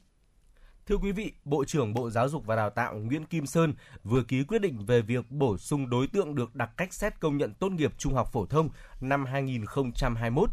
Thưa 0.86 0.97
quý 0.97 1.12
vị, 1.12 1.32
Bộ 1.44 1.64
trưởng 1.64 1.94
Bộ 1.94 2.10
Giáo 2.10 2.28
dục 2.28 2.47
và 2.47 2.56
Đào 2.56 2.70
tạo 2.70 2.94
Nguyễn 2.94 3.24
Kim 3.24 3.47
Sơn 3.47 3.74
vừa 4.05 4.22
ký 4.22 4.44
quyết 4.44 4.59
định 4.59 4.86
về 4.86 5.02
việc 5.02 5.31
bổ 5.31 5.59
sung 5.59 5.90
đối 5.90 6.06
tượng 6.06 6.35
được 6.35 6.55
đặt 6.55 6.70
cách 6.76 6.94
xét 6.94 7.20
công 7.20 7.36
nhận 7.36 7.55
tốt 7.55 7.72
nghiệp 7.72 7.93
trung 7.98 8.14
học 8.14 8.32
phổ 8.32 8.47
thông 8.47 8.68
năm 9.01 9.24
2021. 9.24 10.51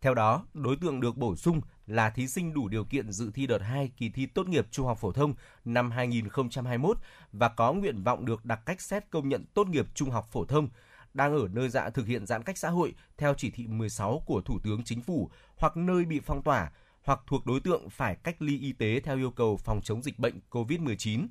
Theo 0.00 0.14
đó, 0.14 0.46
đối 0.54 0.76
tượng 0.76 1.00
được 1.00 1.16
bổ 1.16 1.36
sung 1.36 1.60
là 1.86 2.10
thí 2.10 2.28
sinh 2.28 2.54
đủ 2.54 2.68
điều 2.68 2.84
kiện 2.84 3.12
dự 3.12 3.30
thi 3.34 3.46
đợt 3.46 3.58
2 3.58 3.90
kỳ 3.96 4.10
thi 4.10 4.26
tốt 4.26 4.48
nghiệp 4.48 4.66
trung 4.70 4.86
học 4.86 4.98
phổ 4.98 5.12
thông 5.12 5.34
năm 5.64 5.90
2021 5.90 6.98
và 7.32 7.48
có 7.48 7.72
nguyện 7.72 8.02
vọng 8.02 8.24
được 8.24 8.44
đặt 8.44 8.60
cách 8.66 8.80
xét 8.80 9.10
công 9.10 9.28
nhận 9.28 9.44
tốt 9.54 9.68
nghiệp 9.68 9.86
trung 9.94 10.10
học 10.10 10.28
phổ 10.32 10.44
thông 10.44 10.68
đang 11.14 11.32
ở 11.32 11.48
nơi 11.52 11.68
dạ 11.68 11.90
thực 11.90 12.06
hiện 12.06 12.26
giãn 12.26 12.42
cách 12.42 12.58
xã 12.58 12.70
hội 12.70 12.94
theo 13.18 13.34
chỉ 13.34 13.50
thị 13.50 13.66
16 13.66 14.22
của 14.26 14.40
Thủ 14.40 14.58
tướng 14.64 14.84
Chính 14.84 15.00
phủ, 15.00 15.30
hoặc 15.56 15.76
nơi 15.76 16.04
bị 16.04 16.20
phong 16.20 16.42
tỏa, 16.42 16.70
hoặc 17.02 17.20
thuộc 17.26 17.46
đối 17.46 17.60
tượng 17.60 17.90
phải 17.90 18.16
cách 18.22 18.42
ly 18.42 18.58
y 18.58 18.72
tế 18.72 19.00
theo 19.00 19.16
yêu 19.16 19.30
cầu 19.30 19.56
phòng 19.56 19.80
chống 19.82 20.02
dịch 20.02 20.18
bệnh 20.18 20.40
COVID-19. 20.50 21.26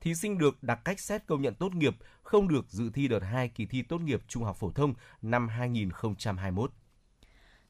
Thí 0.00 0.14
sinh 0.14 0.38
được 0.38 0.62
đặt 0.62 0.80
cách 0.84 1.00
xét 1.00 1.26
công 1.26 1.42
nhận 1.42 1.54
tốt 1.54 1.74
nghiệp 1.74 1.96
không 2.22 2.48
được 2.48 2.66
dự 2.68 2.90
thi 2.94 3.08
đợt 3.08 3.22
2 3.22 3.48
kỳ 3.48 3.66
thi 3.66 3.82
tốt 3.82 4.00
nghiệp 4.00 4.20
trung 4.28 4.44
học 4.44 4.56
phổ 4.56 4.70
thông 4.70 4.94
năm 5.22 5.48
2021. 5.48 6.70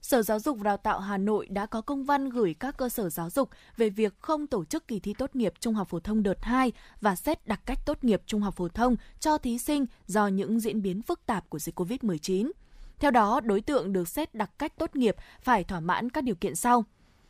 Sở 0.04 0.22
Giáo 0.22 0.40
dục 0.40 0.58
và 0.58 0.64
Đào 0.64 0.76
tạo 0.76 1.00
Hà 1.00 1.18
Nội 1.18 1.46
đã 1.46 1.66
có 1.66 1.80
công 1.80 2.04
văn 2.04 2.28
gửi 2.30 2.54
các 2.54 2.76
cơ 2.76 2.88
sở 2.88 3.10
giáo 3.10 3.30
dục 3.30 3.48
về 3.76 3.90
việc 3.90 4.14
không 4.20 4.46
tổ 4.46 4.64
chức 4.64 4.88
kỳ 4.88 5.00
thi 5.00 5.14
tốt 5.18 5.36
nghiệp 5.36 5.52
trung 5.60 5.74
học 5.74 5.88
phổ 5.88 6.00
thông 6.00 6.22
đợt 6.22 6.38
2 6.42 6.72
và 7.00 7.16
xét 7.16 7.46
đặc 7.46 7.60
cách 7.66 7.78
tốt 7.86 8.04
nghiệp 8.04 8.22
trung 8.26 8.40
học 8.40 8.54
phổ 8.56 8.68
thông 8.68 8.96
cho 9.20 9.38
thí 9.38 9.58
sinh 9.58 9.86
do 10.06 10.26
những 10.26 10.60
diễn 10.60 10.82
biến 10.82 11.02
phức 11.02 11.26
tạp 11.26 11.50
của 11.50 11.58
dịch 11.58 11.80
COVID-19. 11.80 12.50
Theo 12.98 13.10
đó, 13.10 13.40
đối 13.40 13.60
tượng 13.60 13.92
được 13.92 14.08
xét 14.08 14.34
đặc 14.34 14.50
cách 14.58 14.78
tốt 14.78 14.96
nghiệp 14.96 15.16
phải 15.42 15.64
thỏa 15.64 15.80
mãn 15.80 16.10
các 16.10 16.24
điều 16.24 16.34
kiện 16.34 16.54
sau. 16.54 16.84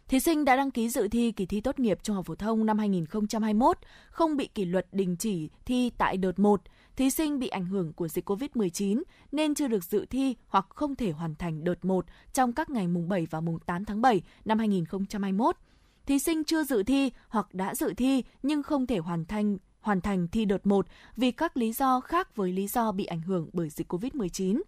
Thí 0.08 0.20
sinh 0.20 0.44
đã 0.44 0.56
đăng 0.56 0.70
ký 0.70 0.88
dự 0.88 1.08
thi 1.08 1.32
kỳ 1.32 1.46
thi 1.46 1.60
tốt 1.60 1.78
nghiệp 1.78 1.98
trung 2.02 2.16
học 2.16 2.26
phổ 2.26 2.34
thông 2.34 2.66
năm 2.66 2.78
2021, 2.78 3.78
không 4.10 4.36
bị 4.36 4.46
kỷ 4.46 4.64
luật 4.64 4.86
đình 4.92 5.16
chỉ 5.16 5.48
thi 5.64 5.90
tại 5.98 6.16
đợt 6.16 6.38
1, 6.38 6.62
thí 6.96 7.10
sinh 7.10 7.38
bị 7.38 7.48
ảnh 7.48 7.66
hưởng 7.66 7.92
của 7.92 8.08
dịch 8.08 8.30
COVID-19 8.30 9.02
nên 9.32 9.54
chưa 9.54 9.68
được 9.68 9.84
dự 9.84 10.06
thi 10.06 10.36
hoặc 10.48 10.66
không 10.68 10.96
thể 10.96 11.10
hoàn 11.10 11.34
thành 11.34 11.64
đợt 11.64 11.84
1 11.84 12.06
trong 12.32 12.52
các 12.52 12.70
ngày 12.70 12.88
mùng 12.88 13.08
7 13.08 13.26
và 13.30 13.40
mùng 13.40 13.58
8 13.58 13.84
tháng 13.84 14.02
7 14.02 14.22
năm 14.44 14.58
2021. 14.58 15.56
Thí 16.06 16.18
sinh 16.18 16.44
chưa 16.44 16.64
dự 16.64 16.82
thi 16.82 17.12
hoặc 17.28 17.54
đã 17.54 17.74
dự 17.74 17.94
thi 17.94 18.24
nhưng 18.42 18.62
không 18.62 18.86
thể 18.86 18.98
hoàn 18.98 19.24
thành 19.24 19.58
hoàn 19.80 20.00
thành 20.00 20.28
thi 20.28 20.44
đợt 20.44 20.66
1 20.66 20.86
vì 21.16 21.30
các 21.30 21.56
lý 21.56 21.72
do 21.72 22.00
khác 22.00 22.36
với 22.36 22.52
lý 22.52 22.66
do 22.66 22.92
bị 22.92 23.04
ảnh 23.04 23.22
hưởng 23.22 23.50
bởi 23.52 23.70
dịch 23.70 23.92
COVID-19 23.92 24.62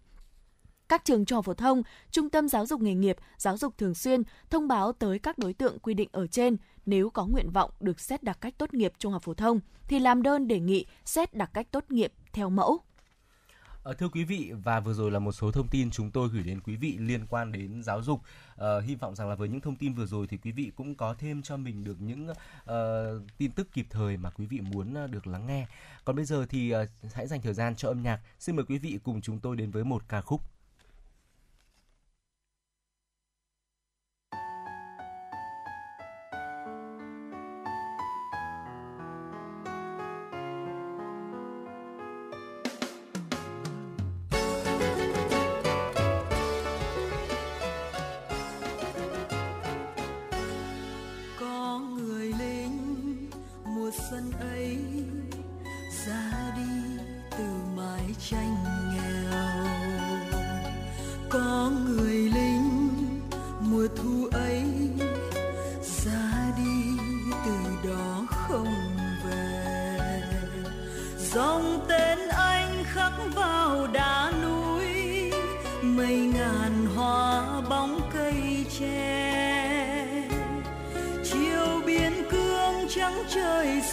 các 0.89 1.05
trường 1.05 1.25
trung 1.25 1.35
học 1.35 1.45
phổ 1.45 1.53
thông, 1.53 1.83
trung 2.11 2.29
tâm 2.29 2.49
giáo 2.49 2.65
dục 2.65 2.81
nghề 2.81 2.93
nghiệp, 2.93 3.17
giáo 3.37 3.57
dục 3.57 3.77
thường 3.77 3.95
xuyên 3.95 4.23
thông 4.49 4.67
báo 4.67 4.91
tới 4.91 5.19
các 5.19 5.37
đối 5.37 5.53
tượng 5.53 5.79
quy 5.79 5.93
định 5.93 6.09
ở 6.11 6.27
trên 6.27 6.57
nếu 6.85 7.09
có 7.09 7.25
nguyện 7.25 7.51
vọng 7.51 7.71
được 7.79 7.99
xét 7.99 8.23
đặc 8.23 8.37
cách 8.41 8.57
tốt 8.57 8.73
nghiệp 8.73 8.93
trung 8.97 9.11
học 9.11 9.23
phổ 9.23 9.33
thông 9.33 9.59
thì 9.87 9.99
làm 9.99 10.21
đơn 10.21 10.47
đề 10.47 10.59
nghị 10.59 10.85
xét 11.05 11.33
đặc 11.33 11.49
cách 11.53 11.71
tốt 11.71 11.91
nghiệp 11.91 12.13
theo 12.37 12.49
mẫu. 12.49 12.79
Ờ, 13.83 13.93
thưa 13.93 14.09
quý 14.09 14.23
vị 14.23 14.51
và 14.63 14.79
vừa 14.79 14.93
rồi 14.93 15.11
là 15.11 15.19
một 15.19 15.31
số 15.31 15.51
thông 15.51 15.67
tin 15.67 15.91
chúng 15.91 16.11
tôi 16.11 16.29
gửi 16.29 16.43
đến 16.43 16.61
quý 16.61 16.75
vị 16.75 16.97
liên 16.99 17.25
quan 17.29 17.51
đến 17.51 17.83
giáo 17.83 18.01
dục. 18.01 18.21
Ờ, 18.55 18.79
hy 18.81 18.95
vọng 18.95 19.15
rằng 19.15 19.29
là 19.29 19.35
với 19.35 19.49
những 19.49 19.61
thông 19.61 19.75
tin 19.75 19.93
vừa 19.93 20.05
rồi 20.05 20.27
thì 20.27 20.37
quý 20.37 20.51
vị 20.51 20.71
cũng 20.75 20.95
có 20.95 21.13
thêm 21.13 21.41
cho 21.41 21.57
mình 21.57 21.83
được 21.83 22.01
những 22.01 22.29
uh, 22.29 23.37
tin 23.37 23.51
tức 23.51 23.67
kịp 23.73 23.87
thời 23.89 24.17
mà 24.17 24.29
quý 24.29 24.45
vị 24.45 24.61
muốn 24.61 24.93
ờ, 24.93 25.07
được 25.07 25.27
lắng 25.27 25.47
nghe. 25.47 25.67
Còn 26.05 26.15
bây 26.15 26.25
giờ 26.25 26.45
thì 26.49 26.75
uh, 26.75 27.13
hãy 27.13 27.27
dành 27.27 27.41
thời 27.41 27.53
gian 27.53 27.75
cho 27.75 27.87
âm 27.87 28.03
nhạc. 28.03 28.19
Xin 28.39 28.55
mời 28.55 28.65
quý 28.65 28.77
vị 28.77 28.99
cùng 29.03 29.21
chúng 29.21 29.39
tôi 29.39 29.55
đến 29.55 29.71
với 29.71 29.83
một 29.83 30.03
ca 30.07 30.21
khúc 30.21 30.41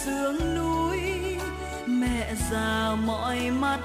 sương 0.05 0.55
núi 0.55 0.99
mẹ 1.85 2.33
già 2.51 2.95
mọi 3.05 3.51
mắt 3.51 3.79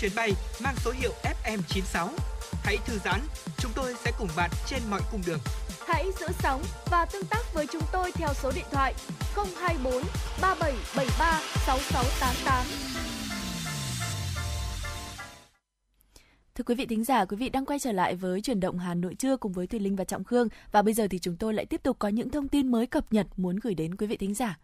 chuyến 0.00 0.12
bay 0.16 0.32
mang 0.60 0.74
số 0.84 0.90
hiệu 0.90 1.12
FM96. 1.44 2.08
Hãy 2.62 2.78
thư 2.86 2.98
giãn, 3.04 3.20
chúng 3.58 3.72
tôi 3.74 3.94
sẽ 4.04 4.12
cùng 4.18 4.28
bạn 4.36 4.50
trên 4.66 4.80
mọi 4.90 5.00
cung 5.12 5.20
đường. 5.26 5.38
Hãy 5.86 6.06
giữ 6.20 6.26
sóng 6.42 6.62
và 6.90 7.06
tương 7.12 7.24
tác 7.24 7.54
với 7.54 7.66
chúng 7.72 7.82
tôi 7.92 8.12
theo 8.12 8.28
số 8.34 8.52
điện 8.54 8.64
thoại 8.70 8.94
024 9.34 9.92
3773 10.40 11.40
6688. 11.66 12.66
Thưa 16.54 16.64
quý 16.64 16.74
vị 16.74 16.86
thính 16.86 17.04
giả, 17.04 17.24
quý 17.24 17.36
vị 17.36 17.48
đang 17.48 17.66
quay 17.66 17.78
trở 17.78 17.92
lại 17.92 18.14
với 18.14 18.40
chuyển 18.40 18.60
động 18.60 18.78
Hà 18.78 18.94
Nội 18.94 19.14
trưa 19.14 19.36
cùng 19.36 19.52
với 19.52 19.66
Thùy 19.66 19.80
Linh 19.80 19.96
và 19.96 20.04
Trọng 20.04 20.24
Khương 20.24 20.48
và 20.72 20.82
bây 20.82 20.94
giờ 20.94 21.06
thì 21.10 21.18
chúng 21.18 21.36
tôi 21.36 21.54
lại 21.54 21.66
tiếp 21.66 21.82
tục 21.82 21.96
có 21.98 22.08
những 22.08 22.30
thông 22.30 22.48
tin 22.48 22.68
mới 22.68 22.86
cập 22.86 23.12
nhật 23.12 23.26
muốn 23.36 23.56
gửi 23.56 23.74
đến 23.74 23.96
quý 23.96 24.06
vị 24.06 24.16
thính 24.16 24.34
giả. 24.34 24.58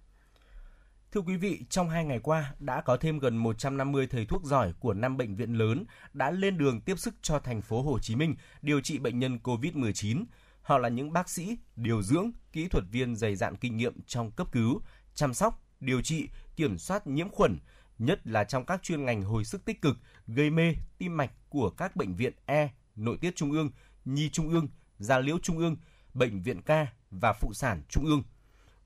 Thưa 1.16 1.22
quý 1.22 1.36
vị, 1.36 1.64
trong 1.70 1.90
hai 1.90 2.04
ngày 2.04 2.20
qua 2.22 2.54
đã 2.58 2.80
có 2.80 2.96
thêm 2.96 3.18
gần 3.18 3.36
150 3.36 4.06
thầy 4.06 4.26
thuốc 4.26 4.44
giỏi 4.44 4.72
của 4.80 4.94
năm 4.94 5.16
bệnh 5.16 5.36
viện 5.36 5.58
lớn 5.58 5.84
đã 6.12 6.30
lên 6.30 6.58
đường 6.58 6.80
tiếp 6.80 6.98
sức 6.98 7.14
cho 7.22 7.38
thành 7.38 7.62
phố 7.62 7.82
Hồ 7.82 7.98
Chí 7.98 8.16
Minh 8.16 8.34
điều 8.62 8.80
trị 8.80 8.98
bệnh 8.98 9.18
nhân 9.18 9.38
COVID-19. 9.42 10.24
Họ 10.62 10.78
là 10.78 10.88
những 10.88 11.12
bác 11.12 11.28
sĩ, 11.28 11.58
điều 11.76 12.02
dưỡng, 12.02 12.30
kỹ 12.52 12.68
thuật 12.68 12.84
viên 12.90 13.16
dày 13.16 13.36
dạn 13.36 13.56
kinh 13.56 13.76
nghiệm 13.76 14.02
trong 14.06 14.30
cấp 14.30 14.52
cứu, 14.52 14.80
chăm 15.14 15.34
sóc, 15.34 15.62
điều 15.80 16.02
trị, 16.02 16.28
kiểm 16.56 16.78
soát 16.78 17.06
nhiễm 17.06 17.28
khuẩn, 17.28 17.58
nhất 17.98 18.26
là 18.26 18.44
trong 18.44 18.64
các 18.64 18.82
chuyên 18.82 19.04
ngành 19.04 19.22
hồi 19.22 19.44
sức 19.44 19.64
tích 19.64 19.82
cực, 19.82 19.96
gây 20.26 20.50
mê, 20.50 20.74
tim 20.98 21.16
mạch 21.16 21.30
của 21.48 21.70
các 21.70 21.96
bệnh 21.96 22.16
viện 22.16 22.32
E, 22.46 22.68
nội 22.96 23.18
tiết 23.20 23.36
trung 23.36 23.52
ương, 23.52 23.70
nhi 24.04 24.30
trung 24.30 24.48
ương, 24.48 24.68
gia 24.98 25.18
liễu 25.18 25.38
trung 25.42 25.58
ương, 25.58 25.76
bệnh 26.14 26.42
viện 26.42 26.62
ca 26.62 26.86
và 27.10 27.32
phụ 27.32 27.52
sản 27.54 27.82
trung 27.88 28.04
ương. 28.04 28.22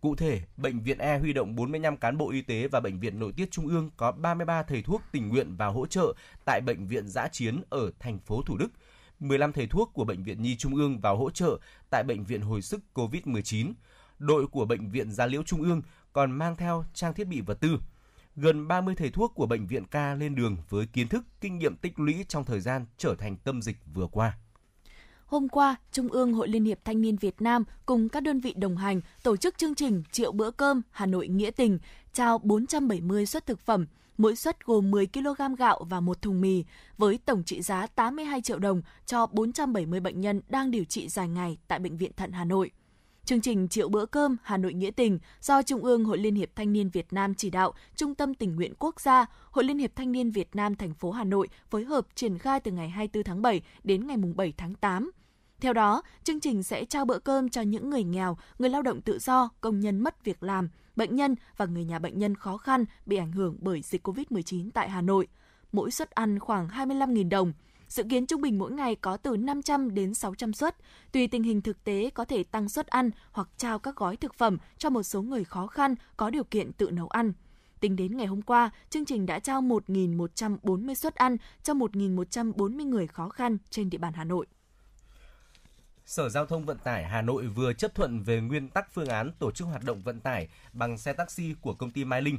Cụ 0.01 0.15
thể, 0.15 0.43
Bệnh 0.57 0.81
viện 0.81 0.99
E 0.99 1.19
huy 1.19 1.33
động 1.33 1.55
45 1.57 1.97
cán 1.97 2.19
bộ 2.19 2.31
y 2.31 2.43
tế 2.43 2.69
và 2.69 2.81
Bệnh 2.81 3.01
viện 3.01 3.19
Nội 3.19 3.33
tiết 3.33 3.51
Trung 3.51 3.67
ương 3.67 3.91
có 3.97 4.13
33 4.13 4.63
thầy 4.63 4.83
thuốc 4.83 5.03
tình 5.13 5.29
nguyện 5.29 5.57
vào 5.57 5.73
hỗ 5.73 5.87
trợ 5.87 6.15
tại 6.45 6.61
Bệnh 6.61 6.87
viện 6.87 7.09
Giã 7.09 7.29
Chiến 7.29 7.63
ở 7.71 7.91
thành 7.99 8.19
phố 8.19 8.43
Thủ 8.43 8.57
Đức. 8.57 8.69
15 9.21 9.53
thầy 9.53 9.67
thuốc 9.67 9.91
của 9.95 10.05
Bệnh 10.05 10.23
viện 10.23 10.43
Nhi 10.43 10.57
Trung 10.57 10.75
ương 10.75 11.01
vào 11.01 11.17
hỗ 11.17 11.31
trợ 11.31 11.59
tại 11.91 12.05
Bệnh 12.05 12.25
viện 12.25 12.41
Hồi 12.41 12.63
sức 12.63 12.81
COVID-19. 12.95 13.73
Đội 14.19 14.47
của 14.47 14.65
Bệnh 14.65 14.91
viện 14.91 15.13
Gia 15.13 15.27
Liễu 15.27 15.43
Trung 15.43 15.63
ương 15.63 15.83
còn 16.13 16.33
mang 16.33 16.57
theo 16.57 16.85
trang 16.95 17.15
thiết 17.15 17.27
bị 17.27 17.41
vật 17.41 17.61
tư. 17.61 17.79
Gần 18.37 18.69
30 18.69 18.95
thầy 18.95 19.11
thuốc 19.11 19.33
của 19.35 19.47
Bệnh 19.47 19.67
viện 19.67 19.85
Ca 19.85 20.15
lên 20.15 20.35
đường 20.35 20.57
với 20.69 20.87
kiến 20.87 21.09
thức, 21.09 21.25
kinh 21.41 21.59
nghiệm 21.59 21.77
tích 21.77 21.99
lũy 21.99 22.25
trong 22.29 22.45
thời 22.45 22.61
gian 22.61 22.87
trở 22.97 23.15
thành 23.15 23.37
tâm 23.37 23.63
dịch 23.63 23.77
vừa 23.95 24.07
qua. 24.07 24.39
Hôm 25.31 25.49
qua, 25.49 25.77
Trung 25.93 26.09
ương 26.09 26.33
Hội 26.33 26.49
Liên 26.49 26.65
hiệp 26.65 26.85
Thanh 26.85 27.01
niên 27.01 27.17
Việt 27.17 27.43
Nam 27.43 27.65
cùng 27.87 28.09
các 28.09 28.23
đơn 28.23 28.41
vị 28.41 28.55
đồng 28.57 28.77
hành 28.77 29.01
tổ 29.23 29.37
chức 29.37 29.59
chương 29.59 29.75
trình 29.75 30.03
Triệu 30.13 30.33
bữa 30.33 30.51
cơm 30.51 30.83
Hà 30.91 31.07
Nội 31.07 31.29
Nghĩa 31.29 31.51
tình, 31.51 31.79
trao 32.13 32.39
470 32.39 33.27
suất 33.27 33.47
thực 33.47 33.61
phẩm, 33.61 33.87
mỗi 34.19 34.37
suất 34.37 34.65
gồm 34.65 34.91
10 34.91 35.07
kg 35.07 35.55
gạo 35.59 35.85
và 35.89 36.01
một 36.01 36.23
thùng 36.23 36.41
mì, 36.41 36.65
với 36.99 37.19
tổng 37.25 37.43
trị 37.43 37.63
giá 37.63 37.87
82 37.87 38.43
triệu 38.43 38.59
đồng 38.59 38.83
cho 39.07 39.27
470 39.27 40.01
bệnh 40.01 40.21
nhân 40.21 40.41
đang 40.49 40.71
điều 40.71 40.85
trị 40.85 41.09
dài 41.09 41.29
ngày 41.29 41.59
tại 41.69 41.79
Bệnh 41.79 41.97
viện 41.97 42.13
Thận 42.17 42.33
Hà 42.33 42.45
Nội. 42.45 42.71
Chương 43.25 43.41
trình 43.41 43.69
Triệu 43.69 43.89
bữa 43.89 44.07
cơm 44.07 44.37
Hà 44.43 44.57
Nội 44.57 44.75
Nghĩa 44.75 44.91
tình 44.91 45.19
do 45.41 45.63
Trung 45.63 45.85
ương 45.85 46.05
Hội 46.05 46.19
Liên 46.19 46.35
hiệp 46.35 46.51
Thanh 46.57 46.73
niên 46.73 46.91
Việt 46.91 47.13
Nam 47.13 47.35
chỉ 47.35 47.51
đạo, 47.51 47.73
Trung 47.97 48.15
tâm 48.15 48.35
tình 48.35 48.57
nguyện 48.57 48.75
quốc 48.79 49.01
gia, 49.01 49.27
Hội 49.51 49.65
Liên 49.65 49.79
hiệp 49.79 49.97
Thanh 49.97 50.13
niên 50.13 50.31
Việt 50.31 50.57
Nam 50.57 50.75
thành 50.75 50.95
phố 50.95 51.11
Hà 51.11 51.25
Nội 51.25 51.49
phối 51.71 51.85
hợp 51.85 52.07
triển 52.15 52.39
khai 52.39 52.61
từ 52.61 52.71
ngày 52.71 52.89
24 52.89 53.25
tháng 53.25 53.43
7 53.43 53.63
đến 53.85 54.07
ngày 54.07 54.17
7 54.37 54.53
tháng 54.57 54.75
8. 54.75 55.11
Theo 55.61 55.73
đó, 55.73 56.03
chương 56.25 56.41
trình 56.41 56.63
sẽ 56.63 56.85
trao 56.85 57.05
bữa 57.05 57.19
cơm 57.19 57.49
cho 57.49 57.63
những 57.63 57.91
người 57.91 58.05
nghèo, 58.05 58.37
người 58.59 58.71
lao 58.71 58.83
động 58.83 59.01
tự 59.01 59.19
do, 59.19 59.49
công 59.61 59.81
nhân 59.81 60.01
mất 60.01 60.25
việc 60.25 60.43
làm, 60.43 60.69
bệnh 60.97 61.17
nhân 61.17 61.35
và 61.57 61.67
người 61.67 61.85
nhà 61.85 61.99
bệnh 61.99 62.19
nhân 62.19 62.35
khó 62.35 62.57
khăn 62.57 62.85
bị 63.07 63.17
ảnh 63.17 63.33
hưởng 63.33 63.57
bởi 63.61 63.83
dịch 63.83 64.09
COVID-19 64.09 64.71
tại 64.75 64.91
Hà 64.91 65.01
Nội. 65.01 65.29
Mỗi 65.73 65.91
suất 65.91 66.11
ăn 66.11 66.39
khoảng 66.39 66.69
25.000 66.69 67.29
đồng. 67.29 67.53
Dự 67.89 68.03
kiến 68.11 68.27
trung 68.27 68.41
bình 68.41 68.59
mỗi 68.59 68.73
ngày 68.73 68.95
có 68.95 69.17
từ 69.17 69.37
500 69.37 69.95
đến 69.95 70.15
600 70.15 70.53
suất. 70.53 70.77
Tùy 71.13 71.29
tình 71.29 71.43
hình 71.43 71.63
thực 71.63 71.85
tế 71.85 72.11
có 72.15 72.25
thể 72.25 72.45
tăng 72.45 72.69
suất 72.69 72.87
ăn 72.87 73.11
hoặc 73.33 73.49
trao 73.57 73.79
các 73.79 73.97
gói 73.97 74.17
thực 74.17 74.35
phẩm 74.35 74.59
cho 74.79 74.91
một 74.91 75.03
số 75.03 75.23
người 75.23 75.45
khó 75.45 75.67
khăn 75.67 75.95
có 76.17 76.31
điều 76.31 76.45
kiện 76.45 76.73
tự 76.73 76.91
nấu 76.91 77.09
ăn. 77.09 77.33
Tính 77.81 77.97
đến 77.97 78.17
ngày 78.17 78.27
hôm 78.27 78.43
qua, 78.43 78.71
chương 78.91 79.05
trình 79.05 79.27
đã 79.27 79.39
trao 79.39 79.63
1.140 79.63 80.95
suất 80.95 81.15
ăn 81.15 81.37
cho 81.63 81.75
1.140 81.75 82.89
người 82.89 83.07
khó 83.07 83.29
khăn 83.29 83.59
trên 83.71 83.91
địa 83.91 83.99
bàn 83.99 84.13
Hà 84.13 84.25
Nội. 84.25 84.47
Sở 86.07 86.29
Giao 86.29 86.47
thông 86.47 86.65
Vận 86.65 86.79
tải 86.79 87.05
Hà 87.05 87.23
Nội 87.23 87.47
vừa 87.47 87.73
chấp 87.73 87.95
thuận 87.95 88.23
về 88.23 88.41
nguyên 88.41 88.69
tắc 88.69 88.93
phương 88.93 89.09
án 89.09 89.33
tổ 89.39 89.51
chức 89.51 89.67
hoạt 89.69 89.85
động 89.85 90.03
vận 90.03 90.21
tải 90.21 90.49
bằng 90.73 90.99
xe 90.99 91.13
taxi 91.13 91.55
của 91.61 91.75
công 91.75 91.91
ty 91.91 92.05
Mai 92.05 92.23
Linh. 92.23 92.39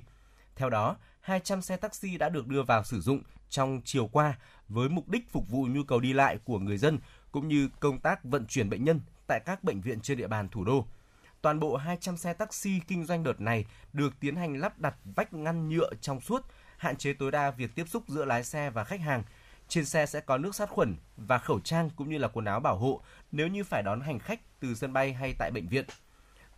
Theo 0.55 0.69
đó, 0.69 0.95
200 1.21 1.61
xe 1.61 1.77
taxi 1.77 2.17
đã 2.17 2.29
được 2.29 2.47
đưa 2.47 2.63
vào 2.63 2.83
sử 2.83 3.01
dụng 3.01 3.21
trong 3.49 3.81
chiều 3.85 4.07
qua 4.07 4.37
với 4.69 4.89
mục 4.89 5.09
đích 5.09 5.31
phục 5.31 5.49
vụ 5.49 5.67
nhu 5.69 5.83
cầu 5.83 5.99
đi 5.99 6.13
lại 6.13 6.37
của 6.45 6.59
người 6.59 6.77
dân 6.77 6.99
cũng 7.31 7.47
như 7.47 7.69
công 7.79 7.99
tác 7.99 8.23
vận 8.23 8.45
chuyển 8.45 8.69
bệnh 8.69 8.83
nhân 8.83 8.99
tại 9.27 9.39
các 9.45 9.63
bệnh 9.63 9.81
viện 9.81 9.99
trên 10.01 10.17
địa 10.17 10.27
bàn 10.27 10.49
thủ 10.49 10.63
đô. 10.63 10.85
Toàn 11.41 11.59
bộ 11.59 11.77
200 11.77 12.17
xe 12.17 12.33
taxi 12.33 12.79
kinh 12.87 13.05
doanh 13.05 13.23
đợt 13.23 13.41
này 13.41 13.65
được 13.93 14.19
tiến 14.19 14.35
hành 14.35 14.57
lắp 14.57 14.79
đặt 14.79 14.95
vách 15.15 15.33
ngăn 15.33 15.69
nhựa 15.69 15.89
trong 16.01 16.21
suốt, 16.21 16.45
hạn 16.77 16.95
chế 16.95 17.13
tối 17.13 17.31
đa 17.31 17.51
việc 17.51 17.75
tiếp 17.75 17.87
xúc 17.87 18.03
giữa 18.07 18.25
lái 18.25 18.43
xe 18.43 18.69
và 18.69 18.83
khách 18.83 18.99
hàng. 18.99 19.23
Trên 19.71 19.85
xe 19.85 20.05
sẽ 20.05 20.21
có 20.21 20.37
nước 20.37 20.55
sát 20.55 20.69
khuẩn 20.69 20.95
và 21.17 21.37
khẩu 21.37 21.59
trang 21.59 21.89
cũng 21.95 22.09
như 22.09 22.17
là 22.17 22.27
quần 22.27 22.45
áo 22.45 22.59
bảo 22.59 22.77
hộ 22.77 23.01
nếu 23.31 23.47
như 23.47 23.63
phải 23.63 23.83
đón 23.83 24.01
hành 24.01 24.19
khách 24.19 24.59
từ 24.59 24.75
sân 24.75 24.93
bay 24.93 25.13
hay 25.13 25.33
tại 25.39 25.51
bệnh 25.51 25.67
viện. 25.67 25.85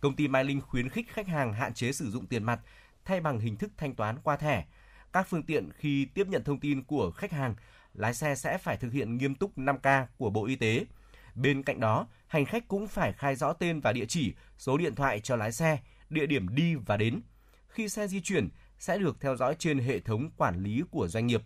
Công 0.00 0.16
ty 0.16 0.28
Mai 0.28 0.44
Linh 0.44 0.60
khuyến 0.60 0.88
khích 0.88 1.08
khách 1.08 1.26
hàng 1.26 1.52
hạn 1.52 1.74
chế 1.74 1.92
sử 1.92 2.10
dụng 2.10 2.26
tiền 2.26 2.44
mặt 2.44 2.60
thay 3.04 3.20
bằng 3.20 3.40
hình 3.40 3.56
thức 3.56 3.70
thanh 3.76 3.94
toán 3.94 4.18
qua 4.22 4.36
thẻ. 4.36 4.64
Các 5.12 5.26
phương 5.28 5.42
tiện 5.42 5.70
khi 5.72 6.04
tiếp 6.04 6.26
nhận 6.28 6.44
thông 6.44 6.60
tin 6.60 6.82
của 6.82 7.10
khách 7.10 7.32
hàng, 7.32 7.54
lái 7.94 8.14
xe 8.14 8.34
sẽ 8.34 8.58
phải 8.58 8.76
thực 8.76 8.92
hiện 8.92 9.16
nghiêm 9.16 9.34
túc 9.34 9.58
5K 9.58 10.06
của 10.16 10.30
Bộ 10.30 10.46
Y 10.46 10.56
tế. 10.56 10.86
Bên 11.34 11.62
cạnh 11.62 11.80
đó, 11.80 12.06
hành 12.26 12.44
khách 12.44 12.68
cũng 12.68 12.88
phải 12.88 13.12
khai 13.12 13.36
rõ 13.36 13.52
tên 13.52 13.80
và 13.80 13.92
địa 13.92 14.06
chỉ, 14.08 14.34
số 14.58 14.76
điện 14.76 14.94
thoại 14.94 15.20
cho 15.20 15.36
lái 15.36 15.52
xe, 15.52 15.78
địa 16.10 16.26
điểm 16.26 16.54
đi 16.54 16.74
và 16.74 16.96
đến. 16.96 17.20
Khi 17.68 17.88
xe 17.88 18.06
di 18.06 18.20
chuyển, 18.20 18.48
sẽ 18.78 18.98
được 18.98 19.20
theo 19.20 19.36
dõi 19.36 19.56
trên 19.58 19.78
hệ 19.78 20.00
thống 20.00 20.30
quản 20.36 20.62
lý 20.62 20.82
của 20.90 21.08
doanh 21.08 21.26
nghiệp. 21.26 21.42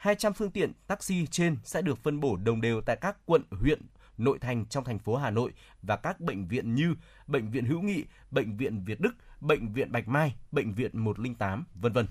200 0.00 0.32
phương 0.32 0.50
tiện 0.50 0.72
taxi 0.86 1.26
trên 1.26 1.56
sẽ 1.64 1.82
được 1.82 1.98
phân 1.98 2.20
bổ 2.20 2.36
đồng 2.36 2.60
đều 2.60 2.80
tại 2.80 2.96
các 3.00 3.16
quận, 3.26 3.42
huyện, 3.50 3.82
nội 4.18 4.38
thành 4.38 4.66
trong 4.66 4.84
thành 4.84 4.98
phố 4.98 5.16
Hà 5.16 5.30
Nội 5.30 5.52
và 5.82 5.96
các 5.96 6.20
bệnh 6.20 6.48
viện 6.48 6.74
như 6.74 6.94
Bệnh 7.26 7.50
viện 7.50 7.64
Hữu 7.64 7.80
Nghị, 7.80 8.04
Bệnh 8.30 8.56
viện 8.56 8.84
Việt 8.84 9.00
Đức, 9.00 9.10
Bệnh 9.40 9.72
viện 9.72 9.92
Bạch 9.92 10.08
Mai, 10.08 10.34
Bệnh 10.52 10.74
viện 10.74 10.90
108, 10.94 11.64
vân 11.74 11.92
vân. 11.92 12.06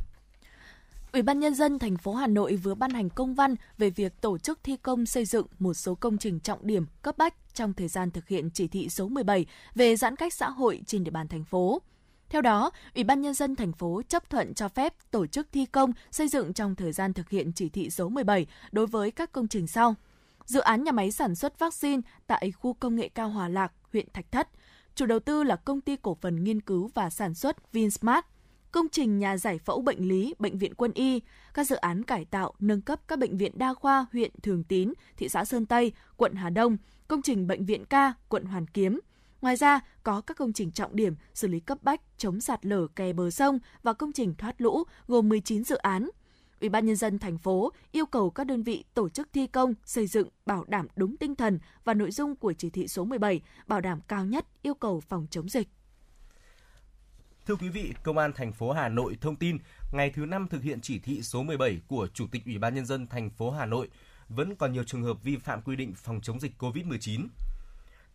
Ủy 1.14 1.22
ban 1.22 1.40
nhân 1.40 1.56
dân 1.56 1.80
thành 1.80 1.98
phố 1.98 2.14
Hà 2.14 2.28
Nội 2.28 2.56
vừa 2.56 2.76
ban 2.76 2.92
hành 2.92 3.10
công 3.10 3.36
văn 3.36 3.56
về 3.78 3.90
việc 3.90 4.22
tổ 4.22 4.38
chức 4.38 4.60
thi 4.64 4.78
công 4.78 5.06
xây 5.06 5.26
dựng 5.26 5.48
một 5.60 5.74
số 5.74 5.96
công 5.96 6.18
trình 6.18 6.40
trọng 6.40 6.68
điểm 6.68 6.86
cấp 7.02 7.18
bách 7.18 7.34
trong 7.54 7.74
thời 7.74 7.88
gian 7.88 8.12
thực 8.12 8.28
hiện 8.28 8.50
chỉ 8.54 8.68
thị 8.68 8.90
số 8.90 9.08
17 9.08 9.46
về 9.76 9.96
giãn 9.96 10.16
cách 10.16 10.34
xã 10.34 10.50
hội 10.50 10.82
trên 10.86 11.04
địa 11.04 11.12
bàn 11.12 11.28
thành 11.28 11.44
phố. 11.44 11.82
Theo 12.30 12.42
đó, 12.42 12.72
Ủy 12.96 13.04
ban 13.04 13.22
nhân 13.22 13.34
dân 13.34 13.56
thành 13.56 13.74
phố 13.74 14.02
chấp 14.08 14.30
thuận 14.30 14.54
cho 14.54 14.70
phép 14.70 14.94
tổ 15.12 15.28
chức 15.28 15.48
thi 15.52 15.66
công 15.66 15.92
xây 16.12 16.28
dựng 16.28 16.54
trong 16.54 16.76
thời 16.76 16.92
gian 16.92 17.14
thực 17.14 17.30
hiện 17.30 17.52
chỉ 17.54 17.70
thị 17.70 17.90
số 17.90 18.10
17 18.10 18.46
đối 18.72 18.88
với 18.88 19.12
các 19.12 19.32
công 19.32 19.48
trình 19.48 19.68
sau: 19.68 19.96
Dự 20.46 20.60
án 20.60 20.84
nhà 20.84 20.92
máy 20.92 21.12
sản 21.12 21.36
xuất 21.36 21.60
vaccine 21.60 22.02
tại 22.28 22.52
khu 22.52 22.74
công 22.74 22.96
nghệ 22.96 23.10
cao 23.10 23.30
Hòa 23.30 23.48
Lạc, 23.48 23.72
huyện 23.94 24.08
Thạch 24.14 24.32
Thất. 24.32 24.50
Chủ 24.96 25.06
đầu 25.06 25.20
tư 25.20 25.44
là 25.44 25.56
công 25.56 25.82
ty 25.82 25.96
cổ 25.96 26.18
phần 26.22 26.44
nghiên 26.44 26.62
cứu 26.62 26.92
và 26.94 27.10
sản 27.10 27.34
xuất 27.34 27.74
Vinsmart 27.74 28.26
công 28.72 28.90
trình 28.92 29.20
nhà 29.20 29.38
giải 29.38 29.60
phẫu 29.60 29.82
bệnh 29.82 30.08
lý, 30.08 30.34
bệnh 30.40 30.58
viện 30.58 30.74
quân 30.76 30.92
y, 30.94 31.22
các 31.54 31.68
dự 31.68 31.76
án 31.76 32.04
cải 32.04 32.26
tạo, 32.26 32.54
nâng 32.60 32.82
cấp 32.82 33.00
các 33.08 33.20
bệnh 33.20 33.38
viện 33.38 33.52
đa 33.56 33.74
khoa 33.74 34.06
huyện 34.12 34.32
Thường 34.44 34.64
Tín, 34.64 34.94
thị 35.18 35.30
xã 35.30 35.46
Sơn 35.46 35.66
Tây, 35.66 35.92
quận 36.18 36.36
Hà 36.36 36.50
Đông, 36.50 36.78
công 37.08 37.22
trình 37.22 37.48
bệnh 37.48 37.66
viện 37.66 37.86
ca, 37.86 38.14
quận 38.30 38.46
Hoàn 38.46 38.68
Kiếm. 38.68 39.00
Ngoài 39.42 39.56
ra, 39.56 39.80
có 40.04 40.22
các 40.22 40.38
công 40.38 40.54
trình 40.54 40.72
trọng 40.72 40.96
điểm 40.96 41.16
xử 41.34 41.48
lý 41.48 41.60
cấp 41.60 41.78
bách, 41.82 42.02
chống 42.18 42.42
sạt 42.42 42.66
lở 42.66 42.88
kè 42.96 43.14
bờ 43.14 43.30
sông 43.30 43.60
và 43.84 43.94
công 43.94 44.12
trình 44.12 44.36
thoát 44.36 44.62
lũ 44.62 44.84
gồm 45.08 45.30
19 45.30 45.64
dự 45.64 45.76
án. 45.76 46.10
Ủy 46.62 46.70
ban 46.70 46.86
nhân 46.86 46.96
dân 46.96 47.20
thành 47.20 47.38
phố 47.38 47.74
yêu 47.92 48.06
cầu 48.06 48.30
các 48.30 48.44
đơn 48.44 48.64
vị 48.64 48.84
tổ 48.94 49.10
chức 49.10 49.30
thi 49.34 49.48
công, 49.48 49.74
xây 49.86 50.08
dựng 50.08 50.30
bảo 50.46 50.66
đảm 50.68 50.88
đúng 50.96 51.18
tinh 51.18 51.36
thần 51.36 51.60
và 51.84 51.94
nội 51.94 52.12
dung 52.12 52.36
của 52.36 52.54
chỉ 52.54 52.70
thị 52.70 52.88
số 52.88 53.06
17, 53.06 53.42
bảo 53.68 53.82
đảm 53.82 54.00
cao 54.08 54.26
nhất 54.26 54.46
yêu 54.62 54.74
cầu 54.74 55.00
phòng 55.00 55.28
chống 55.32 55.50
dịch. 55.50 55.68
Thưa 57.46 57.56
quý 57.56 57.70
vị, 57.70 57.94
Công 58.04 58.18
an 58.18 58.34
thành 58.34 58.54
phố 58.54 58.72
Hà 58.72 58.90
Nội 58.90 59.18
thông 59.22 59.36
tin 59.36 59.58
ngày 59.92 60.10
thứ 60.10 60.26
năm 60.26 60.48
thực 60.48 60.64
hiện 60.64 60.82
chỉ 60.82 61.00
thị 61.00 61.22
số 61.22 61.44
17 61.44 61.82
của 61.88 62.08
Chủ 62.14 62.28
tịch 62.32 62.46
Ủy 62.46 62.58
ban 62.58 62.76
nhân 62.76 62.86
dân 62.86 63.08
thành 63.08 63.30
phố 63.30 63.52
Hà 63.52 63.66
Nội 63.66 63.90
vẫn 64.30 64.56
còn 64.56 64.74
nhiều 64.74 64.84
trường 64.84 65.04
hợp 65.04 65.24
vi 65.24 65.38
phạm 65.38 65.62
quy 65.62 65.76
định 65.76 65.94
phòng 65.96 66.20
chống 66.22 66.40
dịch 66.40 66.52
COVID-19. 66.60 67.28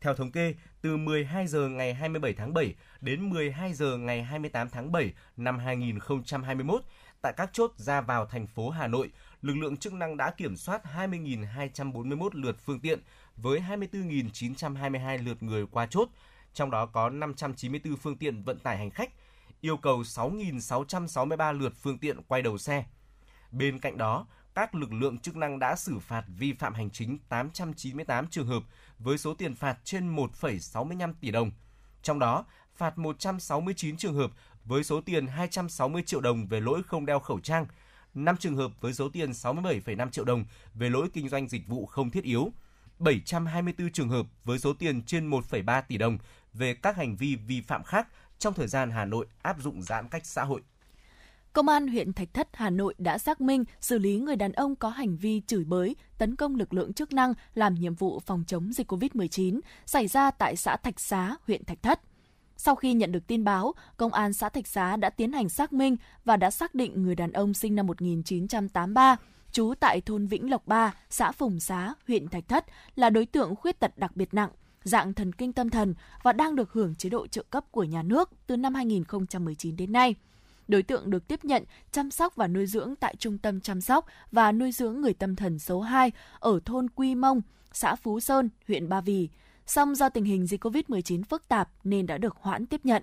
Theo 0.05 0.15
thống 0.15 0.31
kê, 0.31 0.55
từ 0.81 0.97
12 0.97 1.47
giờ 1.47 1.69
ngày 1.69 1.95
27 1.95 2.33
tháng 2.33 2.55
7 2.55 2.75
đến 3.01 3.31
12 3.31 3.75
giờ 3.75 3.97
ngày 3.97 4.23
28 4.23 4.69
tháng 4.69 4.93
7 4.93 5.13
năm 5.37 5.59
2021, 5.59 6.83
tại 7.23 7.33
các 7.37 7.51
chốt 7.53 7.73
ra 7.77 8.01
vào 8.01 8.27
thành 8.27 8.47
phố 8.47 8.71
Hà 8.71 8.87
Nội, 8.87 9.11
lực 9.43 9.55
lượng 9.57 9.77
chức 9.77 9.93
năng 9.93 10.17
đã 10.17 10.31
kiểm 10.31 10.57
soát 10.57 10.83
20.241 10.97 12.29
lượt 12.33 12.57
phương 12.65 12.81
tiện 12.81 13.01
với 13.37 13.61
24.922 13.61 15.25
lượt 15.25 15.43
người 15.43 15.67
qua 15.71 15.87
chốt, 15.87 16.09
trong 16.55 16.71
đó 16.71 16.87
có 16.87 17.11
594 17.11 17.97
phương 17.97 18.17
tiện 18.17 18.43
vận 18.43 18.59
tải 18.59 18.79
hành 18.79 18.91
khách, 18.91 19.11
yêu 19.61 19.77
cầu 19.77 20.03
6.663 20.03 21.53
lượt 21.53 21.73
phương 21.83 21.99
tiện 21.99 22.23
quay 22.29 22.43
đầu 22.43 22.59
xe. 22.59 22.85
Bên 23.51 23.79
cạnh 23.79 23.99
đó, 23.99 24.27
các 24.55 24.75
lực 24.75 24.93
lượng 24.93 25.19
chức 25.19 25.37
năng 25.37 25.59
đã 25.59 25.77
xử 25.77 25.99
phạt 25.99 26.25
vi 26.39 26.53
phạm 26.53 26.75
hành 26.75 26.91
chính 26.91 27.19
898 27.29 28.27
trường 28.27 28.47
hợp 28.47 28.63
với 28.99 29.19
số 29.19 29.35
tiền 29.35 29.55
phạt 29.55 29.79
trên 29.85 30.17
1,65 30.17 31.13
tỷ 31.21 31.31
đồng. 31.31 31.51
Trong 32.03 32.19
đó, 32.19 32.45
phạt 32.77 32.99
169 32.99 33.97
trường 33.97 34.15
hợp 34.15 34.31
với 34.65 34.85
số 34.85 35.01
tiền 35.01 35.27
260 35.27 36.03
triệu 36.07 36.21
đồng 36.21 36.47
về 36.47 36.61
lỗi 36.61 36.83
không 36.87 37.07
đeo 37.07 37.19
khẩu 37.19 37.41
trang, 37.41 37.67
5 38.15 38.37
trường 38.37 38.57
hợp 38.57 38.71
với 38.81 38.93
số 38.93 39.09
tiền 39.09 39.31
67,5 39.31 40.11
triệu 40.11 40.25
đồng 40.25 40.45
về 40.75 40.91
lỗi 40.91 41.09
kinh 41.13 41.29
doanh 41.29 41.49
dịch 41.49 41.67
vụ 41.67 41.87
không 41.87 42.11
thiết 42.11 42.25
yếu, 42.25 42.53
724 42.99 43.93
trường 43.93 44.09
hợp 44.09 44.27
với 44.45 44.59
số 44.59 44.73
tiền 44.73 45.03
trên 45.03 45.31
1,3 45.31 45.83
tỷ 45.89 45.99
đồng 45.99 46.19
về 46.53 46.75
các 46.75 46.97
hành 46.97 47.17
vi 47.17 47.37
vi 47.37 47.61
phạm 47.61 47.83
khác 47.83 48.09
trong 48.39 48.55
thời 48.55 48.67
gian 48.67 48.91
Hà 48.91 49.05
Nội 49.05 49.27
áp 49.43 49.61
dụng 49.61 49.83
giãn 49.83 50.09
cách 50.09 50.27
xã 50.27 50.45
hội. 50.45 50.63
Công 51.55 51.69
an 51.69 51.89
huyện 51.89 52.13
Thạch 52.13 52.35
Thất, 52.35 52.49
Hà 52.53 52.71
Nội 52.71 52.95
đã 52.99 53.19
xác 53.19 53.41
minh 53.41 53.65
xử 53.81 53.99
lý 53.99 54.19
người 54.19 54.37
đàn 54.37 54.53
ông 54.53 54.77
có 54.77 54.89
hành 54.89 55.17
vi 55.17 55.43
chửi 55.47 55.65
bới, 55.65 55.97
tấn 56.19 56.37
công 56.37 56.57
lực 56.57 56.75
lượng 56.75 56.93
chức 56.93 57.13
năng 57.13 57.35
làm 57.55 57.75
nhiệm 57.75 57.95
vụ 57.95 58.21
phòng 58.21 58.45
chống 58.47 58.73
dịch 58.73 58.93
COVID-19 58.93 59.61
xảy 59.87 60.07
ra 60.07 60.31
tại 60.31 60.57
xã 60.57 60.77
Thạch 60.77 61.01
Xá, 61.01 61.37
huyện 61.47 61.65
Thạch 61.65 61.83
Thất. 61.83 62.01
Sau 62.57 62.75
khi 62.75 62.93
nhận 62.93 63.13
được 63.13 63.27
tin 63.27 63.45
báo, 63.45 63.73
Công 63.97 64.13
an 64.13 64.33
xã 64.33 64.49
Thạch 64.49 64.67
Xá 64.67 64.97
đã 64.97 65.11
tiến 65.11 65.33
hành 65.33 65.49
xác 65.49 65.73
minh 65.73 65.97
và 66.25 66.37
đã 66.37 66.51
xác 66.51 66.75
định 66.75 67.03
người 67.03 67.15
đàn 67.15 67.33
ông 67.33 67.55
sinh 67.55 67.75
năm 67.75 67.87
1983, 67.87 69.17
trú 69.53 69.75
tại 69.81 70.01
thôn 70.01 70.27
Vĩnh 70.27 70.51
Lộc 70.51 70.67
3, 70.67 70.95
xã 71.11 71.33
Phùng 71.33 71.61
Xá, 71.61 71.95
huyện 72.09 72.29
Thạch 72.29 72.49
Thất 72.49 72.65
là 72.97 73.11
đối 73.11 73.27
tượng 73.27 73.57
khuyết 73.57 73.81
tật 73.81 73.99
đặc 73.99 74.17
biệt 74.17 74.35
nặng, 74.35 74.51
dạng 74.83 75.15
thần 75.15 75.33
kinh 75.33 75.53
tâm 75.53 75.71
thần 75.71 75.95
và 76.23 76.33
đang 76.33 76.57
được 76.57 76.73
hưởng 76.73 76.95
chế 76.95 77.09
độ 77.09 77.27
trợ 77.27 77.43
cấp 77.51 77.65
của 77.71 77.85
nhà 77.85 78.03
nước 78.03 78.31
từ 78.47 78.57
năm 78.57 78.75
2019 78.75 79.77
đến 79.77 79.93
nay. 79.93 80.15
Đối 80.69 80.83
tượng 80.83 81.11
được 81.11 81.29
tiếp 81.29 81.45
nhận, 81.45 81.65
chăm 81.93 82.11
sóc 82.11 82.37
và 82.37 82.49
nuôi 82.49 82.67
dưỡng 82.67 82.95
tại 82.97 83.15
Trung 83.19 83.39
tâm 83.39 83.61
chăm 83.61 83.81
sóc 83.81 84.07
và 84.33 84.53
nuôi 84.53 84.73
dưỡng 84.73 85.01
người 85.01 85.15
tâm 85.15 85.37
thần 85.37 85.59
số 85.59 85.81
2 85.81 86.13
ở 86.39 86.61
thôn 86.65 86.91
Quy 86.91 87.15
Mông, 87.15 87.43
xã 87.73 87.95
Phú 87.95 88.21
Sơn, 88.21 88.49
huyện 88.69 88.89
Ba 88.89 89.01
Vì. 89.01 89.29
Song 89.67 89.95
do 89.95 90.09
tình 90.09 90.25
hình 90.25 90.47
dịch 90.47 90.65
COVID-19 90.65 91.23
phức 91.23 91.49
tạp 91.49 91.69
nên 91.85 92.07
đã 92.07 92.19
được 92.19 92.37
hoãn 92.41 92.67
tiếp 92.67 92.81
nhận. 92.85 93.03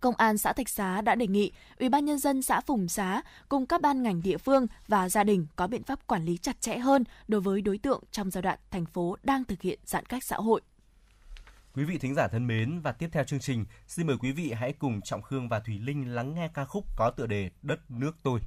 Công 0.00 0.14
an 0.16 0.38
xã 0.38 0.52
Thạch 0.52 0.68
Xá 0.68 1.00
đã 1.00 1.14
đề 1.14 1.26
nghị 1.26 1.52
Ủy 1.78 1.88
ban 1.88 2.04
nhân 2.04 2.18
dân 2.18 2.42
xã 2.42 2.60
Phùng 2.60 2.88
Xá 2.88 3.22
cùng 3.48 3.66
các 3.66 3.80
ban 3.80 4.02
ngành 4.02 4.22
địa 4.22 4.36
phương 4.38 4.66
và 4.88 5.08
gia 5.08 5.24
đình 5.24 5.46
có 5.56 5.66
biện 5.66 5.82
pháp 5.82 6.06
quản 6.06 6.24
lý 6.24 6.36
chặt 6.36 6.60
chẽ 6.60 6.78
hơn 6.78 7.04
đối 7.28 7.40
với 7.40 7.60
đối 7.60 7.78
tượng 7.78 8.02
trong 8.12 8.30
giai 8.30 8.42
đoạn 8.42 8.58
thành 8.70 8.86
phố 8.86 9.16
đang 9.22 9.44
thực 9.44 9.62
hiện 9.62 9.78
giãn 9.84 10.06
cách 10.06 10.24
xã 10.24 10.36
hội. 10.36 10.60
Quý 11.74 11.84
vị 11.84 11.98
thính 11.98 12.14
giả 12.14 12.28
thân 12.28 12.46
mến 12.46 12.80
và 12.80 12.92
tiếp 12.92 13.08
theo 13.12 13.24
chương 13.24 13.40
trình, 13.40 13.64
xin 13.86 14.06
mời 14.06 14.16
quý 14.20 14.32
vị 14.32 14.52
hãy 14.52 14.72
cùng 14.72 15.00
Trọng 15.00 15.22
Khương 15.22 15.48
và 15.48 15.60
Thùy 15.60 15.78
Linh 15.78 16.14
lắng 16.14 16.34
nghe 16.34 16.48
ca 16.54 16.64
khúc 16.64 16.84
có 16.96 17.10
tựa 17.10 17.26
đề 17.26 17.50
Đất 17.62 17.90
nước 17.90 18.16
tôi. 18.22 18.40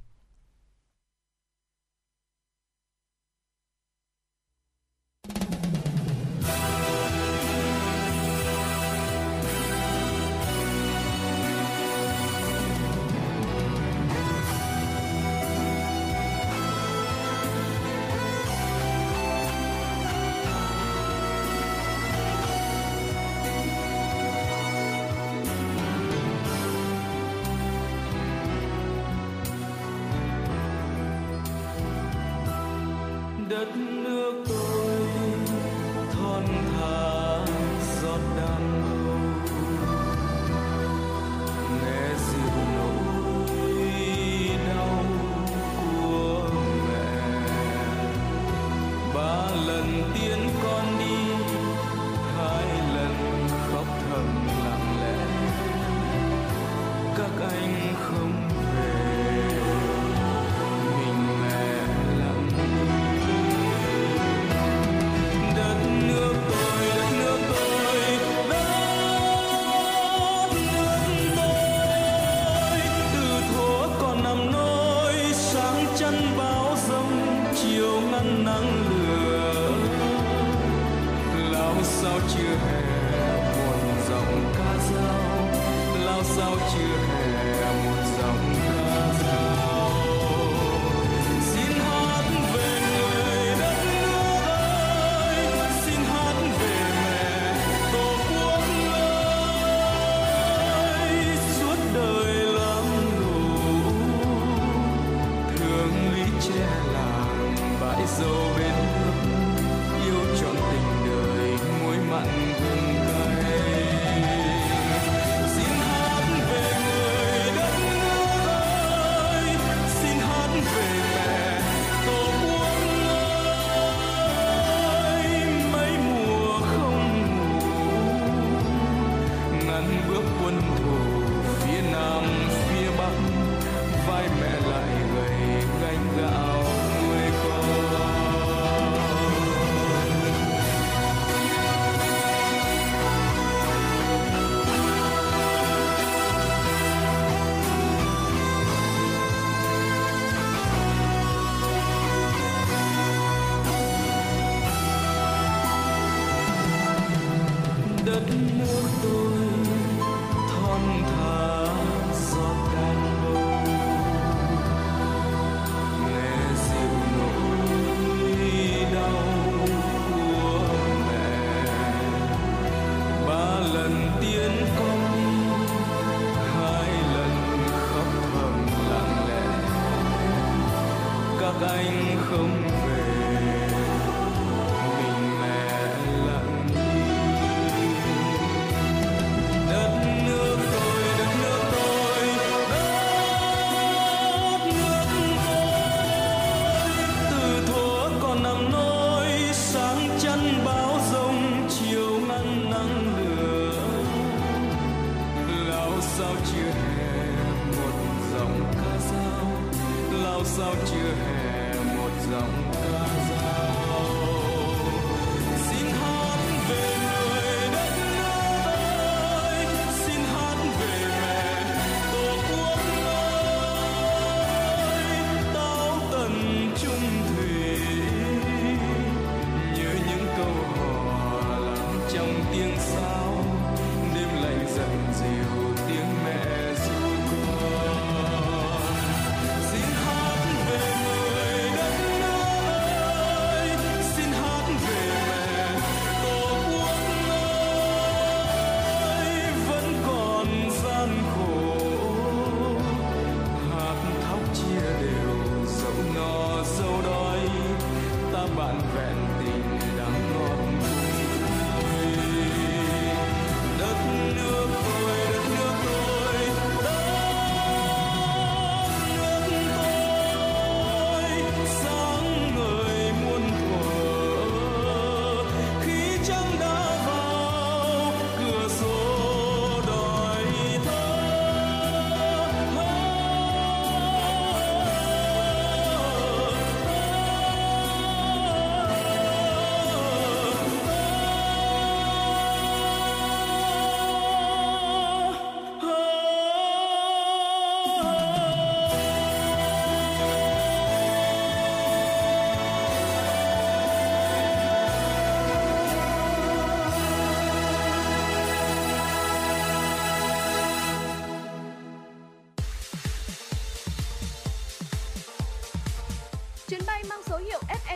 about 86.54 86.78
you 86.78 87.23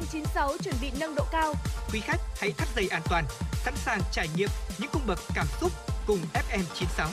FM96 0.01 0.57
chuẩn 0.59 0.75
bị 0.81 0.91
nâng 1.01 1.15
độ 1.15 1.25
cao. 1.33 1.55
Quý 1.93 2.01
khách 2.01 2.21
hãy 2.41 2.53
thắt 2.53 2.69
dây 2.77 2.89
an 2.89 3.03
toàn, 3.11 3.25
sẵn 3.53 3.75
sàng 3.77 4.01
trải 4.13 4.29
nghiệm 4.37 4.49
những 4.79 4.91
cung 4.93 5.03
bậc 5.07 5.19
cảm 5.35 5.47
xúc 5.61 5.73
cùng 6.07 6.19
FM96. 6.35 7.09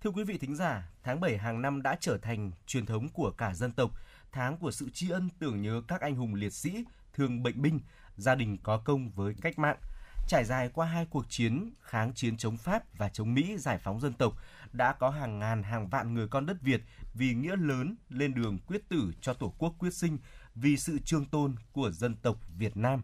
Thưa 0.00 0.10
quý 0.10 0.24
vị 0.24 0.38
thính 0.38 0.56
giả, 0.56 0.90
tháng 1.02 1.20
7 1.20 1.38
hàng 1.38 1.62
năm 1.62 1.82
đã 1.82 1.96
trở 2.00 2.18
thành 2.18 2.50
truyền 2.66 2.86
thống 2.86 3.08
của 3.08 3.30
cả 3.30 3.54
dân 3.54 3.72
tộc, 3.72 3.90
tháng 4.32 4.56
của 4.56 4.70
sự 4.70 4.90
tri 4.94 5.10
ân 5.10 5.28
tưởng 5.38 5.62
nhớ 5.62 5.82
các 5.88 6.00
anh 6.00 6.14
hùng 6.14 6.34
liệt 6.34 6.52
sĩ, 6.52 6.84
thương 7.12 7.42
bệnh 7.42 7.62
binh, 7.62 7.80
gia 8.16 8.34
đình 8.34 8.58
có 8.62 8.78
công 8.84 9.10
với 9.10 9.34
cách 9.42 9.58
mạng– 9.58 9.76
Trải 10.28 10.44
dài 10.44 10.68
qua 10.68 10.86
hai 10.86 11.06
cuộc 11.10 11.24
chiến 11.28 11.70
kháng 11.80 12.14
chiến 12.14 12.36
chống 12.36 12.56
Pháp 12.56 12.98
và 12.98 13.08
chống 13.08 13.34
Mỹ 13.34 13.58
giải 13.58 13.78
phóng 13.78 14.00
dân 14.00 14.12
tộc, 14.12 14.32
đã 14.72 14.92
có 14.92 15.10
hàng 15.10 15.38
ngàn 15.38 15.62
hàng 15.62 15.88
vạn 15.88 16.14
người 16.14 16.28
con 16.28 16.46
đất 16.46 16.56
Việt 16.62 16.80
vì 17.14 17.34
nghĩa 17.34 17.56
lớn 17.56 17.96
lên 18.08 18.34
đường 18.34 18.58
quyết 18.58 18.88
tử 18.88 19.12
cho 19.20 19.34
Tổ 19.34 19.54
quốc 19.58 19.74
quyết 19.78 19.94
sinh, 19.94 20.18
vì 20.54 20.76
sự 20.76 20.98
trường 21.04 21.24
tôn 21.24 21.54
của 21.72 21.90
dân 21.90 22.16
tộc 22.16 22.36
Việt 22.58 22.76
Nam. 22.76 23.02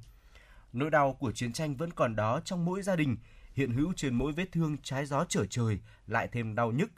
Nỗi 0.72 0.90
đau 0.90 1.14
của 1.14 1.32
chiến 1.32 1.52
tranh 1.52 1.76
vẫn 1.76 1.90
còn 1.90 2.16
đó 2.16 2.40
trong 2.44 2.64
mỗi 2.64 2.82
gia 2.82 2.96
đình, 2.96 3.16
hiện 3.54 3.72
hữu 3.72 3.92
trên 3.96 4.14
mỗi 4.14 4.32
vết 4.32 4.52
thương 4.52 4.76
trái 4.82 5.06
gió 5.06 5.24
trở 5.28 5.46
trời 5.46 5.78
lại 6.06 6.28
thêm 6.32 6.54
đau 6.54 6.72
nhức. 6.72 6.90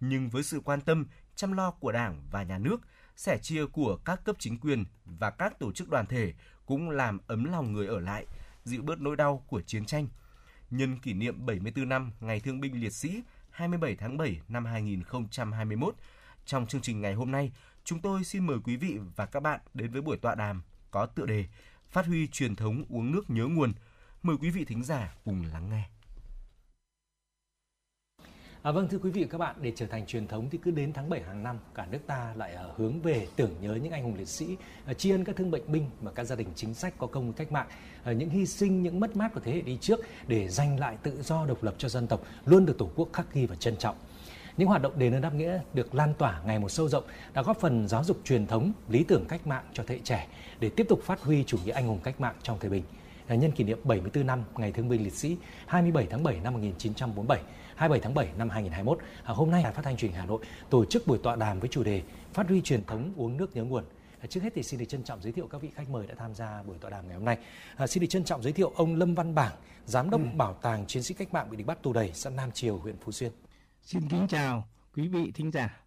Nhưng 0.00 0.28
với 0.28 0.42
sự 0.42 0.60
quan 0.60 0.80
tâm, 0.80 1.06
chăm 1.34 1.52
lo 1.52 1.70
của 1.70 1.92
Đảng 1.92 2.22
và 2.30 2.42
Nhà 2.42 2.58
nước, 2.58 2.80
sẻ 3.16 3.38
chia 3.42 3.66
của 3.66 3.96
các 4.04 4.24
cấp 4.24 4.36
chính 4.38 4.58
quyền 4.58 4.84
và 5.04 5.30
các 5.30 5.58
tổ 5.58 5.72
chức 5.72 5.88
đoàn 5.88 6.06
thể 6.06 6.32
cũng 6.66 6.90
làm 6.90 7.18
ấm 7.26 7.44
lòng 7.44 7.72
người 7.72 7.86
ở 7.86 8.00
lại, 8.00 8.26
dịu 8.64 8.82
bớt 8.82 9.00
nỗi 9.00 9.16
đau 9.16 9.44
của 9.46 9.60
chiến 9.60 9.84
tranh. 9.84 10.08
Nhân 10.70 10.98
kỷ 10.98 11.12
niệm 11.12 11.46
74 11.46 11.88
năm 11.88 12.10
Ngày 12.20 12.40
Thương 12.40 12.60
binh 12.60 12.80
Liệt 12.80 12.92
sĩ 12.92 13.22
27 13.50 13.96
tháng 13.96 14.16
7 14.16 14.40
năm 14.48 14.64
2021, 14.64 15.94
trong 16.46 16.66
chương 16.66 16.80
trình 16.80 17.00
ngày 17.00 17.14
hôm 17.14 17.30
nay, 17.30 17.52
chúng 17.84 18.00
tôi 18.00 18.24
xin 18.24 18.46
mời 18.46 18.58
quý 18.64 18.76
vị 18.76 18.98
và 19.16 19.26
các 19.26 19.40
bạn 19.40 19.60
đến 19.74 19.90
với 19.90 20.02
buổi 20.02 20.16
tọa 20.16 20.34
đàm 20.34 20.62
có 20.90 21.06
tựa 21.06 21.26
đề 21.26 21.46
Phát 21.92 22.06
huy 22.06 22.26
truyền 22.26 22.56
thống 22.56 22.84
uống 22.88 23.12
nước 23.12 23.30
nhớ 23.30 23.46
nguồn. 23.46 23.72
Mời 24.22 24.36
quý 24.40 24.50
vị 24.50 24.64
thính 24.64 24.84
giả 24.84 25.14
cùng 25.24 25.44
lắng 25.52 25.70
nghe. 25.70 25.88
À, 28.62 28.72
vâng 28.72 28.88
thưa 28.88 28.98
quý 28.98 29.10
vị 29.10 29.22
và 29.22 29.28
các 29.30 29.38
bạn, 29.38 29.56
để 29.60 29.72
trở 29.76 29.86
thành 29.86 30.06
truyền 30.06 30.26
thống 30.26 30.48
thì 30.50 30.58
cứ 30.62 30.70
đến 30.70 30.92
tháng 30.92 31.10
7 31.10 31.22
hàng 31.22 31.42
năm, 31.42 31.58
cả 31.74 31.86
nước 31.90 31.98
ta 32.06 32.32
lại 32.36 32.56
uh, 32.70 32.78
hướng 32.78 33.00
về 33.00 33.26
tưởng 33.36 33.50
nhớ 33.60 33.74
những 33.74 33.92
anh 33.92 34.02
hùng 34.02 34.14
liệt 34.18 34.28
sĩ, 34.28 34.56
uh, 34.90 34.98
tri 34.98 35.10
ân 35.10 35.24
các 35.24 35.36
thương 35.36 35.50
bệnh 35.50 35.72
binh 35.72 35.90
và 36.00 36.12
các 36.14 36.24
gia 36.24 36.36
đình 36.36 36.48
chính 36.54 36.74
sách 36.74 36.94
có 36.98 37.06
công 37.06 37.24
với 37.24 37.32
cách 37.32 37.52
mạng, 37.52 37.66
uh, 38.10 38.16
những 38.16 38.30
hy 38.30 38.46
sinh, 38.46 38.82
những 38.82 39.00
mất 39.00 39.16
mát 39.16 39.34
của 39.34 39.40
thế 39.40 39.52
hệ 39.52 39.60
đi 39.60 39.78
trước 39.80 40.00
để 40.28 40.48
giành 40.48 40.80
lại 40.80 40.96
tự 41.02 41.22
do 41.22 41.46
độc 41.46 41.62
lập 41.62 41.74
cho 41.78 41.88
dân 41.88 42.06
tộc 42.06 42.22
luôn 42.44 42.66
được 42.66 42.78
Tổ 42.78 42.90
quốc 42.96 43.08
khắc 43.12 43.34
ghi 43.34 43.46
và 43.46 43.56
trân 43.56 43.76
trọng. 43.76 43.96
Những 44.56 44.68
hoạt 44.68 44.82
động 44.82 44.98
đền 44.98 45.14
ơn 45.14 45.22
đáp 45.22 45.34
nghĩa 45.34 45.60
được 45.74 45.94
lan 45.94 46.14
tỏa 46.18 46.42
ngày 46.46 46.58
một 46.58 46.68
sâu 46.68 46.88
rộng 46.88 47.04
đã 47.34 47.42
góp 47.42 47.60
phần 47.60 47.88
giáo 47.88 48.04
dục 48.04 48.20
truyền 48.24 48.46
thống, 48.46 48.72
lý 48.88 49.04
tưởng 49.04 49.24
cách 49.28 49.46
mạng 49.46 49.64
cho 49.72 49.84
thế 49.86 49.94
hệ 49.94 50.00
trẻ 50.04 50.28
để 50.60 50.70
tiếp 50.76 50.86
tục 50.88 51.02
phát 51.02 51.20
huy 51.20 51.44
chủ 51.44 51.58
nghĩa 51.64 51.72
anh 51.72 51.86
hùng 51.86 52.00
cách 52.04 52.20
mạng 52.20 52.34
trong 52.42 52.58
thời 52.60 52.70
bình. 52.70 52.82
Nhân 53.28 53.52
kỷ 53.52 53.64
niệm 53.64 53.78
74 53.84 54.26
năm 54.26 54.42
Ngày 54.56 54.72
Thương 54.72 54.88
binh 54.88 55.02
Liệt 55.04 55.12
sĩ 55.12 55.36
27 55.66 56.06
tháng 56.10 56.22
7 56.22 56.40
năm 56.44 56.52
1947, 56.52 57.40
27 57.76 58.00
tháng 58.00 58.14
7 58.14 58.28
năm 58.38 58.50
2021, 58.50 58.98
à, 59.24 59.34
hôm 59.34 59.50
nay 59.50 59.62
Đài 59.62 59.72
Phát 59.72 59.82
thanh 59.84 59.96
Truyền 59.96 60.10
hình 60.10 60.20
Hà 60.20 60.26
Nội 60.26 60.44
tổ 60.70 60.84
chức 60.84 61.06
buổi 61.06 61.18
tọa 61.22 61.36
đàm 61.36 61.60
với 61.60 61.68
chủ 61.68 61.82
đề 61.82 62.02
Phát 62.32 62.48
huy 62.48 62.60
truyền 62.60 62.84
thống 62.84 63.12
uống 63.16 63.36
nước 63.36 63.56
nhớ 63.56 63.64
nguồn. 63.64 63.84
À, 64.20 64.26
trước 64.26 64.42
hết 64.42 64.52
thì 64.54 64.62
xin 64.62 64.80
được 64.80 64.86
trân 64.88 65.02
trọng 65.02 65.22
giới 65.22 65.32
thiệu 65.32 65.46
các 65.46 65.62
vị 65.62 65.68
khách 65.74 65.88
mời 65.88 66.06
đã 66.06 66.14
tham 66.18 66.34
gia 66.34 66.62
buổi 66.62 66.76
tọa 66.80 66.90
đàm 66.90 67.06
ngày 67.06 67.16
hôm 67.16 67.24
nay. 67.24 67.38
À, 67.76 67.86
xin 67.86 68.00
được 68.00 68.06
trân 68.06 68.24
trọng 68.24 68.42
giới 68.42 68.52
thiệu 68.52 68.72
ông 68.76 68.94
Lâm 68.94 69.14
Văn 69.14 69.34
Bảng, 69.34 69.52
Giám 69.86 70.10
đốc 70.10 70.20
ừ. 70.20 70.26
Bảo 70.36 70.54
tàng 70.54 70.86
Chiến 70.86 71.02
sĩ 71.02 71.14
Cách 71.14 71.32
mạng 71.34 71.50
bị 71.50 71.56
địch 71.56 71.66
bắt 71.66 71.82
tù 71.82 71.92
đầy, 71.92 72.10
xã 72.14 72.30
Nam 72.30 72.50
Triều, 72.52 72.76
huyện 72.76 72.96
Phú 73.04 73.12
Xuyên. 73.12 73.32
Xin 73.82 74.02
kính 74.08 74.26
chào 74.28 74.64
quý 74.96 75.08
vị 75.08 75.32
thính 75.34 75.50
giả. 75.50 75.80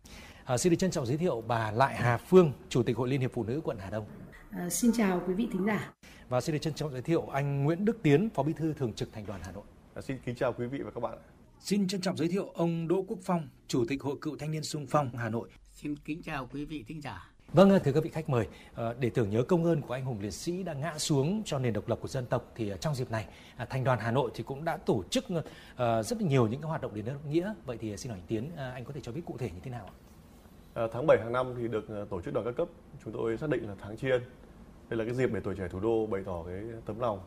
À, 0.45 0.57
xin 0.57 0.71
được 0.71 0.77
trân 0.79 0.91
trọng 0.91 1.05
giới 1.05 1.17
thiệu 1.17 1.43
bà 1.47 1.71
Lại 1.71 1.95
Hà 1.95 2.17
Phương, 2.17 2.51
Chủ 2.69 2.83
tịch 2.83 2.97
Hội 2.97 3.09
Liên 3.09 3.21
hiệp 3.21 3.31
Phụ 3.33 3.43
nữ 3.43 3.61
quận 3.63 3.77
Hà 3.79 3.89
Đông. 3.89 4.05
À, 4.51 4.69
xin 4.69 4.91
chào 4.97 5.21
quý 5.27 5.33
vị 5.33 5.47
thính 5.51 5.65
giả. 5.65 5.93
Và 6.29 6.41
xin 6.41 6.53
được 6.53 6.59
trân 6.59 6.73
trọng 6.73 6.91
giới 6.91 7.01
thiệu 7.01 7.27
anh 7.33 7.63
Nguyễn 7.63 7.85
Đức 7.85 7.97
Tiến, 8.03 8.29
Phó 8.33 8.43
Bí 8.43 8.53
thư 8.53 8.73
Thường 8.73 8.93
trực 8.93 9.13
Thành 9.13 9.25
đoàn 9.25 9.41
Hà 9.43 9.51
Nội. 9.51 9.63
À, 9.93 10.01
xin 10.01 10.17
kính 10.25 10.35
chào 10.35 10.53
quý 10.53 10.67
vị 10.67 10.81
và 10.81 10.91
các 10.91 10.99
bạn. 10.99 11.17
Xin 11.65 11.87
trân 11.87 12.01
trọng 12.01 12.17
giới 12.17 12.27
thiệu 12.27 12.49
ông 12.53 12.87
Đỗ 12.87 13.05
Quốc 13.07 13.19
Phong, 13.23 13.47
Chủ 13.67 13.85
tịch 13.87 14.03
Hội 14.03 14.15
Cựu 14.21 14.37
Thanh 14.37 14.51
niên 14.51 14.63
Sung 14.63 14.85
phong 14.89 15.09
Hà 15.17 15.29
Nội. 15.29 15.49
Xin 15.71 15.95
kính 15.95 16.21
chào 16.21 16.47
quý 16.53 16.65
vị 16.65 16.83
thính 16.87 17.01
giả. 17.01 17.31
Vâng, 17.53 17.79
thưa 17.83 17.91
các 17.91 18.03
vị 18.03 18.09
khách 18.09 18.29
mời, 18.29 18.47
ờ, 18.73 18.95
để 18.99 19.09
tưởng 19.09 19.29
nhớ 19.29 19.43
công 19.43 19.63
ơn 19.63 19.81
của 19.81 19.93
anh 19.93 20.05
hùng 20.05 20.19
liệt 20.19 20.31
sĩ 20.31 20.63
đã 20.63 20.73
ngã 20.73 20.97
xuống 20.97 21.41
cho 21.45 21.59
nền 21.59 21.73
độc 21.73 21.87
lập 21.87 21.99
của 22.01 22.07
dân 22.07 22.25
tộc 22.25 22.51
thì 22.55 22.71
trong 22.79 22.95
dịp 22.95 23.11
này, 23.11 23.27
à, 23.57 23.65
Thành 23.65 23.83
đoàn 23.83 23.99
Hà 23.99 24.11
Nội 24.11 24.31
thì 24.33 24.43
cũng 24.43 24.65
đã 24.65 24.77
tổ 24.77 25.03
chức 25.09 25.25
ờ, 25.75 26.03
rất 26.03 26.21
nhiều 26.21 26.47
những 26.47 26.61
cái 26.61 26.69
hoạt 26.69 26.81
động 26.81 26.95
đền 26.95 27.05
ơn 27.05 27.17
nghĩa. 27.29 27.53
Vậy 27.65 27.77
thì 27.77 27.97
xin 27.97 28.09
hỏi 28.09 28.19
anh 28.19 28.27
Tiến, 28.27 28.51
à, 28.57 28.71
anh 28.71 28.85
có 28.85 28.93
thể 28.93 29.01
cho 29.03 29.11
biết 29.11 29.21
cụ 29.25 29.37
thể 29.37 29.49
như 29.51 29.59
thế 29.63 29.71
nào 29.71 29.85
ạ? 29.85 29.93
À, 30.73 30.83
tháng 30.93 31.07
7 31.07 31.17
hàng 31.23 31.33
năm 31.33 31.53
thì 31.57 31.67
được 31.67 31.89
ờ, 31.89 32.05
tổ 32.09 32.21
chức 32.21 32.33
đoàn 32.33 32.45
các 32.45 32.55
cấp, 32.57 32.67
chúng 33.03 33.13
tôi 33.13 33.37
xác 33.37 33.49
định 33.49 33.67
là 33.67 33.75
tháng 33.79 33.97
tri 33.97 34.09
ân. 34.09 34.21
Đây 34.89 34.97
là 34.97 35.05
cái 35.05 35.13
dịp 35.13 35.29
để 35.33 35.39
tuổi 35.43 35.55
trẻ 35.55 35.67
thủ 35.67 35.79
đô 35.79 36.05
bày 36.05 36.21
tỏ 36.25 36.43
cái 36.43 36.61
tấm 36.85 36.99
lòng, 36.99 37.19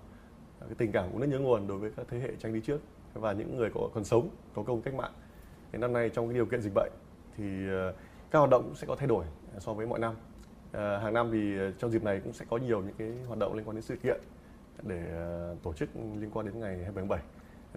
cái 0.61 0.75
tình 0.79 0.93
cảm 0.93 1.13
uống 1.13 1.21
nước 1.21 1.27
nhớ 1.27 1.39
nguồn 1.39 1.67
đối 1.67 1.79
với 1.79 1.91
các 1.97 2.07
thế 2.11 2.19
hệ 2.19 2.29
tranh 2.39 2.55
đi 2.55 2.61
trước 2.61 2.81
và 3.21 3.33
những 3.33 3.57
người 3.57 3.71
có 3.75 3.89
còn 3.95 4.05
sống 4.05 4.29
có 4.55 4.63
công 4.63 4.83
cách 4.83 4.95
mạng. 4.95 5.13
Thì 5.73 5.79
năm 5.79 5.93
nay 5.93 6.11
trong 6.15 6.27
cái 6.27 6.35
điều 6.35 6.47
kiện 6.47 6.63
dịch 6.63 6.75
bệnh 6.75 6.93
thì 7.37 7.69
ờ, 7.69 7.95
các 8.31 8.39
hoạt 8.39 8.51
động 8.51 8.75
sẽ 8.75 8.87
có 8.87 8.97
thay 8.97 9.07
đổi 9.07 9.25
ờ, 9.55 9.61
so 9.61 9.73
với 9.73 9.87
mọi 9.87 9.99
năm. 9.99 10.15
À, 10.73 10.99
hàng 10.99 11.15
năm 11.15 11.31
thì 11.33 11.39
trong 11.79 11.91
dịp 11.91 12.05
này 12.05 12.21
cũng 12.25 12.33
sẽ 12.33 12.45
có 12.51 12.57
nhiều 12.57 12.83
những 12.83 12.95
cái 12.99 13.13
hoạt 13.27 13.39
động 13.39 13.55
liên 13.55 13.69
quan 13.69 13.77
đến 13.77 13.83
sự 13.83 13.97
kiện 13.97 14.21
để 14.83 15.03
tổ 15.63 15.73
chức 15.73 15.89
liên 16.21 16.31
quan 16.33 16.47
đến 16.47 16.61
ngày 16.61 16.71
27 16.71 16.93
tháng 16.95 17.09
7 17.09 17.21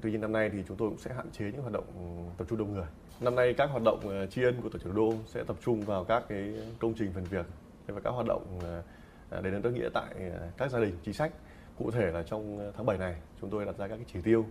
tuy 0.02 0.12
nhiên 0.12 0.22
năm 0.22 0.32
nay 0.32 0.50
thì 0.50 0.64
chúng 0.68 0.78
tôi 0.78 0.90
cũng 0.90 0.98
sẽ 0.98 1.14
hạn 1.14 1.32
chế 1.32 1.46
những 1.46 1.62
hoạt 1.62 1.74
động 1.74 1.86
ừ, 1.96 2.32
tập 2.38 2.48
trung 2.50 2.60
đông 2.60 2.74
người. 2.74 2.86
Năm 3.20 3.36
nay 3.36 3.54
các 3.58 3.70
hoạt 3.70 3.84
động 3.84 4.28
tri 4.30 4.44
ân 4.44 4.62
của 4.62 4.70
tổ 4.70 4.80
chức 4.80 4.96
đô 4.96 5.14
sẽ 5.26 5.44
tập 5.44 5.56
trung 5.66 5.82
vào 5.82 6.04
các 6.04 6.24
cái 6.30 6.54
công 6.80 6.94
trình 6.98 7.12
phần 7.14 7.24
việc 7.24 7.46
và 7.88 8.00
các 8.00 8.10
hoạt 8.10 8.28
động 8.28 8.60
đền 9.42 9.54
ơn 9.54 9.62
đức 9.62 9.72
nghĩa 9.72 9.90
tại 9.94 10.16
các 10.58 10.72
gia 10.72 10.80
đình 10.80 10.98
chính 11.04 11.14
sách. 11.14 11.32
Cụ 11.78 11.92
thể 11.92 12.12
là 12.12 12.24
trong 12.24 12.72
tháng 12.78 12.86
7 12.86 12.98
này 12.98 13.16
chúng 13.42 13.50
tôi 13.50 13.66
đặt 13.66 13.78
ra 13.78 13.88
các 13.88 13.96
cái 13.96 14.06
chỉ 14.14 14.22
tiêu 14.22 14.46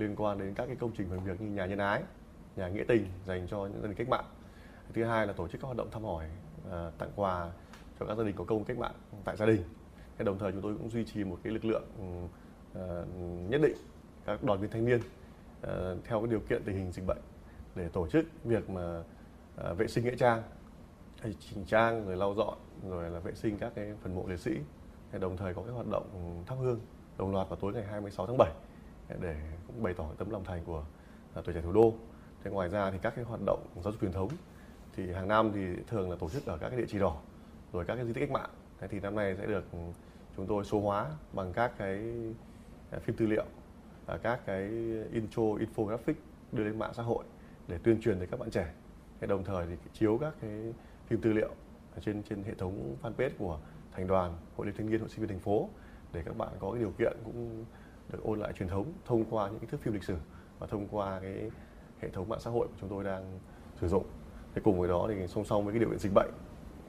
liên 0.00 0.16
quan 0.16 0.38
đến 0.38 0.54
các 0.54 0.66
cái 0.66 0.76
công 0.76 0.90
trình 0.96 1.06
phần 1.10 1.24
việc 1.24 1.40
như 1.40 1.46
nhà 1.46 1.66
nhân 1.66 1.78
ái, 1.78 2.02
nhà 2.56 2.68
nghĩa 2.68 2.84
tình 2.88 3.06
dành 3.26 3.46
cho 3.50 3.58
những 3.58 3.80
gia 3.82 3.88
đình 3.88 3.96
cách 3.96 4.08
mạng. 4.08 4.24
Thứ 4.94 5.04
hai 5.04 5.26
là 5.26 5.32
tổ 5.32 5.48
chức 5.48 5.60
các 5.60 5.66
hoạt 5.66 5.76
động 5.76 5.88
thăm 5.90 6.04
hỏi, 6.04 6.24
à, 6.70 6.90
tặng 6.98 7.10
quà 7.16 7.50
cho 8.00 8.06
các 8.06 8.14
gia 8.18 8.24
đình 8.24 8.36
có 8.36 8.44
công 8.44 8.64
cách 8.64 8.78
mạng 8.78 8.94
tại 9.24 9.36
gia 9.36 9.46
đình. 9.46 9.62
Thế 10.18 10.24
đồng 10.24 10.38
thời 10.38 10.52
chúng 10.52 10.62
tôi 10.62 10.74
cũng 10.78 10.90
duy 10.90 11.04
trì 11.04 11.24
một 11.24 11.38
cái 11.42 11.52
lực 11.52 11.64
lượng 11.64 11.84
ừ, 11.98 12.04
à, 12.80 12.84
nhất 13.48 13.60
định 13.62 13.76
các 14.24 14.42
đoàn 14.42 14.60
viên 14.60 14.70
thanh 14.70 14.84
niên 14.84 15.00
à, 15.62 15.94
theo 16.04 16.20
cái 16.20 16.30
điều 16.30 16.40
kiện 16.40 16.62
tình 16.64 16.76
hình 16.76 16.92
dịch 16.92 17.06
bệnh 17.06 17.20
để 17.74 17.88
tổ 17.88 18.06
chức 18.08 18.26
việc 18.44 18.70
mà 18.70 19.02
à, 19.56 19.72
vệ 19.72 19.86
sinh 19.86 20.04
nghĩa 20.04 20.16
trang, 20.16 20.42
chỉnh 21.22 21.64
trang 21.66 22.06
rồi 22.06 22.16
lau 22.16 22.34
dọn 22.34 22.58
rồi 22.88 23.10
là 23.10 23.18
vệ 23.18 23.34
sinh 23.34 23.58
các 23.58 23.72
cái 23.74 23.92
phần 24.02 24.14
mộ 24.14 24.26
liệt 24.28 24.40
sĩ. 24.40 24.50
Thế 25.12 25.18
đồng 25.18 25.36
thời 25.36 25.54
có 25.54 25.62
cái 25.62 25.72
hoạt 25.72 25.86
động 25.90 26.42
thắp 26.46 26.54
hương 26.60 26.80
đồng 27.18 27.32
loạt 27.32 27.48
vào 27.48 27.56
tối 27.56 27.72
ngày 27.72 27.84
26 27.84 28.26
tháng 28.26 28.36
7 28.38 28.50
để 29.20 29.36
cũng 29.66 29.82
bày 29.82 29.94
tỏ 29.94 30.06
tấm 30.18 30.30
lòng 30.30 30.44
thành 30.44 30.64
của 30.64 30.84
à, 31.34 31.42
tuổi 31.44 31.54
trẻ 31.54 31.60
thủ 31.60 31.72
đô. 31.72 31.94
Thế 32.44 32.50
ngoài 32.50 32.68
ra 32.68 32.90
thì 32.90 32.98
các 33.02 33.12
cái 33.16 33.24
hoạt 33.24 33.40
động 33.46 33.66
giáo 33.74 33.92
dục 33.92 34.00
truyền 34.00 34.12
thống 34.12 34.28
thì 34.96 35.12
hàng 35.12 35.28
năm 35.28 35.50
thì 35.54 35.66
thường 35.86 36.10
là 36.10 36.16
tổ 36.16 36.28
chức 36.28 36.46
ở 36.46 36.58
các 36.58 36.68
cái 36.68 36.78
địa 36.78 36.86
chỉ 36.88 36.98
đỏ 36.98 37.16
rồi 37.72 37.84
các 37.84 37.96
cái 37.96 38.04
di 38.04 38.12
tích 38.12 38.20
cách 38.20 38.30
mạng. 38.30 38.50
Thế 38.80 38.88
thì 38.88 39.00
năm 39.00 39.16
nay 39.16 39.36
sẽ 39.36 39.46
được 39.46 39.72
ừ, 39.72 39.78
chúng 40.36 40.46
tôi 40.46 40.64
số 40.64 40.80
hóa 40.80 41.10
bằng 41.32 41.52
các 41.52 41.72
cái 41.78 42.24
à, 42.90 42.98
phim 42.98 43.16
tư 43.16 43.26
liệu, 43.26 43.44
à, 44.06 44.16
các 44.22 44.40
cái 44.46 44.62
intro, 45.12 45.42
infographic 45.42 46.14
đưa 46.52 46.64
lên 46.64 46.78
mạng 46.78 46.94
xã 46.94 47.02
hội 47.02 47.24
để 47.68 47.78
tuyên 47.82 48.00
truyền 48.00 48.18
tới 48.18 48.26
các 48.26 48.40
bạn 48.40 48.50
trẻ. 48.50 48.72
Thế 49.20 49.26
đồng 49.26 49.44
thời 49.44 49.66
thì 49.66 49.74
chiếu 49.92 50.18
các 50.18 50.34
cái 50.40 50.74
phim 51.06 51.20
tư 51.20 51.32
liệu 51.32 51.50
trên 52.00 52.22
trên 52.22 52.42
hệ 52.42 52.54
thống 52.54 52.96
fanpage 53.02 53.30
của 53.38 53.58
thành 53.92 54.06
đoàn, 54.06 54.36
hội 54.56 54.66
liên 54.66 54.76
thanh 54.76 54.90
niên, 54.90 55.00
hội 55.00 55.08
sinh 55.08 55.20
viên 55.20 55.28
thành 55.28 55.38
phố 55.38 55.68
để 56.12 56.22
các 56.26 56.36
bạn 56.36 56.48
có 56.58 56.70
cái 56.72 56.80
điều 56.80 56.92
kiện 56.98 57.12
cũng 57.24 57.64
được 58.12 58.22
ôn 58.22 58.40
lại 58.40 58.52
truyền 58.52 58.68
thống 58.68 58.92
thông 59.06 59.24
qua 59.24 59.48
những 59.48 59.66
thước 59.66 59.80
phim 59.80 59.94
lịch 59.94 60.04
sử 60.04 60.16
và 60.58 60.66
thông 60.66 60.88
qua 60.90 61.20
cái 61.22 61.50
hệ 62.00 62.08
thống 62.08 62.28
mạng 62.28 62.40
xã 62.40 62.50
hội 62.50 62.68
mà 62.70 62.76
chúng 62.80 62.90
tôi 62.90 63.04
đang 63.04 63.38
sử 63.80 63.88
dụng. 63.88 64.04
Thế 64.54 64.60
cùng 64.64 64.80
với 64.80 64.88
đó 64.88 65.06
thì 65.08 65.26
song 65.26 65.44
song 65.44 65.64
với 65.64 65.74
cái 65.74 65.80
điều 65.80 65.88
kiện 65.90 65.98
dịch 65.98 66.12
bệnh 66.14 66.30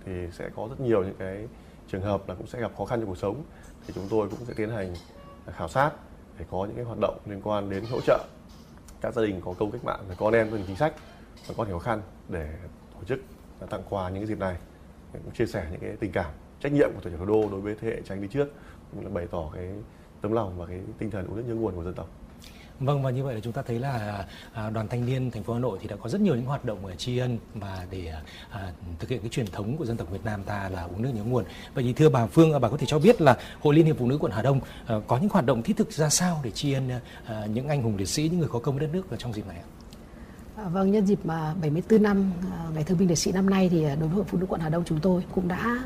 thì 0.06 0.12
sẽ 0.32 0.50
có 0.56 0.68
rất 0.70 0.80
nhiều 0.80 1.04
những 1.04 1.16
cái 1.20 1.48
trường 1.88 2.02
hợp 2.02 2.30
là 2.30 2.36
cũng 2.36 2.48
sẽ 2.48 2.62
gặp 2.62 2.72
khó 2.78 2.86
khăn 2.86 3.00
trong 3.00 3.10
cuộc 3.10 3.18
sống 3.18 3.44
thì 3.88 3.94
chúng 3.94 4.08
tôi 4.10 4.30
cũng 4.30 4.46
sẽ 4.46 4.54
tiến 4.54 4.70
hành 4.70 4.94
khảo 5.46 5.68
sát 5.68 5.92
để 6.40 6.46
có 6.52 6.66
những 6.66 6.76
cái 6.76 6.86
hoạt 6.86 6.98
động 7.02 7.18
liên 7.26 7.42
quan 7.44 7.70
đến 7.70 7.84
hỗ 7.92 8.02
trợ 8.02 8.26
các 9.02 9.14
gia 9.14 9.22
đình 9.22 9.42
có 9.46 9.54
công 9.60 9.72
cách 9.72 9.84
mạng 9.84 10.00
và 10.08 10.16
con 10.18 10.34
em, 10.34 10.50
gia 10.50 10.58
đình 10.58 10.66
chính 10.68 10.76
sách 10.76 10.94
và 11.48 11.54
có 11.58 11.66
khó 11.72 11.80
khăn 11.80 12.02
để 12.30 12.54
tổ 12.94 13.04
chức 13.06 13.20
tặng 13.70 13.82
quà 13.90 14.10
những 14.10 14.20
cái 14.20 14.28
dịp 14.28 14.40
này 14.40 14.56
cũng 15.14 15.34
chia 15.34 15.46
sẻ 15.46 15.68
những 15.72 15.80
cái 15.80 15.96
tình 16.00 16.12
cảm, 16.12 16.32
trách 16.60 16.72
nhiệm 16.72 16.90
của 16.94 17.00
tuổi 17.02 17.12
trẻ 17.12 17.18
thủ 17.20 17.26
đô 17.26 17.50
đối 17.52 17.62
với 17.62 17.76
thế 17.82 17.88
hệ 17.88 18.02
tranh 18.02 18.22
đi 18.22 18.28
trước, 18.28 18.48
cũng 18.92 19.04
là 19.04 19.10
bày 19.10 19.28
tỏ 19.32 19.52
cái 19.54 19.70
tấm 20.22 20.32
lòng 20.32 20.54
và 20.58 20.66
cái 20.66 20.80
tinh 20.98 21.12
thần 21.12 21.28
uống 21.28 21.36
nước 21.36 21.44
nhớ 21.48 21.56
nguồn 21.56 21.76
của 21.76 21.84
dân 21.84 21.94
tộc. 21.94 22.10
Vâng 22.82 23.04
và 23.04 23.10
như 23.12 23.24
vậy 23.24 23.36
là 23.36 23.40
chúng 23.40 23.54
ta 23.54 23.62
thấy 23.62 23.80
là 23.80 24.26
à, 24.54 24.70
đoàn 24.70 24.88
thanh 24.88 25.06
niên 25.06 25.32
thành 25.32 25.44
phố 25.44 25.54
Hà 25.54 25.60
Nội 25.60 25.78
thì 25.82 25.88
đã 25.88 25.96
có 25.96 26.10
rất 26.10 26.22
nhiều 26.22 26.36
những 26.36 26.46
hoạt 26.46 26.66
động 26.66 26.78
tri 26.98 27.18
ân 27.18 27.38
và 27.54 27.86
để 27.92 28.14
à, 28.52 28.72
thực 29.00 29.10
hiện 29.10 29.20
cái 29.20 29.30
truyền 29.30 29.46
thống 29.46 29.78
của 29.78 29.86
dân 29.86 29.98
tộc 29.98 30.12
Việt 30.12 30.26
Nam 30.26 30.44
ta 30.44 30.70
là 30.70 30.84
uống 30.84 31.02
nước 31.02 31.10
nhớ 31.14 31.24
nguồn. 31.24 31.46
Vậy 31.74 31.84
thì 31.84 31.94
thưa 31.94 32.10
bà 32.10 32.26
Phương, 32.26 32.62
bà 32.62 32.70
có 32.70 32.78
thể 32.78 32.86
cho 32.86 33.00
biết 33.00 33.22
là 33.22 33.38
Hội 33.60 33.76
Liên 33.76 33.86
hiệp 33.86 33.98
Phụ 33.98 34.08
nữ 34.08 34.18
quận 34.18 34.32
Hà 34.32 34.42
Đông 34.42 34.60
à, 34.88 34.96
có 35.08 35.18
những 35.18 35.30
hoạt 35.30 35.46
động 35.46 35.64
thiết 35.64 35.78
thực 35.78 35.92
ra 35.92 36.10
sao 36.10 36.42
để 36.44 36.52
tri 36.52 36.74
ân 36.74 36.90
à, 37.26 37.46
những 37.54 37.68
anh 37.68 37.82
hùng 37.84 37.98
liệt 37.98 38.08
sĩ, 38.08 38.30
những 38.30 38.40
người 38.40 38.50
có 38.50 38.60
công 38.60 38.78
với 38.78 38.88
đất 38.88 38.94
nước 38.94 39.12
ở 39.12 39.18
trong 39.18 39.34
dịp 39.34 39.48
này 39.48 39.58
ạ? 39.58 39.68
À, 40.56 40.68
vâng, 40.68 40.92
nhân 40.92 41.06
dịp 41.06 41.20
mà 41.24 41.56
74 41.62 42.04
năm 42.04 42.32
à, 42.52 42.66
Ngày 42.74 42.84
Thương 42.84 42.98
binh 42.98 43.10
Liệt 43.10 43.18
sĩ 43.18 43.32
năm 43.32 43.50
nay 43.50 43.70
thì 43.70 43.82
đối 43.82 43.96
với 43.96 44.10
Hội 44.10 44.26
Phụ 44.28 44.38
nữ 44.38 44.46
quận 44.50 44.62
Hà 44.62 44.70
Đông 44.70 44.84
chúng 44.86 45.00
tôi 45.00 45.24
cũng 45.36 45.48
đã 45.48 45.80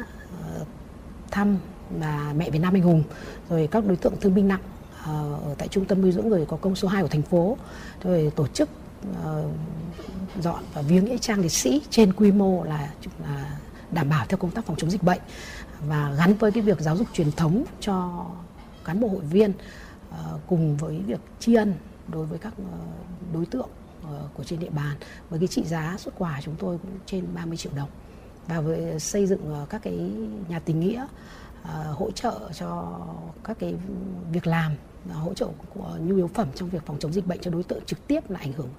thăm 1.31 1.57
và 1.89 2.33
mẹ 2.37 2.49
Việt 2.49 2.59
Nam 2.59 2.73
anh 2.73 2.81
hùng 2.81 3.03
rồi 3.49 3.67
các 3.71 3.85
đối 3.85 3.97
tượng 3.97 4.13
thương 4.21 4.35
binh 4.35 4.47
nặng 4.47 4.59
ờ, 5.05 5.39
ở 5.43 5.55
tại 5.57 5.67
trung 5.67 5.85
tâm 5.85 6.01
nuôi 6.01 6.11
dưỡng 6.11 6.29
người 6.29 6.45
có 6.45 6.57
công 6.57 6.75
số 6.75 6.87
2 6.87 7.01
của 7.01 7.07
thành 7.07 7.21
phố. 7.21 7.57
Rồi 8.03 8.31
tổ 8.35 8.47
chức 8.47 8.69
ờ, 9.23 9.43
dọn 10.41 10.63
và 10.73 10.81
viếng 10.81 11.05
nghĩa 11.05 11.17
trang 11.17 11.39
liệt 11.39 11.51
sĩ 11.51 11.81
trên 11.89 12.13
quy 12.13 12.31
mô 12.31 12.63
là, 12.63 12.89
là 13.23 13.57
đảm 13.91 14.09
bảo 14.09 14.25
theo 14.29 14.37
công 14.37 14.51
tác 14.51 14.65
phòng 14.65 14.75
chống 14.77 14.89
dịch 14.89 15.03
bệnh 15.03 15.19
và 15.87 16.15
gắn 16.17 16.33
với 16.33 16.51
cái 16.51 16.63
việc 16.63 16.79
giáo 16.79 16.97
dục 16.97 17.07
truyền 17.13 17.31
thống 17.31 17.63
cho 17.79 18.25
cán 18.83 18.99
bộ 18.99 19.07
hội 19.07 19.21
viên 19.21 19.53
ờ, 20.11 20.39
cùng 20.47 20.77
với 20.77 21.01
việc 21.07 21.19
tri 21.39 21.55
ân 21.55 21.73
đối 22.07 22.25
với 22.25 22.39
các 22.39 22.53
đối 23.33 23.45
tượng 23.45 23.69
của 24.33 24.43
trên 24.43 24.59
địa 24.59 24.69
bàn. 24.69 24.95
Với 25.29 25.39
cái 25.39 25.47
trị 25.47 25.63
giá 25.63 25.95
xuất 25.97 26.13
quà 26.17 26.39
chúng 26.43 26.55
tôi 26.55 26.77
cũng 26.77 26.91
trên 27.05 27.25
30 27.35 27.57
triệu 27.57 27.71
đồng. 27.75 27.89
Và 28.47 28.61
với 28.61 28.99
xây 28.99 29.27
dựng 29.27 29.65
các 29.69 29.81
cái 29.83 30.11
nhà 30.49 30.59
tình 30.59 30.79
nghĩa 30.79 31.05
Ờ, 31.67 31.93
hỗ 31.97 32.11
trợ 32.11 32.39
cho 32.53 32.99
các 33.43 33.59
cái 33.59 33.75
việc 34.31 34.47
làm 34.47 34.71
hỗ 35.13 35.33
trợ 35.33 35.47
của 35.73 35.97
nhu 36.01 36.15
yếu 36.15 36.27
phẩm 36.27 36.47
trong 36.55 36.69
việc 36.69 36.85
phòng 36.85 36.97
chống 36.99 37.13
dịch 37.13 37.27
bệnh 37.27 37.39
cho 37.41 37.51
đối 37.51 37.63
tượng 37.63 37.85
trực 37.85 38.07
tiếp 38.07 38.29
là 38.29 38.39
ảnh 38.39 38.53
hưởng 38.53 38.69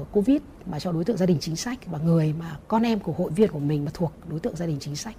uh, 0.00 0.06
covid 0.12 0.40
mà 0.66 0.78
cho 0.80 0.92
đối 0.92 1.04
tượng 1.04 1.16
gia 1.16 1.26
đình 1.26 1.38
chính 1.40 1.56
sách 1.56 1.78
và 1.86 1.98
người 1.98 2.34
mà 2.38 2.56
con 2.68 2.82
em 2.82 3.00
của 3.00 3.12
hội 3.12 3.30
viên 3.30 3.50
của 3.50 3.58
mình 3.58 3.84
mà 3.84 3.90
thuộc 3.94 4.12
đối 4.28 4.40
tượng 4.40 4.56
gia 4.56 4.66
đình 4.66 4.76
chính 4.80 4.96
sách 4.96 5.16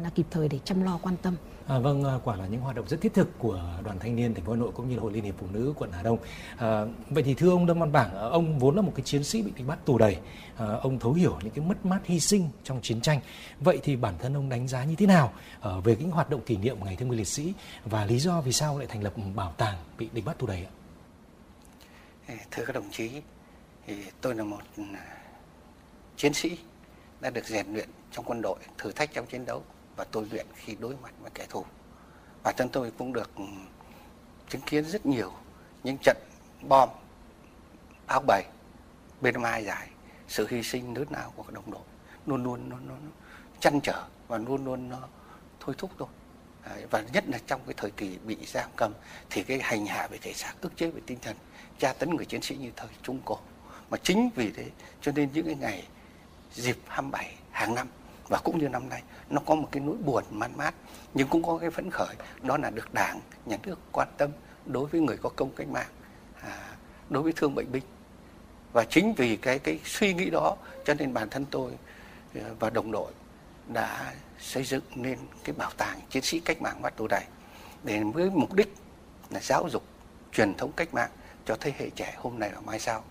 là 0.00 0.10
kịp 0.10 0.26
thời 0.30 0.48
để 0.48 0.58
chăm 0.64 0.82
lo 0.82 0.98
quan 1.02 1.16
tâm. 1.22 1.36
À, 1.66 1.78
vâng, 1.78 2.04
à, 2.04 2.18
quả 2.24 2.36
là 2.36 2.46
những 2.46 2.60
hoạt 2.60 2.76
động 2.76 2.88
rất 2.88 3.00
thiết 3.00 3.14
thực 3.14 3.38
của 3.38 3.62
đoàn 3.84 3.98
thanh 3.98 4.16
niên 4.16 4.34
thành 4.34 4.44
phố 4.44 4.52
Hà 4.52 4.58
Nội 4.58 4.70
cũng 4.74 4.88
như 4.88 4.98
hội 4.98 5.12
liên 5.12 5.24
hiệp 5.24 5.34
phụ 5.38 5.46
nữ 5.52 5.74
quận 5.76 5.92
Hà 5.92 6.02
Đông. 6.02 6.18
À, 6.56 6.84
vậy 7.10 7.22
thì 7.22 7.34
thưa 7.34 7.50
ông 7.50 7.66
Lâm 7.66 7.78
Văn 7.78 7.92
Bảng, 7.92 8.14
ông 8.14 8.58
vốn 8.58 8.76
là 8.76 8.82
một 8.82 8.92
cái 8.94 9.02
chiến 9.04 9.24
sĩ 9.24 9.42
bị 9.42 9.52
đánh 9.56 9.66
bắt 9.66 9.78
tù 9.84 9.98
đầy, 9.98 10.16
à, 10.56 10.66
ông 10.66 10.98
thấu 10.98 11.12
hiểu 11.12 11.38
những 11.42 11.52
cái 11.52 11.64
mất 11.64 11.86
mát 11.86 12.00
hy 12.04 12.20
sinh 12.20 12.48
trong 12.64 12.80
chiến 12.82 13.00
tranh. 13.00 13.20
Vậy 13.60 13.80
thì 13.82 13.96
bản 13.96 14.14
thân 14.18 14.36
ông 14.36 14.48
đánh 14.48 14.68
giá 14.68 14.84
như 14.84 14.94
thế 14.94 15.06
nào 15.06 15.32
à, 15.60 15.70
về 15.84 15.96
những 15.96 16.10
hoạt 16.10 16.30
động 16.30 16.40
kỷ 16.40 16.56
niệm 16.56 16.76
ngày 16.84 16.96
thương 16.96 17.08
binh 17.08 17.18
liệt 17.18 17.28
sĩ 17.28 17.52
và 17.84 18.04
lý 18.04 18.18
do 18.18 18.40
vì 18.40 18.52
sao 18.52 18.78
lại 18.78 18.86
thành 18.86 19.02
lập 19.02 19.12
bảo 19.34 19.52
tàng 19.52 19.76
bị 19.98 20.08
đánh 20.12 20.24
bắt 20.24 20.38
tù 20.38 20.46
đầy 20.46 20.64
ạ? 20.64 20.72
Thưa 22.50 22.64
các 22.64 22.72
đồng 22.72 22.90
chí, 22.90 23.10
thì 23.86 23.94
tôi 24.20 24.34
là 24.34 24.44
một 24.44 24.60
à, 24.76 25.16
chiến 26.16 26.34
sĩ 26.34 26.58
đã 27.20 27.30
được 27.30 27.46
rèn 27.46 27.66
luyện 27.72 27.88
trong 28.12 28.24
quân 28.24 28.42
đội, 28.42 28.58
thử 28.78 28.92
thách 28.92 29.12
trong 29.14 29.26
chiến 29.26 29.44
đấu 29.46 29.62
và 29.96 30.04
tôi 30.04 30.26
luyện 30.30 30.46
khi 30.54 30.76
đối 30.80 30.96
mặt 31.02 31.14
với 31.20 31.30
kẻ 31.34 31.46
thù. 31.48 31.64
Bản 32.42 32.54
thân 32.56 32.68
tôi 32.68 32.92
cũng 32.98 33.12
được 33.12 33.30
ừ, 33.36 33.44
chứng 34.48 34.62
kiến 34.62 34.84
rất 34.84 35.06
nhiều 35.06 35.32
những 35.84 35.96
trận 36.02 36.16
bom, 36.68 36.88
áo 38.06 38.22
bầy 38.26 38.44
bên 39.20 39.42
mai 39.42 39.64
giải, 39.64 39.88
sự 40.28 40.46
hy 40.50 40.62
sinh 40.62 40.94
lớn 40.94 41.06
nào 41.10 41.32
của 41.36 41.44
đồng 41.50 41.70
đội. 41.70 41.82
Luôn 42.26 42.44
luôn 42.44 42.68
nó, 42.68 42.76
nó, 42.88 42.94
nó 42.94 43.10
chăn 43.60 43.80
trở 43.80 44.04
và 44.28 44.38
luôn 44.38 44.64
luôn 44.64 44.88
nó 44.88 44.98
thôi 45.60 45.74
thúc 45.78 45.90
tôi. 45.98 46.08
Và 46.90 47.04
nhất 47.12 47.24
là 47.28 47.38
trong 47.46 47.60
cái 47.66 47.74
thời 47.76 47.90
kỳ 47.90 48.18
bị 48.24 48.36
giam 48.46 48.70
cầm 48.76 48.92
thì 49.30 49.42
cái 49.42 49.60
hành 49.62 49.86
hạ 49.86 50.08
về 50.10 50.18
thể 50.22 50.32
xác 50.32 50.54
ức 50.60 50.76
chế 50.76 50.90
về 50.90 51.00
tinh 51.06 51.18
thần 51.22 51.36
tra 51.78 51.92
tấn 51.92 52.16
người 52.16 52.24
chiến 52.26 52.42
sĩ 52.42 52.56
như 52.56 52.70
thời 52.76 52.88
trung 53.02 53.20
cổ. 53.24 53.38
Mà 53.90 53.98
chính 54.02 54.30
vì 54.34 54.50
thế 54.50 54.70
cho 55.00 55.12
nên 55.12 55.28
những 55.32 55.46
cái 55.46 55.54
ngày 55.54 55.88
dịp 56.52 56.76
27 56.86 57.34
hàng 57.50 57.74
năm 57.74 57.88
và 58.32 58.38
cũng 58.38 58.58
như 58.58 58.68
năm 58.68 58.88
nay 58.88 59.02
nó 59.30 59.40
có 59.46 59.54
một 59.54 59.68
cái 59.72 59.82
nỗi 59.86 59.96
buồn 59.96 60.24
man 60.30 60.50
mát 60.56 60.74
nhưng 61.14 61.28
cũng 61.28 61.42
có 61.42 61.58
cái 61.58 61.70
phấn 61.70 61.90
khởi 61.90 62.16
đó 62.42 62.56
là 62.56 62.70
được 62.70 62.94
đảng 62.94 63.20
nhà 63.46 63.56
nước 63.62 63.78
quan 63.92 64.08
tâm 64.16 64.30
đối 64.66 64.86
với 64.86 65.00
người 65.00 65.16
có 65.16 65.30
công 65.36 65.50
cách 65.56 65.68
mạng 65.68 65.90
à, 66.42 66.76
đối 67.10 67.22
với 67.22 67.32
thương 67.32 67.54
bệnh 67.54 67.72
binh. 67.72 67.82
Và 68.72 68.84
chính 68.84 69.14
vì 69.14 69.36
cái 69.36 69.58
cái 69.58 69.80
suy 69.84 70.14
nghĩ 70.14 70.30
đó 70.30 70.56
cho 70.84 70.94
nên 70.94 71.14
bản 71.14 71.30
thân 71.30 71.44
tôi 71.50 71.72
à, 72.34 72.40
và 72.58 72.70
đồng 72.70 72.92
đội 72.92 73.12
đã 73.68 74.14
xây 74.38 74.64
dựng 74.64 74.82
nên 74.94 75.18
cái 75.44 75.54
bảo 75.58 75.70
tàng 75.76 76.00
chiến 76.10 76.22
sĩ 76.22 76.40
cách 76.40 76.62
mạng 76.62 76.82
mắt 76.82 76.96
tù 76.96 77.06
đài 77.06 77.26
để 77.82 78.02
với 78.14 78.30
mục 78.30 78.52
đích 78.52 78.74
là 79.30 79.40
giáo 79.40 79.68
dục 79.68 79.82
truyền 80.32 80.54
thống 80.54 80.72
cách 80.72 80.94
mạng 80.94 81.10
cho 81.44 81.56
thế 81.60 81.72
hệ 81.78 81.90
trẻ 81.90 82.14
hôm 82.16 82.38
nay 82.38 82.50
và 82.54 82.60
mai 82.60 82.80
sau. 82.80 83.04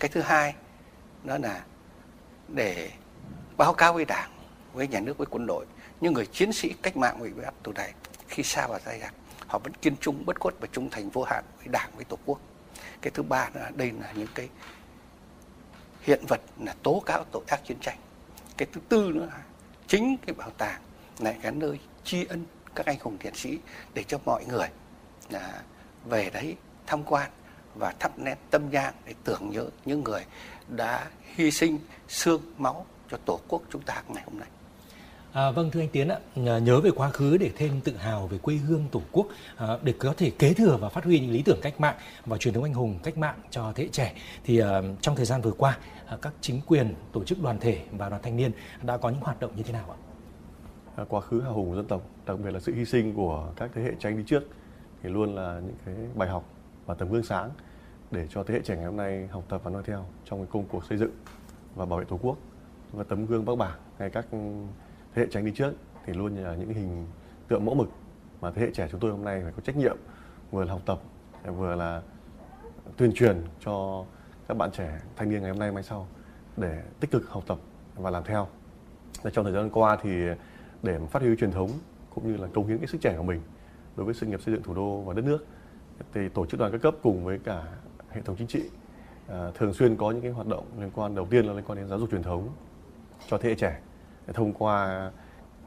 Cái 0.00 0.08
thứ 0.08 0.20
hai 0.20 0.54
đó 1.24 1.38
là 1.38 1.64
để 2.48 2.90
báo 3.56 3.74
cáo 3.74 3.92
với 3.92 4.04
đảng 4.04 4.30
với 4.72 4.88
nhà 4.88 5.00
nước, 5.00 5.18
với 5.18 5.26
quân 5.30 5.46
đội. 5.46 5.66
Những 6.00 6.12
người 6.12 6.26
chiến 6.26 6.52
sĩ 6.52 6.74
cách 6.82 6.96
mạng 6.96 7.22
bị 7.22 7.30
bắt 7.30 7.54
tù 7.62 7.72
này, 7.72 7.92
khi 8.28 8.42
xa 8.42 8.66
vào 8.66 8.78
giai 8.86 9.00
đoạn, 9.00 9.14
họ 9.46 9.58
vẫn 9.58 9.72
kiên 9.74 9.96
trung, 9.96 10.26
bất 10.26 10.40
khuất 10.40 10.54
và 10.60 10.68
trung 10.72 10.90
thành, 10.90 11.10
vô 11.10 11.22
hạn 11.22 11.44
với 11.58 11.68
đảng, 11.68 11.90
với 11.96 12.04
tổ 12.04 12.18
quốc. 12.26 12.40
Cái 13.00 13.10
thứ 13.10 13.22
ba 13.22 13.50
là 13.54 13.70
đây 13.74 13.92
là 14.00 14.12
những 14.12 14.28
cái 14.34 14.48
hiện 16.02 16.24
vật 16.28 16.40
là 16.60 16.74
tố 16.82 17.02
cáo 17.06 17.24
tội 17.32 17.42
ác 17.46 17.60
chiến 17.64 17.76
tranh. 17.80 17.98
Cái 18.56 18.68
thứ 18.72 18.80
tư 18.88 19.10
nữa 19.14 19.26
là 19.26 19.42
chính 19.86 20.16
cái 20.26 20.34
bảo 20.34 20.50
tàng 20.50 20.80
là 21.18 21.34
cái 21.42 21.52
nơi 21.52 21.78
tri 22.04 22.24
ân 22.24 22.44
các 22.74 22.86
anh 22.86 22.96
hùng 23.00 23.16
liệt 23.22 23.36
sĩ 23.36 23.58
để 23.94 24.02
cho 24.02 24.18
mọi 24.24 24.44
người 24.44 24.68
là 25.30 25.62
về 26.04 26.30
đấy 26.30 26.56
tham 26.86 27.02
quan 27.04 27.30
và 27.74 27.94
thắp 27.98 28.18
nén 28.18 28.38
tâm 28.50 28.70
nhang 28.70 28.94
để 29.04 29.14
tưởng 29.24 29.50
nhớ 29.50 29.66
những 29.84 30.04
người 30.04 30.24
đã 30.68 31.10
hy 31.22 31.50
sinh 31.50 31.78
xương 32.08 32.54
máu 32.58 32.86
cho 33.10 33.16
tổ 33.24 33.40
quốc 33.48 33.62
chúng 33.70 33.82
ta 33.82 34.02
ngày 34.08 34.22
hôm 34.26 34.38
nay. 34.38 34.48
À, 35.32 35.50
vâng 35.50 35.70
thưa 35.70 35.80
anh 35.80 35.88
Tiến 35.88 36.08
ạ, 36.08 36.18
à, 36.46 36.58
nhớ 36.58 36.80
về 36.80 36.90
quá 36.90 37.10
khứ 37.10 37.36
để 37.36 37.50
thêm 37.56 37.80
tự 37.80 37.96
hào 37.96 38.26
về 38.26 38.38
quê 38.38 38.54
hương 38.54 38.84
tổ 38.92 39.02
quốc, 39.12 39.26
à, 39.56 39.78
để 39.82 39.94
có 39.98 40.14
thể 40.16 40.30
kế 40.30 40.54
thừa 40.54 40.76
và 40.76 40.88
phát 40.88 41.04
huy 41.04 41.20
những 41.20 41.30
lý 41.30 41.42
tưởng 41.42 41.58
cách 41.62 41.80
mạng 41.80 41.94
và 42.26 42.38
truyền 42.38 42.54
thống 42.54 42.62
anh 42.62 42.74
hùng 42.74 42.98
cách 43.02 43.18
mạng 43.18 43.34
cho 43.50 43.72
thế 43.74 43.84
hệ 43.84 43.90
trẻ. 43.92 44.14
Thì 44.44 44.58
à, 44.58 44.82
trong 45.00 45.16
thời 45.16 45.24
gian 45.24 45.40
vừa 45.42 45.52
qua, 45.52 45.78
à, 46.06 46.16
các 46.22 46.32
chính 46.40 46.60
quyền, 46.66 46.94
tổ 47.12 47.24
chức 47.24 47.42
đoàn 47.42 47.58
thể 47.60 47.80
và 47.92 48.08
đoàn 48.08 48.22
thanh 48.22 48.36
niên 48.36 48.52
đã 48.82 48.96
có 48.96 49.10
những 49.10 49.20
hoạt 49.20 49.40
động 49.40 49.50
như 49.56 49.62
thế 49.62 49.72
nào 49.72 49.90
ạ? 49.90 49.98
À, 50.96 51.04
quá 51.08 51.20
khứ 51.20 51.40
hào 51.40 51.52
hùng 51.52 51.70
của 51.70 51.76
dân 51.76 51.86
tộc, 51.86 52.02
đặc 52.26 52.38
biệt 52.44 52.50
là 52.50 52.60
sự 52.60 52.74
hy 52.74 52.84
sinh 52.84 53.14
của 53.14 53.52
các 53.56 53.70
thế 53.74 53.82
hệ 53.82 53.92
tranh 53.98 54.16
đi 54.16 54.22
trước 54.26 54.42
thì 55.02 55.08
luôn 55.08 55.34
là 55.34 55.60
những 55.64 55.76
cái 55.86 55.94
bài 56.14 56.28
học 56.28 56.44
và 56.86 56.94
tấm 56.94 57.12
gương 57.12 57.22
sáng 57.22 57.50
để 58.10 58.26
cho 58.30 58.42
thế 58.42 58.54
hệ 58.54 58.60
trẻ 58.64 58.76
ngày 58.76 58.84
hôm 58.84 58.96
nay 58.96 59.28
học 59.30 59.44
tập 59.48 59.60
và 59.64 59.70
noi 59.70 59.82
theo 59.86 60.06
trong 60.24 60.38
cái 60.38 60.48
công 60.52 60.64
cuộc 60.64 60.84
xây 60.84 60.98
dựng 60.98 61.12
và 61.74 61.84
bảo 61.86 61.98
vệ 61.98 62.04
tổ 62.04 62.18
quốc 62.22 62.36
và 62.92 63.04
tấm 63.04 63.26
gương 63.26 63.44
bác 63.44 63.58
bảng 63.58 63.78
hay 63.98 64.10
các 64.10 64.26
thế 65.14 65.22
hệ 65.22 65.28
tránh 65.30 65.44
đi 65.44 65.52
trước 65.54 65.72
thì 66.04 66.12
luôn 66.12 66.36
là 66.36 66.54
những 66.54 66.68
hình 66.68 67.06
tượng 67.48 67.64
mẫu 67.64 67.74
mực 67.74 67.88
mà 68.40 68.50
thế 68.50 68.62
hệ 68.62 68.70
trẻ 68.74 68.88
chúng 68.90 69.00
tôi 69.00 69.10
hôm 69.10 69.24
nay 69.24 69.40
phải 69.42 69.52
có 69.52 69.60
trách 69.60 69.76
nhiệm 69.76 69.96
vừa 70.50 70.64
là 70.64 70.72
học 70.72 70.82
tập 70.86 71.00
vừa 71.56 71.74
là 71.74 72.02
tuyên 72.96 73.12
truyền 73.14 73.42
cho 73.64 74.04
các 74.48 74.56
bạn 74.56 74.70
trẻ 74.72 75.00
thanh 75.16 75.28
niên 75.28 75.42
ngày 75.42 75.50
hôm 75.50 75.58
nay 75.58 75.72
mai 75.72 75.82
sau 75.82 76.06
để 76.56 76.82
tích 77.00 77.10
cực 77.10 77.28
học 77.28 77.44
tập 77.46 77.58
và 77.94 78.10
làm 78.10 78.24
theo. 78.24 78.48
Và 79.22 79.30
trong 79.30 79.44
thời 79.44 79.54
gian 79.54 79.70
qua 79.70 79.98
thì 80.02 80.10
để 80.82 80.98
phát 81.10 81.22
huy 81.22 81.36
truyền 81.36 81.52
thống 81.52 81.70
cũng 82.14 82.32
như 82.32 82.36
là 82.36 82.48
công 82.54 82.66
hiến 82.66 82.78
cái 82.78 82.86
sức 82.86 83.00
trẻ 83.00 83.14
của 83.16 83.22
mình 83.22 83.40
đối 83.96 84.04
với 84.04 84.14
sự 84.14 84.26
nghiệp 84.26 84.40
xây 84.40 84.54
dựng 84.54 84.62
thủ 84.62 84.74
đô 84.74 85.00
và 85.00 85.14
đất 85.14 85.24
nước 85.24 85.46
thì 86.14 86.28
tổ 86.28 86.46
chức 86.46 86.60
đoàn 86.60 86.72
các 86.72 86.82
cấp 86.82 86.94
cùng 87.02 87.24
với 87.24 87.38
cả 87.44 87.62
hệ 88.10 88.20
thống 88.20 88.36
chính 88.38 88.46
trị 88.46 88.62
à, 89.28 89.50
thường 89.54 89.74
xuyên 89.74 89.96
có 89.96 90.10
những 90.10 90.22
cái 90.22 90.30
hoạt 90.30 90.46
động 90.46 90.66
liên 90.78 90.90
quan 90.94 91.14
đầu 91.14 91.26
tiên 91.30 91.46
là 91.46 91.52
liên 91.52 91.64
quan 91.66 91.78
đến 91.78 91.88
giáo 91.88 91.98
dục 91.98 92.10
truyền 92.10 92.22
thống 92.22 92.48
cho 93.28 93.38
thế 93.38 93.48
hệ 93.48 93.54
trẻ 93.54 93.80
thông 94.26 94.52
qua 94.52 95.10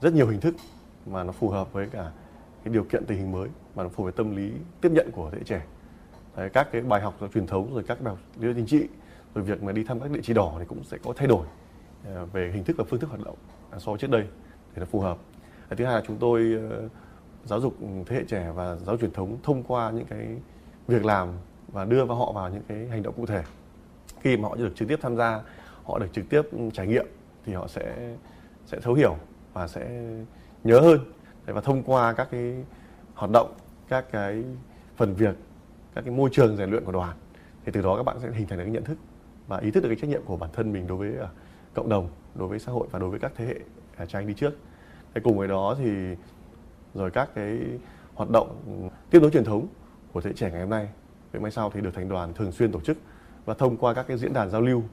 rất 0.01 0.13
nhiều 0.13 0.27
hình 0.27 0.39
thức 0.39 0.55
mà 1.05 1.23
nó 1.23 1.31
phù 1.31 1.49
hợp 1.49 1.73
với 1.73 1.87
cả 1.87 2.11
cái 2.63 2.73
điều 2.73 2.83
kiện 2.83 3.05
tình 3.05 3.17
hình 3.17 3.31
mới 3.31 3.49
mà 3.75 3.83
nó 3.83 3.89
phù 3.89 4.03
hợp 4.03 4.05
với 4.05 4.11
tâm 4.11 4.35
lý 4.35 4.51
tiếp 4.81 4.91
nhận 4.91 5.11
của 5.11 5.29
thế 5.31 5.37
hệ 5.37 5.43
trẻ. 5.43 5.65
Đấy, 6.35 6.49
các 6.49 6.67
cái 6.71 6.81
bài 6.81 7.01
học 7.01 7.15
truyền 7.33 7.47
thống 7.47 7.73
rồi 7.73 7.83
các 7.87 8.01
bài 8.01 8.13
học 8.13 8.19
lý 8.39 8.45
luận 8.45 8.55
chính 8.55 8.65
trị 8.65 8.87
rồi 9.35 9.43
việc 9.43 9.63
mà 9.63 9.71
đi 9.71 9.83
thăm 9.83 9.99
các 9.99 10.11
địa 10.11 10.19
chỉ 10.23 10.33
đỏ 10.33 10.55
thì 10.59 10.65
cũng 10.67 10.83
sẽ 10.83 10.97
có 11.03 11.13
thay 11.15 11.27
đổi 11.27 11.45
ờ, 12.05 12.25
về 12.25 12.51
hình 12.53 12.63
thức 12.63 12.77
và 12.77 12.83
phương 12.89 12.99
thức 12.99 13.09
hoạt 13.09 13.25
động 13.25 13.35
à, 13.71 13.79
so 13.79 13.91
với 13.91 13.99
trước 13.99 14.09
đây 14.09 14.27
để 14.75 14.79
nó 14.79 14.85
phù 14.85 14.99
hợp. 14.99 15.17
Thứ 15.77 15.85
hai 15.85 15.95
là 15.95 16.01
chúng 16.07 16.17
tôi 16.17 16.57
ờ, 16.69 16.89
giáo 17.45 17.61
dục 17.61 17.77
thế 18.05 18.15
hệ 18.15 18.23
trẻ 18.27 18.51
và 18.55 18.75
giáo 18.75 18.97
truyền 18.97 19.11
thống 19.11 19.37
thông 19.43 19.63
qua 19.63 19.91
những 19.91 20.05
cái 20.05 20.27
việc 20.87 21.05
làm 21.05 21.29
và 21.67 21.85
đưa 21.85 22.05
vào 22.05 22.17
họ 22.17 22.31
vào 22.31 22.49
những 22.49 22.63
cái 22.67 22.87
hành 22.87 23.03
động 23.03 23.13
cụ 23.17 23.25
thể. 23.25 23.43
Khi 24.21 24.37
mà 24.37 24.49
họ 24.49 24.55
được 24.55 24.75
trực 24.75 24.87
tiếp 24.87 24.99
tham 25.01 25.17
gia 25.17 25.41
họ 25.83 25.99
được 25.99 26.13
trực 26.13 26.29
tiếp 26.29 26.41
ừ, 26.51 26.59
trải 26.73 26.87
nghiệm 26.87 27.05
thì 27.45 27.53
họ 27.53 27.67
sẽ 27.67 28.15
sẽ 28.65 28.79
thấu 28.79 28.93
hiểu 28.93 29.17
và 29.53 29.67
sẽ 29.67 30.01
nhớ 30.63 30.79
hơn. 30.79 30.99
Và 31.45 31.61
thông 31.61 31.83
qua 31.83 32.13
các 32.13 32.27
cái 32.31 32.55
hoạt 33.13 33.31
động, 33.31 33.53
các 33.87 34.05
cái 34.11 34.43
phần 34.95 35.13
việc, 35.13 35.35
các 35.95 36.01
cái 36.01 36.13
môi 36.13 36.29
trường 36.33 36.57
rèn 36.57 36.69
luyện 36.69 36.85
của 36.85 36.91
đoàn, 36.91 37.17
thì 37.65 37.71
từ 37.71 37.81
đó 37.81 37.97
các 37.97 38.03
bạn 38.03 38.19
sẽ 38.19 38.31
hình 38.31 38.47
thành 38.47 38.57
được 38.57 38.63
cái 38.63 38.73
nhận 38.73 38.83
thức 38.83 38.97
và 39.47 39.57
ý 39.57 39.71
thức 39.71 39.83
được 39.83 39.89
cái 39.89 39.97
trách 40.01 40.09
nhiệm 40.09 40.21
của 40.25 40.37
bản 40.37 40.49
thân 40.53 40.73
mình 40.73 40.87
đối 40.87 40.97
với 40.97 41.11
à, 41.21 41.27
cộng 41.73 41.89
đồng, 41.89 42.09
đối 42.35 42.47
với 42.47 42.59
xã 42.59 42.71
hội 42.71 42.87
và 42.91 42.99
đối 42.99 43.09
với 43.09 43.19
các 43.19 43.31
thế 43.35 43.45
hệ 43.45 43.55
à, 43.97 44.05
cha 44.05 44.19
anh 44.19 44.27
đi 44.27 44.33
trước. 44.33 44.57
Thế 45.13 45.21
cùng 45.23 45.37
với 45.37 45.47
đó 45.47 45.75
thì 45.77 46.15
rồi 46.93 47.11
các 47.11 47.29
cái 47.35 47.59
hoạt 48.13 48.29
động 48.29 48.57
tiếp 49.09 49.19
nối 49.21 49.31
truyền 49.31 49.43
thống 49.43 49.67
của 50.13 50.21
thế 50.21 50.29
hệ 50.29 50.33
trẻ 50.35 50.51
ngày 50.51 50.61
hôm 50.61 50.69
nay 50.69 50.89
vậy 51.31 51.41
mai 51.41 51.51
sau 51.51 51.69
thì 51.69 51.81
được 51.81 51.93
thành 51.93 52.09
đoàn 52.09 52.33
thường 52.33 52.51
xuyên 52.51 52.71
tổ 52.71 52.79
chức. 52.79 52.97
Và 53.45 53.53
thông 53.53 53.77
qua 53.77 53.93
các 53.93 54.07
cái 54.07 54.17
diễn 54.17 54.33
đàn 54.33 54.49
giao 54.49 54.61
lưu, 54.61 54.83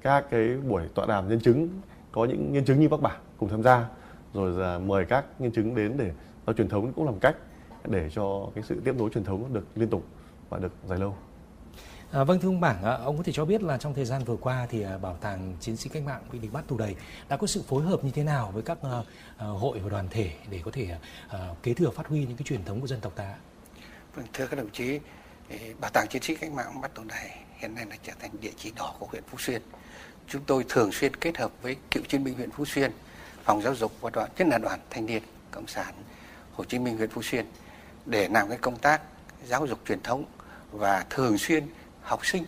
các 0.00 0.30
cái 0.30 0.56
buổi 0.56 0.82
tọa 0.94 1.06
đàm 1.06 1.28
nhân 1.28 1.40
chứng 1.40 1.68
có 2.12 2.24
những 2.24 2.52
nhân 2.52 2.64
chứng 2.64 2.80
như 2.80 2.88
bác 2.88 3.00
bản 3.00 3.20
cùng 3.38 3.48
tham 3.48 3.62
gia 3.62 3.88
rồi 4.34 4.52
là 4.52 4.78
mời 4.78 5.04
các 5.04 5.24
nhân 5.38 5.52
chứng 5.52 5.74
đến 5.74 5.96
để 5.96 6.12
giao 6.46 6.54
truyền 6.54 6.68
thống 6.68 6.92
cũng 6.92 7.04
làm 7.04 7.18
cách 7.20 7.36
để 7.84 8.10
cho 8.14 8.50
cái 8.54 8.64
sự 8.64 8.80
tiếp 8.84 8.94
nối 8.98 9.10
truyền 9.14 9.24
thống 9.24 9.54
được 9.54 9.66
liên 9.74 9.90
tục 9.90 10.04
và 10.48 10.58
được 10.58 10.72
dài 10.88 10.98
lâu. 10.98 11.16
À, 12.12 12.24
vâng 12.24 12.40
thưa 12.40 12.48
ông 12.48 12.60
Bảng, 12.60 12.82
ông 12.82 13.16
có 13.16 13.22
thể 13.22 13.32
cho 13.32 13.44
biết 13.44 13.62
là 13.62 13.78
trong 13.78 13.94
thời 13.94 14.04
gian 14.04 14.24
vừa 14.24 14.36
qua 14.36 14.66
thì 14.70 14.82
à, 14.82 14.98
bảo 14.98 15.16
tàng 15.16 15.56
chiến 15.60 15.76
sĩ 15.76 15.90
cách 15.90 16.02
mạng 16.02 16.22
bị 16.32 16.38
địch 16.38 16.52
bắt 16.52 16.64
tù 16.68 16.78
đầy 16.78 16.96
đã 17.28 17.36
có 17.36 17.46
sự 17.46 17.62
phối 17.62 17.82
hợp 17.82 18.04
như 18.04 18.10
thế 18.10 18.24
nào 18.24 18.50
với 18.54 18.62
các 18.62 18.78
uh, 18.78 19.06
hội 19.38 19.78
và 19.78 19.88
đoàn 19.88 20.08
thể 20.10 20.32
để 20.50 20.60
có 20.64 20.70
thể 20.70 20.96
uh, 21.26 21.62
kế 21.62 21.74
thừa 21.74 21.90
phát 21.90 22.06
huy 22.06 22.26
những 22.26 22.36
cái 22.36 22.44
truyền 22.44 22.64
thống 22.64 22.80
của 22.80 22.86
dân 22.86 23.00
tộc 23.00 23.12
ta? 23.16 23.34
Vâng, 24.14 24.26
thưa 24.32 24.46
các 24.46 24.56
đồng 24.56 24.70
chí, 24.72 25.00
bảo 25.80 25.90
tàng 25.94 26.08
chiến 26.08 26.22
sĩ 26.22 26.34
cách 26.34 26.52
mạng 26.52 26.80
bắt 26.80 26.94
tù 26.94 27.02
đầy 27.08 27.30
hiện 27.58 27.74
nay 27.74 27.86
là 27.90 27.96
trở 28.02 28.12
thành 28.20 28.30
địa 28.40 28.52
chỉ 28.56 28.72
đỏ 28.76 28.94
của 28.98 29.06
huyện 29.06 29.22
Phú 29.26 29.38
Xuyên 29.38 29.62
chúng 30.28 30.42
tôi 30.46 30.64
thường 30.68 30.92
xuyên 30.92 31.16
kết 31.16 31.38
hợp 31.38 31.50
với 31.62 31.76
cựu 31.90 32.02
chiến 32.08 32.24
binh 32.24 32.34
huyện 32.34 32.50
Phú 32.50 32.64
Xuyên, 32.64 32.92
phòng 33.44 33.62
giáo 33.62 33.74
dục 33.74 33.92
và 34.00 34.10
đoàn 34.10 34.30
nhất 34.38 34.48
là 34.48 34.58
đoàn 34.58 34.80
thanh 34.90 35.06
niên 35.06 35.22
cộng 35.50 35.66
sản 35.66 35.94
Hồ 36.52 36.64
Chí 36.64 36.78
Minh 36.78 36.96
huyện 36.96 37.10
Phú 37.10 37.22
Xuyên 37.22 37.46
để 38.06 38.28
làm 38.28 38.48
cái 38.48 38.58
công 38.58 38.78
tác 38.78 39.00
giáo 39.46 39.66
dục 39.66 39.78
truyền 39.88 40.02
thống 40.02 40.24
và 40.72 41.04
thường 41.10 41.38
xuyên 41.38 41.66
học 42.02 42.26
sinh 42.26 42.44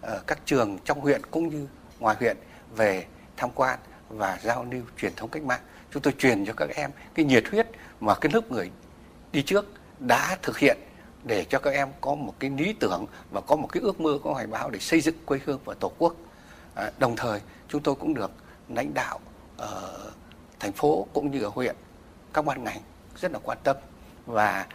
ở 0.00 0.22
các 0.26 0.38
trường 0.46 0.78
trong 0.84 1.00
huyện 1.00 1.26
cũng 1.30 1.48
như 1.48 1.68
ngoài 1.98 2.16
huyện 2.20 2.36
về 2.76 3.06
tham 3.36 3.50
quan 3.54 3.78
và 4.08 4.38
giao 4.42 4.66
lưu 4.70 4.82
truyền 4.96 5.14
thống 5.16 5.30
cách 5.30 5.42
mạng. 5.42 5.60
Chúng 5.92 6.02
tôi 6.02 6.14
truyền 6.18 6.46
cho 6.46 6.52
các 6.52 6.70
em 6.74 6.90
cái 7.14 7.24
nhiệt 7.24 7.44
huyết 7.50 7.66
mà 8.00 8.14
cái 8.14 8.32
lớp 8.34 8.52
người 8.52 8.70
đi 9.32 9.42
trước 9.42 9.72
đã 9.98 10.38
thực 10.42 10.58
hiện 10.58 10.76
để 11.24 11.44
cho 11.44 11.58
các 11.58 11.70
em 11.70 11.88
có 12.00 12.14
một 12.14 12.34
cái 12.38 12.50
lý 12.50 12.72
tưởng 12.72 13.06
và 13.30 13.40
có 13.40 13.56
một 13.56 13.68
cái 13.72 13.80
ước 13.82 14.00
mơ 14.00 14.18
có 14.24 14.32
hoài 14.32 14.46
bão 14.46 14.70
để 14.70 14.78
xây 14.78 15.00
dựng 15.00 15.14
quê 15.26 15.40
hương 15.44 15.60
và 15.64 15.74
tổ 15.74 15.92
quốc 15.98 16.16
đồng 16.98 17.16
thời 17.16 17.40
chúng 17.68 17.82
tôi 17.82 17.94
cũng 17.94 18.14
được 18.14 18.30
lãnh 18.68 18.94
đạo 18.94 19.20
ở 19.56 20.10
thành 20.60 20.72
phố 20.72 21.06
cũng 21.12 21.30
như 21.30 21.42
ở 21.42 21.48
huyện 21.48 21.76
các 22.32 22.44
ban 22.44 22.64
ngành 22.64 22.80
rất 23.16 23.32
là 23.32 23.38
quan 23.42 23.58
tâm 23.64 23.76
và 24.26 24.66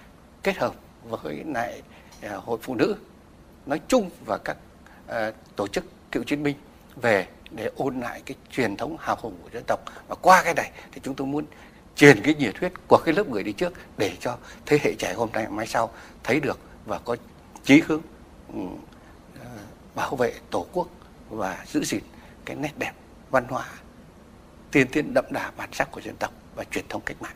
kết 0.44 0.58
hợp 0.58 0.74
với 1.04 1.44
lại 1.46 1.82
à, 2.22 2.36
hội 2.36 2.60
phụ 2.62 2.76
nữ 2.76 2.96
nói 3.66 3.82
chung 3.88 4.10
và 4.26 4.38
các 4.38 4.58
à, 5.08 5.32
tổ 5.56 5.68
chức 5.68 5.86
cựu 6.12 6.24
chiến 6.24 6.44
binh 6.44 6.56
về 6.96 7.28
để 7.52 7.70
ôn 7.76 8.00
lại 8.00 8.22
cái 8.26 8.38
truyền 8.52 8.78
thống 8.78 8.98
hào 9.00 9.18
hùng 9.22 9.36
của 9.44 9.50
dân 9.54 9.64
tộc. 9.68 9.80
Và 10.08 10.16
qua 10.22 10.44
cái 10.44 10.54
này 10.54 10.72
thì 10.92 11.02
chúng 11.04 11.16
tôi 11.16 11.28
muốn 11.28 11.46
truyền 11.96 12.22
cái 12.24 12.36
nhiệt 12.36 12.58
huyết 12.58 12.72
của 12.88 12.98
cái 13.06 13.14
lớp 13.14 13.30
người 13.30 13.44
đi 13.44 13.52
trước 13.52 13.74
để 13.98 14.14
cho 14.20 14.38
thế 14.66 14.80
hệ 14.82 14.94
trẻ 15.00 15.14
hôm 15.14 15.30
nay 15.34 15.48
mai 15.50 15.68
sau 15.68 15.90
thấy 16.24 16.40
được 16.40 16.60
và 16.86 17.00
có 17.06 17.16
chí 17.64 17.82
hướng 17.88 18.02
ừ, 18.54 18.60
à, 19.44 19.50
bảo 19.96 20.16
vệ 20.16 20.34
tổ 20.52 20.66
quốc 20.74 20.88
và 21.30 21.66
giữ 21.68 21.84
gìn 21.84 22.04
cái 22.46 22.56
nét 22.56 22.72
đẹp 22.78 22.94
văn 23.30 23.46
hóa 23.50 23.66
tiên 24.72 24.88
tiến 24.92 25.14
đậm 25.14 25.26
đà 25.32 25.52
bản 25.58 25.70
sắc 25.74 25.92
của 25.92 26.02
dân 26.02 26.16
tộc 26.16 26.32
và 26.56 26.64
truyền 26.64 26.86
thống 26.90 27.02
cách 27.06 27.22
mạng. 27.22 27.36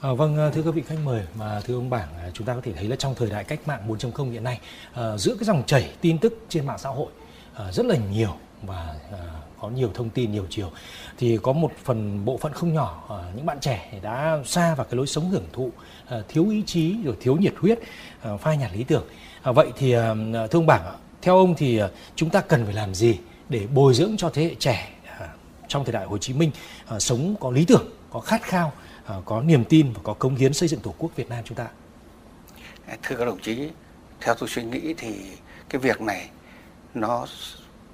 À, 0.00 0.12
vâng 0.12 0.38
à, 0.38 0.50
thưa 0.54 0.62
các 0.62 0.74
vị 0.74 0.82
khách 0.86 0.98
mời 1.04 1.22
và 1.34 1.60
thưa 1.64 1.74
ông 1.74 1.90
bảng 1.90 2.08
à, 2.18 2.30
chúng 2.34 2.46
ta 2.46 2.54
có 2.54 2.60
thể 2.60 2.72
thấy 2.72 2.88
là 2.88 2.96
trong 2.96 3.14
thời 3.14 3.30
đại 3.30 3.44
cách 3.44 3.60
mạng 3.66 3.88
4.0 3.88 4.30
hiện 4.30 4.44
nay 4.44 4.60
à, 4.94 5.16
giữa 5.16 5.34
cái 5.34 5.44
dòng 5.44 5.62
chảy 5.66 5.90
tin 6.00 6.18
tức 6.18 6.38
trên 6.48 6.66
mạng 6.66 6.78
xã 6.78 6.88
hội 6.88 7.12
à, 7.54 7.72
rất 7.72 7.86
là 7.86 7.96
nhiều 8.12 8.34
và 8.62 8.94
à, 9.12 9.18
có 9.60 9.68
nhiều 9.68 9.90
thông 9.94 10.10
tin 10.10 10.32
nhiều 10.32 10.46
chiều 10.50 10.70
thì 11.18 11.38
có 11.42 11.52
một 11.52 11.72
phần 11.84 12.24
bộ 12.24 12.36
phận 12.36 12.52
không 12.52 12.74
nhỏ 12.74 13.04
à, 13.08 13.32
những 13.36 13.46
bạn 13.46 13.60
trẻ 13.60 13.98
đã 14.02 14.38
xa 14.44 14.74
vào 14.74 14.86
cái 14.90 14.96
lối 14.96 15.06
sống 15.06 15.30
hưởng 15.30 15.46
thụ 15.52 15.70
à, 16.08 16.18
thiếu 16.28 16.48
ý 16.48 16.62
chí 16.66 16.96
rồi 17.04 17.16
thiếu 17.20 17.36
nhiệt 17.36 17.54
huyết 17.60 17.78
à, 18.22 18.36
phai 18.36 18.56
nhạt 18.56 18.70
lý 18.72 18.84
tưởng 18.84 19.04
à, 19.42 19.52
vậy 19.52 19.72
thì 19.76 19.92
à, 19.92 20.14
thưa 20.32 20.58
ông 20.58 20.66
bảng 20.66 20.82
theo 21.22 21.36
ông 21.36 21.54
thì 21.54 21.78
ờ, 21.78 21.90
chúng 22.16 22.30
ta 22.30 22.40
cần 22.40 22.64
phải 22.64 22.74
làm 22.74 22.94
gì 22.94 23.18
để 23.48 23.66
bồi 23.74 23.94
dưỡng 23.94 24.16
cho 24.16 24.30
thế 24.30 24.44
hệ 24.44 24.54
trẻ 24.54 24.92
à, 25.18 25.28
trong 25.68 25.84
thời 25.84 25.92
đại 25.92 26.06
Hồ 26.06 26.18
Chí 26.18 26.32
Minh 26.32 26.50
ờ, 26.86 26.98
sống 26.98 27.36
có 27.40 27.50
lý 27.50 27.64
tưởng, 27.64 27.88
có 28.10 28.20
khát 28.20 28.42
khao 28.42 28.72
ờ, 29.04 29.22
có 29.24 29.42
niềm 29.42 29.64
tin 29.64 29.92
và 29.92 30.00
có 30.02 30.14
công 30.14 30.36
hiến 30.36 30.52
xây 30.52 30.68
dựng 30.68 30.80
tổ 30.80 30.94
quốc 30.98 31.10
Việt 31.16 31.28
Nam 31.28 31.44
chúng 31.44 31.56
ta? 31.56 31.68
Thưa 33.02 33.16
các 33.16 33.24
đồng 33.24 33.40
chí, 33.40 33.68
theo 34.20 34.34
tôi 34.34 34.48
suy 34.48 34.64
nghĩ 34.64 34.94
thì 34.94 35.14
cái 35.68 35.80
việc 35.80 36.00
này 36.00 36.30
nó 36.94 37.26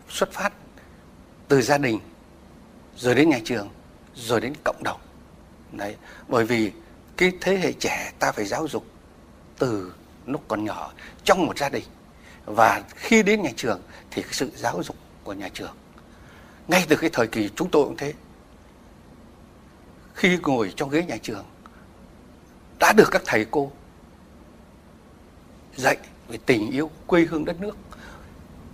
xuất 0.09 0.33
phát 0.33 0.53
từ 1.49 1.63
gia 1.63 1.79
đình, 1.79 2.01
rồi 2.97 3.15
đến 3.15 3.31
nhà 3.31 3.39
trường, 3.45 3.69
rồi 4.15 4.41
đến 4.41 4.53
cộng 4.65 4.83
đồng. 4.83 5.01
Đấy, 5.73 5.97
bởi 6.29 6.45
vì 6.45 6.73
cái 7.17 7.33
thế 7.41 7.57
hệ 7.57 7.73
trẻ 7.73 8.13
ta 8.19 8.33
phải 8.33 8.45
giáo 8.45 8.69
dục 8.69 8.87
từ 9.59 9.95
lúc 10.27 10.45
còn 10.49 10.65
nhỏ, 10.65 10.93
trong 11.25 11.47
một 11.47 11.59
gia 11.59 11.69
đình 11.69 11.85
và 12.47 12.83
khi 12.95 13.23
đến 13.23 13.43
nhà 13.43 13.51
trường 13.57 13.81
thì 14.11 14.23
cái 14.23 14.33
sự 14.33 14.51
giáo 14.57 14.83
dục 14.83 14.97
của 15.25 15.33
nhà 15.33 15.49
trường. 15.55 15.77
Ngay 16.69 16.87
từ 16.89 16.97
cái 16.97 17.11
thời 17.13 17.27
kỳ 17.27 17.51
chúng 17.57 17.71
tôi 17.71 17.85
cũng 17.85 17.97
thế. 17.97 18.13
Khi 20.15 20.39
ngồi 20.43 20.73
trong 20.77 20.91
ghế 20.91 21.05
nhà 21.05 21.17
trường, 21.23 21.45
đã 22.79 22.93
được 22.93 23.09
các 23.11 23.23
thầy 23.27 23.47
cô 23.51 23.71
dạy 25.77 25.97
về 26.29 26.39
tình 26.47 26.71
yêu, 26.71 26.91
quê 27.07 27.25
hương 27.25 27.45
đất 27.45 27.61
nước. 27.61 27.77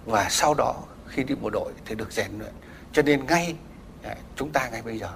Và 0.05 0.27
sau 0.31 0.55
đó 0.55 0.75
khi 1.07 1.25
đi 1.25 1.35
bộ 1.35 1.51
đội 1.51 1.73
thì 1.85 1.95
được 1.95 2.13
rèn 2.13 2.39
luyện. 2.39 2.53
Cho 2.93 3.03
nên 3.03 3.27
ngay 3.27 3.55
à, 4.03 4.17
chúng 4.37 4.51
ta 4.51 4.69
ngay 4.69 4.83
bây 4.83 4.99
giờ 4.99 5.13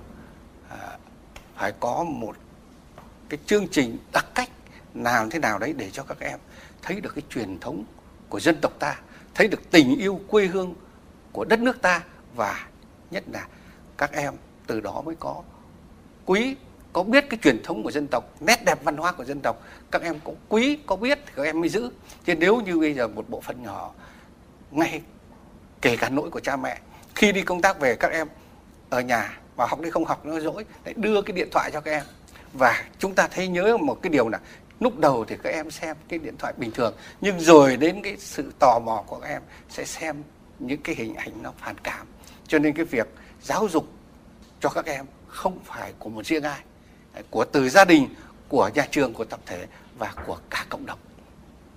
à, 0.71 0.99
phải 1.57 1.73
có 1.81 2.05
một 2.05 2.37
cái 3.29 3.39
chương 3.47 3.69
trình 3.69 3.99
đặc 4.13 4.27
cách 4.35 4.51
làm 4.95 5.31
thế 5.31 5.39
nào 5.39 5.59
đấy 5.59 5.75
để 5.77 5.91
cho 5.91 6.03
các 6.03 6.21
em 6.21 6.39
thấy 6.83 7.01
được 7.01 7.15
cái 7.15 7.23
truyền 7.31 7.59
thống 7.61 7.85
của 8.35 8.41
dân 8.41 8.61
tộc 8.61 8.73
ta, 8.79 8.97
thấy 9.35 9.49
được 9.49 9.71
tình 9.71 9.99
yêu 9.99 10.21
quê 10.29 10.47
hương 10.47 10.75
của 11.33 11.45
đất 11.45 11.61
nước 11.61 11.83
ta 11.83 12.03
và 12.35 12.67
nhất 13.11 13.25
là 13.33 13.47
các 13.97 14.13
em 14.13 14.35
từ 14.67 14.81
đó 14.81 15.03
mới 15.05 15.15
có 15.21 15.43
quý, 16.27 16.57
có 16.93 17.03
biết 17.03 17.25
cái 17.31 17.39
truyền 17.43 17.63
thống 17.63 17.83
của 17.83 17.91
dân 17.91 18.07
tộc, 18.07 18.25
nét 18.41 18.65
đẹp 18.65 18.85
văn 18.85 18.97
hóa 18.97 19.13
của 19.13 19.25
dân 19.25 19.41
tộc, 19.41 19.63
các 19.91 20.03
em 20.03 20.21
có 20.25 20.33
quý, 20.49 20.79
có 20.87 20.97
biết 20.97 21.19
thì 21.27 21.33
các 21.37 21.43
em 21.43 21.61
mới 21.61 21.69
giữ. 21.69 21.91
Chứ 22.25 22.35
nếu 22.35 22.61
như 22.61 22.79
bây 22.79 22.95
giờ 22.95 23.09
một 23.09 23.29
bộ 23.29 23.41
phận 23.41 23.63
nhỏ, 23.63 23.93
ngay 24.71 25.03
kể 25.81 25.97
cả 25.97 26.11
lỗi 26.11 26.31
của 26.31 26.41
cha 26.41 26.57
mẹ, 26.57 26.81
khi 27.15 27.33
đi 27.33 27.43
công 27.43 27.63
tác 27.63 27.81
về 27.81 27.97
các 27.97 28.13
em 28.13 28.29
ở 28.91 29.01
nhà 29.01 29.39
mà 29.57 29.67
học 29.67 29.81
đi 29.81 29.91
không 29.91 30.05
học 30.05 30.27
nó 30.27 30.41
dỗi 30.41 30.65
lại 30.85 30.95
đưa 30.97 31.23
cái 31.23 31.37
điện 31.37 31.49
thoại 31.53 31.71
cho 31.73 31.81
các 31.81 31.91
em. 31.91 32.05
Và 32.53 32.85
chúng 32.99 33.15
ta 33.15 33.29
thấy 33.29 33.49
nhớ 33.49 33.77
một 33.77 34.03
cái 34.03 34.11
điều 34.11 34.29
là 34.29 34.41
lúc 34.81 34.99
đầu 34.99 35.25
thì 35.25 35.37
các 35.43 35.51
em 35.51 35.71
xem 35.71 35.97
cái 36.09 36.19
điện 36.19 36.35
thoại 36.39 36.53
bình 36.57 36.71
thường 36.71 36.95
nhưng 37.21 37.41
rồi 37.41 37.77
đến 37.77 38.03
cái 38.03 38.17
sự 38.19 38.53
tò 38.59 38.79
mò 38.79 39.05
của 39.07 39.19
các 39.19 39.29
em 39.29 39.43
sẽ 39.69 39.85
xem 39.85 40.23
những 40.59 40.81
cái 40.83 40.95
hình 40.95 41.15
ảnh 41.15 41.43
nó 41.43 41.53
phản 41.59 41.77
cảm 41.83 42.07
cho 42.47 42.59
nên 42.59 42.75
cái 42.75 42.85
việc 42.85 43.07
giáo 43.43 43.69
dục 43.69 43.89
cho 44.61 44.69
các 44.69 44.87
em 44.87 45.07
không 45.27 45.59
phải 45.65 45.93
của 45.99 46.11
một 46.11 46.27
riêng 46.27 46.43
ai 46.43 46.61
của 47.31 47.45
từ 47.45 47.69
gia 47.69 47.85
đình 47.85 48.09
của 48.49 48.71
nhà 48.75 48.87
trường 48.91 49.15
của 49.15 49.25
tập 49.25 49.41
thể 49.47 49.67
và 49.99 50.15
của 50.27 50.39
cả 50.51 50.67
cộng 50.69 50.87
đồng 50.87 50.99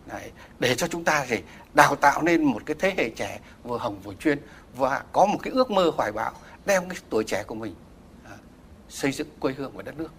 Đấy, 0.07 0.31
để 0.59 0.75
cho 0.75 0.87
chúng 0.87 1.03
ta 1.03 1.25
thì 1.29 1.37
đào 1.73 1.95
tạo 1.95 2.21
nên 2.21 2.43
một 2.43 2.61
cái 2.65 2.75
thế 2.79 2.93
hệ 2.97 3.09
trẻ 3.09 3.39
vừa 3.63 3.77
hồng 3.77 3.99
vừa 4.03 4.13
chuyên 4.13 4.39
và 4.75 5.03
có 5.11 5.25
một 5.25 5.37
cái 5.43 5.53
ước 5.53 5.71
mơ 5.71 5.91
hoài 5.97 6.11
bão 6.11 6.31
đem 6.65 6.89
cái 6.89 6.97
tuổi 7.09 7.23
trẻ 7.23 7.43
của 7.47 7.55
mình 7.55 7.75
à, 8.25 8.31
xây 8.89 9.11
dựng 9.11 9.27
quê 9.39 9.53
hương 9.57 9.71
và 9.75 9.83
đất 9.83 9.97
nước. 9.97 10.09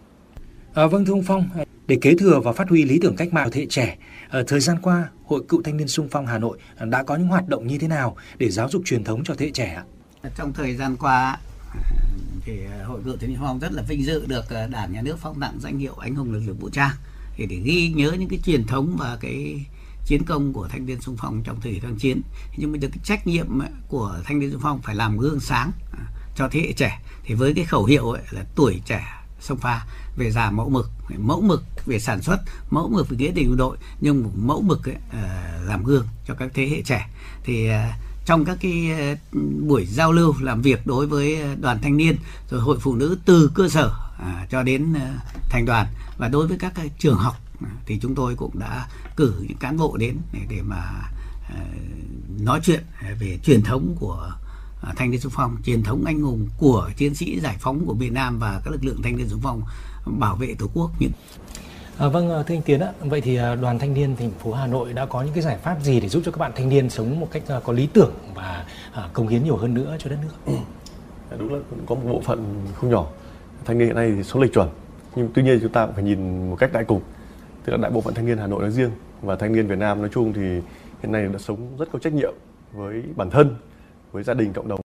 À, 0.78 0.86
vâng 0.86 1.04
thưa 1.04 1.12
ông 1.12 1.22
Phong, 1.22 1.48
để 1.86 1.98
kế 2.02 2.14
thừa 2.14 2.40
và 2.44 2.52
phát 2.52 2.68
huy 2.68 2.84
lý 2.84 2.98
tưởng 3.02 3.16
cách 3.16 3.32
mạng 3.32 3.48
thế 3.52 3.60
hệ 3.60 3.66
trẻ, 3.70 3.96
à, 4.28 4.40
thời 4.46 4.60
gian 4.60 4.76
qua, 4.82 5.08
Hội 5.24 5.42
Cựu 5.48 5.62
Thanh 5.62 5.76
niên 5.76 5.88
Sung 5.88 6.08
phong 6.10 6.26
Hà 6.26 6.38
Nội 6.38 6.58
ờ, 6.76 6.86
đã 6.86 7.02
có 7.02 7.16
những 7.16 7.28
hoạt 7.28 7.48
động 7.48 7.66
như 7.66 7.78
thế 7.78 7.88
nào 7.88 8.16
để 8.38 8.50
giáo 8.50 8.68
dục 8.70 8.82
truyền 8.84 9.04
thống 9.04 9.24
cho 9.24 9.34
thế 9.34 9.46
hệ 9.46 9.52
trẻ 9.52 9.74
ạ? 9.74 9.84
Trong 10.36 10.52
thời 10.52 10.76
gian 10.76 10.96
qua, 10.96 11.38
thì 12.44 12.58
Hội 12.84 13.00
Cựu 13.04 13.16
Thanh 13.16 13.30
niên 13.30 13.38
Phong 13.40 13.58
rất 13.58 13.72
là 13.72 13.82
vinh 13.82 14.04
dự 14.04 14.26
được 14.26 14.44
Đảng 14.70 14.92
Nhà 14.92 15.02
nước 15.02 15.16
phong 15.20 15.40
tặng 15.40 15.58
danh 15.60 15.78
hiệu 15.78 15.94
Anh 15.94 16.14
hùng 16.14 16.32
lực 16.32 16.42
lượng 16.46 16.58
vũ 16.58 16.68
trang. 16.70 16.94
Thì 17.36 17.46
để 17.46 17.56
ghi 17.64 17.88
nhớ 17.88 18.12
những 18.18 18.28
cái 18.28 18.38
truyền 18.44 18.66
thống 18.66 18.96
và 18.98 19.18
cái 19.20 19.66
chiến 20.06 20.24
công 20.24 20.52
của 20.52 20.68
thanh 20.68 20.86
niên 20.86 21.00
sung 21.00 21.16
phong 21.18 21.42
trong 21.44 21.60
thời 21.60 21.80
kháng 21.82 21.96
chiến 21.96 22.20
nhưng 22.56 22.72
mà 22.72 22.78
được 22.78 22.88
cái 22.92 23.00
trách 23.04 23.26
nhiệm 23.26 23.46
của 23.88 24.18
thanh 24.24 24.38
niên 24.38 24.50
sung 24.50 24.60
phong 24.62 24.82
phải 24.82 24.94
làm 24.94 25.18
gương 25.18 25.40
sáng 25.40 25.70
cho 26.36 26.48
thế 26.50 26.60
hệ 26.60 26.72
trẻ. 26.72 27.00
Thì 27.24 27.34
với 27.34 27.54
cái 27.54 27.64
khẩu 27.64 27.84
hiệu 27.84 28.10
ấy 28.10 28.22
là 28.30 28.44
tuổi 28.54 28.80
trẻ 28.84 29.04
sông 29.40 29.58
pha 29.58 29.86
về 30.18 30.30
già 30.30 30.50
mẫu 30.50 30.70
mực 30.70 30.90
mẫu 31.18 31.40
mực 31.40 31.62
về 31.86 31.98
sản 31.98 32.22
xuất 32.22 32.38
mẫu 32.70 32.88
mực 32.88 33.08
về 33.08 33.16
nghĩa 33.16 33.32
tình 33.34 33.56
đội 33.56 33.76
nhưng 34.00 34.30
mẫu 34.36 34.62
mực 34.62 34.88
ấy, 34.88 34.96
uh, 35.08 35.68
làm 35.68 35.84
gương 35.84 36.06
cho 36.26 36.34
các 36.34 36.50
thế 36.54 36.68
hệ 36.68 36.82
trẻ. 36.82 37.08
Thì 37.44 37.68
uh, 37.68 37.74
trong 38.24 38.44
các 38.44 38.58
cái 38.60 38.90
ờ, 38.98 39.14
buổi 39.66 39.86
giao 39.86 40.12
lưu 40.12 40.34
làm 40.40 40.62
việc 40.62 40.86
đối 40.86 41.06
với 41.06 41.38
đoàn 41.60 41.78
thanh 41.82 41.96
niên 41.96 42.16
rồi 42.50 42.60
hội 42.60 42.78
phụ 42.80 42.94
nữ 42.94 43.18
từ 43.24 43.50
cơ 43.54 43.68
sở 43.68 43.92
à, 44.18 44.46
cho 44.50 44.62
đến 44.62 44.94
thành 45.50 45.64
đoàn 45.64 45.86
và 46.18 46.28
đối 46.28 46.46
với 46.46 46.58
các 46.58 46.72
cái 46.74 46.90
trường 46.98 47.16
học 47.16 47.34
à, 47.60 47.70
thì 47.86 47.98
chúng 48.02 48.14
tôi 48.14 48.36
cũng 48.36 48.58
đã 48.58 48.88
cử 49.16 49.34
những 49.48 49.56
cán 49.56 49.76
bộ 49.76 49.96
đến 49.96 50.16
để, 50.32 50.40
để 50.48 50.62
mà 50.62 51.10
nói 52.40 52.60
chuyện 52.62 52.84
à, 53.00 53.16
về 53.20 53.38
truyền 53.44 53.62
thống 53.62 53.96
của 54.00 54.32
à, 54.82 54.92
thanh 54.96 55.10
niên 55.10 55.20
xung 55.20 55.32
phong 55.32 55.56
truyền 55.64 55.82
thống 55.82 56.04
anh 56.06 56.20
hùng 56.20 56.48
của 56.58 56.90
chiến 56.96 57.14
sĩ 57.14 57.40
giải 57.40 57.56
phóng 57.60 57.86
của 57.86 57.94
miền 57.94 58.14
Nam 58.14 58.38
và 58.38 58.60
các 58.64 58.70
lực 58.70 58.84
lượng 58.84 59.02
thanh 59.02 59.16
niên 59.16 59.28
xung 59.28 59.40
phong 59.40 59.62
bảo 60.08 60.36
vệ 60.36 60.54
tổ 60.58 60.66
quốc 60.74 60.90
những 61.00 61.10
À, 61.98 62.08
vâng 62.08 62.44
thưa 62.46 62.54
anh 62.54 62.62
Tiến 62.62 62.80
ạ, 62.80 62.92
vậy 63.00 63.20
thì 63.20 63.36
đoàn 63.36 63.78
thanh 63.78 63.94
niên 63.94 64.16
thành 64.16 64.30
phố 64.30 64.52
Hà 64.52 64.66
Nội 64.66 64.92
đã 64.92 65.06
có 65.06 65.22
những 65.22 65.32
cái 65.34 65.42
giải 65.42 65.56
pháp 65.56 65.76
gì 65.82 66.00
để 66.00 66.08
giúp 66.08 66.22
cho 66.24 66.32
các 66.32 66.38
bạn 66.38 66.52
thanh 66.56 66.68
niên 66.68 66.90
sống 66.90 67.20
một 67.20 67.28
cách 67.30 67.42
có 67.64 67.72
lý 67.72 67.86
tưởng 67.86 68.12
và 68.34 68.66
công 69.12 69.28
hiến 69.28 69.44
nhiều 69.44 69.56
hơn 69.56 69.74
nữa 69.74 69.96
cho 69.98 70.10
đất 70.10 70.16
nước? 70.22 70.28
Ừ. 70.46 70.52
Đúng 71.38 71.54
là 71.54 71.60
có 71.86 71.94
một 71.94 72.02
bộ 72.04 72.20
phận 72.20 72.66
không 72.74 72.90
nhỏ. 72.90 73.06
Thanh 73.64 73.78
niên 73.78 73.86
hiện 73.86 73.96
nay 73.96 74.12
thì 74.16 74.22
số 74.22 74.40
lệch 74.40 74.52
chuẩn 74.52 74.68
nhưng 75.16 75.28
tuy 75.34 75.42
nhiên 75.42 75.58
chúng 75.62 75.72
ta 75.72 75.86
cũng 75.86 75.94
phải 75.94 76.04
nhìn 76.04 76.50
một 76.50 76.56
cách 76.56 76.72
đại 76.72 76.84
cục. 76.84 77.02
Tức 77.64 77.72
là 77.72 77.78
đại 77.82 77.90
bộ 77.90 78.00
phận 78.00 78.14
thanh 78.14 78.26
niên 78.26 78.38
Hà 78.38 78.46
Nội 78.46 78.62
nói 78.62 78.70
riêng 78.70 78.90
và 79.22 79.36
thanh 79.36 79.52
niên 79.52 79.66
Việt 79.66 79.78
Nam 79.78 80.00
nói 80.00 80.10
chung 80.12 80.32
thì 80.32 80.42
hiện 81.02 81.12
nay 81.12 81.28
đã 81.32 81.38
sống 81.38 81.76
rất 81.78 81.88
có 81.92 81.98
trách 81.98 82.12
nhiệm 82.12 82.34
với 82.72 83.02
bản 83.16 83.30
thân 83.30 83.56
với 84.12 84.22
gia 84.22 84.34
đình 84.34 84.52
cộng 84.52 84.68
đồng. 84.68 84.80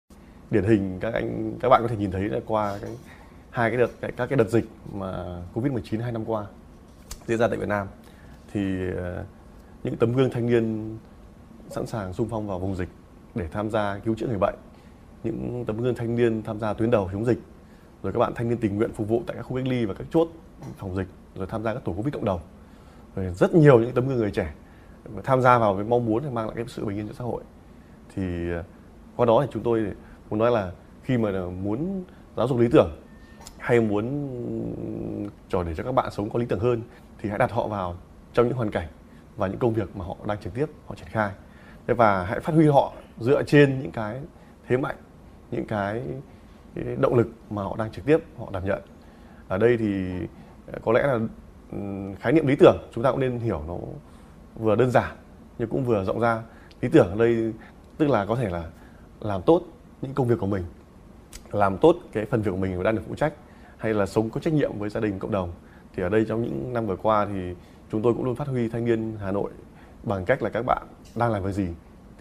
Điển 0.51 0.63
hình 0.63 0.97
các 0.99 1.13
anh 1.13 1.53
các 1.59 1.69
bạn 1.69 1.81
có 1.81 1.87
thể 1.87 1.95
nhìn 1.95 2.11
thấy 2.11 2.21
là 2.21 2.39
qua 2.45 2.77
cái 2.81 2.91
hai 3.53 3.69
cái 3.69 3.79
đợt 3.79 4.11
các 4.17 4.25
cái 4.29 4.37
đợt 4.37 4.49
dịch 4.49 4.65
mà 4.93 5.41
Covid 5.53 5.73
19 5.73 5.99
hai 5.99 6.11
năm 6.11 6.25
qua 6.25 6.45
diễn 7.25 7.37
ra 7.37 7.47
tại 7.47 7.57
Việt 7.57 7.67
Nam 7.67 7.87
thì 8.53 8.61
ờ, 8.95 9.25
những 9.83 9.97
tấm 9.97 10.13
gương 10.13 10.29
thanh 10.29 10.45
niên 10.45 10.97
sẵn 11.69 11.85
sàng 11.87 12.13
xung 12.13 12.29
phong 12.29 12.47
vào 12.47 12.59
vùng 12.59 12.75
dịch 12.75 12.89
để 13.35 13.47
tham 13.51 13.69
gia 13.69 13.99
cứu 13.99 14.15
chữa 14.15 14.27
người 14.27 14.37
bệnh, 14.37 14.55
những 15.23 15.63
tấm 15.67 15.77
gương 15.77 15.95
thanh 15.95 16.15
niên 16.15 16.43
tham 16.43 16.59
gia 16.59 16.73
tuyến 16.73 16.91
đầu 16.91 17.09
chống 17.11 17.25
dịch, 17.25 17.39
rồi 18.03 18.13
các 18.13 18.19
bạn 18.19 18.33
thanh 18.35 18.49
niên 18.49 18.57
tình 18.57 18.77
nguyện 18.77 18.93
phục 18.93 19.07
vụ 19.07 19.23
tại 19.27 19.35
các 19.37 19.43
khu 19.43 19.57
cách 19.57 19.67
ly 19.67 19.85
và 19.85 19.93
các 19.93 20.07
chốt 20.11 20.27
phòng 20.77 20.95
dịch, 20.95 21.07
rồi 21.35 21.47
tham 21.47 21.63
gia 21.63 21.73
các 21.73 21.83
tổ 21.85 21.93
covid 21.93 22.13
cộng 22.13 22.25
đồng. 22.25 22.39
Rồi 23.15 23.33
rất 23.33 23.55
nhiều 23.55 23.79
những 23.79 23.91
tấm 23.91 24.07
gương 24.07 24.17
người 24.17 24.31
trẻ 24.31 24.53
tham 25.23 25.41
gia 25.41 25.57
vào 25.57 25.73
với 25.73 25.85
mong 25.85 26.05
muốn 26.05 26.33
mang 26.33 26.47
lại 26.47 26.55
cái 26.55 26.65
sự 26.67 26.85
bình 26.85 26.97
yên 26.97 27.07
cho 27.07 27.13
xã 27.13 27.23
hội. 27.23 27.43
Thì 28.15 28.51
ờ, 28.51 28.63
qua 29.15 29.25
đó 29.25 29.39
thì 29.41 29.47
chúng 29.53 29.63
tôi 29.63 29.85
muốn 30.29 30.39
nói 30.39 30.51
là 30.51 30.71
khi 31.03 31.17
mà 31.17 31.45
muốn 31.63 32.03
giáo 32.37 32.47
dục 32.47 32.59
lý 32.59 32.67
tưởng 32.71 33.02
hay 33.63 33.81
muốn 33.81 34.05
cho 35.49 35.63
để 35.63 35.75
cho 35.75 35.83
các 35.83 35.91
bạn 35.91 36.11
sống 36.11 36.29
có 36.29 36.39
lý 36.39 36.45
tưởng 36.45 36.59
hơn, 36.59 36.81
thì 37.17 37.29
hãy 37.29 37.37
đặt 37.37 37.51
họ 37.51 37.67
vào 37.67 37.95
trong 38.33 38.47
những 38.47 38.57
hoàn 38.57 38.71
cảnh 38.71 38.87
và 39.35 39.47
những 39.47 39.59
công 39.59 39.73
việc 39.73 39.95
mà 39.95 40.05
họ 40.05 40.15
đang 40.27 40.37
trực 40.37 40.53
tiếp, 40.53 40.65
họ 40.87 40.95
triển 40.95 41.07
khai. 41.07 41.31
Và 41.87 42.23
hãy 42.23 42.39
phát 42.39 42.53
huy 42.53 42.67
họ 42.67 42.93
dựa 43.19 43.43
trên 43.43 43.79
những 43.79 43.91
cái 43.91 44.21
thế 44.67 44.77
mạnh, 44.77 44.95
những 45.51 45.65
cái 45.65 46.03
động 46.99 47.15
lực 47.15 47.27
mà 47.49 47.63
họ 47.63 47.75
đang 47.77 47.91
trực 47.91 48.05
tiếp, 48.05 48.17
họ 48.37 48.49
đảm 48.53 48.65
nhận. 48.65 48.81
Ở 49.47 49.57
đây 49.57 49.77
thì 49.77 50.09
ờ, 50.71 50.79
có 50.85 50.91
lẽ 50.91 51.07
là 51.07 51.19
khái 52.19 52.33
niệm 52.33 52.47
lý 52.47 52.55
tưởng 52.55 52.77
chúng 52.93 53.03
ta 53.03 53.11
cũng 53.11 53.19
nên 53.19 53.39
hiểu 53.39 53.61
nó 53.67 53.77
vừa 54.55 54.75
đơn 54.75 54.91
giản 54.91 55.15
nhưng 55.57 55.69
cũng 55.69 55.85
vừa 55.85 56.03
rộng 56.03 56.19
ra. 56.19 56.43
Lý 56.81 56.89
tưởng 56.89 57.09
ở 57.09 57.15
đây 57.15 57.53
tức 57.97 58.09
là 58.09 58.25
có 58.25 58.35
thể 58.35 58.49
là 58.49 58.63
làm 59.19 59.41
tốt 59.41 59.61
những 60.01 60.13
công 60.13 60.27
việc 60.27 60.39
của 60.39 60.47
mình, 60.47 60.63
làm 61.51 61.77
tốt 61.77 61.95
cái 62.11 62.25
phần 62.25 62.41
việc 62.41 62.51
của 62.51 62.57
mình 62.57 62.83
đang 62.83 62.95
được 62.95 63.01
phụ 63.07 63.15
trách 63.15 63.33
hay 63.83 63.93
là 63.93 64.05
sống 64.05 64.29
có 64.29 64.39
trách 64.39 64.53
nhiệm 64.53 64.71
với 64.79 64.89
gia 64.89 64.99
đình, 64.99 65.19
cộng 65.19 65.31
đồng. 65.31 65.51
Thì 65.95 66.03
ở 66.03 66.09
đây 66.09 66.25
trong 66.27 66.41
những 66.41 66.73
năm 66.73 66.87
vừa 66.87 66.95
qua 66.95 67.25
thì 67.25 67.55
chúng 67.91 68.01
tôi 68.01 68.13
cũng 68.13 68.25
luôn 68.25 68.35
phát 68.35 68.47
huy 68.47 68.69
thanh 68.69 68.85
niên 68.85 69.17
Hà 69.21 69.31
Nội 69.31 69.51
bằng 70.03 70.25
cách 70.25 70.43
là 70.43 70.49
các 70.49 70.65
bạn 70.65 70.87
đang 71.15 71.31
làm 71.31 71.43
việc 71.43 71.51
gì 71.51 71.67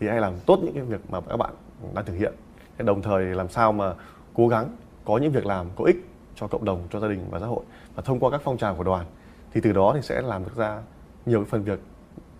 thì 0.01 0.09
hãy 0.09 0.21
làm 0.21 0.33
tốt 0.47 0.59
những 0.63 0.75
cái 0.75 0.83
việc 0.83 1.01
mà 1.11 1.21
các 1.21 1.37
bạn 1.37 1.51
đang 1.95 2.05
thực 2.05 2.15
hiện. 2.15 2.33
Đồng 2.79 3.03
thời 3.03 3.25
làm 3.25 3.49
sao 3.49 3.73
mà 3.73 3.95
cố 4.35 4.49
gắng 4.49 4.77
có 5.05 5.19
những 5.19 5.33
việc 5.33 5.47
làm 5.47 5.67
có 5.77 5.85
ích 5.85 5.97
cho 6.37 6.47
cộng 6.47 6.65
đồng, 6.65 6.83
cho 6.91 7.01
gia 7.01 7.09
đình 7.09 7.27
và 7.31 7.41
xã 7.41 7.47
hội. 7.47 7.65
Và 7.95 8.03
thông 8.03 8.21
qua 8.21 8.31
các 8.31 8.41
phong 8.45 8.59
trào 8.59 8.75
của 8.75 8.85
đoàn 8.85 9.07
thì 9.53 9.61
từ 9.61 9.73
đó 9.73 9.93
thì 9.95 10.03
sẽ 10.03 10.23
làm 10.23 10.45
được 10.45 10.57
ra 10.57 10.83
nhiều 11.27 11.41
cái 11.41 11.49
phần 11.51 11.63
việc 11.63 11.81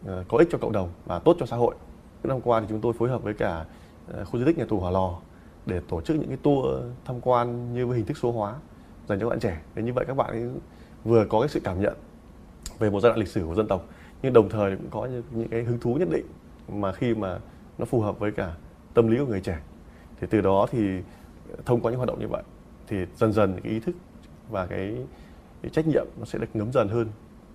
ờ, 0.07 0.25
có 0.29 0.39
ích 0.39 0.49
cho 0.53 0.59
cộng 0.59 0.73
đồng 0.73 0.89
và 1.07 1.19
tốt 1.19 1.37
cho 1.41 1.47
xã 1.47 1.57
hội. 1.57 1.75
Những 2.23 2.29
năm 2.29 2.41
qua 2.41 2.61
thì 2.61 2.67
chúng 2.69 2.81
tôi 2.81 2.93
phối 2.93 3.09
hợp 3.09 3.23
với 3.23 3.35
cả 3.35 3.65
ờ, 4.13 4.25
khu 4.25 4.39
di 4.39 4.45
tích 4.45 4.59
nhà 4.59 4.65
tù 4.69 4.81
Hỏa 4.81 4.91
Lò 4.91 5.19
để 5.67 5.81
tổ 5.89 6.01
chức 6.01 6.17
những 6.17 6.29
cái 6.29 6.39
tour 6.43 6.83
tham 7.05 7.21
quan 7.21 7.75
như 7.75 7.87
với 7.87 7.97
hình 7.97 8.07
thức 8.07 8.17
số 8.17 8.33
hóa 8.33 8.55
dành 9.09 9.21
cho 9.21 9.27
các 9.27 9.31
bạn 9.31 9.41
trẻ. 9.41 9.61
Thế 9.75 9.83
như 9.83 9.93
vậy 9.93 10.05
các 10.09 10.17
bạn 10.17 10.31
ấy 10.31 10.49
vừa 11.05 11.27
có 11.29 11.41
cái 11.41 11.49
sự 11.49 11.61
cảm 11.65 11.81
nhận 11.81 11.95
về 12.79 12.91
một 12.91 13.01
giai 13.01 13.11
đoạn 13.11 13.19
lịch 13.19 13.29
sử 13.29 13.45
của 13.47 13.55
dân 13.55 13.69
tộc 13.69 13.89
nhưng 14.23 14.33
đồng 14.33 14.49
thời 14.49 14.77
cũng 14.77 14.91
có 14.91 15.07
những, 15.07 15.23
những 15.31 15.49
cái 15.49 15.63
hứng 15.63 15.79
thú 15.79 15.95
nhất 15.95 16.09
định 16.11 16.27
mà 16.69 16.93
khi 16.93 17.15
mà 17.15 17.39
nó 17.79 17.85
phù 17.85 18.01
hợp 18.01 18.19
với 18.19 18.33
cả 18.33 18.55
tâm 18.95 19.09
lý 19.09 19.19
của 19.19 19.27
người 19.27 19.41
trẻ. 19.41 19.59
Thì 20.21 20.27
từ 20.31 20.41
đó 20.41 20.67
thì 20.71 20.99
thông 21.65 21.81
qua 21.81 21.91
những 21.91 21.99
hoạt 21.99 22.09
động 22.09 22.21
như 22.21 22.29
vậy 22.29 22.43
thì 22.89 22.97
dần 23.17 23.33
dần 23.33 23.61
cái 23.63 23.73
ý 23.73 23.81
thức 23.81 23.95
và 24.51 24.67
cái, 24.67 24.97
cái 25.63 25.71
trách 25.71 25.87
nhiệm 25.87 26.07
nó 26.19 26.25
sẽ 26.25 26.39
được 26.39 26.47
ngấm 26.55 26.73
dần 26.73 26.89
hơn 26.89 27.09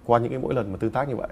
qua 0.06 0.20
những 0.20 0.30
cái 0.30 0.40
mỗi 0.40 0.54
lần 0.54 0.72
mà 0.72 0.78
tương 0.78 0.92
tác 0.92 1.10
như 1.10 1.16
vậy. 1.16 1.30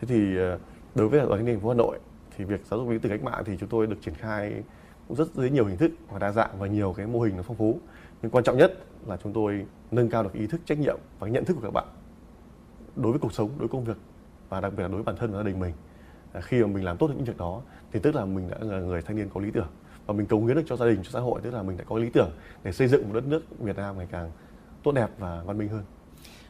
Thế 0.00 0.08
thì 0.08 0.36
ờ, 0.36 0.58
đối 0.94 1.08
với 1.08 1.20
đoàn 1.20 1.30
thanh 1.30 1.44
niên 1.44 1.54
thành 1.54 1.62
phố 1.62 1.68
Hà 1.68 1.74
Nội 1.74 1.98
thì 2.36 2.44
việc 2.44 2.60
giáo 2.70 2.80
dục 2.80 2.88
lý 2.88 2.98
tưởng 2.98 3.12
cách 3.12 3.22
mạng 3.22 3.42
thì 3.46 3.56
chúng 3.60 3.68
tôi 3.68 3.86
được 3.86 3.96
triển 4.04 4.14
khai 4.14 4.62
cũng 5.08 5.16
rất 5.16 5.34
dưới 5.34 5.50
nhiều 5.50 5.64
hình 5.64 5.76
thức 5.76 5.90
và 6.10 6.18
đa 6.18 6.32
dạng 6.32 6.50
và 6.58 6.66
nhiều 6.66 6.92
cái 6.96 7.06
mô 7.06 7.20
hình 7.20 7.36
nó 7.36 7.42
phong 7.42 7.56
phú. 7.56 7.78
Nhưng 8.22 8.30
quan 8.30 8.44
trọng 8.44 8.58
nhất 8.58 8.78
là 9.08 9.16
chúng 9.16 9.32
tôi 9.32 9.66
nâng 9.90 10.10
cao 10.10 10.22
được 10.22 10.32
ý 10.32 10.46
thức 10.46 10.60
trách 10.64 10.78
nhiệm 10.78 10.98
và 11.18 11.28
nhận 11.28 11.44
thức 11.44 11.54
của 11.54 11.62
các 11.62 11.70
bạn 11.70 11.86
đối 12.96 13.12
với 13.12 13.20
cuộc 13.20 13.32
sống, 13.32 13.48
đối 13.48 13.58
với 13.58 13.68
công 13.68 13.84
việc 13.84 13.96
và 14.48 14.60
đặc 14.60 14.72
biệt 14.76 14.82
là 14.82 14.88
đối 14.88 14.96
với 14.96 15.04
bản 15.04 15.16
thân 15.16 15.30
và 15.30 15.36
gia 15.36 15.42
đình 15.42 15.60
mình. 15.60 15.72
À, 16.32 16.40
khi 16.40 16.62
mà 16.62 16.66
mình 16.66 16.84
làm 16.84 16.96
tốt 16.96 17.06
được 17.06 17.14
những 17.16 17.24
việc 17.24 17.38
đó, 17.38 17.62
thì 17.92 18.00
tức 18.00 18.14
là 18.14 18.24
mình 18.24 18.48
đã 18.50 18.58
là 18.60 18.80
người 18.80 19.02
thanh 19.02 19.16
niên 19.16 19.28
có 19.34 19.40
lý 19.40 19.50
tưởng 19.50 19.68
và 20.06 20.14
mình 20.14 20.26
cống 20.26 20.46
hiến 20.46 20.56
được 20.56 20.62
cho 20.66 20.76
gia 20.76 20.86
đình, 20.86 21.02
cho 21.02 21.10
xã 21.10 21.20
hội, 21.20 21.40
tức 21.42 21.54
là 21.54 21.62
mình 21.62 21.76
đã 21.76 21.84
có 21.84 21.98
lý 21.98 22.10
tưởng 22.10 22.30
để 22.62 22.72
xây 22.72 22.88
dựng 22.88 23.08
một 23.08 23.14
đất 23.14 23.26
nước 23.26 23.58
Việt 23.58 23.76
Nam 23.76 23.98
ngày 23.98 24.08
càng 24.10 24.30
tốt 24.82 24.92
đẹp 24.92 25.08
và 25.18 25.42
văn 25.46 25.58
minh 25.58 25.68
hơn. 25.68 25.82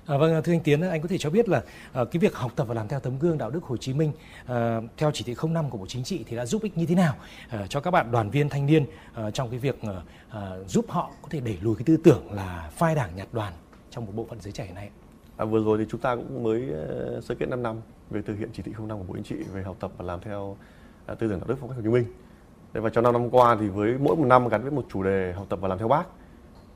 À, 0.07 0.17
vâng 0.17 0.43
thưa 0.43 0.53
anh 0.53 0.61
Tiến, 0.61 0.81
anh 0.81 1.03
có 1.03 1.09
thể 1.09 1.19
cho 1.19 1.31
biết 1.31 1.49
là 1.49 1.63
à, 1.93 2.05
cái 2.05 2.21
việc 2.21 2.35
học 2.35 2.53
tập 2.57 2.65
và 2.69 2.75
làm 2.75 2.89
theo 2.89 3.01
tấm 3.01 3.19
gương 3.19 3.39
đạo 3.39 3.51
đức 3.51 3.65
Hồ 3.65 3.77
Chí 3.77 3.95
Minh 3.95 4.13
à, 4.47 4.81
theo 4.97 5.11
chỉ 5.11 5.25
thị 5.25 5.35
05 5.51 5.71
của 5.71 5.79
Bộ 5.79 5.87
Chính 5.87 6.05
trị 6.05 6.25
thì 6.29 6.37
đã 6.37 6.47
giúp 6.47 6.63
ích 6.63 6.79
như 6.79 6.87
thế 6.87 6.95
nào 6.95 7.15
à, 7.49 7.67
cho 7.69 7.81
các 7.81 7.91
bạn 7.91 8.11
đoàn 8.13 8.31
viên 8.31 8.49
thanh 8.49 8.67
niên 8.67 8.87
à, 9.15 9.31
trong 9.31 9.51
cái 9.51 9.59
việc 9.59 9.77
à, 10.31 10.51
giúp 10.67 10.85
họ 10.89 11.11
có 11.23 11.29
thể 11.31 11.41
đẩy 11.41 11.59
lùi 11.63 11.77
cái 11.77 11.85
tư 11.87 11.97
tưởng 11.97 12.33
là 12.33 12.71
phai 12.73 12.95
đảng 12.95 13.17
nhạt 13.17 13.29
đoàn 13.33 13.53
trong 13.91 14.07
một 14.07 14.13
bộ 14.15 14.27
phận 14.31 14.41
giới 14.41 14.53
trẻ 14.53 14.73
này? 14.75 14.91
À, 15.37 15.45
vừa 15.45 15.65
rồi 15.65 15.79
thì 15.79 15.85
chúng 15.89 16.01
ta 16.01 16.17
cũng 16.17 16.43
mới 16.43 16.63
sơ 17.23 17.35
kết 17.35 17.49
5 17.49 17.63
năm 17.63 17.77
về 18.11 18.23
thực 18.23 18.39
hiện 18.39 18.49
chỉ 18.53 18.63
thị 18.63 18.73
05 18.79 18.99
của 18.99 19.05
Bộ 19.05 19.15
Chính 19.15 19.25
trị 19.25 19.45
về 19.53 19.63
học 19.63 19.77
tập 19.81 19.91
và 19.97 20.05
làm 20.05 20.21
theo 20.21 20.57
à, 21.07 21.15
tư 21.15 21.29
tưởng 21.29 21.39
đạo 21.41 21.49
đức 21.49 21.57
phong 21.61 21.69
cách 21.69 21.77
Hồ 21.77 21.83
Chí 21.83 21.89
Minh. 21.89 22.05
Đấy, 22.73 22.83
và 22.83 22.91
trong 22.91 23.05
5 23.05 23.13
năm 23.13 23.31
qua 23.31 23.57
thì 23.61 23.69
với 23.69 23.99
mỗi 23.99 24.17
một 24.17 24.27
năm 24.27 24.49
gắn 24.49 24.63
với 24.63 24.71
một 24.71 24.87
chủ 24.93 25.03
đề 25.03 25.33
học 25.33 25.47
tập 25.49 25.59
và 25.63 25.69
làm 25.69 25.79
theo 25.79 25.89
bác 25.89 26.05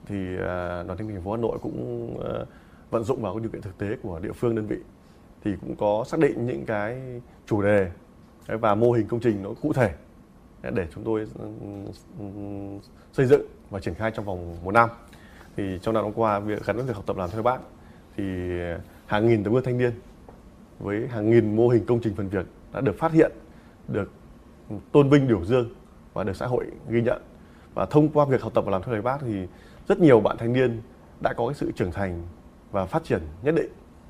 thì 0.07 0.37
à, 0.37 0.83
đoàn 0.83 0.99
thanh 0.99 1.07
niên 1.07 1.17
thành 1.17 1.25
phố 1.25 1.31
Hà 1.31 1.37
Nội 1.37 1.59
cũng 1.63 2.17
à, 2.25 2.45
vận 2.91 3.05
dụng 3.05 3.23
vào 3.23 3.35
cái 3.35 3.41
điều 3.41 3.51
kiện 3.51 3.63
thực 3.63 3.79
tế 3.79 3.97
của 4.03 4.19
địa 4.19 4.33
phương, 4.33 4.55
đơn 4.55 4.67
vị, 4.67 4.77
thì 5.45 5.51
cũng 5.61 5.77
có 5.77 6.05
xác 6.07 6.21
định 6.21 6.47
những 6.47 6.65
cái 6.65 7.01
chủ 7.47 7.63
đề 7.63 7.91
và 8.47 8.75
mô 8.75 8.93
hình 8.93 9.07
công 9.07 9.21
trình 9.21 9.43
nó 9.43 9.51
cụ 9.63 9.73
thể 9.73 9.93
để 10.63 10.87
chúng 10.95 11.05
tôi 11.05 11.27
ừ, 11.39 11.49
ừ, 12.19 12.25
xây 13.13 13.27
dựng 13.27 13.43
và 13.71 13.81
triển 13.81 13.95
khai 13.95 14.11
trong 14.11 14.25
vòng 14.25 14.57
một 14.65 14.71
năm. 14.71 14.89
Thì 15.57 15.79
trong 15.83 15.95
năm 15.95 16.13
qua, 16.13 16.39
việc 16.39 16.67
gắn 16.67 16.77
với 16.77 16.85
việc 16.85 16.97
học 16.97 17.07
tập 17.07 17.17
làm 17.17 17.31
theo 17.31 17.43
bác, 17.43 17.59
thì 18.17 18.25
hàng 19.07 19.29
nghìn 19.29 19.45
tấm 19.45 19.53
gương 19.53 19.65
thanh 19.65 19.79
niên 19.79 19.93
với 20.79 21.09
hàng 21.09 21.31
nghìn 21.31 21.57
mô 21.57 21.69
hình 21.69 21.85
công 21.87 22.01
trình 22.01 22.15
phần 22.15 22.29
việc 22.29 22.47
đã 22.73 22.81
được 22.81 22.99
phát 22.99 23.13
hiện, 23.13 23.33
được 23.89 24.13
tôn 24.93 25.09
vinh 25.09 25.29
biểu 25.29 25.45
dương 25.45 25.69
và 26.13 26.25
được 26.25 26.37
xã 26.37 26.47
hội 26.47 26.67
ghi 26.89 27.03
nhận. 27.03 27.23
Và 27.75 27.87
thông 27.87 28.09
qua 28.09 28.25
việc 28.25 28.43
học 28.43 28.55
tập 28.55 28.65
và 28.65 28.71
làm 28.71 28.83
theo 28.83 28.93
lời 28.93 29.03
bác 29.03 29.19
thì 29.21 29.47
rất 29.89 30.01
nhiều 30.01 30.21
bạn 30.21 30.37
thanh 30.39 30.53
niên 30.53 30.83
đã 31.21 31.33
có 31.33 31.47
cái 31.47 31.55
sự 31.55 31.73
trưởng 31.77 31.93
thành 31.93 32.23
và 32.71 32.87
phát 32.87 33.05
triển 33.05 33.23
nhất 33.43 33.55
định. 33.55 33.69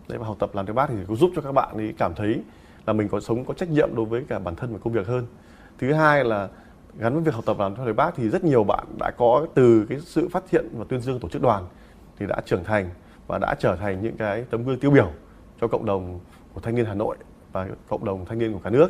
Đấy, 0.09 0.19
và 0.19 0.27
học 0.27 0.37
tập, 0.39 0.51
làm 0.55 0.67
theo 0.67 0.75
bác 0.75 0.87
thì 0.89 0.95
cũng 1.07 1.17
giúp 1.17 1.31
cho 1.37 1.43
các 1.43 1.53
bạn 1.53 1.77
ấy 1.77 1.95
cảm 1.99 2.15
thấy 2.15 2.43
là 2.87 2.93
mình 2.93 3.09
có 3.09 3.21
sống 3.21 3.45
có 3.45 3.55
trách 3.55 3.71
nhiệm 3.71 3.95
đối 3.95 4.07
với 4.07 4.25
cả 4.29 4.39
bản 4.39 4.57
thân 4.57 4.73
và 4.73 4.79
công 4.85 4.93
việc 4.93 5.07
hơn. 5.07 5.27
Thứ 5.79 5.93
hai 5.93 6.25
là 6.25 6.49
gắn 6.99 7.15
với 7.15 7.23
việc 7.23 7.35
học 7.35 7.45
tập, 7.47 7.57
làm 7.59 7.75
theo 7.75 7.85
lời 7.85 7.95
bác 7.95 8.15
thì 8.17 8.29
rất 8.29 8.45
nhiều 8.45 8.65
bạn 8.65 8.87
đã 8.99 9.11
có 9.19 9.47
từ 9.55 9.87
cái 9.89 9.99
sự 10.01 10.29
phát 10.29 10.51
hiện 10.51 10.69
và 10.73 10.85
tuyên 10.89 11.01
dương 11.01 11.21
tổ 11.21 11.29
chức 11.29 11.43
đoàn 11.43 11.67
thì 12.19 12.27
đã 12.27 12.41
trưởng 12.47 12.65
thành 12.65 12.91
và 13.27 13.39
đã 13.39 13.55
trở 13.59 13.77
thành 13.77 14.03
những 14.03 14.17
cái 14.17 14.45
tấm 14.51 14.65
gương 14.65 14.79
tiêu 14.79 14.91
biểu 14.91 15.11
cho 15.61 15.69
cộng 15.69 15.85
đồng 15.85 16.21
của 16.55 16.61
thanh 16.61 16.75
niên 16.75 16.87
Hà 16.87 16.95
Nội 16.95 17.17
và 17.53 17.69
cộng 17.89 18.05
đồng 18.05 18.25
thanh 18.25 18.39
niên 18.39 18.53
của 18.53 18.61
cả 18.65 18.71
nước. 18.71 18.89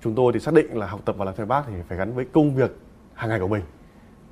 Chúng 0.00 0.14
tôi 0.14 0.32
thì 0.32 0.40
xác 0.40 0.54
định 0.54 0.78
là 0.78 0.86
học 0.86 1.00
tập 1.04 1.14
và 1.18 1.24
làm 1.24 1.34
theo 1.36 1.46
bác 1.46 1.62
thì 1.66 1.74
phải 1.88 1.98
gắn 1.98 2.14
với 2.14 2.24
công 2.32 2.54
việc 2.54 2.76
hàng 3.14 3.30
ngày 3.30 3.40
của 3.40 3.48
mình. 3.48 3.62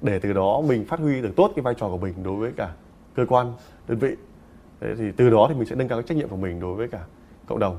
Để 0.02 0.18
từ 0.18 0.32
đó 0.32 0.62
mình 0.68 0.84
phát 0.84 1.00
huy 1.00 1.22
được 1.22 1.32
tốt 1.36 1.52
cái 1.56 1.62
vai 1.62 1.74
trò 1.74 1.88
của 1.88 1.98
mình 1.98 2.14
đối 2.22 2.36
với 2.36 2.52
cả 2.56 2.72
cơ 3.14 3.26
quan, 3.28 3.52
đơn 3.88 3.98
vị. 3.98 4.16
Thế 4.80 4.94
thì 4.98 5.12
từ 5.16 5.30
đó 5.30 5.46
thì 5.48 5.54
mình 5.54 5.66
sẽ 5.66 5.76
nâng 5.76 5.88
cao 5.88 5.98
cái 5.98 6.08
trách 6.08 6.16
nhiệm 6.16 6.28
của 6.28 6.36
mình 6.36 6.60
đối 6.60 6.74
với 6.74 6.88
cả 6.88 7.04
cộng 7.46 7.58
đồng. 7.58 7.78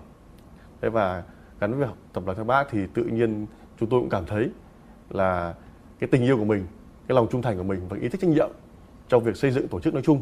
Thế 0.81 0.89
và 0.89 1.23
gắn 1.59 1.79
với 1.79 1.87
học 1.87 1.97
tập 2.13 2.23
làm 2.27 2.35
theo 2.35 2.45
bác 2.45 2.67
thì 2.69 2.79
tự 2.93 3.03
nhiên 3.03 3.45
chúng 3.79 3.89
tôi 3.89 3.99
cũng 3.99 4.09
cảm 4.09 4.25
thấy 4.25 4.49
là 5.09 5.53
cái 5.99 6.07
tình 6.11 6.23
yêu 6.23 6.37
của 6.37 6.45
mình, 6.45 6.65
cái 7.07 7.15
lòng 7.15 7.27
trung 7.31 7.41
thành 7.41 7.57
của 7.57 7.63
mình 7.63 7.87
và 7.89 7.97
ý 8.01 8.09
thức 8.09 8.21
trách 8.21 8.29
nhiệm 8.29 8.49
trong 9.07 9.23
việc 9.23 9.37
xây 9.37 9.51
dựng 9.51 9.67
tổ 9.67 9.79
chức 9.79 9.93
nói 9.93 10.03
chung, 10.03 10.21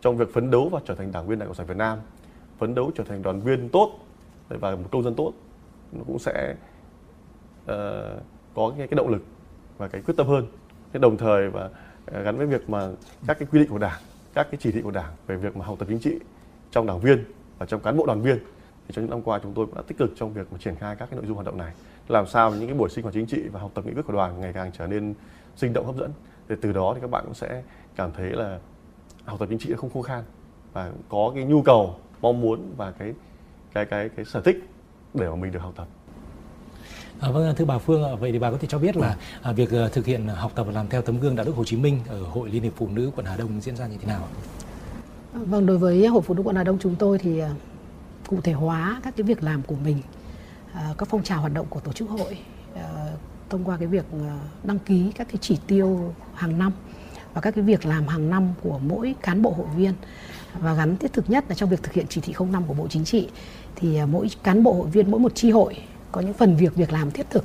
trong 0.00 0.16
việc 0.16 0.32
phấn 0.34 0.50
đấu 0.50 0.68
và 0.68 0.80
trở 0.84 0.94
thành 0.94 1.12
đảng 1.12 1.26
viên 1.26 1.38
Đảng 1.38 1.48
Cộng 1.48 1.54
sản 1.54 1.66
Việt 1.66 1.76
Nam, 1.76 1.98
phấn 2.58 2.74
đấu 2.74 2.90
trở 2.94 3.04
thành 3.04 3.22
đoàn 3.22 3.40
viên 3.40 3.68
tốt 3.68 3.98
và 4.48 4.70
một 4.70 4.88
công 4.90 5.02
dân 5.02 5.14
tốt 5.14 5.32
nó 5.92 6.04
cũng 6.06 6.18
sẽ 6.18 6.54
uh, 7.62 8.22
có 8.54 8.72
cái, 8.78 8.86
cái 8.88 8.96
động 8.96 9.08
lực 9.08 9.22
và 9.78 9.88
cái 9.88 10.02
quyết 10.02 10.14
tâm 10.16 10.26
hơn. 10.26 10.46
Thế 10.92 10.98
đồng 10.98 11.16
thời 11.16 11.50
và 11.50 11.70
ờ, 12.06 12.22
gắn 12.22 12.36
với 12.36 12.46
việc 12.46 12.70
mà 12.70 12.88
các 13.26 13.38
cái 13.38 13.48
quy 13.52 13.58
định 13.58 13.68
của 13.68 13.78
Đảng 13.78 14.00
các 14.38 14.50
cái 14.50 14.58
chỉ 14.60 14.72
thị 14.72 14.80
của 14.82 14.90
Đảng 14.90 15.12
về 15.26 15.36
việc 15.36 15.56
mà 15.56 15.64
học 15.64 15.78
tập 15.78 15.88
chính 15.88 15.98
trị 15.98 16.18
trong 16.70 16.86
đảng 16.86 17.00
viên 17.00 17.24
và 17.58 17.66
trong 17.66 17.80
cán 17.80 17.96
bộ 17.96 18.06
đoàn 18.06 18.22
viên. 18.22 18.38
Thì 18.88 18.94
trong 18.94 19.04
những 19.04 19.10
năm 19.10 19.22
qua 19.22 19.38
chúng 19.42 19.52
tôi 19.54 19.66
cũng 19.66 19.74
đã 19.74 19.82
tích 19.86 19.98
cực 19.98 20.10
trong 20.16 20.32
việc 20.32 20.52
mà 20.52 20.58
triển 20.58 20.74
khai 20.74 20.96
các 20.96 21.10
cái 21.10 21.16
nội 21.16 21.26
dung 21.26 21.34
hoạt 21.34 21.46
động 21.46 21.58
này, 21.58 21.72
làm 22.08 22.26
sao 22.26 22.50
những 22.50 22.66
cái 22.66 22.74
buổi 22.74 22.88
sinh 22.88 23.02
hoạt 23.02 23.14
chính 23.14 23.26
trị 23.26 23.48
và 23.52 23.60
học 23.60 23.70
tập 23.74 23.86
nghị 23.86 23.92
quyết 23.92 24.06
của 24.06 24.12
đoàn 24.12 24.40
ngày 24.40 24.52
càng 24.52 24.70
trở 24.78 24.86
nên 24.86 25.14
sinh 25.56 25.72
động, 25.72 25.86
hấp 25.86 25.96
dẫn. 25.96 26.12
Để 26.48 26.56
từ 26.60 26.72
đó 26.72 26.92
thì 26.94 27.00
các 27.00 27.10
bạn 27.10 27.24
cũng 27.24 27.34
sẽ 27.34 27.62
cảm 27.96 28.12
thấy 28.12 28.30
là 28.30 28.58
học 29.24 29.38
tập 29.38 29.46
chính 29.50 29.58
trị 29.58 29.74
không 29.76 29.90
khô 29.90 30.02
khan 30.02 30.24
và 30.72 30.92
có 31.08 31.32
cái 31.34 31.44
nhu 31.44 31.62
cầu, 31.62 31.96
mong 32.20 32.40
muốn 32.40 32.72
và 32.76 32.90
cái 32.90 33.14
cái 33.72 33.84
cái 33.84 34.08
cái 34.08 34.24
sở 34.24 34.40
thích 34.40 34.56
để 35.14 35.28
mà 35.28 35.36
mình 35.36 35.52
được 35.52 35.62
học 35.62 35.72
tập. 35.76 35.86
À, 37.20 37.30
vâng 37.30 37.54
thưa 37.56 37.64
bà 37.64 37.78
Phương, 37.78 38.18
vậy 38.20 38.32
thì 38.32 38.38
bà 38.38 38.50
có 38.50 38.56
thể 38.58 38.68
cho 38.70 38.78
biết 38.78 38.96
là 38.96 39.16
à, 39.42 39.52
việc 39.52 39.70
à, 39.70 39.88
thực 39.92 40.06
hiện 40.06 40.26
học 40.26 40.52
tập 40.54 40.64
và 40.64 40.72
làm 40.72 40.88
theo 40.88 41.02
tấm 41.02 41.20
gương 41.20 41.36
đạo 41.36 41.46
đức 41.46 41.56
Hồ 41.56 41.64
Chí 41.64 41.76
Minh 41.76 42.00
ở 42.08 42.22
Hội 42.22 42.50
Liên 42.50 42.62
hiệp 42.62 42.72
Phụ 42.76 42.88
nữ 42.88 43.10
quận 43.16 43.26
Hà 43.26 43.36
Đông 43.36 43.60
diễn 43.60 43.76
ra 43.76 43.86
như 43.86 43.96
thế 44.00 44.06
nào? 44.06 44.28
À, 45.34 45.40
vâng, 45.46 45.66
đối 45.66 45.78
với 45.78 46.06
Hội 46.06 46.22
Phụ 46.22 46.34
nữ 46.34 46.42
quận 46.42 46.56
Hà 46.56 46.64
Đông 46.64 46.78
chúng 46.80 46.96
tôi 46.96 47.18
thì 47.18 47.38
à, 47.38 47.50
cụ 48.26 48.40
thể 48.40 48.52
hóa 48.52 49.00
các 49.04 49.16
cái 49.16 49.24
việc 49.24 49.42
làm 49.42 49.62
của 49.62 49.74
mình, 49.84 49.98
à, 50.72 50.94
các 50.98 51.08
phong 51.10 51.22
trào 51.22 51.40
hoạt 51.40 51.54
động 51.54 51.66
của 51.70 51.80
tổ 51.80 51.92
chức 51.92 52.08
hội 52.08 52.38
à, 52.74 53.06
thông 53.50 53.64
qua 53.64 53.76
cái 53.76 53.86
việc 53.86 54.04
à, 54.12 54.38
đăng 54.64 54.78
ký 54.78 55.12
các 55.14 55.28
cái 55.28 55.38
chỉ 55.40 55.58
tiêu 55.66 56.14
hàng 56.34 56.58
năm 56.58 56.72
và 57.34 57.40
các 57.40 57.54
cái 57.54 57.64
việc 57.64 57.86
làm 57.86 58.08
hàng 58.08 58.30
năm 58.30 58.48
của 58.62 58.78
mỗi 58.82 59.14
cán 59.22 59.42
bộ 59.42 59.50
hội 59.50 59.66
viên 59.76 59.92
và 60.58 60.74
gắn 60.74 60.96
thiết 60.96 61.12
thực 61.12 61.30
nhất 61.30 61.44
là 61.48 61.54
trong 61.54 61.70
việc 61.70 61.82
thực 61.82 61.92
hiện 61.92 62.06
chỉ 62.08 62.20
thị 62.20 62.34
05 62.52 62.64
của 62.66 62.74
Bộ 62.74 62.88
Chính 62.88 63.04
trị 63.04 63.28
thì 63.76 63.98
mỗi 64.04 64.30
cán 64.42 64.62
bộ 64.62 64.72
hội 64.72 64.90
viên 64.90 65.10
mỗi 65.10 65.20
một 65.20 65.32
chi 65.34 65.50
hội 65.50 65.74
có 66.12 66.20
những 66.20 66.34
phần 66.34 66.56
việc 66.56 66.74
việc 66.74 66.92
làm 66.92 67.10
thiết 67.10 67.30
thực 67.30 67.44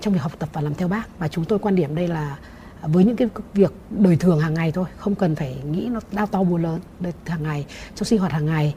trong 0.00 0.14
việc 0.14 0.22
học 0.22 0.32
tập 0.38 0.48
và 0.52 0.60
làm 0.60 0.74
theo 0.74 0.88
bác. 0.88 1.18
Và 1.18 1.28
chúng 1.28 1.44
tôi 1.44 1.58
quan 1.58 1.74
điểm 1.74 1.94
đây 1.94 2.08
là 2.08 2.38
với 2.82 3.04
những 3.04 3.16
cái 3.16 3.28
việc 3.54 3.72
đời 3.90 4.16
thường 4.16 4.40
hàng 4.40 4.54
ngày 4.54 4.72
thôi, 4.72 4.84
không 4.96 5.14
cần 5.14 5.34
phải 5.34 5.56
nghĩ 5.70 5.88
nó 5.92 6.00
đau 6.12 6.26
to 6.26 6.42
búa 6.42 6.56
lớn. 6.56 6.80
Đời 7.00 7.12
hàng 7.26 7.42
ngày, 7.42 7.66
trong 7.94 8.04
sinh 8.04 8.18
hoạt 8.18 8.32
hàng 8.32 8.46
ngày, 8.46 8.74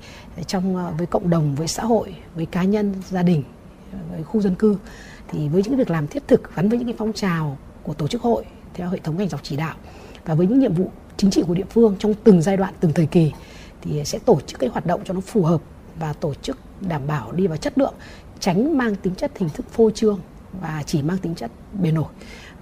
trong 0.48 0.76
ờ, 0.76 0.94
với 0.98 1.08
cộng 1.08 1.30
đồng, 1.30 1.56
với 1.56 1.68
xã 1.68 1.84
hội, 1.84 2.16
với 2.36 2.46
cá 2.46 2.64
nhân, 2.64 2.94
gia 3.10 3.24
đình, 3.24 3.44
với 4.12 4.24
khu 4.24 4.42
dân 4.42 4.56
cư, 4.56 4.78
thì 5.28 5.48
với 5.50 5.64
những 5.66 5.78
việc 5.78 5.90
làm 5.90 6.08
thiết 6.08 6.28
thực 6.28 6.56
gắn 6.56 6.70
với 6.70 6.80
những 6.80 6.88
cái 6.88 6.96
phong 6.98 7.14
trào 7.14 7.58
của 7.84 7.94
tổ 7.94 8.08
chức 8.08 8.22
hội 8.22 8.46
theo 8.74 8.90
hệ 8.90 9.00
thống 9.00 9.18
ngành 9.18 9.30
dọc 9.30 9.40
chỉ 9.44 9.56
đạo 9.56 9.76
và 10.26 10.34
với 10.34 10.48
những 10.48 10.60
nhiệm 10.60 10.74
vụ 10.74 10.92
chính 11.18 11.32
trị 11.32 11.44
của 11.48 11.54
địa 11.54 11.66
phương 11.70 11.96
trong 12.00 12.14
từng 12.24 12.42
giai 12.42 12.58
đoạn, 12.58 12.74
từng 12.80 12.94
thời 12.94 13.06
kỳ, 13.06 13.32
thì 13.82 14.06
sẽ 14.06 14.20
tổ 14.20 14.40
chức 14.48 14.60
cái 14.60 14.70
hoạt 14.70 14.86
động 14.86 15.02
cho 15.06 15.14
nó 15.14 15.20
phù 15.20 15.44
hợp 15.44 15.62
và 16.00 16.14
tổ 16.14 16.34
chức 16.34 16.58
đảm 16.82 17.02
bảo 17.08 17.32
đi 17.32 17.48
vào 17.48 17.58
chất 17.58 17.78
lượng 17.78 17.94
tránh 18.40 18.78
mang 18.78 18.96
tính 18.96 19.16
chất 19.16 19.38
hình 19.38 19.50
thức 19.50 19.66
phô 19.72 19.92
trương 19.92 20.20
và 20.62 20.84
chỉ 20.86 21.02
mang 21.02 21.18
tính 21.18 21.36
chất 21.36 21.52
bề 21.82 21.92
nổi. 21.92 22.08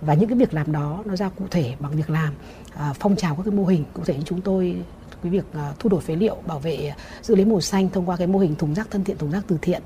Và 0.02 0.14
những 0.14 0.30
cái 0.30 0.38
việc 0.38 0.54
làm 0.54 0.72
đó 0.72 1.04
nó 1.06 1.16
ra 1.16 1.30
cụ 1.30 1.46
thể 1.52 1.76
bằng 1.80 1.92
việc 1.92 2.10
làm 2.10 2.34
à, 2.76 2.94
phong 3.00 3.16
trào 3.16 3.36
các 3.36 3.44
cái 3.46 3.54
mô 3.54 3.66
hình. 3.66 3.84
Cụ 3.94 4.04
thể 4.06 4.16
như 4.16 4.24
chúng 4.26 4.42
tôi 4.42 4.76
cái 5.26 5.32
việc 5.32 5.46
à, 5.54 5.74
thu 5.80 5.90
đổi 5.90 6.02
phế 6.02 6.16
liệu 6.16 6.38
bảo 6.48 6.60
vệ 6.60 6.88
à, 6.88 6.96
giữ 7.22 7.36
lấy 7.36 7.46
màu 7.46 7.62
xanh 7.62 7.90
thông 7.90 8.10
qua 8.10 8.18
cái 8.18 8.28
mô 8.28 8.40
hình 8.40 8.56
thùng 8.56 8.74
rác 8.74 8.92
thân 8.92 9.04
thiện 9.04 9.18
thùng 9.18 9.32
rác 9.32 9.44
từ 9.48 9.58
thiện 9.62 9.82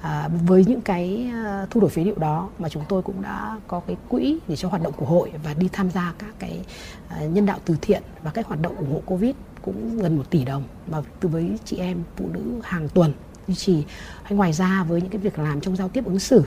à, 0.00 0.28
với 0.46 0.64
những 0.64 0.80
cái 0.80 1.30
à, 1.32 1.66
thu 1.70 1.80
đổi 1.80 1.90
phế 1.90 2.04
liệu 2.04 2.18
đó 2.18 2.48
mà 2.58 2.68
chúng 2.68 2.82
tôi 2.88 3.02
cũng 3.02 3.22
đã 3.22 3.60
có 3.66 3.80
cái 3.80 3.96
quỹ 4.08 4.38
để 4.48 4.56
cho 4.56 4.68
hoạt 4.68 4.82
động 4.82 4.92
của 4.96 5.06
hội 5.06 5.32
và 5.44 5.54
đi 5.54 5.68
tham 5.72 5.90
gia 5.90 6.14
các 6.18 6.34
cái 6.38 6.60
à, 7.08 7.20
nhân 7.20 7.46
đạo 7.46 7.58
từ 7.64 7.76
thiện 7.82 8.02
và 8.22 8.30
các 8.30 8.46
hoạt 8.46 8.60
động 8.60 8.76
ủng 8.76 8.92
hộ 8.92 9.02
covid 9.06 9.34
cũng 9.62 9.98
gần 9.98 10.16
một 10.16 10.30
tỷ 10.30 10.44
đồng 10.44 10.64
mà 10.90 11.02
từ 11.20 11.28
với 11.28 11.58
chị 11.64 11.76
em 11.76 12.02
phụ 12.16 12.28
nữ 12.32 12.40
hàng 12.62 12.88
tuần 12.88 13.12
duy 13.48 13.54
trì 13.54 13.84
hay 14.22 14.32
ngoài 14.32 14.52
ra 14.52 14.84
với 14.88 15.00
những 15.00 15.10
cái 15.10 15.20
việc 15.20 15.38
làm 15.38 15.60
trong 15.60 15.76
giao 15.76 15.88
tiếp 15.88 16.04
ứng 16.04 16.18
xử 16.18 16.44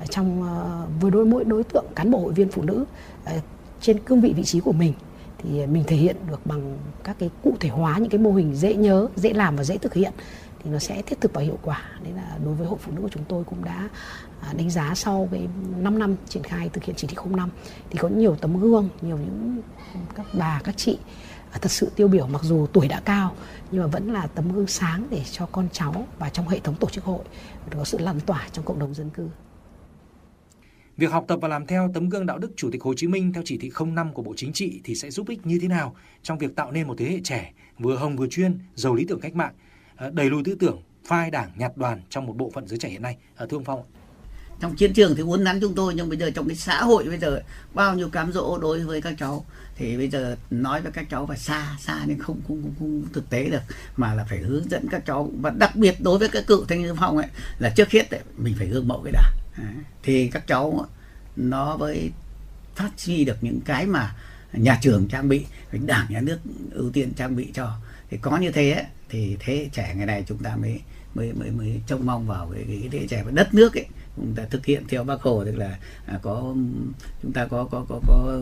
ờ, 0.00 0.06
trong 0.10 0.42
uh, 0.42 1.02
với 1.02 1.10
đối 1.10 1.24
mỗi 1.24 1.44
đối 1.44 1.64
tượng 1.64 1.84
cán 1.94 2.10
bộ 2.10 2.18
hội 2.18 2.32
viên 2.32 2.48
phụ 2.48 2.62
nữ 2.62 2.84
uh, 3.24 3.42
trên 3.80 3.98
cương 3.98 4.20
vị 4.20 4.32
vị 4.36 4.44
trí 4.44 4.60
của 4.60 4.72
mình 4.72 4.92
thì 5.38 5.66
mình 5.66 5.84
thể 5.86 5.96
hiện 5.96 6.16
được 6.30 6.46
bằng 6.46 6.78
các 7.04 7.16
cái 7.18 7.30
cụ 7.42 7.56
thể 7.60 7.68
hóa 7.68 7.98
những 7.98 8.10
cái 8.10 8.18
mô 8.18 8.32
hình 8.32 8.54
dễ 8.54 8.74
nhớ 8.74 9.08
dễ 9.16 9.32
làm 9.32 9.56
và 9.56 9.64
dễ 9.64 9.78
thực 9.78 9.94
hiện 9.94 10.12
thì 10.64 10.70
nó 10.70 10.78
sẽ 10.78 11.02
thiết 11.02 11.20
thực 11.20 11.32
và 11.32 11.42
hiệu 11.42 11.58
quả. 11.62 11.82
Đấy 12.04 12.12
là 12.12 12.38
đối 12.44 12.54
với 12.54 12.66
hội 12.66 12.78
phụ 12.82 12.92
nữ 12.92 13.02
của 13.02 13.08
chúng 13.08 13.24
tôi 13.28 13.44
cũng 13.44 13.64
đã 13.64 13.88
à, 14.40 14.52
đánh 14.56 14.70
giá 14.70 14.92
sau 14.94 15.28
cái 15.32 15.48
5 15.76 15.98
năm 15.98 16.16
triển 16.28 16.42
khai 16.42 16.68
thực 16.68 16.84
hiện 16.84 16.96
chỉ 16.96 17.06
thị 17.06 17.16
05 17.24 17.50
thì 17.90 17.98
có 17.98 18.08
nhiều 18.08 18.36
tấm 18.40 18.60
gương 18.60 18.88
nhiều 19.02 19.18
những 19.18 19.62
các 20.14 20.26
bà 20.32 20.60
các 20.64 20.76
chị 20.76 20.98
thật 21.58 21.72
sự 21.72 21.90
tiêu 21.96 22.08
biểu 22.08 22.26
mặc 22.26 22.42
dù 22.42 22.66
tuổi 22.72 22.88
đã 22.88 23.00
cao 23.04 23.34
nhưng 23.70 23.82
mà 23.82 23.86
vẫn 23.86 24.12
là 24.12 24.26
tấm 24.26 24.52
gương 24.52 24.66
sáng 24.66 25.06
để 25.10 25.22
cho 25.32 25.46
con 25.46 25.68
cháu 25.72 26.06
và 26.18 26.28
trong 26.28 26.48
hệ 26.48 26.60
thống 26.60 26.74
tổ 26.74 26.88
chức 26.90 27.04
hội 27.04 27.24
có 27.70 27.84
sự 27.84 27.98
lan 27.98 28.20
tỏa 28.20 28.48
trong 28.52 28.64
cộng 28.64 28.78
đồng 28.78 28.94
dân 28.94 29.10
cư. 29.10 29.28
Việc 30.96 31.10
học 31.10 31.24
tập 31.28 31.38
và 31.42 31.48
làm 31.48 31.66
theo 31.66 31.90
tấm 31.94 32.08
gương 32.08 32.26
đạo 32.26 32.38
đức 32.38 32.50
Chủ 32.56 32.70
tịch 32.72 32.82
Hồ 32.82 32.94
Chí 32.96 33.06
Minh 33.06 33.32
theo 33.32 33.42
chỉ 33.46 33.58
thị 33.58 33.70
05 33.86 34.12
của 34.12 34.22
Bộ 34.22 34.34
Chính 34.36 34.52
trị 34.52 34.80
thì 34.84 34.94
sẽ 34.94 35.10
giúp 35.10 35.28
ích 35.28 35.46
như 35.46 35.58
thế 35.62 35.68
nào 35.68 35.96
trong 36.22 36.38
việc 36.38 36.56
tạo 36.56 36.72
nên 36.72 36.88
một 36.88 36.94
thế 36.98 37.06
hệ 37.06 37.20
trẻ 37.24 37.52
vừa 37.78 37.96
hồng 37.96 38.16
vừa 38.16 38.26
chuyên, 38.26 38.58
giàu 38.74 38.94
lý 38.94 39.04
tưởng 39.08 39.20
cách 39.20 39.34
mạng, 39.34 39.52
à, 39.96 40.10
đầy 40.12 40.30
lùi 40.30 40.42
tư 40.44 40.54
tưởng, 40.60 40.82
phai 41.04 41.30
đảng 41.30 41.50
nhạt 41.56 41.76
đoàn 41.76 42.02
trong 42.08 42.26
một 42.26 42.36
bộ 42.36 42.50
phận 42.54 42.68
giới 42.68 42.78
trẻ 42.78 42.88
hiện 42.88 43.02
nay. 43.02 43.16
À, 43.36 43.46
thưa 43.50 43.56
ông 43.56 43.64
Phong 43.64 43.82
trong 44.60 44.76
chiến 44.76 44.92
trường 44.92 45.16
thì 45.16 45.22
uốn 45.22 45.44
nắn 45.44 45.60
chúng 45.60 45.74
tôi 45.74 45.94
nhưng 45.94 46.08
bây 46.08 46.18
giờ 46.18 46.30
trong 46.30 46.48
cái 46.48 46.56
xã 46.56 46.82
hội 46.82 47.04
bây 47.04 47.18
giờ 47.18 47.40
bao 47.74 47.94
nhiêu 47.94 48.08
cám 48.08 48.32
dỗ 48.32 48.58
đối 48.58 48.80
với 48.80 49.00
các 49.02 49.14
cháu 49.18 49.44
thì 49.78 49.96
bây 49.96 50.08
giờ 50.08 50.36
nói 50.50 50.80
với 50.80 50.92
các 50.92 51.06
cháu 51.10 51.26
phải 51.26 51.38
xa 51.38 51.76
xa 51.80 52.04
nhưng 52.06 52.18
không 52.18 52.40
không, 52.48 52.62
không, 52.62 52.74
không 52.78 53.04
thực 53.12 53.30
tế 53.30 53.48
được 53.50 53.62
mà 53.96 54.14
là 54.14 54.24
phải 54.24 54.38
hướng 54.38 54.70
dẫn 54.70 54.88
các 54.90 55.06
cháu. 55.06 55.30
Và 55.40 55.50
đặc 55.50 55.76
biệt 55.76 56.00
đối 56.00 56.18
với 56.18 56.28
các 56.28 56.46
cựu 56.46 56.64
thanh 56.64 56.82
niên 56.82 56.96
phong 56.96 57.16
ấy 57.16 57.26
là 57.58 57.70
trước 57.70 57.90
hết 57.90 58.10
ấy, 58.10 58.20
mình 58.36 58.54
phải 58.58 58.66
gương 58.66 58.88
mẫu 58.88 59.02
cái 59.04 59.12
đã. 59.12 59.32
Thì 60.02 60.28
các 60.28 60.46
cháu 60.46 60.86
nó 61.36 61.76
mới 61.76 62.10
phát 62.74 62.90
huy 63.06 63.24
được 63.24 63.36
những 63.40 63.60
cái 63.60 63.86
mà 63.86 64.16
nhà 64.52 64.78
trường 64.82 65.08
trang 65.08 65.28
bị 65.28 65.44
đảng 65.72 66.06
nhà 66.08 66.20
nước 66.20 66.38
ưu 66.70 66.90
tiên 66.90 67.12
trang 67.16 67.36
bị 67.36 67.50
cho. 67.54 67.72
Thì 68.10 68.18
có 68.20 68.36
như 68.36 68.50
thế 68.50 68.72
ấy, 68.72 68.84
thì 69.08 69.36
thế 69.40 69.68
trẻ 69.72 69.94
ngày 69.96 70.06
này 70.06 70.24
chúng 70.28 70.38
ta 70.38 70.56
mới 70.56 70.80
mới 71.14 71.32
mới 71.32 71.50
mới 71.50 71.80
trông 71.86 72.06
mong 72.06 72.26
vào 72.26 72.50
cái, 72.54 72.64
cái 72.68 72.88
thế 72.92 73.06
trẻ 73.10 73.22
và 73.24 73.30
đất 73.30 73.54
nước 73.54 73.74
ấy 73.74 73.86
chúng 74.16 74.34
ta 74.34 74.42
thực 74.50 74.66
hiện 74.66 74.84
theo 74.88 75.04
bác 75.04 75.22
hồ 75.22 75.44
tức 75.44 75.56
là 75.56 75.78
à, 76.06 76.18
có 76.22 76.54
chúng 77.22 77.32
ta 77.32 77.46
có 77.46 77.64
có 77.70 77.84
có 77.88 78.00
có 78.06 78.40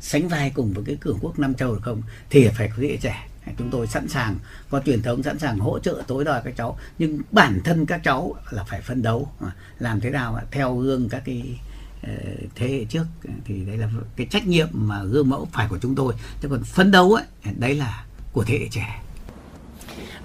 sánh 0.00 0.28
vai 0.28 0.52
cùng 0.54 0.72
với 0.72 0.84
cái 0.84 0.96
cường 1.00 1.18
quốc 1.20 1.38
năm 1.38 1.54
châu 1.54 1.72
được 1.72 1.80
không? 1.82 2.02
Thì 2.30 2.48
phải 2.48 2.68
có 2.68 2.74
thế 2.80 2.98
trẻ. 3.00 3.28
À, 3.44 3.52
chúng 3.58 3.70
tôi 3.70 3.86
sẵn 3.86 4.08
sàng 4.08 4.36
có 4.70 4.80
truyền 4.86 5.02
thống 5.02 5.22
sẵn 5.22 5.38
sàng 5.38 5.58
hỗ 5.58 5.78
trợ 5.78 6.02
tối 6.06 6.24
đa 6.24 6.42
các 6.44 6.54
cháu 6.56 6.78
nhưng 6.98 7.20
bản 7.32 7.60
thân 7.64 7.86
các 7.86 8.00
cháu 8.04 8.34
là 8.50 8.64
phải 8.64 8.80
phân 8.80 9.02
đấu. 9.02 9.32
À, 9.40 9.50
làm 9.78 10.00
thế 10.00 10.10
nào 10.10 10.40
theo 10.50 10.76
gương 10.76 11.08
các 11.08 11.22
cái 11.24 11.58
ờ, 12.02 12.12
thế 12.54 12.68
hệ 12.68 12.84
trước 12.84 13.04
à, 13.28 13.34
thì 13.44 13.64
đấy 13.64 13.76
là 13.76 13.88
cái 14.16 14.26
trách 14.30 14.46
nhiệm 14.46 14.68
mà 14.72 15.04
gương 15.04 15.30
mẫu 15.30 15.48
phải 15.52 15.66
của 15.68 15.78
chúng 15.78 15.94
tôi. 15.94 16.14
Chứ 16.42 16.48
còn 16.48 16.64
phân 16.64 16.90
đấu 16.90 17.14
ấy 17.14 17.24
đấy 17.58 17.74
là 17.74 18.04
của 18.32 18.44
thế 18.44 18.58
hệ 18.58 18.68
trẻ. 18.70 19.02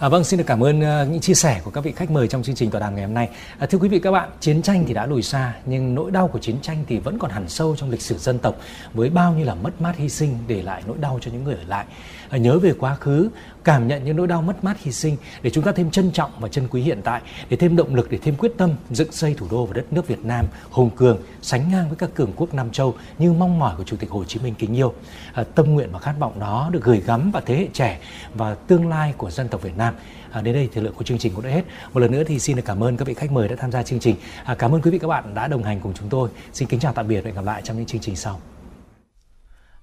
À, 0.01 0.09
vâng, 0.09 0.23
xin 0.23 0.37
được 0.37 0.43
cảm 0.47 0.63
ơn 0.63 0.79
uh, 0.79 1.09
những 1.11 1.21
chia 1.21 1.33
sẻ 1.33 1.61
của 1.63 1.71
các 1.71 1.83
vị 1.83 1.91
khách 1.91 2.11
mời 2.11 2.27
trong 2.27 2.43
chương 2.43 2.55
trình 2.55 2.71
tọa 2.71 2.81
đàm 2.81 2.95
ngày 2.95 3.05
hôm 3.05 3.13
nay. 3.13 3.29
À, 3.59 3.67
thưa 3.67 3.77
quý 3.77 3.89
vị 3.89 3.99
các 3.99 4.11
bạn, 4.11 4.29
chiến 4.39 4.61
tranh 4.61 4.83
thì 4.87 4.93
đã 4.93 5.05
lùi 5.05 5.21
xa, 5.21 5.53
nhưng 5.65 5.95
nỗi 5.95 6.11
đau 6.11 6.27
của 6.27 6.39
chiến 6.39 6.55
tranh 6.61 6.83
thì 6.87 6.97
vẫn 6.97 7.19
còn 7.19 7.31
hẳn 7.31 7.49
sâu 7.49 7.75
trong 7.75 7.89
lịch 7.89 8.01
sử 8.01 8.17
dân 8.17 8.39
tộc 8.39 8.55
với 8.93 9.09
bao 9.09 9.33
nhiêu 9.33 9.45
là 9.45 9.55
mất 9.55 9.81
mát 9.81 9.97
hy 9.97 10.09
sinh 10.09 10.37
để 10.47 10.61
lại 10.61 10.83
nỗi 10.87 10.97
đau 10.97 11.19
cho 11.21 11.31
những 11.31 11.43
người 11.43 11.55
ở 11.55 11.63
lại. 11.67 11.85
Nhớ 12.31 12.59
về 12.59 12.73
quá 12.79 12.95
khứ, 12.95 13.29
cảm 13.63 13.87
nhận 13.87 14.05
những 14.05 14.17
nỗi 14.17 14.27
đau 14.27 14.41
mất 14.41 14.63
mát 14.63 14.79
hy 14.79 14.91
sinh 14.91 15.17
để 15.41 15.49
chúng 15.49 15.63
ta 15.63 15.71
thêm 15.71 15.91
trân 15.91 16.11
trọng 16.11 16.31
và 16.39 16.47
trân 16.47 16.67
quý 16.67 16.81
hiện 16.81 17.01
tại, 17.03 17.21
để 17.49 17.57
thêm 17.57 17.75
động 17.75 17.95
lực 17.95 18.11
để 18.11 18.17
thêm 18.21 18.35
quyết 18.35 18.51
tâm 18.57 18.71
dựng 18.89 19.11
xây 19.11 19.33
thủ 19.33 19.47
đô 19.51 19.65
và 19.65 19.73
đất 19.73 19.93
nước 19.93 20.07
Việt 20.07 20.25
Nam 20.25 20.45
hùng 20.69 20.89
cường, 20.95 21.17
sánh 21.41 21.71
ngang 21.71 21.87
với 21.87 21.97
các 21.97 22.09
cường 22.15 22.31
quốc 22.35 22.53
Nam 22.53 22.71
châu 22.71 22.95
như 23.19 23.33
mong 23.33 23.59
mỏi 23.59 23.75
của 23.77 23.83
Chủ 23.83 23.97
tịch 23.97 24.09
Hồ 24.09 24.23
Chí 24.23 24.39
Minh 24.39 24.53
kính 24.57 24.75
yêu. 24.75 24.93
À, 25.33 25.43
tâm 25.55 25.73
nguyện 25.73 25.89
và 25.91 25.99
khát 25.99 26.13
vọng 26.19 26.39
đó 26.39 26.69
được 26.73 26.83
gửi 26.83 27.01
gắm 27.05 27.31
vào 27.31 27.43
thế 27.45 27.55
hệ 27.55 27.67
trẻ 27.73 27.99
và 28.33 28.55
tương 28.55 28.89
lai 28.89 29.13
của 29.17 29.31
dân 29.31 29.47
tộc 29.47 29.61
Việt 29.61 29.77
Nam. 29.77 29.93
À, 30.31 30.41
đến 30.41 30.53
đây 30.53 30.69
thời 30.73 30.83
lượng 30.83 30.93
của 30.93 31.03
chương 31.03 31.17
trình 31.17 31.33
cũng 31.35 31.43
đã 31.43 31.49
hết. 31.49 31.63
Một 31.93 31.99
lần 31.99 32.11
nữa 32.11 32.23
thì 32.23 32.39
xin 32.39 32.55
được 32.55 32.63
cảm 32.65 32.83
ơn 32.83 32.97
các 32.97 33.07
vị 33.07 33.13
khách 33.13 33.31
mời 33.31 33.47
đã 33.47 33.55
tham 33.59 33.71
gia 33.71 33.83
chương 33.83 33.99
trình. 33.99 34.15
À, 34.45 34.55
cảm 34.55 34.71
ơn 34.71 34.81
quý 34.81 34.91
vị 34.91 34.99
các 34.99 35.07
bạn 35.07 35.33
đã 35.33 35.47
đồng 35.47 35.63
hành 35.63 35.79
cùng 35.79 35.93
chúng 35.93 36.09
tôi. 36.09 36.29
Xin 36.53 36.67
kính 36.67 36.79
chào 36.79 36.93
tạm 36.93 37.07
biệt 37.07 37.21
và 37.21 37.25
hẹn 37.25 37.35
gặp 37.35 37.45
lại 37.45 37.61
trong 37.65 37.77
những 37.77 37.85
chương 37.85 38.01
trình 38.01 38.15
sau. 38.15 38.39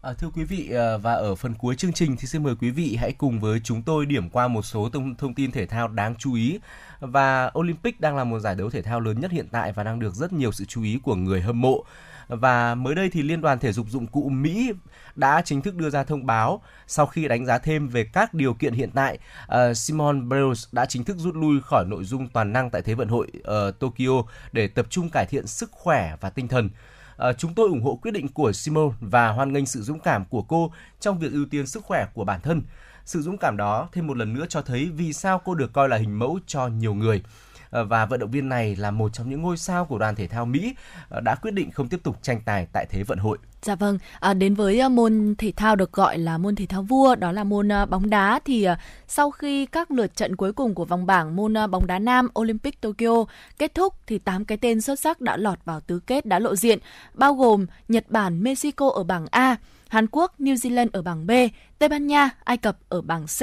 À, 0.02 0.12
thưa 0.12 0.30
quý 0.34 0.44
vị 0.44 0.70
ờ, 0.70 0.98
và 0.98 1.12
ở 1.12 1.34
phần 1.34 1.54
cuối 1.54 1.74
chương 1.74 1.92
trình 1.92 2.16
thì 2.16 2.26
xin 2.26 2.42
mời 2.42 2.54
quý 2.60 2.70
vị 2.70 2.96
hãy 3.00 3.12
cùng 3.12 3.40
với 3.40 3.60
chúng 3.64 3.82
tôi 3.82 4.06
điểm 4.06 4.30
qua 4.30 4.48
một 4.48 4.62
số 4.62 4.88
thông, 4.92 5.14
thông 5.14 5.34
tin 5.34 5.50
thể 5.52 5.66
thao 5.66 5.88
đáng 5.88 6.14
chú 6.18 6.34
ý 6.34 6.58
và 7.00 7.50
Olympic 7.58 8.00
đang 8.00 8.16
là 8.16 8.24
một 8.24 8.40
giải 8.40 8.54
đấu 8.54 8.70
thể 8.70 8.82
thao 8.82 9.00
lớn 9.00 9.20
nhất 9.20 9.30
hiện 9.30 9.48
tại 9.52 9.72
và 9.72 9.84
đang 9.84 9.98
được 9.98 10.14
rất 10.14 10.32
nhiều 10.32 10.52
sự 10.52 10.64
chú 10.64 10.82
ý 10.82 10.98
của 11.02 11.14
người 11.14 11.42
hâm 11.42 11.60
mộ. 11.60 11.84
Và 12.28 12.74
mới 12.74 12.94
đây 12.94 13.10
thì 13.10 13.22
Liên 13.22 13.40
đoàn 13.40 13.58
Thể 13.58 13.72
dục 13.72 13.86
dụng 13.88 14.06
cụ 14.06 14.28
Mỹ 14.28 14.72
đã 15.16 15.42
chính 15.44 15.62
thức 15.62 15.74
đưa 15.74 15.90
ra 15.90 16.04
thông 16.04 16.26
báo 16.26 16.62
sau 16.86 17.06
khi 17.06 17.28
đánh 17.28 17.46
giá 17.46 17.58
thêm 17.58 17.88
về 17.88 18.04
các 18.04 18.34
điều 18.34 18.54
kiện 18.54 18.72
hiện 18.72 18.90
tại, 18.90 19.18
ờ, 19.46 19.70
uh, 19.70 19.76
Simon 19.76 20.28
Biles 20.28 20.66
đã 20.72 20.86
chính 20.86 21.04
thức 21.04 21.16
rút 21.16 21.34
lui 21.34 21.60
khỏi 21.60 21.84
nội 21.88 22.04
dung 22.04 22.28
toàn 22.28 22.52
năng 22.52 22.70
tại 22.70 22.82
Thế 22.82 22.94
vận 22.94 23.08
hội 23.08 23.28
uh, 23.38 23.78
Tokyo 23.78 24.22
để 24.52 24.68
tập 24.68 24.86
trung 24.90 25.08
cải 25.10 25.26
thiện 25.26 25.46
sức 25.46 25.70
khỏe 25.72 26.16
và 26.20 26.30
tinh 26.30 26.48
thần. 26.48 26.70
Ờ, 27.18 27.32
chúng 27.32 27.54
tôi 27.54 27.68
ủng 27.68 27.82
hộ 27.82 27.98
quyết 28.02 28.10
định 28.10 28.28
của 28.28 28.52
Simone 28.52 28.94
và 29.00 29.28
hoan 29.28 29.52
nghênh 29.52 29.66
sự 29.66 29.82
dũng 29.82 30.00
cảm 30.00 30.24
của 30.24 30.42
cô 30.42 30.72
trong 31.00 31.18
việc 31.18 31.32
ưu 31.32 31.46
tiên 31.50 31.66
sức 31.66 31.84
khỏe 31.84 32.06
của 32.14 32.24
bản 32.24 32.40
thân. 32.40 32.62
Sự 33.04 33.22
dũng 33.22 33.38
cảm 33.38 33.56
đó 33.56 33.88
thêm 33.92 34.06
một 34.06 34.16
lần 34.16 34.34
nữa 34.34 34.46
cho 34.48 34.62
thấy 34.62 34.90
vì 34.96 35.12
sao 35.12 35.42
cô 35.44 35.54
được 35.54 35.72
coi 35.72 35.88
là 35.88 35.96
hình 35.96 36.18
mẫu 36.18 36.38
cho 36.46 36.68
nhiều 36.68 36.94
người. 36.94 37.22
Ờ, 37.70 37.84
và 37.84 38.06
vận 38.06 38.20
động 38.20 38.30
viên 38.30 38.48
này 38.48 38.76
là 38.76 38.90
một 38.90 39.12
trong 39.12 39.30
những 39.30 39.42
ngôi 39.42 39.56
sao 39.56 39.84
của 39.84 39.98
đoàn 39.98 40.14
thể 40.14 40.26
thao 40.26 40.46
Mỹ 40.46 40.74
ờ, 41.08 41.20
đã 41.20 41.34
quyết 41.34 41.50
định 41.50 41.70
không 41.70 41.88
tiếp 41.88 42.00
tục 42.02 42.18
tranh 42.22 42.40
tài 42.44 42.66
tại 42.72 42.86
Thế 42.90 43.02
vận 43.02 43.18
hội. 43.18 43.38
Dạ 43.62 43.74
vâng, 43.74 43.98
à, 44.20 44.34
đến 44.34 44.54
với 44.54 44.80
ờ, 44.80 44.88
môn 44.88 45.34
thể 45.38 45.52
thao 45.56 45.76
được 45.76 45.92
gọi 45.92 46.18
là 46.18 46.38
môn 46.38 46.54
thể 46.54 46.66
thao 46.66 46.82
vua, 46.82 47.14
đó 47.14 47.32
là 47.32 47.44
môn 47.44 47.68
bóng 47.90 48.10
đá 48.10 48.40
thì 48.44 48.68
sau 49.08 49.30
khi 49.30 49.66
các 49.66 49.90
lượt 49.90 50.16
trận 50.16 50.36
cuối 50.36 50.52
cùng 50.52 50.74
của 50.74 50.84
vòng 50.84 51.06
bảng 51.06 51.36
môn 51.36 51.54
bóng 51.70 51.86
đá 51.86 51.98
nam 51.98 52.28
Olympic 52.38 52.80
Tokyo 52.80 53.24
kết 53.58 53.74
thúc 53.74 53.94
thì 54.06 54.18
8 54.18 54.44
cái 54.44 54.58
tên 54.58 54.80
xuất 54.80 55.00
sắc 55.00 55.20
đã 55.20 55.36
lọt 55.36 55.58
vào 55.64 55.80
tứ 55.80 56.00
kết 56.06 56.26
đã 56.26 56.38
lộ 56.38 56.56
diện, 56.56 56.78
bao 57.14 57.34
gồm 57.34 57.66
Nhật 57.88 58.04
Bản, 58.08 58.42
Mexico 58.42 58.90
ở 58.90 59.04
bảng 59.04 59.26
A, 59.30 59.56
Hàn 59.88 60.06
Quốc, 60.10 60.34
New 60.38 60.54
Zealand 60.54 60.88
ở 60.92 61.02
bảng 61.02 61.26
B, 61.26 61.30
Tây 61.78 61.88
Ban 61.88 62.06
Nha, 62.06 62.30
Ai 62.44 62.56
Cập 62.56 62.78
ở 62.88 63.00
bảng 63.00 63.26
C, 63.26 63.40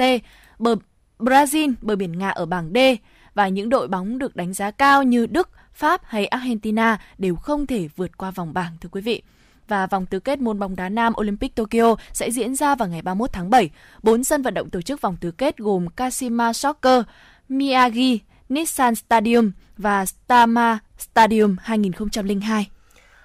bờ 0.58 0.76
Brazil, 1.18 1.72
bờ 1.80 1.96
biển 1.96 2.18
Nga 2.18 2.30
ở 2.30 2.46
bảng 2.46 2.72
D 2.74 2.78
và 3.36 3.48
những 3.48 3.68
đội 3.68 3.88
bóng 3.88 4.18
được 4.18 4.36
đánh 4.36 4.52
giá 4.52 4.70
cao 4.70 5.02
như 5.02 5.26
Đức, 5.26 5.50
Pháp 5.72 6.00
hay 6.04 6.26
Argentina 6.26 6.98
đều 7.18 7.36
không 7.36 7.66
thể 7.66 7.88
vượt 7.96 8.16
qua 8.16 8.30
vòng 8.30 8.54
bảng 8.54 8.76
thưa 8.80 8.88
quý 8.92 9.00
vị 9.00 9.22
và 9.68 9.86
vòng 9.86 10.06
tứ 10.06 10.20
kết 10.20 10.38
môn 10.38 10.58
bóng 10.58 10.76
đá 10.76 10.88
nam 10.88 11.12
Olympic 11.20 11.54
Tokyo 11.54 11.96
sẽ 12.12 12.30
diễn 12.30 12.54
ra 12.54 12.74
vào 12.74 12.88
ngày 12.88 13.02
31 13.02 13.32
tháng 13.32 13.50
7. 13.50 13.70
Bốn 14.02 14.24
sân 14.24 14.42
vận 14.42 14.54
động 14.54 14.70
tổ 14.70 14.82
chức 14.82 15.00
vòng 15.00 15.16
tứ 15.20 15.30
kết 15.30 15.58
gồm 15.58 15.88
Kashima 15.88 16.52
Soccer, 16.52 17.02
Miyagi, 17.48 18.18
Nissan 18.48 18.94
Stadium 18.94 19.50
và 19.76 20.06
Stama 20.06 20.78
Stadium 20.98 21.56
2002. 21.60 22.68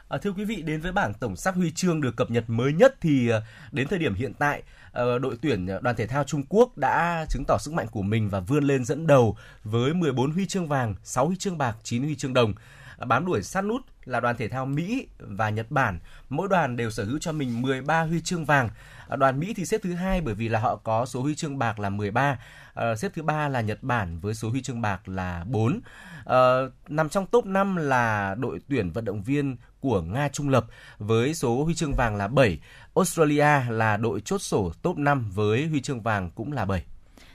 À, 0.10 0.18
thưa 0.18 0.32
quý 0.32 0.46
vị, 0.46 0.62
đến 0.62 0.82
với 0.82 0.92
bảng 0.92 1.14
tổng 1.14 1.36
sắp 1.36 1.56
huy 1.56 1.72
chương 1.72 2.02
được 2.02 2.16
cập 2.16 2.32
nhật 2.32 2.44
mới 2.48 2.74
nhất 2.74 2.96
thì 3.02 3.30
à, 3.30 3.42
đến 3.72 3.88
thời 3.88 4.00
điểm 4.00 4.16
hiện 4.16 4.34
tại 4.34 4.64
Ờ, 4.92 5.20
đội 5.20 5.38
tuyển 5.42 5.68
đoàn 5.82 5.96
thể 5.96 6.08
thao 6.08 6.24
Trung 6.24 6.44
Quốc 6.50 6.78
đã 6.78 7.26
chứng 7.30 7.44
tỏ 7.48 7.58
sức 7.60 7.74
mạnh 7.74 7.88
của 7.92 8.02
mình 8.02 8.30
và 8.30 8.40
vươn 8.40 8.64
lên 8.64 8.86
dẫn 8.86 9.08
đầu 9.08 9.38
với 9.64 9.94
14 9.94 10.32
huy 10.32 10.46
chương 10.46 10.68
vàng, 10.68 10.96
6 11.04 11.28
huy 11.28 11.36
chương 11.36 11.58
bạc, 11.58 11.78
9 11.84 12.04
huy 12.04 12.16
chương 12.16 12.34
đồng. 12.34 12.54
bám 12.98 13.26
đuổi 13.26 13.44
sát 13.44 13.62
nút 13.62 13.82
là 14.06 14.20
đoàn 14.20 14.36
thể 14.38 14.48
thao 14.48 14.66
Mỹ 14.66 15.08
và 15.20 15.50
Nhật 15.50 15.72
Bản. 15.72 16.00
Mỗi 16.30 16.48
đoàn 16.48 16.78
đều 16.78 16.92
sở 16.92 17.04
hữu 17.04 17.20
cho 17.20 17.32
mình 17.32 17.62
13 17.62 18.02
huy 18.02 18.22
chương 18.22 18.46
vàng. 18.46 18.70
Đoàn 19.18 19.40
Mỹ 19.40 19.54
thì 19.58 19.66
xếp 19.66 19.82
thứ 19.84 19.94
hai 19.94 20.22
bởi 20.22 20.34
vì 20.34 20.50
là 20.50 20.60
họ 20.60 20.76
có 20.76 21.06
số 21.06 21.22
huy 21.22 21.36
chương 21.36 21.58
bạc 21.58 21.80
là 21.80 21.90
13. 21.90 22.40
À, 22.74 22.96
xếp 22.96 23.12
thứ 23.16 23.24
ba 23.24 23.50
là 23.50 23.62
Nhật 23.62 23.84
Bản 23.84 24.20
với 24.20 24.34
số 24.34 24.50
huy 24.50 24.62
chương 24.62 24.82
bạc 24.82 25.10
là 25.10 25.44
4. 25.48 25.72
À, 25.74 25.80
ờ, 26.24 26.72
nằm 26.88 27.10
trong 27.10 27.26
top 27.26 27.46
5 27.46 27.76
là 27.76 28.36
đội 28.40 28.60
tuyển 28.70 28.92
vận 28.92 29.06
động 29.06 29.24
viên 29.24 29.58
của 29.80 30.02
Nga 30.02 30.30
trung 30.30 30.50
lập 30.50 30.66
với 30.98 31.34
số 31.34 31.64
huy 31.64 31.74
chương 31.74 31.94
vàng 31.94 32.16
là 32.16 32.28
7. 32.28 32.60
Australia 32.96 33.70
là 33.70 33.98
đội 33.98 34.22
chốt 34.22 34.38
sổ 34.38 34.72
top 34.82 34.98
5 34.98 35.32
với 35.34 35.68
huy 35.68 35.82
chương 35.82 36.02
vàng 36.02 36.32
cũng 36.36 36.52
là 36.54 36.66
7. 36.66 36.84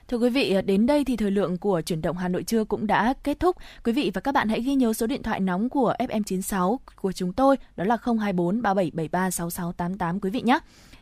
Thưa 0.08 0.16
quý 0.16 0.30
vị, 0.30 0.52
ờ, 0.52 0.62
đến 0.62 0.86
đây 0.86 1.04
thì 1.04 1.16
thời 1.16 1.30
lượng 1.30 1.58
của 1.58 1.80
chuyển 1.80 2.02
động 2.02 2.16
Hà 2.16 2.28
Nội 2.28 2.42
trưa 2.42 2.64
cũng 2.64 2.86
đã 2.86 3.14
kết 3.24 3.40
thúc. 3.40 3.56
Quý 3.84 3.92
vị 3.92 4.10
và 4.14 4.20
các 4.20 4.32
bạn 4.32 4.48
hãy 4.48 4.60
ghi 4.60 4.74
nhớ 4.74 4.92
số 4.92 5.06
điện 5.06 5.22
thoại 5.22 5.40
nóng 5.40 5.68
của 5.68 5.94
FM96 5.98 6.80
của 6.96 7.12
chúng 7.12 7.32
tôi, 7.32 7.56
đó 7.76 7.84
là 7.84 7.96
024 8.02 8.62
3773 8.62 9.30
6688 9.30 10.20
quý 10.20 10.30
vị 10.30 10.42
nhé. 10.42 10.58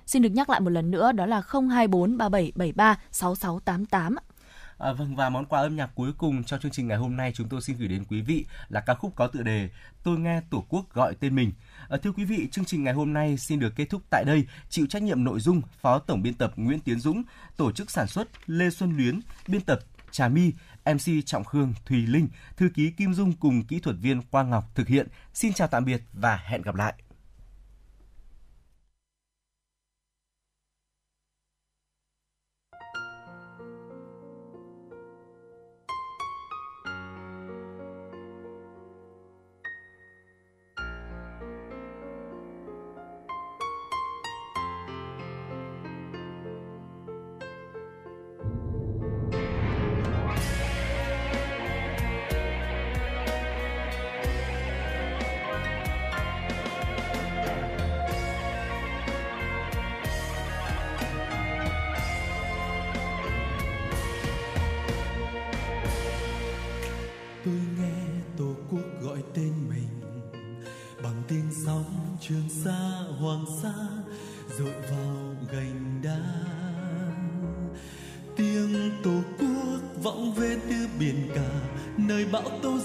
Xin 0.07 0.23
được 0.23 0.29
nhắc 0.29 0.51
lại 0.51 0.61
một 0.61 0.71
lần 0.71 0.91
nữa, 0.91 1.13
đó 1.13 1.27
là 1.27 1.43
024 1.49 2.19
3773 2.19 2.99
6688. 3.11 4.17
À, 4.79 4.93
vâng 4.93 5.17
và 5.17 5.31
món 5.31 5.45
quà 5.45 5.61
âm 5.61 5.77
nhạc 5.77 5.91
cuối 5.95 6.13
cùng 6.19 6.45
cho 6.45 6.59
chương 6.59 6.73
trình 6.73 6.89
ngày 6.89 6.97
hôm 6.97 7.17
nay 7.17 7.33
chúng 7.35 7.49
tôi 7.49 7.61
xin 7.63 7.77
gửi 7.77 7.89
đến 7.89 8.05
quý 8.05 8.21
vị 8.21 8.47
là 8.69 8.81
ca 8.81 8.95
khúc 8.95 9.17
có 9.17 9.27
tựa 9.27 9.43
đề 9.43 9.69
Tôi 10.03 10.19
nghe 10.19 10.41
Tổ 10.51 10.65
quốc 10.69 10.91
gọi 10.93 11.15
tên 11.21 11.35
mình. 11.35 11.53
À, 11.89 11.97
thưa 12.03 12.13
quý 12.13 12.25
vị, 12.25 12.49
chương 12.51 12.65
trình 12.65 12.85
ngày 12.85 12.95
hôm 12.95 13.13
nay 13.13 13.37
xin 13.37 13.59
được 13.59 13.73
kết 13.77 13.85
thúc 13.91 14.03
tại 14.11 14.25
đây. 14.25 14.47
Chịu 14.69 14.87
trách 14.87 15.03
nhiệm 15.03 15.25
nội 15.25 15.41
dung 15.41 15.63
Phó 15.81 15.99
Tổng 15.99 16.23
biên 16.23 16.35
tập 16.35 16.53
Nguyễn 16.57 16.81
Tiến 16.81 17.01
Dũng, 17.01 17.23
tổ 17.57 17.73
chức 17.73 17.91
sản 17.91 18.07
xuất 18.07 18.29
Lê 18.47 18.71
Xuân 18.71 18.97
Luyến, 18.97 19.21
biên 19.49 19.61
tập 19.61 19.79
Trà 20.11 20.29
My, 20.29 20.53
MC 20.85 21.27
Trọng 21.27 21.45
Khương, 21.45 21.75
Thùy 21.87 22.07
Linh, 22.07 22.29
thư 22.57 22.69
ký 22.75 22.91
Kim 22.91 23.15
Dung 23.15 23.33
cùng 23.33 23.65
kỹ 23.65 23.81
thuật 23.81 23.97
viên 24.01 24.23
Quang 24.23 24.51
Ngọc 24.51 24.65
thực 24.75 24.89
hiện. 24.89 25.09
Xin 25.35 25.53
chào 25.53 25.69
tạm 25.69 25.85
biệt 25.85 26.03
và 26.13 26.37
hẹn 26.37 26.63
gặp 26.63 26.75
lại. 26.75 26.95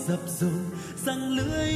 Dập 0.10 0.19
dồn 0.40 0.65
răng 1.06 1.31
lưới 1.31 1.68